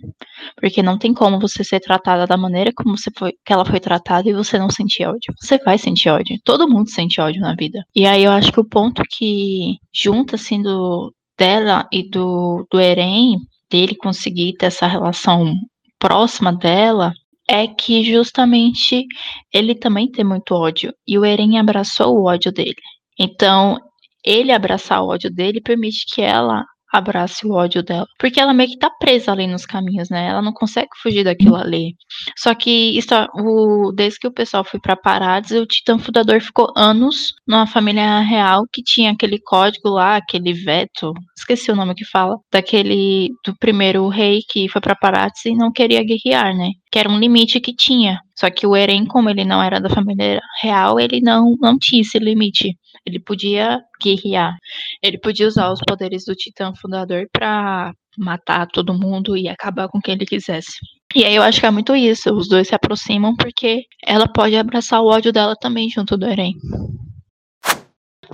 Porque 0.60 0.82
não 0.82 0.98
tem 0.98 1.14
como 1.14 1.40
você 1.40 1.64
ser 1.64 1.80
tratada 1.80 2.26
da 2.26 2.36
maneira 2.36 2.72
como 2.76 2.98
você 2.98 3.12
foi, 3.16 3.34
que 3.46 3.54
ela 3.54 3.64
foi 3.64 3.80
tratada 3.80 4.28
e 4.28 4.34
você 4.34 4.58
não 4.58 4.68
sentir 4.68 5.06
ódio. 5.06 5.32
Você 5.40 5.60
vai 5.60 5.78
sentir 5.78 6.10
ódio. 6.10 6.40
Todo 6.44 6.68
mundo 6.68 6.90
sente 6.90 7.22
ódio 7.22 7.40
na 7.40 7.54
vida. 7.54 7.86
E 7.96 8.08
aí 8.08 8.24
eu 8.24 8.32
acho 8.32 8.52
que 8.52 8.60
o 8.60 8.68
ponto 8.68 9.04
que 9.08 9.78
junta 9.94 10.38
assim 10.38 10.60
do 10.60 11.14
dela 11.38 11.88
e 11.94 12.10
do, 12.10 12.66
do 12.72 12.80
Eren, 12.80 13.38
dele 13.70 13.94
conseguir 13.94 14.54
ter 14.58 14.66
essa 14.66 14.88
relação 14.88 15.54
próxima 16.00 16.52
dela, 16.52 17.14
é 17.48 17.68
que 17.68 18.04
justamente 18.04 19.06
ele 19.54 19.76
também 19.76 20.10
tem 20.10 20.26
muito 20.26 20.56
ódio. 20.56 20.92
E 21.08 21.16
o 21.16 21.24
Eren 21.24 21.60
abraçou 21.60 22.18
o 22.18 22.26
ódio 22.26 22.52
dele. 22.52 22.82
Então, 23.20 23.78
ele 24.26 24.52
abraçar 24.52 25.02
o 25.02 25.08
ódio 25.08 25.30
dele 25.32 25.62
permite 25.62 26.06
que 26.14 26.22
ela 26.22 26.64
abrace 26.98 27.46
o 27.46 27.52
ódio 27.52 27.84
dela. 27.84 28.06
Porque 28.18 28.40
ela 28.40 28.54
meio 28.54 28.70
que 28.70 28.78
tá 28.78 28.90
presa 28.90 29.32
ali 29.32 29.48
nos 29.48 29.66
caminhos, 29.66 30.10
né? 30.10 30.28
Ela 30.28 30.42
não 30.42 30.54
consegue 30.54 30.90
fugir 31.02 31.24
daquilo 31.24 31.56
ali. 31.56 31.96
Só 32.38 32.54
que 32.56 32.98
isso, 32.98 33.14
o, 33.36 33.92
desde 33.92 34.20
que 34.20 34.28
o 34.28 34.34
pessoal 34.34 34.64
foi 34.64 34.80
pra 34.80 34.96
Parades, 34.96 35.52
o 35.52 35.66
Titã 35.66 35.98
Fundador 35.98 36.42
ficou 36.42 36.72
anos 36.76 37.34
numa 37.48 37.68
família 37.68 38.20
real 38.20 38.64
que 38.72 38.82
tinha 38.84 39.12
aquele 39.12 39.40
código 39.40 39.90
lá, 39.90 40.16
aquele 40.18 40.54
veto, 40.54 41.14
esqueci 41.38 41.72
o 41.72 41.76
nome 41.76 41.96
que 41.96 42.06
fala, 42.06 42.38
daquele, 42.52 43.30
do 43.46 43.56
primeiro 43.58 44.08
rei 44.08 44.40
que 44.50 44.70
foi 44.70 44.82
pra 44.82 44.96
Parades 44.96 45.46
e 45.46 45.54
não 45.54 45.72
queria 45.72 46.04
guerrear, 46.04 46.56
né? 46.56 46.70
Que 46.96 47.00
era 47.00 47.10
um 47.10 47.20
limite 47.20 47.60
que 47.60 47.76
tinha. 47.76 48.22
Só 48.34 48.50
que 48.50 48.66
o 48.66 48.74
Eren, 48.74 49.06
como 49.06 49.30
ele 49.30 49.44
não 49.44 49.62
era 49.62 49.82
da 49.82 49.90
família 49.90 50.40
real, 50.62 50.98
ele 50.98 51.20
não, 51.20 51.58
não 51.60 51.78
tinha 51.78 52.02
esse 52.02 52.18
limite. 52.18 52.74
Ele 53.06 53.20
podia 53.20 53.82
guerrear. 54.02 54.56
Ele 55.04 55.18
podia 55.18 55.46
usar 55.46 55.74
os 55.74 55.82
poderes 55.86 56.24
do 56.24 56.34
Titã 56.34 56.72
Fundador 56.74 57.28
para 57.34 57.92
matar 58.18 58.66
todo 58.68 58.98
mundo 58.98 59.36
e 59.36 59.50
acabar 59.50 59.90
com 59.90 60.00
quem 60.00 60.14
ele 60.14 60.26
quisesse. 60.26 60.72
E 61.14 61.26
aí 61.26 61.36
eu 61.36 61.44
acho 61.44 61.60
que 61.60 61.66
é 61.66 61.72
muito 61.72 61.94
isso. 61.94 62.34
Os 62.34 62.48
dois 62.48 62.70
se 62.70 62.76
aproximam 62.76 63.36
porque 63.36 63.84
ela 64.02 64.26
pode 64.26 64.56
abraçar 64.56 65.02
o 65.02 65.08
ódio 65.08 65.34
dela 65.34 65.54
também 65.60 65.90
junto 65.90 66.16
do 66.16 66.26
Eren. 66.26 66.54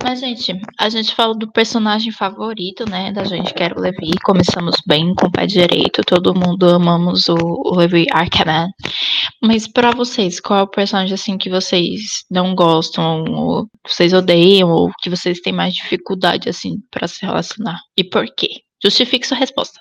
Mas, 0.02 0.20
gente, 0.20 0.52
a 0.78 0.88
gente 0.88 1.14
fala 1.14 1.34
do 1.34 1.50
personagem 1.50 2.12
favorito, 2.12 2.88
né, 2.88 3.12
da 3.12 3.24
gente, 3.24 3.52
que 3.52 3.62
era 3.62 3.76
o 3.76 3.80
Levi. 3.80 4.12
Começamos 4.24 4.76
bem 4.86 5.14
com 5.14 5.26
o 5.26 5.30
pé 5.30 5.46
direito, 5.46 6.02
todo 6.06 6.34
mundo 6.34 6.68
amamos 6.68 7.28
o, 7.28 7.36
o 7.36 7.74
Levi 7.74 8.06
Arcaman. 8.12 8.68
Mas 9.42 9.66
para 9.66 9.90
vocês, 9.90 10.40
qual 10.40 10.60
é 10.60 10.62
o 10.62 10.70
personagem, 10.70 11.14
assim, 11.14 11.36
que 11.36 11.50
vocês 11.50 12.24
não 12.30 12.54
gostam, 12.54 13.24
ou 13.24 13.66
vocês 13.86 14.12
odeiam, 14.12 14.70
ou 14.70 14.90
que 15.02 15.10
vocês 15.10 15.40
têm 15.40 15.52
mais 15.52 15.74
dificuldade, 15.74 16.48
assim, 16.48 16.76
para 16.90 17.08
se 17.08 17.24
relacionar? 17.24 17.78
E 17.96 18.04
por 18.04 18.26
quê? 18.36 18.48
Justifique 18.82 19.26
sua 19.26 19.36
resposta. 19.36 19.80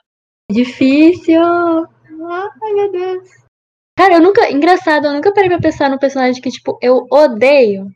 Difícil. 0.52 1.42
Ai, 1.42 2.74
meu 2.74 2.92
Deus. 2.92 3.30
Cara, 3.98 4.16
eu 4.16 4.22
nunca. 4.22 4.52
Engraçado, 4.52 5.06
eu 5.06 5.14
nunca 5.14 5.34
parei 5.34 5.50
pra 5.50 5.60
pensar 5.60 5.90
no 5.90 6.00
personagem 6.00 6.42
que, 6.42 6.50
tipo, 6.50 6.78
eu 6.82 7.06
odeio. 7.12 7.88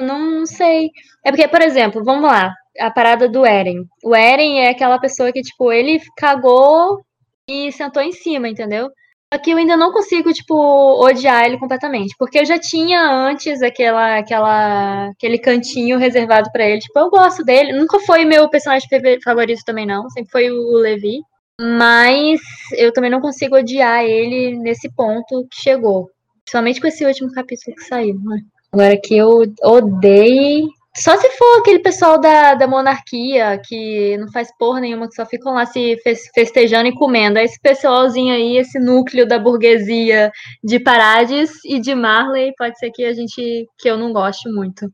Não 0.00 0.44
sei. 0.46 0.90
É 1.24 1.30
porque, 1.30 1.48
por 1.48 1.62
exemplo, 1.62 2.04
vamos 2.04 2.24
lá. 2.30 2.52
A 2.78 2.90
parada 2.90 3.28
do 3.28 3.46
Eren. 3.46 3.84
O 4.04 4.14
Eren 4.14 4.60
é 4.60 4.70
aquela 4.70 4.98
pessoa 4.98 5.32
que, 5.32 5.40
tipo, 5.40 5.72
ele 5.72 5.98
cagou 6.16 7.02
e 7.48 7.72
sentou 7.72 8.02
em 8.02 8.12
cima, 8.12 8.48
entendeu? 8.48 8.90
Só 9.32 9.40
que 9.40 9.50
eu 9.50 9.56
ainda 9.56 9.76
não 9.76 9.92
consigo, 9.92 10.32
tipo, 10.32 10.54
odiar 11.02 11.46
ele 11.46 11.58
completamente. 11.58 12.14
Porque 12.18 12.38
eu 12.38 12.44
já 12.44 12.58
tinha 12.58 13.00
antes 13.10 13.62
aquela, 13.62 14.18
aquela, 14.18 15.08
aquele 15.08 15.38
cantinho 15.38 15.98
reservado 15.98 16.50
pra 16.52 16.64
ele. 16.66 16.80
Tipo, 16.80 16.98
eu 16.98 17.10
gosto 17.10 17.42
dele. 17.42 17.72
Nunca 17.72 17.98
foi 18.00 18.24
meu 18.24 18.48
personagem 18.48 18.88
favorito 19.24 19.62
também, 19.64 19.86
não. 19.86 20.08
Sempre 20.10 20.30
foi 20.30 20.50
o 20.50 20.76
Levi. 20.76 21.20
Mas 21.58 22.40
eu 22.76 22.92
também 22.92 23.10
não 23.10 23.20
consigo 23.20 23.56
odiar 23.56 24.04
ele 24.04 24.58
nesse 24.58 24.92
ponto 24.94 25.46
que 25.50 25.62
chegou. 25.62 26.10
Principalmente 26.44 26.80
com 26.80 26.86
esse 26.86 27.04
último 27.04 27.32
capítulo 27.32 27.74
que 27.74 27.82
saiu, 27.82 28.20
né? 28.22 28.40
Agora 28.72 28.98
que 29.02 29.16
eu 29.16 29.42
odeio. 29.62 30.68
Só 30.98 31.14
se 31.18 31.28
for 31.32 31.58
aquele 31.58 31.80
pessoal 31.80 32.18
da, 32.18 32.54
da 32.54 32.66
monarquia 32.66 33.60
que 33.66 34.16
não 34.16 34.32
faz 34.32 34.48
porra 34.58 34.80
nenhuma, 34.80 35.08
que 35.08 35.14
só 35.14 35.26
ficam 35.26 35.52
lá 35.52 35.66
se 35.66 35.96
festejando 36.34 36.88
e 36.88 36.94
comendo. 36.94 37.38
Esse 37.38 37.60
pessoalzinho 37.60 38.34
aí, 38.34 38.56
esse 38.56 38.78
núcleo 38.78 39.28
da 39.28 39.38
burguesia 39.38 40.32
de 40.64 40.80
Parades 40.80 41.50
e 41.66 41.78
de 41.80 41.94
Marley, 41.94 42.54
pode 42.56 42.78
ser 42.78 42.90
que 42.90 43.04
a 43.04 43.12
gente. 43.12 43.66
que 43.78 43.90
eu 43.90 43.98
não 43.98 44.12
goste 44.12 44.48
muito. 44.48 44.90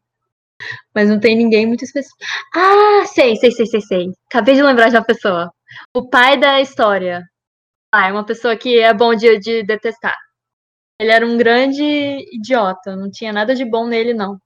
Mas 0.95 1.09
não 1.09 1.21
tem 1.21 1.37
ninguém 1.37 1.67
muito 1.67 1.85
específico. 1.85 2.19
Ah, 2.55 3.05
sei, 3.07 3.37
sei, 3.37 3.51
sei, 3.53 3.67
sei, 3.67 3.81
sei. 3.81 4.07
Acabei 4.29 4.55
de 4.55 4.63
lembrar 4.63 4.89
de 4.89 4.97
uma 4.97 5.05
pessoa. 5.05 5.51
O 5.95 6.09
pai 6.09 6.39
da 6.39 6.61
história. 6.61 7.23
Ah, 7.93 8.09
é 8.09 8.13
uma 8.13 8.25
pessoa 8.25 8.57
que 8.57 8.79
é 8.81 8.93
bom 8.95 9.15
de, 9.15 9.39
de 9.39 9.63
detestar. 9.65 10.17
Ele 11.03 11.11
era 11.11 11.27
um 11.27 11.37
grande 11.37 11.83
idiota, 12.33 12.95
não 12.95 13.11
tinha 13.11 13.33
nada 13.33 13.57
de 13.57 13.65
bom 13.65 13.89
nele, 13.89 14.15
não. 14.15 14.41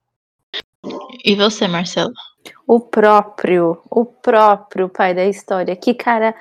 E 1.22 1.34
você, 1.36 1.68
Marcelo? 1.68 2.14
O 2.66 2.80
próprio, 2.80 3.78
o 3.90 4.07
próprio 4.07 4.88
pai 4.88 5.14
da 5.14 5.26
história. 5.26 5.76
Que 5.76 5.92
cara. 5.92 6.34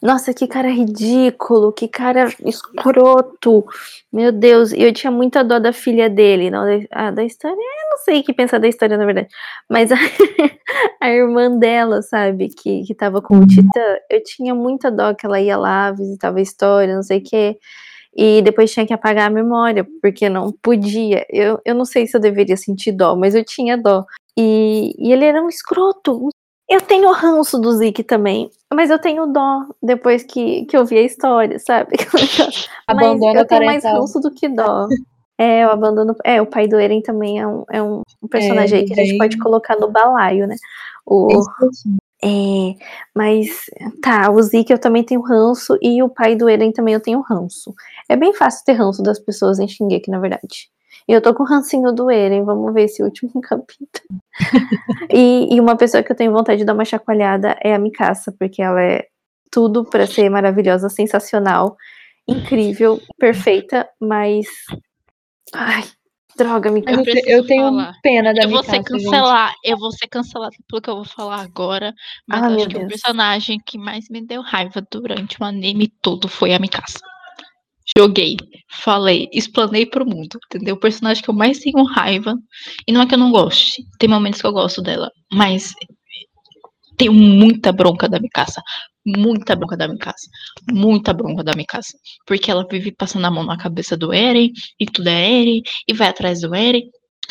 Nossa, 0.00 0.32
que 0.32 0.46
cara 0.46 0.70
ridículo, 0.70 1.72
que 1.72 1.88
cara 1.88 2.32
escroto. 2.44 3.66
Meu 4.12 4.30
Deus, 4.30 4.70
e 4.70 4.80
eu 4.80 4.92
tinha 4.92 5.10
muita 5.10 5.42
dó 5.42 5.58
da 5.58 5.72
filha 5.72 6.08
dele, 6.08 6.48
não 6.48 6.64
da, 6.64 7.10
da 7.10 7.24
história. 7.24 7.56
Eu 7.56 7.90
não 7.90 7.98
sei 7.98 8.20
o 8.20 8.22
que 8.22 8.32
pensar 8.32 8.58
da 8.58 8.68
história, 8.68 8.96
na 8.96 9.04
verdade. 9.04 9.28
Mas 9.68 9.90
a, 9.90 9.96
a 11.02 11.10
irmã 11.10 11.58
dela, 11.58 12.00
sabe, 12.00 12.48
que, 12.48 12.84
que 12.84 12.94
tava 12.94 13.20
com 13.20 13.38
o 13.38 13.46
Titã, 13.46 13.96
eu 14.08 14.22
tinha 14.22 14.54
muita 14.54 14.88
dó 14.88 15.12
que 15.14 15.26
ela 15.26 15.40
ia 15.40 15.56
lá, 15.56 15.90
visitava 15.90 16.38
a 16.38 16.42
história, 16.42 16.94
não 16.94 17.02
sei 17.02 17.18
o 17.18 17.24
quê 17.24 17.58
e 18.14 18.42
depois 18.42 18.72
tinha 18.72 18.86
que 18.86 18.92
apagar 18.92 19.26
a 19.26 19.30
memória, 19.30 19.86
porque 20.00 20.28
não 20.28 20.52
podia. 20.52 21.24
Eu, 21.30 21.60
eu 21.64 21.74
não 21.74 21.84
sei 21.84 22.06
se 22.06 22.16
eu 22.16 22.20
deveria 22.20 22.56
sentir 22.56 22.92
dó, 22.92 23.16
mas 23.16 23.34
eu 23.34 23.44
tinha 23.44 23.76
dó. 23.76 24.04
E, 24.36 24.94
e 24.98 25.12
ele 25.12 25.24
era 25.24 25.42
um 25.42 25.48
escroto. 25.48 26.28
Eu 26.68 26.80
tenho 26.80 27.12
ranço 27.12 27.58
do 27.58 27.72
Zeke 27.72 28.02
também, 28.02 28.50
mas 28.72 28.90
eu 28.90 28.98
tenho 28.98 29.26
dó 29.26 29.66
depois 29.82 30.22
que, 30.22 30.64
que 30.66 30.76
eu 30.76 30.84
vi 30.84 30.98
a 30.98 31.02
história, 31.02 31.58
sabe? 31.58 31.96
Abandono 32.86 33.32
mas 33.32 33.36
eu 33.36 33.46
tenho 33.46 33.66
mais 33.66 33.84
ranço 33.84 34.20
do 34.20 34.30
que 34.30 34.48
dó. 34.48 34.88
É, 35.38 35.66
o 35.66 35.70
abandono. 35.70 36.14
É, 36.24 36.40
o 36.40 36.46
pai 36.46 36.68
do 36.68 36.78
Eren 36.78 37.02
também 37.02 37.40
é 37.40 37.46
um, 37.46 37.64
é 37.70 37.82
um 37.82 38.02
personagem 38.30 38.78
é, 38.78 38.82
aí 38.82 38.86
que 38.86 39.00
a 39.00 39.04
gente 39.04 39.18
pode 39.18 39.38
colocar 39.38 39.76
no 39.76 39.90
balaio, 39.90 40.46
né? 40.46 40.54
O, 41.04 41.26
é, 42.24 42.74
mas 43.14 43.66
tá, 44.00 44.30
o 44.30 44.40
Zeke 44.40 44.72
eu 44.72 44.78
também 44.78 45.02
tenho 45.02 45.20
ranço 45.20 45.76
e 45.82 46.02
o 46.02 46.08
pai 46.08 46.36
do 46.36 46.48
Eren 46.48 46.70
também 46.70 46.94
eu 46.94 47.00
tenho 47.00 47.20
ranço. 47.20 47.74
É 48.08 48.16
bem 48.16 48.32
fácil 48.32 48.64
ter 48.64 48.74
ranço 48.74 49.02
das 49.02 49.18
pessoas 49.18 49.58
em 49.58 49.66
Shingeki, 49.66 50.10
na 50.10 50.20
verdade. 50.20 50.70
E 51.08 51.12
eu 51.12 51.20
tô 51.20 51.34
com 51.34 51.42
o 51.42 51.46
rancinho 51.46 51.92
do 51.92 52.08
Eren, 52.10 52.44
vamos 52.44 52.72
ver 52.72 52.84
esse 52.84 53.02
último 53.02 53.40
capítulo. 53.42 54.20
e, 55.10 55.48
e, 55.52 55.60
uma 55.60 55.76
pessoa 55.76 56.02
que 56.02 56.12
eu 56.12 56.16
tenho 56.16 56.32
vontade 56.32 56.58
de 56.58 56.64
dar 56.64 56.74
uma 56.74 56.84
chacoalhada 56.84 57.56
é 57.60 57.74
a 57.74 57.78
Mikasa, 57.78 58.32
porque 58.38 58.62
ela 58.62 58.80
é 58.80 59.06
tudo 59.50 59.84
para 59.84 60.06
ser 60.06 60.30
maravilhosa, 60.30 60.88
sensacional, 60.88 61.76
incrível, 62.28 63.00
perfeita, 63.18 63.88
mas. 64.00 64.46
Ai, 65.52 65.82
Droga, 66.36 66.70
me 66.70 66.82
eu, 66.86 67.04
eu 67.26 67.46
tenho 67.46 67.64
falar. 67.64 67.92
pena 68.02 68.32
da 68.32 68.42
Eu 68.42 68.48
vou 68.48 68.64
ser 68.64 68.82
cancelar, 68.82 69.48
gente. 69.48 69.70
eu 69.70 69.78
vou 69.78 69.92
ser 69.92 70.08
cancelada 70.08 70.56
pelo 70.68 70.82
que 70.82 70.90
eu 70.90 70.94
vou 70.96 71.04
falar 71.04 71.40
agora. 71.42 71.94
Mas 72.26 72.42
ah, 72.42 72.46
acho 72.46 72.68
que 72.68 72.74
Deus. 72.74 72.84
o 72.84 72.88
personagem 72.88 73.58
que 73.64 73.78
mais 73.78 74.08
me 74.08 74.24
deu 74.24 74.40
raiva 74.40 74.82
durante 74.90 75.36
o 75.40 75.44
anime 75.44 75.88
todo 76.00 76.28
foi 76.28 76.54
a 76.54 76.58
Mikasa. 76.58 77.00
Joguei, 77.96 78.36
falei, 78.70 79.28
explanei 79.32 79.84
pro 79.84 80.06
mundo, 80.06 80.38
entendeu? 80.46 80.76
O 80.76 80.80
personagem 80.80 81.22
que 81.22 81.28
eu 81.28 81.34
mais 81.34 81.58
tenho 81.58 81.84
raiva. 81.84 82.34
E 82.86 82.92
não 82.92 83.02
é 83.02 83.06
que 83.06 83.14
eu 83.14 83.18
não 83.18 83.30
goste, 83.30 83.84
tem 83.98 84.08
momentos 84.08 84.40
que 84.40 84.46
eu 84.46 84.52
gosto 84.52 84.80
dela, 84.80 85.10
mas 85.30 85.74
tenho 86.96 87.12
muita 87.12 87.72
bronca 87.72 88.08
da 88.08 88.20
Mikasa 88.20 88.62
muita 89.06 89.56
bronca 89.56 89.76
da 89.76 89.88
Mikasa. 89.88 90.28
Muita 90.72 91.12
bronca 91.12 91.42
da 91.44 91.54
Mikasa. 91.54 91.92
Porque 92.26 92.50
ela 92.50 92.66
vive 92.70 92.92
passando 92.92 93.26
a 93.26 93.30
mão 93.30 93.44
na 93.44 93.56
cabeça 93.56 93.96
do 93.96 94.12
Eren, 94.12 94.50
e 94.78 94.86
tudo 94.86 95.08
é 95.08 95.40
Eren, 95.40 95.62
e 95.88 95.94
vai 95.94 96.08
atrás 96.08 96.40
do 96.40 96.54
Eren. 96.54 96.82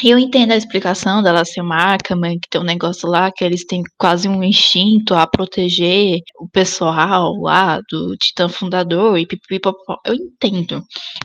E 0.04 0.10
eu 0.10 0.18
entendo 0.18 0.52
a 0.52 0.56
explicação 0.58 1.22
dela 1.22 1.46
ser 1.46 1.62
uma 1.62 1.76
Arkham, 1.76 2.22
que 2.42 2.50
tem 2.50 2.60
um 2.60 2.64
negócio 2.64 3.08
lá 3.08 3.32
que 3.32 3.44
eles 3.44 3.66
têm 3.66 3.84
quase 3.98 4.28
um 4.28 4.44
instinto 4.44 5.14
a 5.14 5.28
proteger 5.28 6.20
o 6.40 6.50
pessoal 6.50 7.36
lá 7.36 7.80
do 7.90 8.16
Titã 8.18 8.50
Fundador 8.50 9.20
e 9.20 9.28
pipipopó. 9.28 9.98
Eu 10.06 10.16
entendo. 10.16 10.82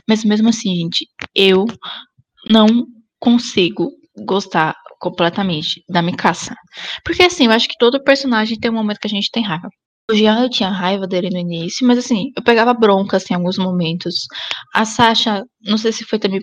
Mas 0.07 0.23
mesmo 0.23 0.49
assim, 0.49 0.75
gente, 0.75 1.07
eu 1.33 1.65
não 2.49 2.85
consigo 3.19 3.89
gostar 4.25 4.75
completamente 4.99 5.83
da 5.89 6.01
Mikasa. 6.01 6.55
Porque 7.03 7.23
assim, 7.23 7.45
eu 7.45 7.51
acho 7.51 7.67
que 7.67 7.77
todo 7.79 8.03
personagem 8.03 8.59
tem 8.59 8.69
um 8.69 8.75
momento 8.75 8.99
que 8.99 9.07
a 9.07 9.09
gente 9.09 9.31
tem 9.31 9.43
raiva. 9.43 9.69
Jean 10.13 10.43
eu 10.43 10.49
tinha 10.49 10.69
raiva 10.69 11.05
dele 11.05 11.29
no 11.29 11.37
início, 11.37 11.85
mas 11.85 11.97
assim, 11.97 12.31
eu 12.35 12.43
pegava 12.43 12.73
bronca 12.73 13.17
assim, 13.17 13.33
em 13.33 13.37
alguns 13.37 13.57
momentos. 13.57 14.25
A 14.73 14.85
Sasha, 14.85 15.43
não 15.61 15.77
sei 15.77 15.91
se 15.91 16.05
foi 16.05 16.17
também 16.17 16.41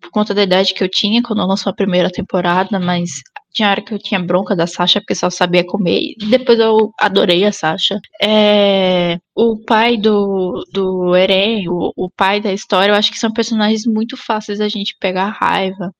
por 0.00 0.10
conta 0.10 0.34
da 0.34 0.42
idade 0.42 0.74
que 0.74 0.84
eu 0.84 0.90
tinha 0.90 1.22
quando 1.22 1.46
lançou 1.46 1.70
a 1.70 1.74
primeira 1.74 2.10
temporada, 2.10 2.78
mas 2.78 3.10
tinha 3.52 3.70
hora 3.70 3.82
que 3.82 3.94
eu 3.94 3.98
tinha 3.98 4.20
bronca 4.20 4.54
da 4.54 4.66
Sasha 4.66 5.00
porque 5.00 5.14
só 5.14 5.30
sabia 5.30 5.64
comer. 5.66 6.14
Depois 6.28 6.58
eu 6.58 6.92
adorei 7.00 7.44
a 7.44 7.52
Sasha. 7.52 7.98
É, 8.22 9.18
o 9.34 9.64
pai 9.64 9.96
do, 9.96 10.64
do 10.72 11.14
Eren, 11.16 11.68
o, 11.68 11.92
o 11.96 12.10
pai 12.10 12.40
da 12.40 12.52
história, 12.52 12.92
eu 12.92 12.96
acho 12.96 13.10
que 13.10 13.18
são 13.18 13.32
personagens 13.32 13.84
muito 13.86 14.16
fáceis 14.16 14.58
da 14.58 14.68
gente 14.68 14.96
pegar 15.00 15.30
raiva. 15.30 15.92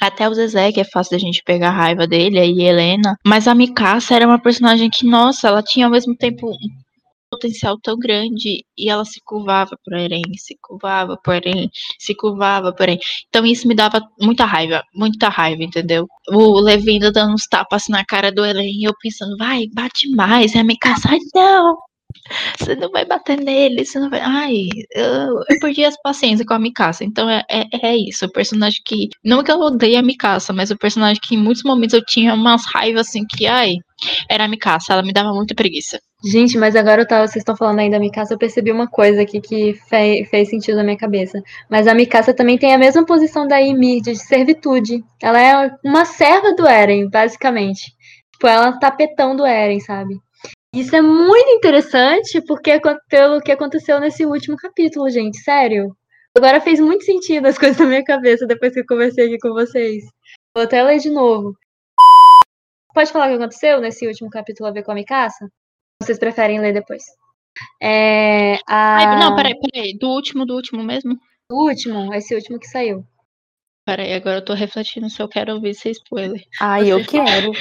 Até 0.00 0.28
o 0.28 0.32
que 0.72 0.80
é 0.80 0.84
fácil 0.84 1.12
da 1.12 1.18
gente 1.18 1.42
pegar 1.42 1.70
raiva 1.70 2.06
dele, 2.06 2.38
aí 2.38 2.60
Helena. 2.60 3.16
Mas 3.26 3.48
a 3.48 3.54
Mikasa 3.54 4.14
era 4.14 4.26
uma 4.26 4.38
personagem 4.38 4.90
que, 4.90 5.06
nossa, 5.06 5.48
ela 5.48 5.62
tinha 5.62 5.86
ao 5.86 5.92
mesmo 5.92 6.14
tempo 6.14 6.48
um 6.50 6.56
potencial 7.30 7.78
tão 7.82 7.98
grande 7.98 8.64
e 8.78 8.90
ela 8.90 9.04
se 9.04 9.20
curvava 9.24 9.76
por 9.84 9.94
Eren, 9.94 10.22
se 10.36 10.56
curvava 10.60 11.18
por 11.22 11.34
Eren, 11.34 11.68
se 11.98 12.14
curvava 12.14 12.72
por 12.72 12.84
Eren. 12.84 12.98
Então 13.28 13.44
isso 13.44 13.66
me 13.66 13.74
dava 13.74 14.00
muita 14.20 14.44
raiva, 14.44 14.82
muita 14.94 15.28
raiva, 15.28 15.62
entendeu? 15.62 16.06
O 16.28 16.60
Levindo 16.60 17.10
dando 17.10 17.34
uns 17.34 17.46
tapas 17.46 17.88
na 17.88 18.04
cara 18.04 18.30
do 18.30 18.44
Eren 18.44 18.70
e 18.70 18.84
eu 18.84 18.92
pensando, 19.00 19.36
vai, 19.36 19.66
bate 19.74 20.08
mais, 20.10 20.54
é 20.54 20.60
a 20.60 20.64
Mikasa, 20.64 21.08
ai 21.10 21.18
não, 21.34 21.76
você 22.58 22.74
não 22.74 22.90
vai 22.90 23.04
bater 23.04 23.38
nele, 23.38 23.84
você 23.84 23.98
não 23.98 24.10
vai. 24.10 24.20
Ai, 24.20 24.68
eu, 24.94 25.42
eu 25.48 25.60
perdi 25.60 25.84
as 25.84 26.00
paciências 26.00 26.46
com 26.46 26.54
a 26.54 26.58
Mikasa. 26.58 27.04
Então 27.04 27.28
é, 27.28 27.44
é, 27.48 27.86
é, 27.86 27.96
isso. 27.96 28.26
O 28.26 28.32
personagem 28.32 28.80
que. 28.84 29.08
Não 29.24 29.42
que 29.42 29.50
eu 29.50 29.60
odeie 29.60 29.96
a 29.96 30.02
Mikasa, 30.02 30.52
mas 30.52 30.70
o 30.70 30.78
personagem 30.78 31.20
que 31.22 31.34
em 31.34 31.38
muitos 31.38 31.62
momentos 31.62 31.94
eu 31.94 32.04
tinha 32.04 32.34
umas 32.34 32.64
raivas 32.66 33.08
assim 33.08 33.24
que, 33.28 33.46
ai, 33.46 33.74
era 34.28 34.44
a 34.44 34.48
Mikasa. 34.48 34.92
Ela 34.92 35.02
me 35.02 35.12
dava 35.12 35.32
muita 35.32 35.54
preguiça. 35.54 36.00
Gente, 36.24 36.58
mas 36.58 36.74
agora 36.74 37.02
eu 37.02 37.06
tava, 37.06 37.26
vocês 37.26 37.42
estão 37.42 37.56
falando 37.56 37.78
aí 37.78 37.90
da 37.90 38.00
Mikasa, 38.00 38.34
eu 38.34 38.38
percebi 38.38 38.72
uma 38.72 38.88
coisa 38.88 39.22
aqui 39.22 39.40
que 39.40 39.74
fe, 39.74 40.24
fez 40.24 40.48
sentido 40.48 40.76
na 40.76 40.82
minha 40.82 40.96
cabeça. 40.96 41.40
Mas 41.70 41.86
a 41.86 41.94
Mikasa 41.94 42.34
também 42.34 42.58
tem 42.58 42.74
a 42.74 42.78
mesma 42.78 43.04
posição 43.04 43.46
da 43.46 43.58
Ymir, 43.60 44.02
de 44.02 44.16
servitude. 44.16 45.04
Ela 45.22 45.40
é 45.40 45.70
uma 45.84 46.04
serva 46.04 46.54
do 46.54 46.66
Eren, 46.66 47.08
basicamente. 47.08 47.94
Tipo, 48.32 48.46
ela 48.48 48.72
tá 48.78 48.90
petão 48.90 49.36
do 49.36 49.46
Eren, 49.46 49.78
sabe? 49.80 50.18
Isso 50.76 50.94
é 50.94 51.00
muito 51.00 51.48
interessante 51.48 52.38
porque 52.42 52.78
pelo 53.08 53.40
que 53.40 53.50
aconteceu 53.50 53.98
nesse 53.98 54.26
último 54.26 54.58
capítulo, 54.58 55.08
gente, 55.08 55.38
sério. 55.38 55.96
Agora 56.36 56.60
fez 56.60 56.78
muito 56.78 57.02
sentido 57.02 57.46
as 57.46 57.56
coisas 57.58 57.78
na 57.78 57.86
minha 57.86 58.04
cabeça 58.04 58.46
depois 58.46 58.74
que 58.74 58.80
eu 58.80 58.86
conversei 58.86 59.24
aqui 59.24 59.38
com 59.38 59.54
vocês. 59.54 60.04
Vou 60.54 60.64
até 60.64 60.82
ler 60.82 60.98
de 60.98 61.08
novo. 61.08 61.56
Pode 62.92 63.10
falar 63.10 63.24
o 63.24 63.28
que 63.30 63.36
aconteceu 63.36 63.80
nesse 63.80 64.06
último 64.06 64.28
capítulo 64.28 64.68
a 64.68 64.72
ver 64.72 64.82
com 64.82 64.92
a 64.92 64.94
Mikasa? 64.94 65.50
Vocês 66.02 66.18
preferem 66.18 66.60
ler 66.60 66.74
depois? 66.74 67.04
É, 67.82 68.56
a... 68.68 68.96
Ai, 68.96 69.18
não, 69.18 69.34
peraí, 69.34 69.54
peraí. 69.58 69.96
Do 69.98 70.08
último, 70.10 70.44
do 70.44 70.56
último 70.56 70.82
mesmo? 70.82 71.18
Do 71.48 71.56
último, 71.56 72.12
esse 72.12 72.34
último 72.34 72.58
que 72.58 72.68
saiu. 72.68 73.02
Peraí, 73.86 74.12
agora 74.14 74.38
eu 74.38 74.44
tô 74.44 74.52
refletindo 74.52 75.08
se 75.08 75.22
eu 75.22 75.28
quero 75.28 75.54
ouvir 75.54 75.70
esse 75.70 75.88
spoiler. 75.90 76.42
Ai, 76.60 76.90
eu 76.90 77.04
quero. 77.04 77.52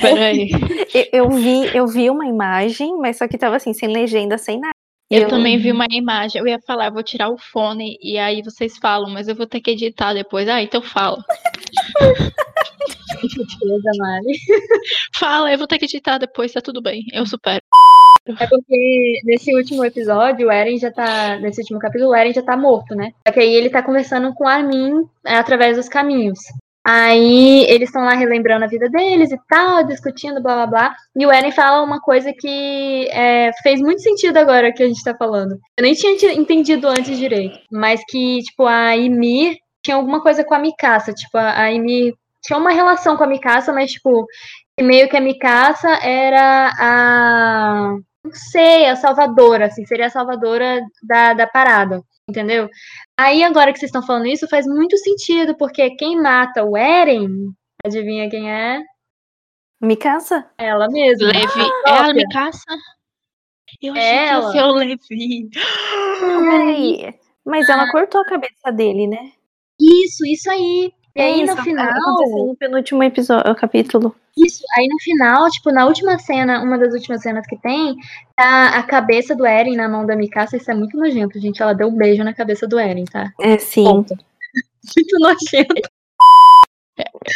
Peraí. 0.00 0.50
Eu, 0.94 1.24
eu, 1.24 1.30
vi, 1.30 1.76
eu 1.76 1.86
vi 1.88 2.08
uma 2.08 2.26
imagem, 2.26 2.96
mas 2.98 3.18
só 3.18 3.26
que 3.26 3.36
tava 3.36 3.56
assim, 3.56 3.74
sem 3.74 3.92
legenda, 3.92 4.38
sem 4.38 4.60
nada. 4.60 4.72
Eu, 5.10 5.22
eu 5.22 5.28
também 5.28 5.58
vi 5.58 5.72
uma 5.72 5.86
imagem. 5.90 6.40
Eu 6.40 6.46
ia 6.46 6.60
falar, 6.64 6.86
eu 6.86 6.92
vou 6.92 7.02
tirar 7.02 7.28
o 7.28 7.36
fone 7.36 7.98
e 8.00 8.16
aí 8.16 8.40
vocês 8.40 8.78
falam, 8.78 9.10
mas 9.10 9.26
eu 9.26 9.34
vou 9.34 9.48
ter 9.48 9.60
que 9.60 9.72
editar 9.72 10.14
depois. 10.14 10.48
Ah, 10.48 10.62
então 10.62 10.80
fala. 10.80 11.20
Beleza, 13.60 13.90
Mari. 13.98 14.32
Fala, 15.14 15.52
eu 15.52 15.58
vou 15.58 15.66
ter 15.66 15.78
que 15.78 15.84
editar 15.84 16.18
depois, 16.18 16.52
tá 16.52 16.60
tudo 16.60 16.80
bem. 16.80 17.04
Eu 17.12 17.26
supero. 17.26 17.62
É 18.26 18.46
porque 18.46 19.20
nesse 19.24 19.54
último 19.54 19.84
episódio, 19.84 20.48
o 20.48 20.52
Eren 20.52 20.78
já 20.78 20.90
tá. 20.90 21.38
Nesse 21.38 21.60
último 21.60 21.78
capítulo, 21.78 22.10
o 22.10 22.14
Eren 22.14 22.32
já 22.32 22.42
tá 22.42 22.56
morto, 22.56 22.94
né? 22.94 23.12
Só 23.26 23.32
que 23.32 23.40
aí 23.40 23.54
ele 23.54 23.70
tá 23.70 23.82
conversando 23.82 24.32
com 24.34 24.46
Armin 24.46 25.08
é, 25.26 25.36
através 25.36 25.76
dos 25.76 25.88
caminhos. 25.88 26.38
Aí 26.82 27.66
eles 27.68 27.88
estão 27.88 28.02
lá 28.02 28.14
relembrando 28.14 28.64
a 28.64 28.68
vida 28.68 28.88
deles 28.88 29.30
e 29.30 29.38
tal, 29.48 29.84
discutindo, 29.84 30.42
blá 30.42 30.54
blá 30.54 30.66
blá. 30.66 30.96
E 31.14 31.26
o 31.26 31.30
Eren 31.30 31.52
fala 31.52 31.82
uma 31.82 32.00
coisa 32.00 32.32
que 32.32 33.06
é, 33.10 33.50
fez 33.62 33.80
muito 33.80 34.00
sentido 34.00 34.38
agora 34.38 34.72
que 34.72 34.82
a 34.82 34.86
gente 34.86 35.02
tá 35.04 35.14
falando. 35.14 35.58
Eu 35.76 35.82
nem 35.82 35.92
tinha 35.92 36.32
entendido 36.32 36.88
antes 36.88 37.18
direito. 37.18 37.58
Mas 37.70 38.02
que, 38.08 38.38
tipo, 38.40 38.64
a 38.66 38.92
Ymir 38.94 39.58
tinha 39.82 39.96
alguma 39.96 40.22
coisa 40.22 40.42
com 40.42 40.54
a 40.54 40.58
Mikasa. 40.58 41.12
Tipo, 41.12 41.36
a, 41.36 41.60
a 41.60 41.72
Ymir 41.72 42.14
tinha 42.42 42.58
uma 42.58 42.70
relação 42.72 43.16
com 43.16 43.24
a 43.24 43.26
Mikasa, 43.26 43.72
mas, 43.72 43.92
tipo, 43.92 44.26
meio 44.80 45.08
que 45.08 45.16
a 45.16 45.20
Mikasa 45.20 45.90
era 46.02 46.72
a. 46.78 47.96
Não 48.24 48.32
sei, 48.34 48.86
a 48.86 48.96
salvadora, 48.96 49.66
assim, 49.66 49.84
seria 49.86 50.06
a 50.06 50.10
salvadora 50.10 50.80
da, 51.02 51.32
da 51.32 51.46
parada, 51.46 52.02
entendeu? 52.28 52.68
Aí, 53.18 53.42
agora 53.42 53.72
que 53.72 53.78
vocês 53.78 53.88
estão 53.88 54.04
falando 54.04 54.26
isso, 54.26 54.48
faz 54.48 54.66
muito 54.66 54.96
sentido, 54.98 55.56
porque 55.56 55.96
quem 55.96 56.20
mata 56.20 56.62
o 56.62 56.76
Eren, 56.76 57.28
adivinha 57.84 58.28
quem 58.28 58.50
é? 58.50 58.82
Mikasa? 59.80 60.50
Ela 60.58 60.88
mesma. 60.88 61.28
Levi. 61.28 61.70
É 61.86 61.90
a 61.90 62.12
Mikasa? 62.12 62.60
Eu 63.80 63.94
achei 63.94 64.04
Ela. 64.04 64.52
que 64.52 64.58
ia 64.58 64.62
ser 64.62 64.68
o 64.68 64.72
Levi. 64.74 65.50
Peraí. 66.20 67.18
Mas 67.44 67.68
ela 67.68 67.90
cortou 67.90 68.20
a 68.20 68.26
cabeça 68.26 68.70
dele, 68.70 69.06
né? 69.06 69.32
Isso, 69.80 70.26
isso 70.26 70.50
aí. 70.50 70.92
E 71.14 71.20
aí, 71.20 71.42
Isso, 71.42 71.56
no 71.56 71.62
final. 71.62 71.90
Aconteceu 71.90 72.46
no 72.46 72.56
penúltimo 72.56 73.02
episódio, 73.02 73.54
capítulo. 73.56 74.14
Isso, 74.36 74.62
aí 74.76 74.86
no 74.86 74.98
final, 75.00 75.50
tipo, 75.50 75.70
na 75.72 75.84
última 75.86 76.18
cena, 76.18 76.62
uma 76.62 76.78
das 76.78 76.94
últimas 76.94 77.20
cenas 77.20 77.46
que 77.46 77.56
tem, 77.56 77.96
tá 78.36 78.78
a 78.78 78.82
cabeça 78.82 79.34
do 79.34 79.44
Eren 79.44 79.76
na 79.76 79.88
mão 79.88 80.06
da 80.06 80.14
Mikasa. 80.14 80.56
Isso 80.56 80.70
é 80.70 80.74
muito 80.74 80.96
nojento, 80.96 81.38
gente. 81.40 81.60
Ela 81.60 81.74
deu 81.74 81.88
um 81.88 81.96
beijo 81.96 82.22
na 82.22 82.32
cabeça 82.32 82.66
do 82.66 82.78
Eren, 82.78 83.04
tá? 83.04 83.32
É, 83.40 83.58
sim. 83.58 83.84
Ponto. 83.84 84.14
Muito 84.96 85.18
nojento. 85.20 85.90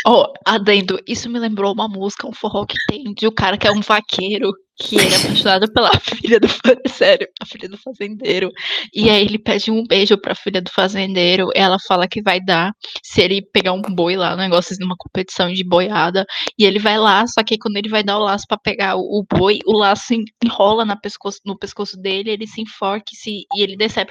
Oh, 0.06 0.32
adendo, 0.44 0.98
isso 1.06 1.28
me 1.30 1.38
lembrou 1.38 1.72
uma 1.72 1.88
música, 1.88 2.26
um 2.26 2.32
forró 2.32 2.64
que 2.66 2.76
tem 2.88 3.14
de 3.14 3.26
um 3.26 3.32
cara 3.32 3.56
que 3.56 3.66
é 3.66 3.70
um 3.70 3.80
vaqueiro, 3.80 4.52
que 4.76 4.96
ele 4.96 5.14
é 5.14 5.16
apaixonado 5.16 5.72
pela 5.72 5.90
filha 6.00 6.40
do 6.40 6.48
sério, 6.88 7.28
a 7.40 7.46
filha 7.46 7.68
do 7.68 7.78
fazendeiro. 7.78 8.50
E 8.92 9.08
aí 9.08 9.24
ele 9.24 9.38
pede 9.38 9.70
um 9.70 9.86
beijo 9.86 10.18
pra 10.18 10.34
filha 10.34 10.60
do 10.60 10.70
fazendeiro. 10.70 11.48
Ela 11.54 11.78
fala 11.86 12.08
que 12.08 12.22
vai 12.22 12.40
dar 12.40 12.72
se 13.02 13.20
ele 13.22 13.42
pegar 13.52 13.72
um 13.72 13.82
boi 13.82 14.16
lá, 14.16 14.34
um 14.34 14.38
negócio 14.38 14.76
numa 14.80 14.96
competição 14.98 15.52
de 15.52 15.64
boiada. 15.64 16.26
E 16.58 16.64
ele 16.64 16.78
vai 16.78 16.98
lá, 16.98 17.26
só 17.26 17.42
que 17.44 17.58
quando 17.58 17.76
ele 17.76 17.88
vai 17.88 18.02
dar 18.02 18.18
o 18.18 18.24
laço 18.24 18.44
pra 18.48 18.58
pegar 18.58 18.96
o, 18.96 19.20
o 19.20 19.24
boi, 19.24 19.60
o 19.66 19.76
laço 19.76 20.14
enrola 20.44 20.84
pescoço, 20.96 21.40
no 21.44 21.58
pescoço 21.58 21.96
dele, 21.96 22.30
ele 22.30 22.46
se 22.46 22.60
enforca 22.60 23.04
e, 23.12 23.16
se, 23.16 23.30
e 23.54 23.62
ele 23.62 23.76
a 24.02 24.06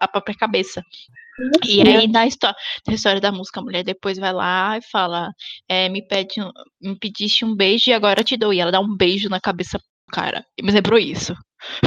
a 0.00 0.08
própria 0.08 0.36
cabeça. 0.36 0.82
E 1.66 1.80
aí, 1.82 2.08
na 2.08 2.26
história, 2.26 2.56
na 2.86 2.94
história 2.94 3.20
da 3.20 3.30
música, 3.32 3.60
a 3.60 3.62
mulher 3.62 3.84
depois 3.84 4.18
vai 4.18 4.32
lá 4.32 4.76
e 4.78 4.82
fala: 4.82 5.30
é, 5.68 5.88
me, 5.88 6.02
pede, 6.06 6.40
um- 6.40 6.50
me 6.80 6.98
pediste 6.98 7.44
um 7.44 7.54
beijo 7.54 7.90
e 7.90 7.92
agora 7.92 8.20
eu 8.20 8.24
te 8.24 8.36
dou. 8.36 8.52
E 8.52 8.60
ela 8.60 8.72
dá 8.72 8.80
um 8.80 8.96
beijo 8.96 9.28
na 9.28 9.40
cabeça 9.40 9.78
do 9.78 9.84
cara. 10.12 10.44
E 10.58 10.62
me 10.62 10.72
lembrou 10.72 10.98
isso. 10.98 11.34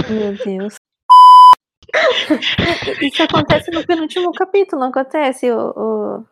Meu 0.10 0.34
Deus. 0.46 0.76
Isso 3.02 3.24
acontece 3.24 3.70
no 3.72 3.86
penúltimo 3.86 4.32
capítulo, 4.32 4.82
não 4.82 4.90
acontece? 4.90 5.52
O, 5.52 5.72
o- 5.76 6.26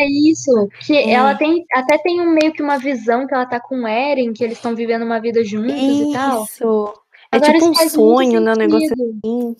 É 0.00 0.06
isso. 0.06 0.50
Que 0.86 0.94
É. 0.96 1.12
ela 1.12 1.34
tem. 1.34 1.64
Até 1.74 1.98
tem 1.98 2.20
um, 2.20 2.30
meio 2.32 2.52
que 2.52 2.62
uma 2.62 2.78
visão 2.78 3.26
que 3.26 3.34
ela 3.34 3.46
tá 3.46 3.58
com 3.60 3.82
o 3.82 3.86
Eren, 3.86 4.32
que 4.32 4.44
eles 4.44 4.56
estão 4.58 4.74
vivendo 4.74 5.04
uma 5.04 5.20
vida 5.20 5.42
juntos 5.44 5.74
e 5.74 6.12
tal. 6.12 6.44
Isso. 6.44 6.94
É 7.32 7.36
Agora, 7.36 7.52
tipo 7.54 7.72
isso 7.72 7.82
um 7.84 7.88
sonho, 7.88 8.40
né? 8.40 8.52
Um 8.52 8.56
negócio 8.56 8.92
assim. 8.92 9.56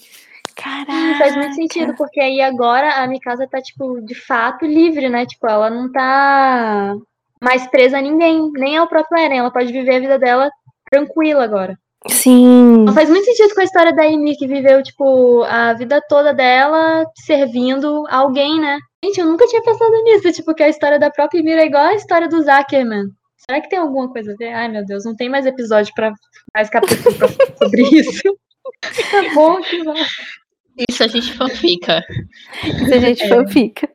Caraca. 0.61 1.19
faz 1.19 1.37
muito 1.37 1.55
sentido, 1.55 1.95
porque 1.97 2.21
aí 2.21 2.41
agora 2.41 3.01
a 3.01 3.07
Mikasa 3.07 3.47
tá, 3.47 3.63
tipo, 3.63 4.01
de 4.01 4.15
fato 4.15 4.67
livre, 4.67 5.09
né? 5.09 5.25
Tipo, 5.25 5.47
ela 5.47 5.71
não 5.71 5.91
tá 5.91 6.97
mais 7.41 7.67
presa 7.69 7.99
a 7.99 8.03
ninguém, 8.03 8.51
nem 8.53 8.77
ao 8.77 8.89
próprio 8.89 9.19
Eren. 9.19 9.39
Ela 9.39 9.53
pode 9.53 9.73
viver 9.73 9.97
a 9.97 10.01
vida 10.01 10.19
dela 10.19 10.51
tranquila 10.91 11.45
agora. 11.45 11.79
Sim. 12.09 12.85
Não 12.85 12.93
faz 12.93 13.09
muito 13.09 13.25
sentido 13.25 13.55
com 13.55 13.61
a 13.61 13.65
história 13.65 13.93
da 13.93 14.05
Ymir, 14.05 14.37
que 14.37 14.47
viveu, 14.47 14.83
tipo, 14.83 15.43
a 15.45 15.75
vida 15.75 16.01
toda 16.09 16.35
dela 16.35 17.05
servindo 17.25 18.05
alguém, 18.09 18.61
né? 18.61 18.79
Gente, 19.05 19.21
eu 19.21 19.27
nunca 19.27 19.47
tinha 19.47 19.63
pensado 19.63 20.03
nisso, 20.03 20.33
tipo, 20.33 20.55
que 20.55 20.63
a 20.63 20.69
história 20.69 20.99
da 20.99 21.11
própria 21.11 21.39
Ymir 21.39 21.59
é 21.59 21.67
igual 21.67 21.85
a 21.85 21.95
história 21.95 22.29
do 22.29 22.43
Zuckerman. 22.43 23.07
Será 23.37 23.61
que 23.61 23.69
tem 23.69 23.79
alguma 23.79 24.11
coisa 24.11 24.33
a 24.33 24.37
ver? 24.37 24.53
Ai, 24.53 24.69
meu 24.69 24.85
Deus, 24.85 25.05
não 25.05 25.15
tem 25.15 25.29
mais 25.29 25.47
episódio 25.47 25.93
pra 25.95 26.13
mais 26.55 26.69
capítulo 26.69 27.15
sobre 27.57 27.83
isso. 27.83 28.23
Tá 29.11 29.35
bom, 29.35 29.57
que 29.63 29.83
bom. 29.83 29.95
Isso 30.89 31.03
a 31.03 31.09
gente 31.09 31.33
fanfica. 31.35 32.05
Se 32.63 32.95
a 32.95 33.01
gente 33.01 33.23
É. 33.23 33.29
fanfica. 33.29 33.89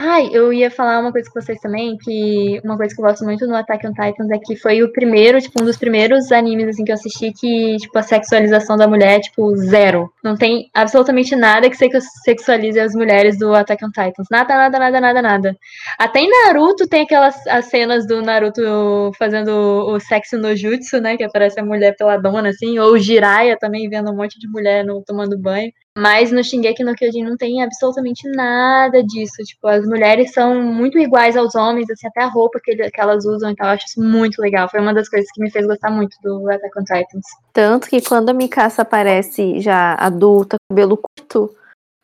Ai, 0.00 0.28
eu 0.32 0.52
ia 0.52 0.70
falar 0.70 1.00
uma 1.00 1.10
coisa 1.10 1.28
com 1.28 1.40
vocês 1.40 1.58
também, 1.60 1.98
que 1.98 2.60
uma 2.62 2.76
coisa 2.76 2.94
que 2.94 3.00
eu 3.00 3.04
gosto 3.04 3.24
muito 3.24 3.48
no 3.48 3.56
Attack 3.56 3.84
on 3.84 3.90
Titans 3.92 4.30
é 4.30 4.38
que 4.38 4.54
foi 4.54 4.80
o 4.80 4.92
primeiro, 4.92 5.40
tipo, 5.40 5.60
um 5.60 5.64
dos 5.64 5.76
primeiros 5.76 6.30
animes, 6.30 6.68
assim, 6.68 6.84
que 6.84 6.92
eu 6.92 6.94
assisti 6.94 7.32
que, 7.32 7.76
tipo, 7.78 7.98
a 7.98 8.02
sexualização 8.02 8.76
da 8.76 8.86
mulher 8.86 9.16
é, 9.16 9.20
tipo, 9.20 9.56
zero. 9.56 10.08
Não 10.22 10.36
tem 10.36 10.70
absolutamente 10.72 11.34
nada 11.34 11.68
que 11.68 11.76
sexualize 12.24 12.78
as 12.78 12.94
mulheres 12.94 13.36
do 13.40 13.52
Attack 13.52 13.84
on 13.84 13.88
Titans. 13.88 14.28
Nada, 14.30 14.54
nada, 14.54 14.78
nada, 14.78 15.00
nada, 15.00 15.20
nada. 15.22 15.56
Até 15.98 16.20
em 16.20 16.30
Naruto 16.30 16.86
tem 16.86 17.02
aquelas 17.02 17.44
as 17.48 17.64
cenas 17.64 18.06
do 18.06 18.22
Naruto 18.22 19.10
fazendo 19.18 19.50
o 19.50 19.98
sexo 19.98 20.38
no 20.38 20.54
jutsu, 20.54 21.00
né, 21.00 21.16
que 21.16 21.24
aparece 21.24 21.58
a 21.58 21.64
mulher 21.64 21.96
peladona, 21.96 22.50
assim, 22.50 22.78
ou 22.78 22.96
Jiraiya 22.98 23.56
também 23.58 23.88
vendo 23.88 24.12
um 24.12 24.16
monte 24.16 24.38
de 24.38 24.46
mulher 24.48 24.84
no, 24.84 25.02
tomando 25.02 25.36
banho. 25.36 25.72
Mas 25.96 26.30
no 26.30 26.44
Shingeki 26.44 26.84
no 26.84 26.94
Kyojin 26.94 27.24
não 27.24 27.36
tem 27.36 27.62
absolutamente 27.62 28.28
nada 28.30 29.02
disso. 29.02 29.42
Tipo, 29.42 29.66
as 29.66 29.84
mulheres 29.84 30.32
são 30.32 30.62
muito 30.62 30.96
iguais 30.98 31.36
aos 31.36 31.54
homens, 31.54 31.90
assim, 31.90 32.06
até 32.06 32.22
a 32.22 32.28
roupa 32.28 32.60
que, 32.62 32.76
que 32.76 33.00
elas 33.00 33.24
usam, 33.24 33.50
então 33.50 33.66
eu 33.66 33.72
acho 33.72 33.86
isso 33.86 34.00
muito 34.00 34.40
legal. 34.40 34.68
Foi 34.68 34.80
uma 34.80 34.94
das 34.94 35.08
coisas 35.08 35.28
que 35.32 35.42
me 35.42 35.50
fez 35.50 35.66
gostar 35.66 35.90
muito 35.90 36.16
do 36.22 36.48
Attack 36.50 36.78
on 36.78 36.84
Titans. 36.84 37.26
Tanto 37.52 37.88
que 37.88 38.00
quando 38.00 38.28
a 38.28 38.32
Mikasa 38.32 38.82
aparece 38.82 39.60
já 39.60 39.94
adulta, 39.94 40.56
cabelo 40.70 40.96
curto, 40.96 41.54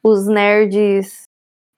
os 0.05 0.27
nerds. 0.27 1.23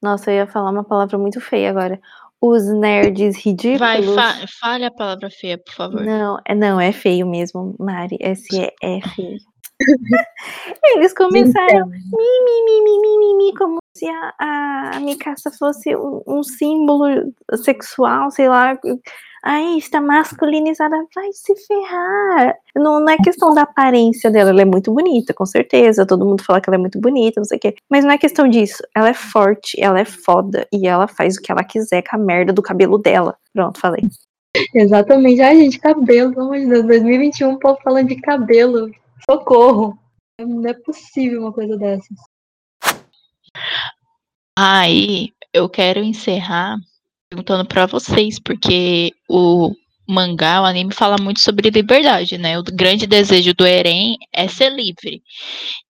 Nossa, 0.02 0.30
eu 0.30 0.36
ia 0.36 0.46
falar 0.46 0.70
uma 0.70 0.84
palavra 0.84 1.18
muito 1.18 1.40
feia 1.40 1.70
agora. 1.70 2.00
Os 2.40 2.64
nerds 2.66 3.36
ridículos. 3.36 3.78
Vai, 3.80 4.02
fa 4.02 4.46
fale 4.60 4.84
a 4.84 4.90
palavra 4.90 5.30
feia, 5.30 5.58
por 5.58 5.74
favor. 5.74 6.02
Não, 6.02 6.38
é, 6.46 6.54
não, 6.54 6.80
é 6.80 6.92
feio 6.92 7.26
mesmo, 7.26 7.74
Mari. 7.78 8.16
Esse 8.20 8.60
é, 8.60 8.72
é 8.82 9.00
feio. 9.14 9.38
Eles 10.94 11.12
começaram 11.12 11.68
Então, 11.68 11.88
mi, 11.88 12.40
mi, 12.44 12.64
mi, 12.64 12.82
mi, 12.82 13.00
mi, 13.00 13.18
mi, 13.18 13.34
mi, 13.36 13.54
como 13.54 13.78
se 13.94 14.06
a, 14.08 14.34
a, 14.94 15.00
Mikasa 15.00 15.50
fosse 15.50 15.94
um, 15.96 16.22
um 16.26 16.42
símbolo 16.42 17.32
sexual, 17.62 18.30
sei 18.30 18.48
lá. 18.48 18.78
Ai, 19.44 19.76
está 19.76 20.00
masculinizada, 20.00 20.96
vai 21.14 21.30
se 21.32 21.54
ferrar. 21.66 22.56
Não, 22.74 23.00
não 23.00 23.08
é 23.08 23.16
questão 23.16 23.54
da 23.54 23.62
aparência 23.62 24.30
dela, 24.30 24.50
ela 24.50 24.62
é 24.62 24.64
muito 24.64 24.92
bonita, 24.92 25.32
com 25.32 25.46
certeza. 25.46 26.06
Todo 26.06 26.24
mundo 26.26 26.42
fala 26.42 26.60
que 26.60 26.68
ela 26.68 26.76
é 26.76 26.80
muito 26.80 27.00
bonita, 27.00 27.40
não 27.40 27.44
sei 27.44 27.58
o 27.58 27.60
quê. 27.60 27.74
Mas 27.88 28.04
não 28.04 28.10
é 28.10 28.18
questão 28.18 28.48
disso. 28.48 28.82
Ela 28.94 29.10
é 29.10 29.14
forte, 29.14 29.80
ela 29.80 30.00
é 30.00 30.04
foda 30.04 30.66
e 30.72 30.86
ela 30.88 31.06
faz 31.06 31.36
o 31.36 31.42
que 31.42 31.52
ela 31.52 31.62
quiser 31.62 32.02
com 32.02 32.16
a 32.16 32.18
merda 32.18 32.52
do 32.52 32.62
cabelo 32.62 32.98
dela. 32.98 33.36
Pronto, 33.52 33.78
falei. 33.78 34.02
Exatamente. 34.74 35.40
Ai, 35.40 35.56
gente, 35.56 35.78
cabelo, 35.78 36.32
pelo 36.32 36.46
amor 36.46 36.58
de 36.58 36.66
Deus. 36.66 36.86
2021, 36.86 37.52
o 37.52 37.58
povo 37.58 37.78
falando 37.84 38.08
de 38.08 38.16
cabelo. 38.20 38.90
Socorro. 39.24 39.98
Não 40.38 40.66
é 40.68 40.74
possível 40.74 41.40
uma 41.42 41.52
coisa 41.52 41.76
dessas. 41.76 42.18
Aí, 44.58 45.32
eu 45.52 45.68
quero 45.68 46.00
encerrar 46.00 46.76
perguntando 47.30 47.66
pra 47.66 47.86
vocês, 47.86 48.38
porque 48.38 49.12
o 49.28 49.72
mangá, 50.08 50.62
o 50.62 50.64
anime 50.64 50.94
fala 50.94 51.16
muito 51.20 51.40
sobre 51.40 51.70
liberdade, 51.70 52.38
né? 52.38 52.58
O 52.58 52.62
grande 52.62 53.06
desejo 53.06 53.52
do 53.54 53.66
Eren 53.66 54.16
é 54.32 54.46
ser 54.46 54.70
livre. 54.70 55.22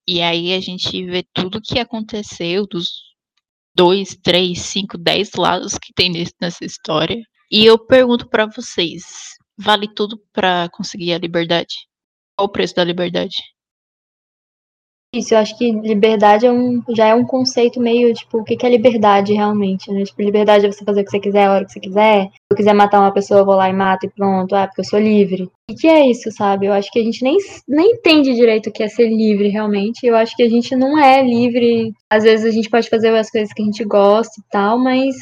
E 0.07 0.21
aí 0.21 0.53
a 0.53 0.59
gente 0.59 1.05
vê 1.05 1.23
tudo 1.33 1.61
que 1.61 1.79
aconteceu 1.79 2.65
dos 2.65 2.89
dois, 3.75 4.17
três, 4.23 4.61
cinco, 4.61 4.97
dez 4.97 5.31
lados 5.37 5.77
que 5.77 5.93
tem 5.93 6.11
nessa 6.41 6.65
história. 6.65 7.21
E 7.51 7.65
eu 7.65 7.77
pergunto 7.77 8.27
pra 8.27 8.47
vocês, 8.47 9.35
vale 9.57 9.87
tudo 9.93 10.19
pra 10.33 10.67
conseguir 10.69 11.13
a 11.13 11.19
liberdade? 11.19 11.86
O 12.39 12.47
preço 12.47 12.75
da 12.75 12.83
liberdade? 12.83 13.35
Isso, 15.15 15.33
eu 15.33 15.37
acho 15.37 15.57
que 15.57 15.71
liberdade 15.71 16.45
é 16.45 16.51
um, 16.51 16.83
já 16.89 17.07
é 17.07 17.15
um 17.15 17.25
conceito 17.25 17.79
meio, 17.79 18.13
tipo, 18.13 18.39
o 18.39 18.43
que 18.43 18.63
é 18.65 18.69
liberdade 18.69 19.33
realmente, 19.33 19.89
né? 19.89 20.03
Tipo, 20.03 20.21
liberdade 20.21 20.65
é 20.65 20.71
você 20.71 20.83
fazer 20.83 21.01
o 21.01 21.05
que 21.05 21.09
você 21.09 21.19
quiser, 21.19 21.45
a 21.45 21.53
hora 21.53 21.65
que 21.65 21.71
você 21.71 21.79
quiser. 21.79 22.25
Se 22.25 22.31
eu 22.51 22.57
quiser 22.57 22.73
matar 22.73 22.99
uma 22.99 23.13
pessoa, 23.13 23.39
eu 23.39 23.45
vou 23.45 23.55
lá 23.55 23.69
e 23.69 23.73
mato 23.73 24.05
e 24.05 24.09
pronto. 24.09 24.53
Ah, 24.53 24.67
porque 24.67 24.81
eu 24.81 24.85
sou 24.85 24.99
livre. 24.99 25.49
E 25.71 25.73
que 25.73 25.87
é 25.87 26.05
isso, 26.05 26.29
sabe? 26.31 26.65
Eu 26.65 26.73
acho 26.73 26.91
que 26.91 26.99
a 26.99 27.03
gente 27.03 27.23
nem, 27.23 27.37
nem 27.67 27.93
entende 27.93 28.35
direito 28.35 28.67
o 28.69 28.71
que 28.71 28.83
é 28.83 28.89
ser 28.89 29.07
livre 29.07 29.47
realmente. 29.47 30.05
Eu 30.05 30.15
acho 30.15 30.35
que 30.35 30.43
a 30.43 30.49
gente 30.49 30.75
não 30.75 30.99
é 30.99 31.23
livre. 31.23 31.93
Às 32.11 32.23
vezes 32.23 32.45
a 32.45 32.51
gente 32.51 32.69
pode 32.69 32.89
fazer 32.89 33.15
as 33.15 33.31
coisas 33.31 33.53
que 33.53 33.61
a 33.61 33.65
gente 33.65 33.83
gosta 33.85 34.33
e 34.39 34.43
tal, 34.51 34.77
mas 34.77 35.15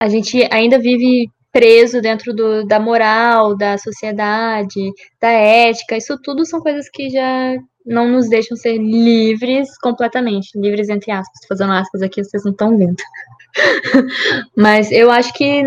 a 0.00 0.08
gente 0.08 0.46
ainda 0.52 0.78
vive 0.78 1.28
preso 1.54 2.02
dentro 2.02 2.34
do, 2.34 2.66
da 2.66 2.80
moral, 2.80 3.56
da 3.56 3.78
sociedade, 3.78 4.90
da 5.20 5.30
ética. 5.30 5.96
Isso 5.96 6.18
tudo 6.20 6.44
são 6.44 6.60
coisas 6.60 6.90
que 6.90 7.08
já 7.08 7.56
não 7.86 8.08
nos 8.08 8.28
deixam 8.28 8.56
ser 8.56 8.76
livres 8.76 9.68
completamente. 9.78 10.58
Livres 10.58 10.88
entre 10.88 11.12
aspas. 11.12 11.40
Tô 11.42 11.46
fazendo 11.46 11.72
aspas 11.72 12.02
aqui, 12.02 12.24
vocês 12.24 12.42
não 12.42 12.50
estão 12.50 12.76
vendo. 12.76 12.96
Mas 14.58 14.90
eu 14.90 15.12
acho 15.12 15.32
que 15.32 15.62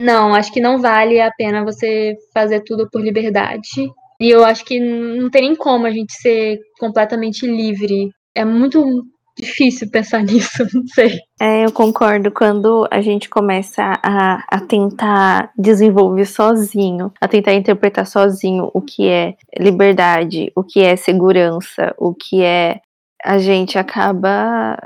não, 0.00 0.34
acho 0.34 0.50
que 0.50 0.60
não 0.60 0.80
vale 0.80 1.20
a 1.20 1.30
pena 1.30 1.62
você 1.62 2.16
fazer 2.32 2.60
tudo 2.60 2.88
por 2.90 3.02
liberdade. 3.02 3.92
E 4.18 4.30
eu 4.30 4.42
acho 4.42 4.64
que 4.64 4.80
não 4.80 5.28
tem 5.28 5.42
nem 5.42 5.54
como 5.54 5.84
a 5.84 5.90
gente 5.90 6.14
ser 6.14 6.58
completamente 6.80 7.46
livre. 7.46 8.08
É 8.34 8.42
muito 8.42 9.04
difícil 9.38 9.90
pensar 9.90 10.22
nisso, 10.24 10.66
não 10.74 10.86
sei. 10.88 11.18
É, 11.40 11.64
eu 11.66 11.72
concordo. 11.72 12.30
Quando 12.30 12.86
a 12.90 13.00
gente 13.00 13.28
começa 13.28 13.82
a, 14.02 14.44
a 14.48 14.60
tentar 14.60 15.50
desenvolver 15.58 16.26
sozinho, 16.26 17.12
a 17.20 17.28
tentar 17.28 17.54
interpretar 17.54 18.06
sozinho 18.06 18.70
o 18.74 18.80
que 18.80 19.08
é 19.08 19.34
liberdade, 19.58 20.50
o 20.56 20.62
que 20.64 20.80
é 20.80 20.96
segurança, 20.96 21.94
o 21.98 22.14
que 22.14 22.42
é. 22.42 22.80
A 23.24 23.38
gente 23.38 23.78
acaba. 23.78 24.78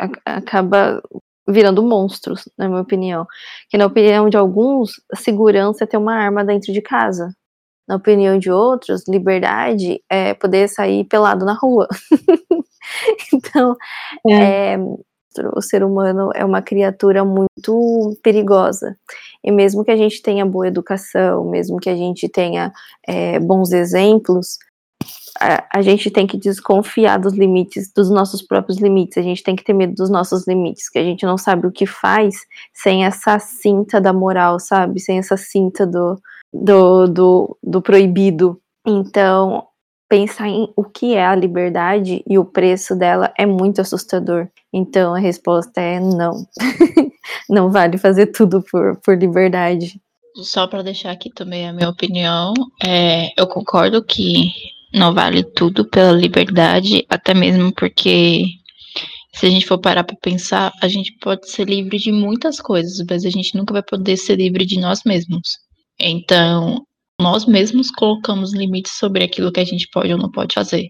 a- 0.00 0.10
acaba 0.36 1.02
virando 1.48 1.82
monstros, 1.82 2.48
na 2.56 2.68
minha 2.68 2.80
opinião. 2.82 3.26
Que 3.68 3.76
na 3.78 3.86
opinião 3.86 4.28
de 4.30 4.36
alguns, 4.36 4.92
segurança 5.16 5.84
é 5.84 5.86
ter 5.86 5.96
uma 5.96 6.14
arma 6.14 6.44
dentro 6.44 6.72
de 6.72 6.80
casa. 6.82 7.34
Na 7.88 7.96
opinião 7.96 8.38
de 8.38 8.50
outros, 8.52 9.04
liberdade 9.08 10.00
é 10.10 10.34
poder 10.34 10.68
sair 10.68 11.04
pelado 11.04 11.44
na 11.44 11.54
rua. 11.54 11.88
então, 13.32 13.76
é, 14.28 14.76
o 15.54 15.62
ser 15.62 15.84
humano 15.84 16.30
é 16.34 16.44
uma 16.44 16.62
criatura 16.62 17.24
muito 17.24 18.18
perigosa. 18.22 18.96
E 19.44 19.50
mesmo 19.50 19.84
que 19.84 19.90
a 19.90 19.96
gente 19.96 20.20
tenha 20.22 20.44
boa 20.44 20.68
educação, 20.68 21.48
mesmo 21.48 21.78
que 21.78 21.88
a 21.88 21.96
gente 21.96 22.28
tenha 22.28 22.72
é, 23.06 23.38
bons 23.38 23.72
exemplos, 23.72 24.58
a, 25.38 25.78
a 25.78 25.82
gente 25.82 26.10
tem 26.10 26.26
que 26.26 26.36
desconfiar 26.36 27.18
dos 27.18 27.34
limites, 27.34 27.92
dos 27.92 28.10
nossos 28.10 28.42
próprios 28.42 28.78
limites. 28.78 29.16
A 29.18 29.22
gente 29.22 29.42
tem 29.42 29.54
que 29.54 29.64
ter 29.64 29.72
medo 29.72 29.94
dos 29.94 30.10
nossos 30.10 30.46
limites, 30.46 30.88
que 30.88 30.98
a 30.98 31.04
gente 31.04 31.24
não 31.24 31.38
sabe 31.38 31.66
o 31.66 31.72
que 31.72 31.86
faz 31.86 32.34
sem 32.74 33.04
essa 33.04 33.38
cinta 33.38 34.00
da 34.00 34.12
moral, 34.12 34.58
sabe? 34.58 35.00
Sem 35.00 35.18
essa 35.18 35.36
cinta 35.36 35.86
do, 35.86 36.20
do, 36.52 37.06
do, 37.06 37.58
do 37.62 37.82
proibido. 37.82 38.60
Então, 38.86 39.66
pensar 40.10 40.48
em 40.48 40.68
o 40.76 40.82
que 40.82 41.14
é 41.14 41.24
a 41.24 41.36
liberdade 41.36 42.22
e 42.28 42.36
o 42.36 42.44
preço 42.44 42.96
dela 42.96 43.32
é 43.38 43.46
muito 43.46 43.80
assustador. 43.80 44.48
Então 44.72 45.14
a 45.14 45.20
resposta 45.20 45.80
é 45.80 46.00
não. 46.00 46.44
não 47.48 47.70
vale 47.70 47.96
fazer 47.96 48.26
tudo 48.26 48.60
por, 48.60 48.96
por 48.96 49.16
liberdade. 49.16 50.00
Só 50.42 50.66
para 50.66 50.82
deixar 50.82 51.12
aqui 51.12 51.30
também 51.30 51.68
a 51.68 51.72
minha 51.72 51.88
opinião, 51.88 52.52
é, 52.84 53.30
eu 53.40 53.46
concordo 53.46 54.02
que 54.02 54.52
não 54.92 55.14
vale 55.14 55.44
tudo 55.44 55.88
pela 55.88 56.12
liberdade, 56.12 57.06
até 57.08 57.32
mesmo 57.32 57.72
porque 57.72 58.46
se 59.32 59.46
a 59.46 59.50
gente 59.50 59.66
for 59.66 59.78
parar 59.78 60.02
para 60.02 60.16
pensar, 60.16 60.72
a 60.82 60.88
gente 60.88 61.16
pode 61.20 61.48
ser 61.48 61.68
livre 61.68 61.98
de 61.98 62.10
muitas 62.10 62.60
coisas, 62.60 63.04
mas 63.08 63.24
a 63.24 63.30
gente 63.30 63.56
nunca 63.56 63.72
vai 63.72 63.82
poder 63.82 64.16
ser 64.16 64.36
livre 64.36 64.66
de 64.66 64.80
nós 64.80 65.02
mesmos. 65.04 65.58
Então, 66.00 66.84
nós 67.20 67.46
mesmos 67.46 67.90
colocamos 67.90 68.52
limites 68.54 68.92
sobre 68.98 69.22
aquilo 69.24 69.52
que 69.52 69.60
a 69.60 69.64
gente 69.64 69.88
pode 69.92 70.12
ou 70.12 70.18
não 70.18 70.30
pode 70.30 70.54
fazer. 70.54 70.88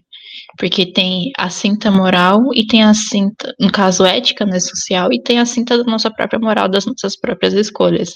Porque 0.57 0.85
tem 0.85 1.31
a 1.37 1.49
cinta 1.49 1.91
moral 1.91 2.41
e 2.55 2.65
tem 2.65 2.83
a 2.83 2.93
cinta, 2.93 3.53
no 3.59 3.71
caso 3.71 4.05
ética, 4.05 4.45
né, 4.45 4.59
social, 4.59 5.11
e 5.11 5.21
tem 5.21 5.39
a 5.39 5.45
cinta 5.45 5.77
da 5.77 5.83
nossa 5.83 6.09
própria 6.09 6.39
moral, 6.39 6.69
das 6.69 6.85
nossas 6.85 7.19
próprias 7.19 7.53
escolhas. 7.53 8.13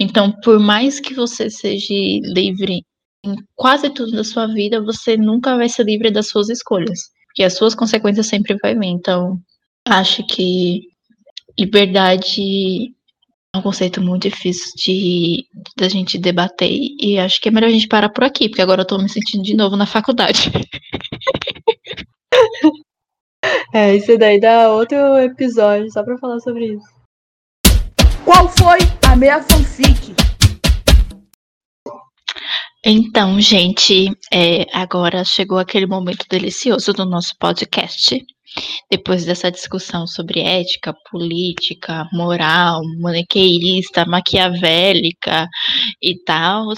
Então, 0.00 0.32
por 0.42 0.58
mais 0.58 0.98
que 0.98 1.14
você 1.14 1.50
seja 1.50 1.94
livre 2.34 2.84
em 3.24 3.36
quase 3.54 3.90
tudo 3.90 4.12
da 4.12 4.24
sua 4.24 4.46
vida, 4.46 4.82
você 4.82 5.16
nunca 5.16 5.56
vai 5.56 5.68
ser 5.68 5.84
livre 5.84 6.10
das 6.10 6.28
suas 6.28 6.48
escolhas. 6.48 7.00
Porque 7.26 7.44
as 7.44 7.54
suas 7.54 7.74
consequências 7.74 8.26
sempre 8.26 8.56
vai 8.62 8.74
vir. 8.74 8.88
Então, 8.88 9.38
acho 9.86 10.26
que 10.26 10.80
liberdade 11.58 12.94
é 13.54 13.58
um 13.58 13.62
conceito 13.62 14.00
muito 14.00 14.30
difícil 14.30 14.72
de 14.76 15.46
da 15.76 15.86
gente 15.86 16.16
debater 16.16 16.70
e 16.70 17.18
acho 17.18 17.38
que 17.38 17.48
é 17.48 17.52
melhor 17.52 17.68
a 17.68 17.72
gente 17.72 17.86
parar 17.86 18.08
por 18.08 18.24
aqui, 18.24 18.48
porque 18.48 18.62
agora 18.62 18.80
eu 18.80 18.86
tô 18.86 18.96
me 18.96 19.08
sentindo 19.08 19.42
de 19.42 19.54
novo 19.54 19.76
na 19.76 19.86
faculdade. 19.86 20.50
É, 23.74 23.96
isso 23.96 24.16
daí 24.18 24.38
dá 24.38 24.70
outro 24.70 24.96
episódio 25.18 25.90
só 25.90 26.04
pra 26.04 26.16
falar 26.18 26.38
sobre 26.40 26.74
isso. 26.74 26.86
Qual 28.24 28.48
foi 28.48 28.78
a 29.10 29.16
minha 29.16 29.42
fanfic? 29.42 30.14
Então, 32.84 33.40
gente, 33.40 34.10
é, 34.32 34.66
agora 34.72 35.24
chegou 35.24 35.58
aquele 35.58 35.86
momento 35.86 36.26
delicioso 36.28 36.92
do 36.92 37.04
nosso 37.04 37.34
podcast, 37.38 38.24
depois 38.90 39.24
dessa 39.24 39.50
discussão 39.50 40.06
sobre 40.06 40.40
ética, 40.40 40.94
política, 41.10 42.08
moral, 42.12 42.82
maniqueísta, 43.00 44.04
maquiavélica 44.04 45.48
e 46.02 46.16
tal, 46.24 46.74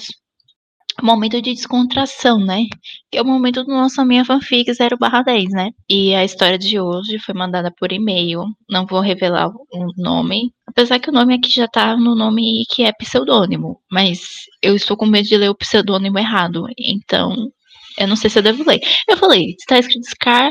momento 1.02 1.40
de 1.42 1.52
descontração, 1.52 2.38
né? 2.38 2.64
Que 3.10 3.18
é 3.18 3.22
o 3.22 3.24
momento 3.24 3.64
do 3.64 3.72
nosso 3.72 4.04
minha 4.04 4.24
fanfic 4.24 4.72
0 4.72 4.96
10, 5.24 5.50
né? 5.50 5.70
E 5.88 6.14
a 6.14 6.24
história 6.24 6.58
de 6.58 6.78
hoje 6.78 7.18
foi 7.18 7.34
mandada 7.34 7.72
por 7.76 7.92
e-mail. 7.92 8.44
Não 8.68 8.86
vou 8.86 9.00
revelar 9.00 9.48
o 9.48 9.86
nome. 9.96 10.52
Apesar 10.66 10.98
que 10.98 11.10
o 11.10 11.12
nome 11.12 11.34
aqui 11.34 11.50
já 11.50 11.66
tá 11.66 11.96
no 11.96 12.14
nome 12.14 12.64
que 12.70 12.84
é 12.84 12.92
pseudônimo. 12.92 13.80
Mas 13.90 14.20
eu 14.62 14.76
estou 14.76 14.96
com 14.96 15.06
medo 15.06 15.28
de 15.28 15.36
ler 15.36 15.50
o 15.50 15.56
pseudônimo 15.56 16.18
errado. 16.18 16.66
Então, 16.78 17.50
eu 17.98 18.06
não 18.08 18.16
sei 18.16 18.30
se 18.30 18.38
eu 18.38 18.42
devo 18.42 18.64
ler. 18.64 18.80
Eu 19.08 19.16
falei, 19.16 19.54
está 19.58 19.78
escrito 19.78 20.08
Scar 20.08 20.50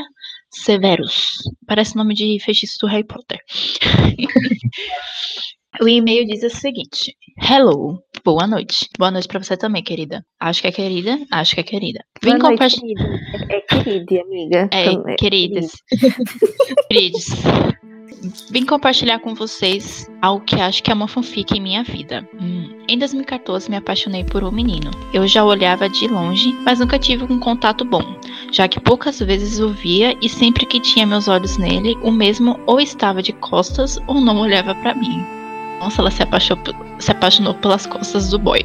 Severus. 0.54 1.36
Parece 1.66 1.96
nome 1.96 2.14
de 2.14 2.38
feitiço 2.40 2.78
do 2.80 2.86
Harry 2.86 3.06
Potter. 3.06 3.40
o 5.80 5.88
e-mail 5.88 6.26
diz 6.26 6.42
o 6.42 6.50
seguinte: 6.50 7.16
Hello, 7.38 7.98
boa 8.24 8.46
noite. 8.46 8.88
Boa 8.98 9.10
noite 9.10 9.28
pra 9.28 9.42
você 9.42 9.56
também, 9.56 9.82
querida. 9.82 10.24
Acho 10.40 10.62
que 10.62 10.68
é 10.68 10.72
querida, 10.72 11.18
acho 11.30 11.54
que 11.54 11.60
é 11.60 11.64
querida. 11.64 12.04
Noite, 12.24 12.40
compartilhar. 12.40 12.94
querida. 12.94 13.46
É, 13.50 13.56
é 13.56 13.60
querida, 13.60 14.22
amiga. 14.22 14.68
É, 14.72 15.12
é 15.12 15.16
queridas. 15.16 15.72
Queridos. 16.88 17.26
Vim 18.50 18.64
compartilhar 18.64 19.18
com 19.18 19.34
vocês 19.34 20.08
algo 20.22 20.42
que 20.46 20.54
acho 20.54 20.82
que 20.82 20.90
é 20.90 20.94
uma 20.94 21.06
fanfic 21.06 21.54
em 21.54 21.60
minha 21.60 21.82
vida. 21.82 22.26
Hum, 22.40 22.70
Em 22.88 22.98
2014, 22.98 23.68
me 23.68 23.76
apaixonei 23.76 24.24
por 24.24 24.42
um 24.42 24.50
menino. 24.50 24.90
Eu 25.12 25.26
já 25.26 25.44
olhava 25.44 25.90
de 25.90 26.08
longe, 26.08 26.54
mas 26.64 26.80
nunca 26.80 26.98
tive 26.98 27.24
um 27.30 27.38
contato 27.38 27.84
bom, 27.84 28.02
já 28.50 28.66
que 28.66 28.80
poucas 28.80 29.18
vezes 29.20 29.60
o 29.60 29.68
via 29.74 30.16
e 30.22 30.28
sempre 30.30 30.64
que 30.64 30.80
tinha 30.80 31.06
meus 31.06 31.28
olhos 31.28 31.58
nele, 31.58 31.94
o 32.02 32.10
mesmo 32.10 32.58
ou 32.66 32.80
estava 32.80 33.22
de 33.22 33.34
costas 33.34 33.98
ou 34.06 34.18
não 34.22 34.38
olhava 34.40 34.74
pra 34.76 34.94
mim. 34.94 35.22
Nossa, 35.84 36.00
ela 36.00 36.10
se 36.10 36.22
apaixonou, 36.22 36.64
se 36.98 37.10
apaixonou 37.10 37.52
pelas 37.52 37.84
costas 37.84 38.30
do 38.30 38.38
boy. 38.38 38.64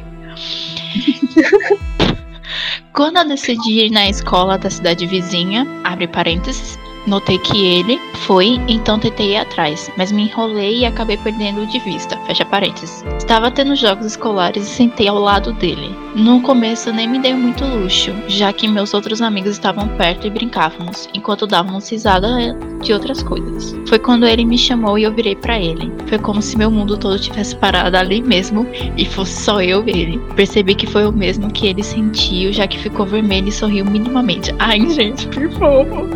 Quando 2.94 3.18
eu 3.18 3.28
decidi 3.28 3.84
ir 3.84 3.90
na 3.90 4.08
escola 4.08 4.56
da 4.56 4.70
cidade 4.70 5.06
vizinha, 5.06 5.66
abre 5.84 6.08
parênteses, 6.08 6.78
notei 7.10 7.38
que 7.38 7.66
ele 7.66 8.00
foi, 8.20 8.60
então 8.68 8.98
tentei 8.98 9.32
ir 9.32 9.36
atrás, 9.36 9.90
mas 9.96 10.12
me 10.12 10.22
enrolei 10.22 10.78
e 10.78 10.86
acabei 10.86 11.16
perdendo 11.16 11.66
de 11.66 11.78
vista, 11.80 12.16
fecha 12.26 12.44
parênteses. 12.44 13.04
Estava 13.18 13.50
tendo 13.50 13.74
jogos 13.74 14.06
escolares 14.06 14.62
e 14.62 14.70
sentei 14.70 15.08
ao 15.08 15.18
lado 15.18 15.52
dele. 15.52 15.94
No 16.14 16.40
começo 16.40 16.92
nem 16.92 17.08
me 17.08 17.18
dei 17.18 17.34
muito 17.34 17.64
luxo, 17.64 18.12
já 18.28 18.52
que 18.52 18.68
meus 18.68 18.94
outros 18.94 19.20
amigos 19.20 19.52
estavam 19.52 19.88
perto 19.88 20.26
e 20.26 20.30
brincávamos, 20.30 21.08
enquanto 21.12 21.46
dávamos 21.46 21.90
risada 21.90 22.56
de 22.82 22.92
outras 22.92 23.22
coisas. 23.22 23.76
Foi 23.86 23.98
quando 23.98 24.26
ele 24.26 24.44
me 24.44 24.56
chamou 24.56 24.98
e 24.98 25.02
eu 25.02 25.12
virei 25.12 25.36
pra 25.36 25.58
ele. 25.58 25.92
Foi 26.06 26.18
como 26.18 26.40
se 26.40 26.56
meu 26.56 26.70
mundo 26.70 26.96
todo 26.96 27.18
tivesse 27.18 27.54
parado 27.56 27.96
ali 27.96 28.22
mesmo 28.22 28.66
e 28.96 29.04
fosse 29.04 29.42
só 29.42 29.60
eu 29.60 29.84
e 29.86 29.90
ele. 29.90 30.18
Percebi 30.34 30.74
que 30.74 30.86
foi 30.86 31.06
o 31.06 31.12
mesmo 31.12 31.50
que 31.50 31.66
ele 31.66 31.82
sentiu, 31.82 32.52
já 32.52 32.66
que 32.66 32.78
ficou 32.78 33.06
vermelho 33.06 33.48
e 33.48 33.52
sorriu 33.52 33.84
minimamente. 33.84 34.54
Ai, 34.58 34.88
gente, 34.90 35.26
por 35.28 35.50
favor. 35.52 36.08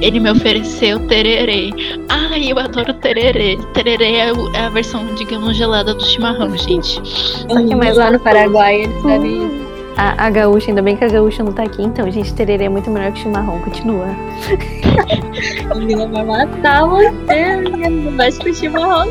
Ele 0.00 0.15
me 0.20 0.30
ofereceu 0.30 0.98
tererê. 1.06 1.70
Ai, 2.08 2.52
eu 2.52 2.58
adoro 2.58 2.92
tererê. 2.94 3.58
Tererê 3.72 4.16
é, 4.16 4.32
é 4.54 4.64
a 4.64 4.68
versão, 4.68 5.06
digamos, 5.14 5.56
gelada 5.56 5.94
do 5.94 6.04
chimarrão, 6.04 6.56
gente. 6.56 7.00
Só 7.04 7.62
que 7.62 7.74
mais 7.74 7.96
lá 7.96 8.10
no 8.10 8.20
Paraguai 8.20 8.82
eles 8.82 9.02
bebem 9.02 9.46
isso. 9.46 9.66
A, 9.96 10.26
a 10.26 10.30
gaúcha, 10.30 10.70
ainda 10.70 10.82
bem 10.82 10.94
que 10.94 11.04
a 11.04 11.08
gaúcha 11.08 11.42
não 11.42 11.52
tá 11.52 11.62
aqui, 11.62 11.82
então, 11.82 12.10
gente, 12.10 12.34
tererê 12.34 12.64
é 12.64 12.68
muito 12.68 12.90
melhor 12.90 13.12
que 13.12 13.20
chimarrão, 13.20 13.58
continua. 13.60 14.06
A 15.70 15.74
menina 15.74 16.06
vai 16.06 16.24
matar 16.24 16.86
você, 16.86 17.56
menina. 17.56 18.10
Não 18.10 18.16
vai 18.16 18.28
discutir 18.28 18.54
chimarrão. 18.56 19.10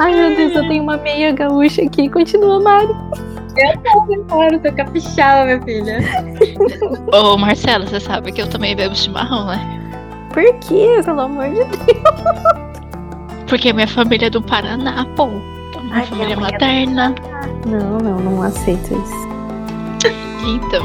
Ai, 0.00 0.14
meu 0.14 0.36
Deus, 0.36 0.56
eu 0.56 0.66
tenho 0.66 0.82
uma 0.82 0.96
meia 0.96 1.30
gaúcha 1.30 1.82
aqui, 1.82 2.08
continua, 2.08 2.58
Mari. 2.58 2.88
Claro, 4.28 4.58
tô 4.58 4.72
capixaba, 4.72 5.44
minha 5.44 5.62
filha. 5.62 5.98
Ô, 7.12 7.36
Marcela, 7.36 7.86
você 7.86 8.00
sabe 8.00 8.32
que 8.32 8.42
eu 8.42 8.48
também 8.48 8.74
bebo 8.76 8.94
chimarrão, 8.94 9.46
né? 9.46 9.80
Por 10.32 10.44
quê? 10.60 11.00
Pelo 11.04 11.20
amor 11.22 11.48
de 11.48 11.64
Deus. 11.64 12.70
Porque 13.46 13.72
minha 13.72 13.88
família 13.88 14.26
é 14.26 14.30
do 14.30 14.40
Paraná, 14.42 15.04
pô. 15.16 15.28
Então, 15.68 15.82
minha 15.82 15.96
Ai, 15.96 16.06
família 16.06 16.36
minha 16.36 16.40
mãe 16.40 16.48
é 16.48 16.52
materna. 16.52 17.14
Não, 17.66 17.98
não, 17.98 18.18
não 18.20 18.42
aceito 18.42 18.94
isso. 18.94 19.30
Então, 20.42 20.82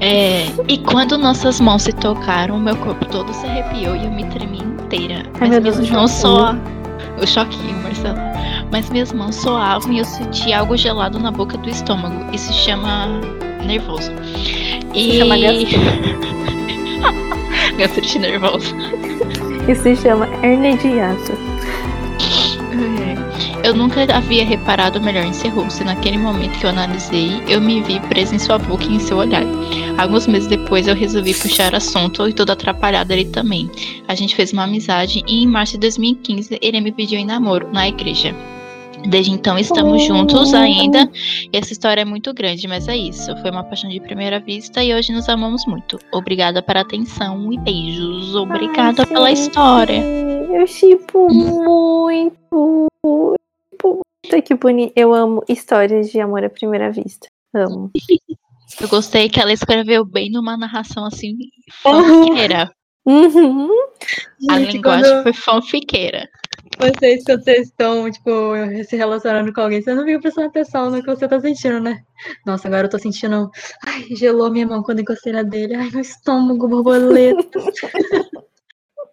é, 0.00 0.46
e 0.68 0.78
quando 0.78 1.18
nossas 1.18 1.60
mãos 1.60 1.82
se 1.82 1.92
tocaram, 1.94 2.60
meu 2.60 2.76
corpo 2.76 3.04
todo 3.06 3.34
se 3.34 3.44
arrepiou 3.44 3.96
e 3.96 4.04
eu 4.04 4.10
me 4.12 4.24
tremi 4.26 4.58
inteira. 4.58 5.24
Ai, 5.40 5.48
Mas 5.48 5.62
Deus, 5.64 5.76
minhas 5.78 5.90
o 5.90 5.92
mãos 5.94 6.10
choquinho. 6.12 6.36
só. 6.36 6.54
O 7.20 7.26
choquinho, 7.26 7.82
Marcela. 7.82 8.16
Mas 8.70 8.88
minhas 8.90 9.12
mãos 9.12 9.34
soavam 9.34 9.92
e 9.92 9.98
eu 9.98 10.04
senti 10.04 10.52
algo 10.52 10.76
gelado 10.76 11.18
na 11.18 11.32
boca 11.32 11.58
do 11.58 11.68
estômago. 11.68 12.14
Isso 12.32 12.52
se 12.52 12.60
chama 12.60 13.08
nervoso. 13.66 14.12
E... 14.94 15.18
chama 15.18 15.36
gastrite. 15.36 15.76
gastrite 17.76 18.18
nervosa. 18.18 18.66
Isso 19.68 19.82
se 19.82 19.96
chama 19.96 20.28
hernia 20.42 20.76
de 20.78 20.88
hiato. 20.88 21.32
Eu 23.64 23.74
nunca 23.74 24.02
havia 24.14 24.44
reparado 24.44 25.00
melhor 25.00 25.24
em 25.24 25.32
seu 25.32 25.50
rosto. 25.50 25.80
e 25.82 25.84
Naquele 25.86 26.18
momento 26.18 26.58
que 26.58 26.66
eu 26.66 26.70
analisei, 26.70 27.42
eu 27.48 27.62
me 27.62 27.80
vi 27.80 27.98
presa 27.98 28.34
em 28.34 28.38
sua 28.38 28.58
boca 28.58 28.84
e 28.84 28.96
em 28.96 28.98
seu 28.98 29.16
olhar. 29.16 29.42
Alguns 29.96 30.26
meses 30.26 30.46
depois, 30.46 30.86
eu 30.86 30.94
resolvi 30.94 31.32
puxar 31.32 31.74
assunto 31.74 32.28
e 32.28 32.32
todo 32.34 32.50
atrapalhado 32.50 33.12
ele 33.12 33.24
também. 33.24 33.70
A 34.06 34.14
gente 34.14 34.36
fez 34.36 34.52
uma 34.52 34.64
amizade 34.64 35.24
e 35.26 35.42
em 35.42 35.46
março 35.46 35.72
de 35.72 35.78
2015 35.78 36.58
ele 36.60 36.80
me 36.82 36.92
pediu 36.92 37.18
em 37.18 37.24
namoro 37.24 37.66
na 37.72 37.88
igreja. 37.88 38.36
Desde 39.08 39.32
então 39.32 39.58
estamos 39.58 40.02
juntos 40.04 40.54
ainda. 40.54 41.10
E 41.52 41.56
essa 41.56 41.72
história 41.72 42.02
é 42.02 42.04
muito 42.04 42.32
grande, 42.32 42.66
mas 42.66 42.88
é 42.88 42.96
isso. 42.96 43.36
Foi 43.38 43.50
uma 43.50 43.64
paixão 43.64 43.90
de 43.90 44.00
primeira 44.00 44.40
vista 44.40 44.82
e 44.82 44.94
hoje 44.94 45.12
nos 45.12 45.28
amamos 45.28 45.64
muito. 45.66 45.98
Obrigada 46.12 46.62
pela 46.62 46.80
atenção 46.80 47.52
e 47.52 47.58
beijos. 47.58 48.34
Obrigada 48.34 49.02
Ai, 49.02 49.06
pela 49.06 49.28
gente, 49.28 49.40
história. 49.40 50.02
Eu 50.02 50.66
chipo 50.66 51.28
muito. 51.32 52.88
Muito. 53.04 54.02
Que 54.44 54.54
bonito. 54.54 54.92
Eu 54.96 55.12
amo 55.12 55.44
histórias 55.48 56.10
de 56.10 56.20
amor 56.20 56.44
à 56.44 56.50
primeira 56.50 56.90
vista. 56.90 57.28
Amo. 57.54 57.90
Eu 58.80 58.88
gostei 58.88 59.28
que 59.28 59.38
ela 59.38 59.52
escreveu 59.52 60.04
bem 60.04 60.30
numa 60.30 60.56
narração 60.56 61.04
assim, 61.04 61.36
fanfiqueira. 61.80 62.72
Uhum. 63.06 63.68
A 64.50 64.58
Gente, 64.58 64.72
linguagem 64.72 65.04
quando 65.04 65.22
foi 65.22 65.32
fanfiqueira. 65.32 66.28
Vocês, 66.78 67.24
quando 67.24 67.44
vocês 67.44 67.68
estão, 67.68 68.10
tipo, 68.10 68.30
se 68.88 68.96
relacionando 68.96 69.52
com 69.52 69.60
alguém, 69.60 69.82
você 69.82 69.94
não 69.94 70.04
fica 70.04 70.20
prestando 70.20 70.48
atenção 70.48 70.90
no 70.90 71.02
que 71.02 71.06
você 71.06 71.28
tá 71.28 71.40
sentindo, 71.40 71.80
né? 71.80 72.02
Nossa, 72.46 72.68
agora 72.68 72.86
eu 72.86 72.90
tô 72.90 72.98
sentindo. 72.98 73.50
Ai, 73.86 74.06
gelou 74.16 74.50
minha 74.50 74.66
mão 74.66 74.82
quando 74.82 75.00
encostei 75.00 75.32
na 75.32 75.42
dele. 75.42 75.74
Ai, 75.74 75.90
meu 75.90 76.00
estômago, 76.00 76.68
borboleta. 76.68 77.58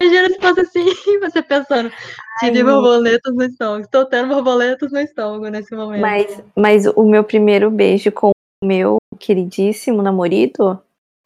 Imagina 0.02 0.30
se 0.34 0.40
fosse 0.40 0.62
assim, 0.62 0.86
você 1.20 1.42
pensando, 1.42 1.92
tive 2.40 2.64
borboletas 2.64 3.36
no 3.36 3.44
estômago. 3.44 3.84
Estou 3.84 4.06
tendo 4.06 4.30
borboletas 4.30 4.92
no 4.92 5.00
estômago 5.00 5.50
nesse 5.50 5.76
momento. 5.76 6.02
Mas, 6.02 6.44
mas 6.56 6.86
o 6.86 7.04
meu 7.04 7.24
primeiro 7.24 7.70
beijo 7.70 8.12
com 8.12 8.32
o 8.64 8.66
meu 8.66 8.98
queridíssimo 9.20 10.02
namorado 10.02 10.82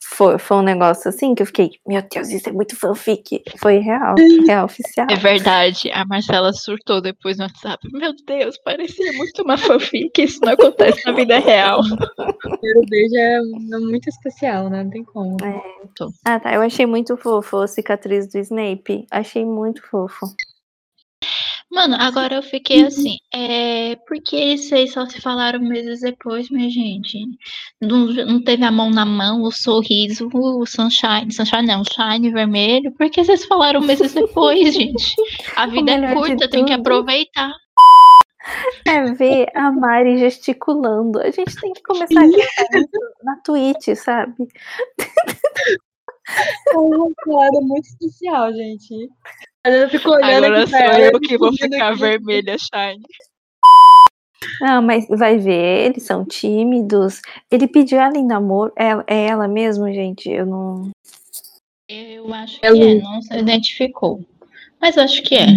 foi, 0.07 0.37
foi 0.37 0.57
um 0.57 0.61
negócio 0.61 1.09
assim 1.09 1.33
que 1.33 1.41
eu 1.41 1.47
fiquei, 1.47 1.71
meu 1.85 2.01
Deus, 2.01 2.29
isso 2.29 2.49
é 2.49 2.51
muito 2.51 2.75
fanfic. 2.75 3.43
Foi 3.57 3.79
real, 3.79 4.15
real 4.47 4.65
oficial. 4.65 5.07
É 5.09 5.15
verdade, 5.15 5.91
a 5.91 6.05
Marcela 6.05 6.53
surtou 6.53 7.01
depois 7.01 7.37
no 7.37 7.43
WhatsApp. 7.43 7.87
Meu 7.91 8.13
Deus, 8.25 8.57
parecia 8.59 9.13
muito 9.13 9.41
uma 9.41 9.57
fanfic, 9.57 10.21
isso 10.21 10.39
não 10.41 10.53
acontece 10.53 11.05
na 11.05 11.11
vida 11.11 11.39
real. 11.39 11.81
O 11.81 12.57
primeiro 12.57 12.81
beijo 12.89 13.15
é 13.15 13.79
muito 13.79 14.07
especial, 14.07 14.69
né? 14.69 14.83
Não 14.83 14.89
tem 14.91 15.03
como. 15.03 15.37
Ah, 16.23 16.39
tá. 16.39 16.53
Eu 16.53 16.61
achei 16.61 16.85
muito 16.85 17.17
fofo 17.17 17.57
a 17.57 17.67
cicatriz 17.67 18.27
do 18.27 18.37
Snape. 18.39 19.05
Achei 19.11 19.45
muito 19.45 19.81
fofo. 19.83 20.25
Mano, 21.75 21.97
agora 21.99 22.35
eu 22.35 22.41
fiquei 22.41 22.85
assim, 22.85 23.17
é. 23.33 23.97
Por 24.07 24.17
que 24.23 24.57
vocês 24.57 24.93
só 24.93 25.05
se 25.05 25.19
falaram 25.19 25.59
meses 25.59 25.99
depois, 25.99 26.49
minha 26.49 26.69
gente? 26.69 27.19
Não, 27.81 28.05
não 28.05 28.41
teve 28.41 28.63
a 28.63 28.71
mão 28.71 28.89
na 28.89 29.05
mão, 29.05 29.41
o 29.41 29.51
sorriso, 29.51 30.29
o 30.33 30.65
sunshine, 30.65 31.33
sunshine 31.33 31.67
não, 31.67 31.83
shine 31.83 32.31
vermelho. 32.31 32.93
Por 32.93 33.09
que 33.09 33.21
vocês 33.21 33.43
falaram 33.43 33.81
meses 33.81 34.13
depois, 34.13 34.71
gente? 34.73 35.15
A 35.57 35.67
vida 35.67 35.91
é 35.91 36.13
curta, 36.13 36.49
tem 36.49 36.63
que 36.63 36.71
aproveitar. 36.71 37.51
É 38.85 39.03
ver 39.11 39.47
a 39.53 39.69
Mari 39.69 40.17
gesticulando. 40.17 41.19
A 41.19 41.29
gente 41.29 41.59
tem 41.59 41.73
que 41.73 41.83
começar 41.83 42.21
a 42.21 42.23
isso 42.25 42.99
na 43.21 43.35
Twitch, 43.43 43.95
sabe? 43.97 44.47
É 46.69 46.75
uma 46.75 47.11
piada 47.23 47.61
muito 47.61 47.85
especial, 47.85 48.51
gente. 48.51 49.11
Às 49.65 49.71
vezes 49.71 49.83
eu 49.83 49.89
fico 49.89 50.11
olhando 50.11 50.45
Agora 50.45 50.61
aqui 50.61 50.69
sou 50.69 50.79
ela, 50.79 50.99
eu 50.99 51.19
que 51.19 51.37
vou 51.39 51.51
ficar 51.51 51.89
aqui. 51.89 51.99
vermelha, 51.99 52.55
shine. 52.59 53.01
Não, 54.61 54.79
mas 54.79 55.07
vai 55.09 55.39
ver, 55.39 55.87
eles 55.87 56.03
são 56.03 56.23
tímidos. 56.23 57.19
Ele 57.49 57.67
pediu 57.67 57.99
ela 57.99 58.15
em 58.15 58.27
namoro. 58.27 58.71
É, 58.77 58.91
é 59.07 59.25
ela 59.25 59.47
mesmo, 59.47 59.91
gente? 59.91 60.29
Eu 60.29 60.45
não. 60.45 60.91
Eu 61.89 62.31
acho 62.31 62.59
que 62.59 62.67
é, 62.67 63.01
não 63.01 63.19
se 63.23 63.35
identificou. 63.35 64.23
Mas 64.79 64.99
acho 64.99 65.23
que 65.23 65.33
é. 65.33 65.47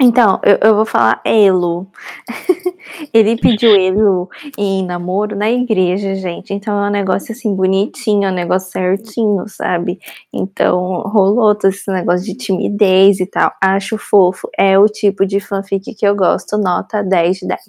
Então, 0.00 0.40
eu, 0.42 0.58
eu 0.62 0.74
vou 0.74 0.86
falar 0.86 1.20
Elo. 1.24 1.86
Ele 3.12 3.36
pediu 3.36 3.76
Elo 3.76 4.28
em 4.56 4.84
namoro 4.84 5.36
na 5.36 5.50
igreja, 5.50 6.14
gente. 6.14 6.52
Então 6.52 6.82
é 6.82 6.88
um 6.88 6.90
negócio 6.90 7.32
assim 7.32 7.54
bonitinho, 7.54 8.24
é 8.24 8.30
um 8.30 8.34
negócio 8.34 8.72
certinho, 8.72 9.44
sabe? 9.48 9.98
Então 10.32 11.02
rolou 11.02 11.54
todo 11.54 11.70
esse 11.70 11.90
negócio 11.90 12.24
de 12.24 12.34
timidez 12.34 13.20
e 13.20 13.26
tal. 13.26 13.52
Acho 13.60 13.98
fofo. 13.98 14.48
É 14.58 14.78
o 14.78 14.86
tipo 14.86 15.26
de 15.26 15.40
fanfic 15.40 15.94
que 15.94 16.06
eu 16.06 16.16
gosto. 16.16 16.56
Nota 16.56 17.02
10 17.02 17.38
de 17.38 17.46
10. 17.48 17.60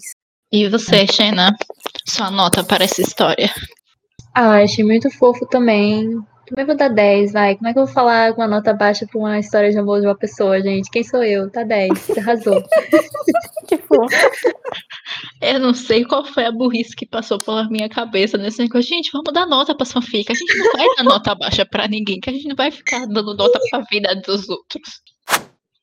E 0.52 0.70
você, 0.70 1.06
Xena? 1.06 1.56
Sua 2.08 2.32
nota 2.32 2.64
para 2.64 2.86
essa 2.86 3.02
história. 3.02 3.50
Ah, 4.34 4.64
achei 4.64 4.84
muito 4.84 5.12
fofo 5.12 5.46
também. 5.46 6.24
Também 6.54 6.68
vou 6.68 6.78
dar 6.78 6.90
10, 6.90 7.32
vai. 7.32 7.56
Como 7.56 7.68
é 7.68 7.74
que 7.74 7.80
eu 7.80 7.86
vou 7.86 7.94
falar 7.96 8.32
com 8.32 8.42
uma 8.42 8.48
nota 8.48 8.76
baixa 8.76 9.08
pra 9.08 9.18
uma 9.18 9.40
história 9.40 9.72
de 9.72 9.78
amor 9.80 10.02
de 10.02 10.06
uma 10.06 10.16
pessoa, 10.16 10.62
gente? 10.62 10.88
Quem 10.92 11.04
sou 11.04 11.24
eu? 11.24 11.50
Tá 11.50 11.64
10. 11.64 11.98
Você 11.98 12.20
arrasou. 12.20 12.64
Que 13.66 13.78
fofo. 13.78 14.08
Eu 15.42 15.58
não 15.58 15.74
sei 15.74 16.04
qual 16.04 16.26
foi 16.26 16.46
a 16.46 16.52
burrice 16.52 16.94
que 16.96 17.06
passou 17.06 17.40
pela 17.40 17.68
minha 17.70 17.88
cabeça 17.88 18.38
nesse 18.38 18.60
negócio. 18.60 18.90
Gente, 18.90 19.10
vamos 19.12 19.34
dar 19.34 19.48
nota 19.48 19.74
pra 19.74 19.86
fanfic. 19.86 20.30
A 20.30 20.36
gente 20.36 20.58
não 20.58 20.72
vai 20.74 20.88
dar 20.98 21.04
nota 21.06 21.34
baixa 21.34 21.66
pra 21.66 21.88
ninguém, 21.88 22.20
que 22.20 22.30
a 22.30 22.34
gente 22.34 22.48
não 22.50 22.56
vai 22.56 22.70
ficar 22.70 23.08
dando 23.08 23.34
nota 23.34 23.58
pra 23.72 23.86
vida 23.90 24.14
dos 24.16 24.50
outros. 24.50 25.02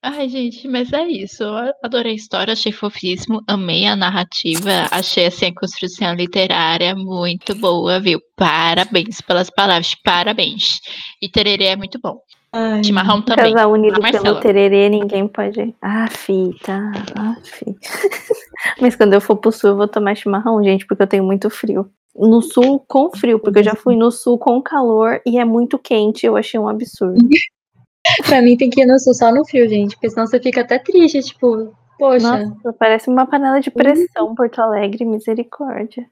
Ai, 0.02 0.28
gente, 0.30 0.66
mas 0.66 0.92
é 0.94 1.04
isso. 1.06 1.42
Eu 1.42 1.74
adorei 1.82 2.12
a 2.12 2.14
história, 2.14 2.52
achei 2.52 2.72
fofíssimo, 2.72 3.42
amei 3.46 3.86
a 3.86 3.94
narrativa, 3.94 4.88
achei 4.90 5.26
assim 5.26 5.46
a 5.46 5.54
construção 5.54 6.14
literária 6.14 6.94
muito 6.94 7.54
boa, 7.54 8.00
viu? 8.00 8.18
Parabéns 8.34 9.20
pelas 9.20 9.50
palavras, 9.50 9.94
parabéns. 10.02 10.80
E 11.20 11.28
Tererê 11.28 11.66
é 11.66 11.76
muito 11.76 11.98
bom. 12.02 12.18
Ai, 12.52 12.82
Chimarrão 12.82 13.20
também. 13.22 13.52
Casal 13.52 13.72
unido 13.72 14.00
pelo 14.00 14.40
tererê, 14.40 14.88
ninguém 14.88 15.28
pode. 15.28 15.74
Ah, 15.82 16.08
fita. 16.08 16.90
Ah, 17.14 17.36
fita. 17.42 17.80
Mas 18.80 18.96
quando 18.96 19.12
eu 19.12 19.20
for 19.20 19.36
pro 19.36 19.52
sul, 19.52 19.70
eu 19.70 19.76
vou 19.76 19.86
tomar 19.86 20.16
chimarrão, 20.16 20.62
gente, 20.64 20.86
porque 20.86 21.02
eu 21.02 21.06
tenho 21.06 21.24
muito 21.24 21.48
frio. 21.48 21.90
No 22.16 22.42
sul, 22.42 22.82
com 22.88 23.10
frio, 23.16 23.38
porque 23.38 23.60
eu 23.60 23.64
já 23.64 23.74
fui 23.76 23.94
no 23.94 24.10
sul 24.10 24.36
com 24.36 24.60
calor 24.60 25.20
e 25.24 25.38
é 25.38 25.44
muito 25.44 25.78
quente. 25.78 26.26
Eu 26.26 26.36
achei 26.36 26.58
um 26.58 26.66
absurdo. 26.66 27.20
pra 28.26 28.42
mim 28.42 28.56
tem 28.56 28.70
que 28.70 28.80
ir 28.82 28.86
no 28.86 28.98
sul 28.98 29.14
só 29.14 29.32
no 29.32 29.44
frio, 29.44 29.68
gente. 29.68 29.94
Porque 29.94 30.10
senão 30.10 30.26
você 30.26 30.40
fica 30.40 30.62
até 30.62 30.78
triste, 30.78 31.20
tipo, 31.22 31.74
poxa. 31.98 32.44
Nossa, 32.44 32.72
parece 32.78 33.08
uma 33.08 33.26
panela 33.26 33.60
de 33.60 33.70
pressão, 33.70 34.34
Porto 34.34 34.60
Alegre, 34.60 35.04
misericórdia. 35.04 36.08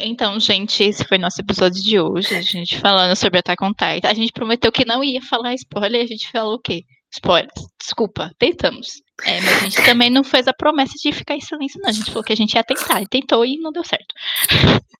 Então, 0.00 0.38
gente, 0.40 0.82
esse 0.82 1.04
foi 1.04 1.18
nosso 1.18 1.40
episódio 1.40 1.82
de 1.82 1.98
hoje. 1.98 2.34
A 2.34 2.42
gente 2.42 2.78
falando 2.78 3.14
sobre 3.16 3.38
Attack 3.38 3.62
on 3.62 3.72
Titan. 3.72 4.08
A 4.08 4.14
gente 4.14 4.32
prometeu 4.32 4.72
que 4.72 4.84
não 4.84 5.04
ia 5.04 5.20
falar 5.22 5.54
spoiler 5.54 6.00
e 6.00 6.04
a 6.04 6.06
gente 6.06 6.30
falou 6.30 6.54
o 6.54 6.58
quê? 6.58 6.84
Spoilers. 7.12 7.52
Desculpa, 7.78 8.30
tentamos. 8.38 9.02
É, 9.24 9.40
mas 9.40 9.56
a 9.56 9.60
gente 9.60 9.82
também 9.84 10.10
não 10.10 10.24
fez 10.24 10.48
a 10.48 10.52
promessa 10.52 10.94
de 10.94 11.12
ficar 11.12 11.34
em 11.34 11.40
silêncio, 11.40 11.80
não. 11.82 11.90
A 11.90 11.92
gente 11.92 12.06
falou 12.06 12.24
que 12.24 12.32
a 12.32 12.36
gente 12.36 12.54
ia 12.54 12.64
tentar. 12.64 13.02
E 13.02 13.06
tentou 13.06 13.44
e 13.44 13.58
não 13.58 13.70
deu 13.70 13.84
certo. 13.84 14.14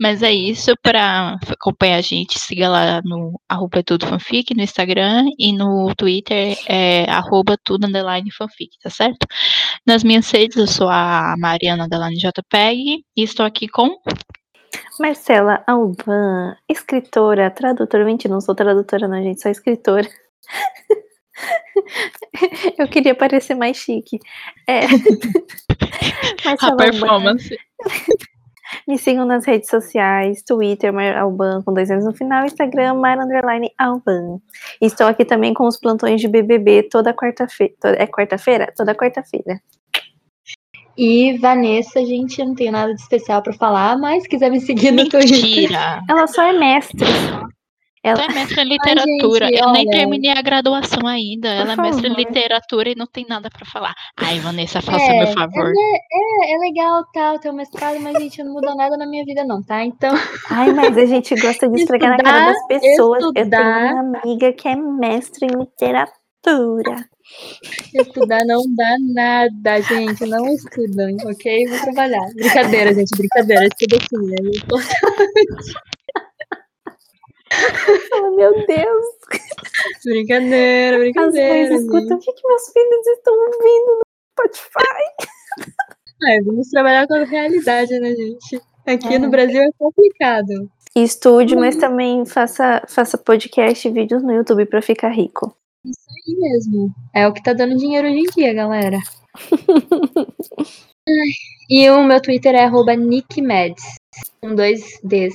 Mas 0.00 0.22
é 0.22 0.32
isso. 0.32 0.72
Para 0.82 1.36
acompanhar 1.48 1.96
a 1.96 2.00
gente, 2.00 2.38
siga 2.38 2.68
lá 2.68 3.02
no 3.02 3.40
arroba 3.48 3.82
tudo 3.82 4.06
fanfic 4.06 4.54
no 4.54 4.62
Instagram 4.62 5.26
e 5.36 5.52
no 5.52 5.92
Twitter 5.96 6.56
é 6.68 7.10
arroba 7.10 7.56
tudo 7.64 7.86
underline 7.86 8.30
fanfic, 8.30 8.78
tá 8.80 8.88
certo? 8.88 9.26
Nas 9.84 10.04
minhas 10.04 10.30
redes, 10.30 10.56
eu 10.56 10.66
sou 10.68 10.88
a 10.88 11.34
Mariana 11.36 11.86
underline 11.86 12.16
JPEG 12.16 13.04
e 13.16 13.22
estou 13.22 13.44
aqui 13.44 13.66
com 13.66 13.98
Marcela 15.00 15.64
Alban, 15.66 16.56
escritora, 16.68 17.50
tradutora. 17.50 18.04
Mentira, 18.04 18.34
não 18.34 18.40
sou 18.40 18.54
tradutora, 18.54 19.08
não, 19.08 19.20
gente, 19.22 19.40
sou 19.40 19.50
escritora. 19.50 20.08
Eu 22.78 22.88
queria 22.88 23.14
parecer 23.14 23.54
mais 23.54 23.76
chique. 23.76 24.18
É. 24.66 24.84
a 26.44 26.50
Marcela 26.50 26.72
Alban. 26.72 26.76
performance. 26.76 27.58
Me 28.86 28.98
sigam 28.98 29.24
nas 29.24 29.46
redes 29.46 29.70
sociais, 29.70 30.42
Twitter, 30.42 30.92
Mar 30.92 31.16
Alban, 31.16 31.62
com 31.62 31.72
dois 31.72 31.90
anos 31.90 32.04
no 32.04 32.14
final, 32.14 32.44
Instagram, 32.44 32.94
Mar 32.94 33.18
Underline 33.18 33.70
Alban. 33.78 34.40
Estou 34.80 35.06
aqui 35.06 35.24
também 35.24 35.54
com 35.54 35.66
os 35.66 35.78
plantões 35.78 36.20
de 36.20 36.28
BBB 36.28 36.82
toda 36.84 37.14
quarta-feira. 37.14 37.74
É 37.82 38.06
quarta-feira? 38.06 38.72
Toda 38.76 38.94
quarta-feira. 38.94 39.60
E 40.98 41.38
Vanessa, 41.38 42.04
gente, 42.04 42.40
eu 42.40 42.46
não 42.46 42.54
tenho 42.54 42.72
nada 42.72 42.92
de 42.92 43.00
especial 43.00 43.40
pra 43.40 43.52
falar, 43.52 43.96
mas 43.96 44.24
se 44.24 44.28
quiser 44.28 44.50
me 44.50 44.60
seguir 44.60 44.90
no 44.90 45.08
Twitter. 45.08 45.70
Ela 46.08 46.26
só 46.26 46.42
é 46.42 46.52
mestre. 46.52 47.06
Ela 48.02 48.24
é 48.24 48.28
mestre 48.28 48.60
em 48.60 48.64
literatura. 48.64 49.46
gente, 49.46 49.60
eu 49.60 49.72
nem 49.72 49.88
olha. 49.88 49.98
terminei 49.98 50.30
a 50.30 50.42
graduação 50.42 51.06
ainda. 51.06 51.48
Ela 51.48 51.72
é 51.72 51.76
mestre 51.76 52.06
em 52.06 52.10
favor. 52.10 52.18
literatura 52.18 52.90
e 52.90 52.94
não 52.94 53.06
tem 53.06 53.26
nada 53.28 53.50
pra 53.50 53.66
falar. 53.66 53.94
Ai, 54.16 54.38
Vanessa, 54.38 54.80
faça 54.80 55.04
É, 55.04 55.24
meu 55.24 55.32
favor. 55.32 55.72
É, 55.76 56.54
é 56.54 56.58
legal 56.58 57.04
tal, 57.12 57.38
ter 57.38 57.50
um 57.50 57.54
mestrado, 57.54 58.00
mas, 58.00 58.18
gente, 58.18 58.42
não 58.42 58.52
muda 58.52 58.74
nada 58.74 58.96
na 58.96 59.06
minha 59.06 59.24
vida, 59.24 59.44
não, 59.44 59.62
tá? 59.62 59.84
Então, 59.84 60.14
Ai, 60.50 60.72
mas 60.72 60.96
a 60.96 61.06
gente 61.06 61.34
gosta 61.40 61.68
de 61.68 61.80
esfregar 61.80 62.10
na 62.10 62.18
cara 62.18 62.52
das 62.52 62.66
pessoas. 62.66 63.22
Eu 63.22 63.32
tenho 63.32 63.44
estudar. 63.44 63.94
uma 63.94 64.18
amiga 64.18 64.52
que 64.52 64.68
é 64.68 64.76
mestre 64.76 65.46
em 65.46 65.58
literatura. 65.58 67.08
estudar 67.94 68.44
não 68.46 68.62
dá 68.74 68.96
nada, 69.00 69.80
gente. 69.82 70.24
Não 70.26 70.46
estudam, 70.48 71.16
ok? 71.24 71.66
Vou 71.68 71.80
trabalhar. 71.80 72.26
Brincadeira, 72.34 72.94
gente, 72.94 73.16
brincadeira. 73.16 73.66
Estuda 73.66 73.96
sim, 74.08 74.34
é 74.34 74.56
importante. 74.56 75.97
Oh, 78.14 78.36
meu 78.36 78.66
Deus. 78.66 79.06
Brincadeira, 80.04 80.96
As 80.96 81.02
brincadeira. 81.02 81.54
mães 81.70 81.80
escutam 81.82 82.16
o 82.16 82.20
que, 82.20 82.32
que 82.32 82.46
meus 82.48 82.68
filhos 82.72 83.06
estão 83.06 83.34
ouvindo 83.34 83.98
no 83.98 84.02
Spotify. 84.32 85.70
É, 86.28 86.42
vamos 86.42 86.68
trabalhar 86.68 87.06
com 87.06 87.14
a 87.14 87.24
realidade, 87.24 87.98
né, 88.00 88.14
gente? 88.14 88.60
Aqui 88.86 89.14
É. 89.14 89.18
no 89.18 89.30
Brasil 89.30 89.62
é 89.62 89.70
complicado. 89.78 90.70
Estude, 90.96 91.54
mas 91.54 91.76
também 91.76 92.24
faça, 92.26 92.82
faça 92.88 93.16
podcast 93.16 93.86
e 93.86 93.90
vídeos 93.90 94.22
no 94.22 94.32
YouTube 94.32 94.66
pra 94.66 94.82
ficar 94.82 95.10
rico. 95.10 95.54
Isso 95.84 96.40
mesmo. 96.40 96.92
É 97.14 97.26
o 97.28 97.32
que 97.32 97.42
tá 97.42 97.52
dando 97.52 97.76
dinheiro 97.76 98.08
hoje 98.08 98.18
em 98.18 98.24
dia, 98.34 98.52
galera. 98.54 98.98
E 101.70 101.88
o 101.90 102.02
meu 102.04 102.20
Twitter 102.20 102.54
é 102.54 102.64
arroba 102.64 102.94
nickmads, 102.94 103.82
com 104.42 104.54
dois 104.54 104.98
Ds. 105.02 105.34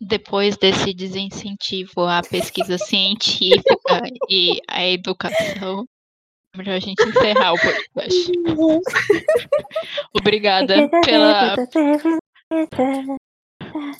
Depois 0.00 0.56
desse 0.56 0.92
desincentivo 0.92 2.02
à 2.02 2.20
pesquisa 2.22 2.76
científica 2.78 4.02
e 4.28 4.60
à 4.68 4.86
educação, 4.86 5.86
é 6.54 6.58
melhor 6.58 6.74
a 6.74 6.80
gente 6.80 7.02
encerrar 7.02 7.52
o 7.54 7.58
podcast. 7.58 8.32
Obrigada 10.12 10.88
pela, 11.04 11.54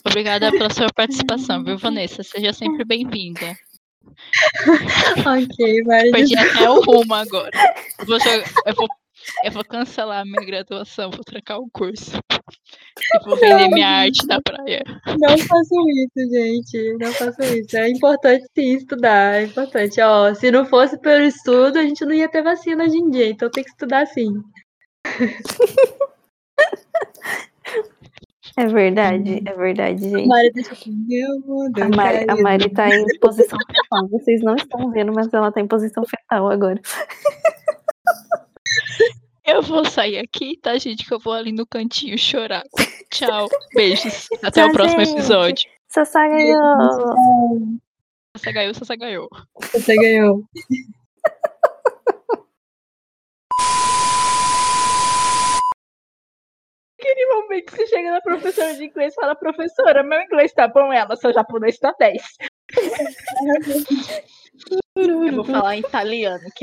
obrigada 0.06 0.50
pela 0.50 0.70
sua 0.70 0.88
participação, 0.94 1.64
viu, 1.64 1.78
Vanessa? 1.78 2.22
Seja 2.22 2.52
sempre 2.52 2.84
bem-vinda. 2.84 3.56
ok, 5.18 5.82
várias 5.84 6.12
Perdi 6.12 6.36
até 6.36 6.70
o 6.70 6.80
rumo 6.80 7.14
agora. 7.14 7.50
Eu 7.98 8.06
vou, 8.06 8.20
jogar- 8.20 8.50
eu 8.66 8.74
vou, 8.74 8.88
eu 9.44 9.52
vou 9.52 9.64
cancelar 9.64 10.20
a 10.20 10.24
minha 10.24 10.44
graduação, 10.44 11.10
vou 11.10 11.24
trancar 11.24 11.58
o 11.58 11.68
curso. 11.70 12.18
E 12.98 13.24
vou 13.24 13.36
vender 13.36 13.68
minha 13.68 13.88
arte 13.88 14.26
na 14.26 14.40
praia. 14.40 14.82
Não 15.18 15.38
façam 15.38 15.84
isso, 15.90 16.30
gente. 16.30 16.96
Não 17.00 17.12
façam 17.12 17.54
isso. 17.54 17.76
É 17.76 17.88
importante 17.88 18.46
sim 18.54 18.76
estudar. 18.76 19.36
É 19.36 19.44
importante. 19.44 20.00
Ó, 20.00 20.34
se 20.34 20.50
não 20.50 20.64
fosse 20.64 20.98
pelo 21.00 21.24
estudo, 21.24 21.78
a 21.78 21.82
gente 21.82 22.04
não 22.04 22.14
ia 22.14 22.28
ter 22.28 22.42
vacina 22.42 22.84
hoje 22.84 22.96
em 22.96 23.10
dia. 23.10 23.28
Então 23.30 23.50
tem 23.50 23.64
que 23.64 23.70
estudar 23.70 24.06
sim. 24.06 24.42
É 28.56 28.66
verdade, 28.66 29.42
é 29.44 29.52
verdade, 29.52 30.08
gente. 30.08 30.28
Mari, 30.28 30.52
deixa 30.52 30.74
eu 30.74 30.94
Meu 31.08 31.40
mundo. 31.40 31.82
A 31.82 31.88
Mari, 31.88 32.24
a 32.28 32.36
Mari 32.36 32.70
tá 32.70 32.88
em 32.88 33.04
posição 33.18 33.58
fetal. 33.66 34.08
Vocês 34.08 34.42
não 34.42 34.54
estão 34.54 34.92
vendo, 34.92 35.12
mas 35.12 35.32
ela 35.34 35.50
tá 35.50 35.60
em 35.60 35.66
posição 35.66 36.04
fetal 36.04 36.48
agora. 36.48 36.80
Eu 39.44 39.60
vou 39.60 39.84
sair 39.84 40.18
aqui, 40.18 40.56
tá, 40.56 40.78
gente? 40.78 41.04
Que 41.06 41.12
eu 41.12 41.18
vou 41.18 41.34
ali 41.34 41.52
no 41.52 41.66
cantinho 41.66 42.16
chorar. 42.18 42.64
Tchau. 43.12 43.46
Beijos. 43.74 44.28
Até 44.42 44.62
Tchau, 44.62 44.70
o 44.70 44.72
próximo 44.72 45.04
gente. 45.04 45.18
episódio. 45.18 45.70
Sassá 45.88 46.26
ganhou! 46.26 47.78
Você 48.34 48.52
ganhou, 48.52 48.74
você 48.74 48.96
ganhou. 48.96 49.28
Você 49.72 49.94
ganhou. 49.96 50.44
Aquele 56.98 57.26
momento 57.26 57.66
que 57.66 57.76
você 57.76 57.86
chega 57.86 58.10
na 58.10 58.20
professora 58.22 58.74
de 58.74 58.84
inglês 58.86 59.12
e 59.12 59.14
fala, 59.14 59.36
professora, 59.36 60.02
meu 60.02 60.20
inglês 60.22 60.52
tá 60.52 60.66
bom, 60.66 60.92
ela, 60.92 61.14
seu 61.16 61.32
japonês 61.32 61.78
tá 61.78 61.94
10. 61.98 62.22
Eu 64.96 65.32
vou 65.32 65.44
falar 65.44 65.76
em 65.76 65.80
italiano, 65.80 66.44
que 66.54 66.62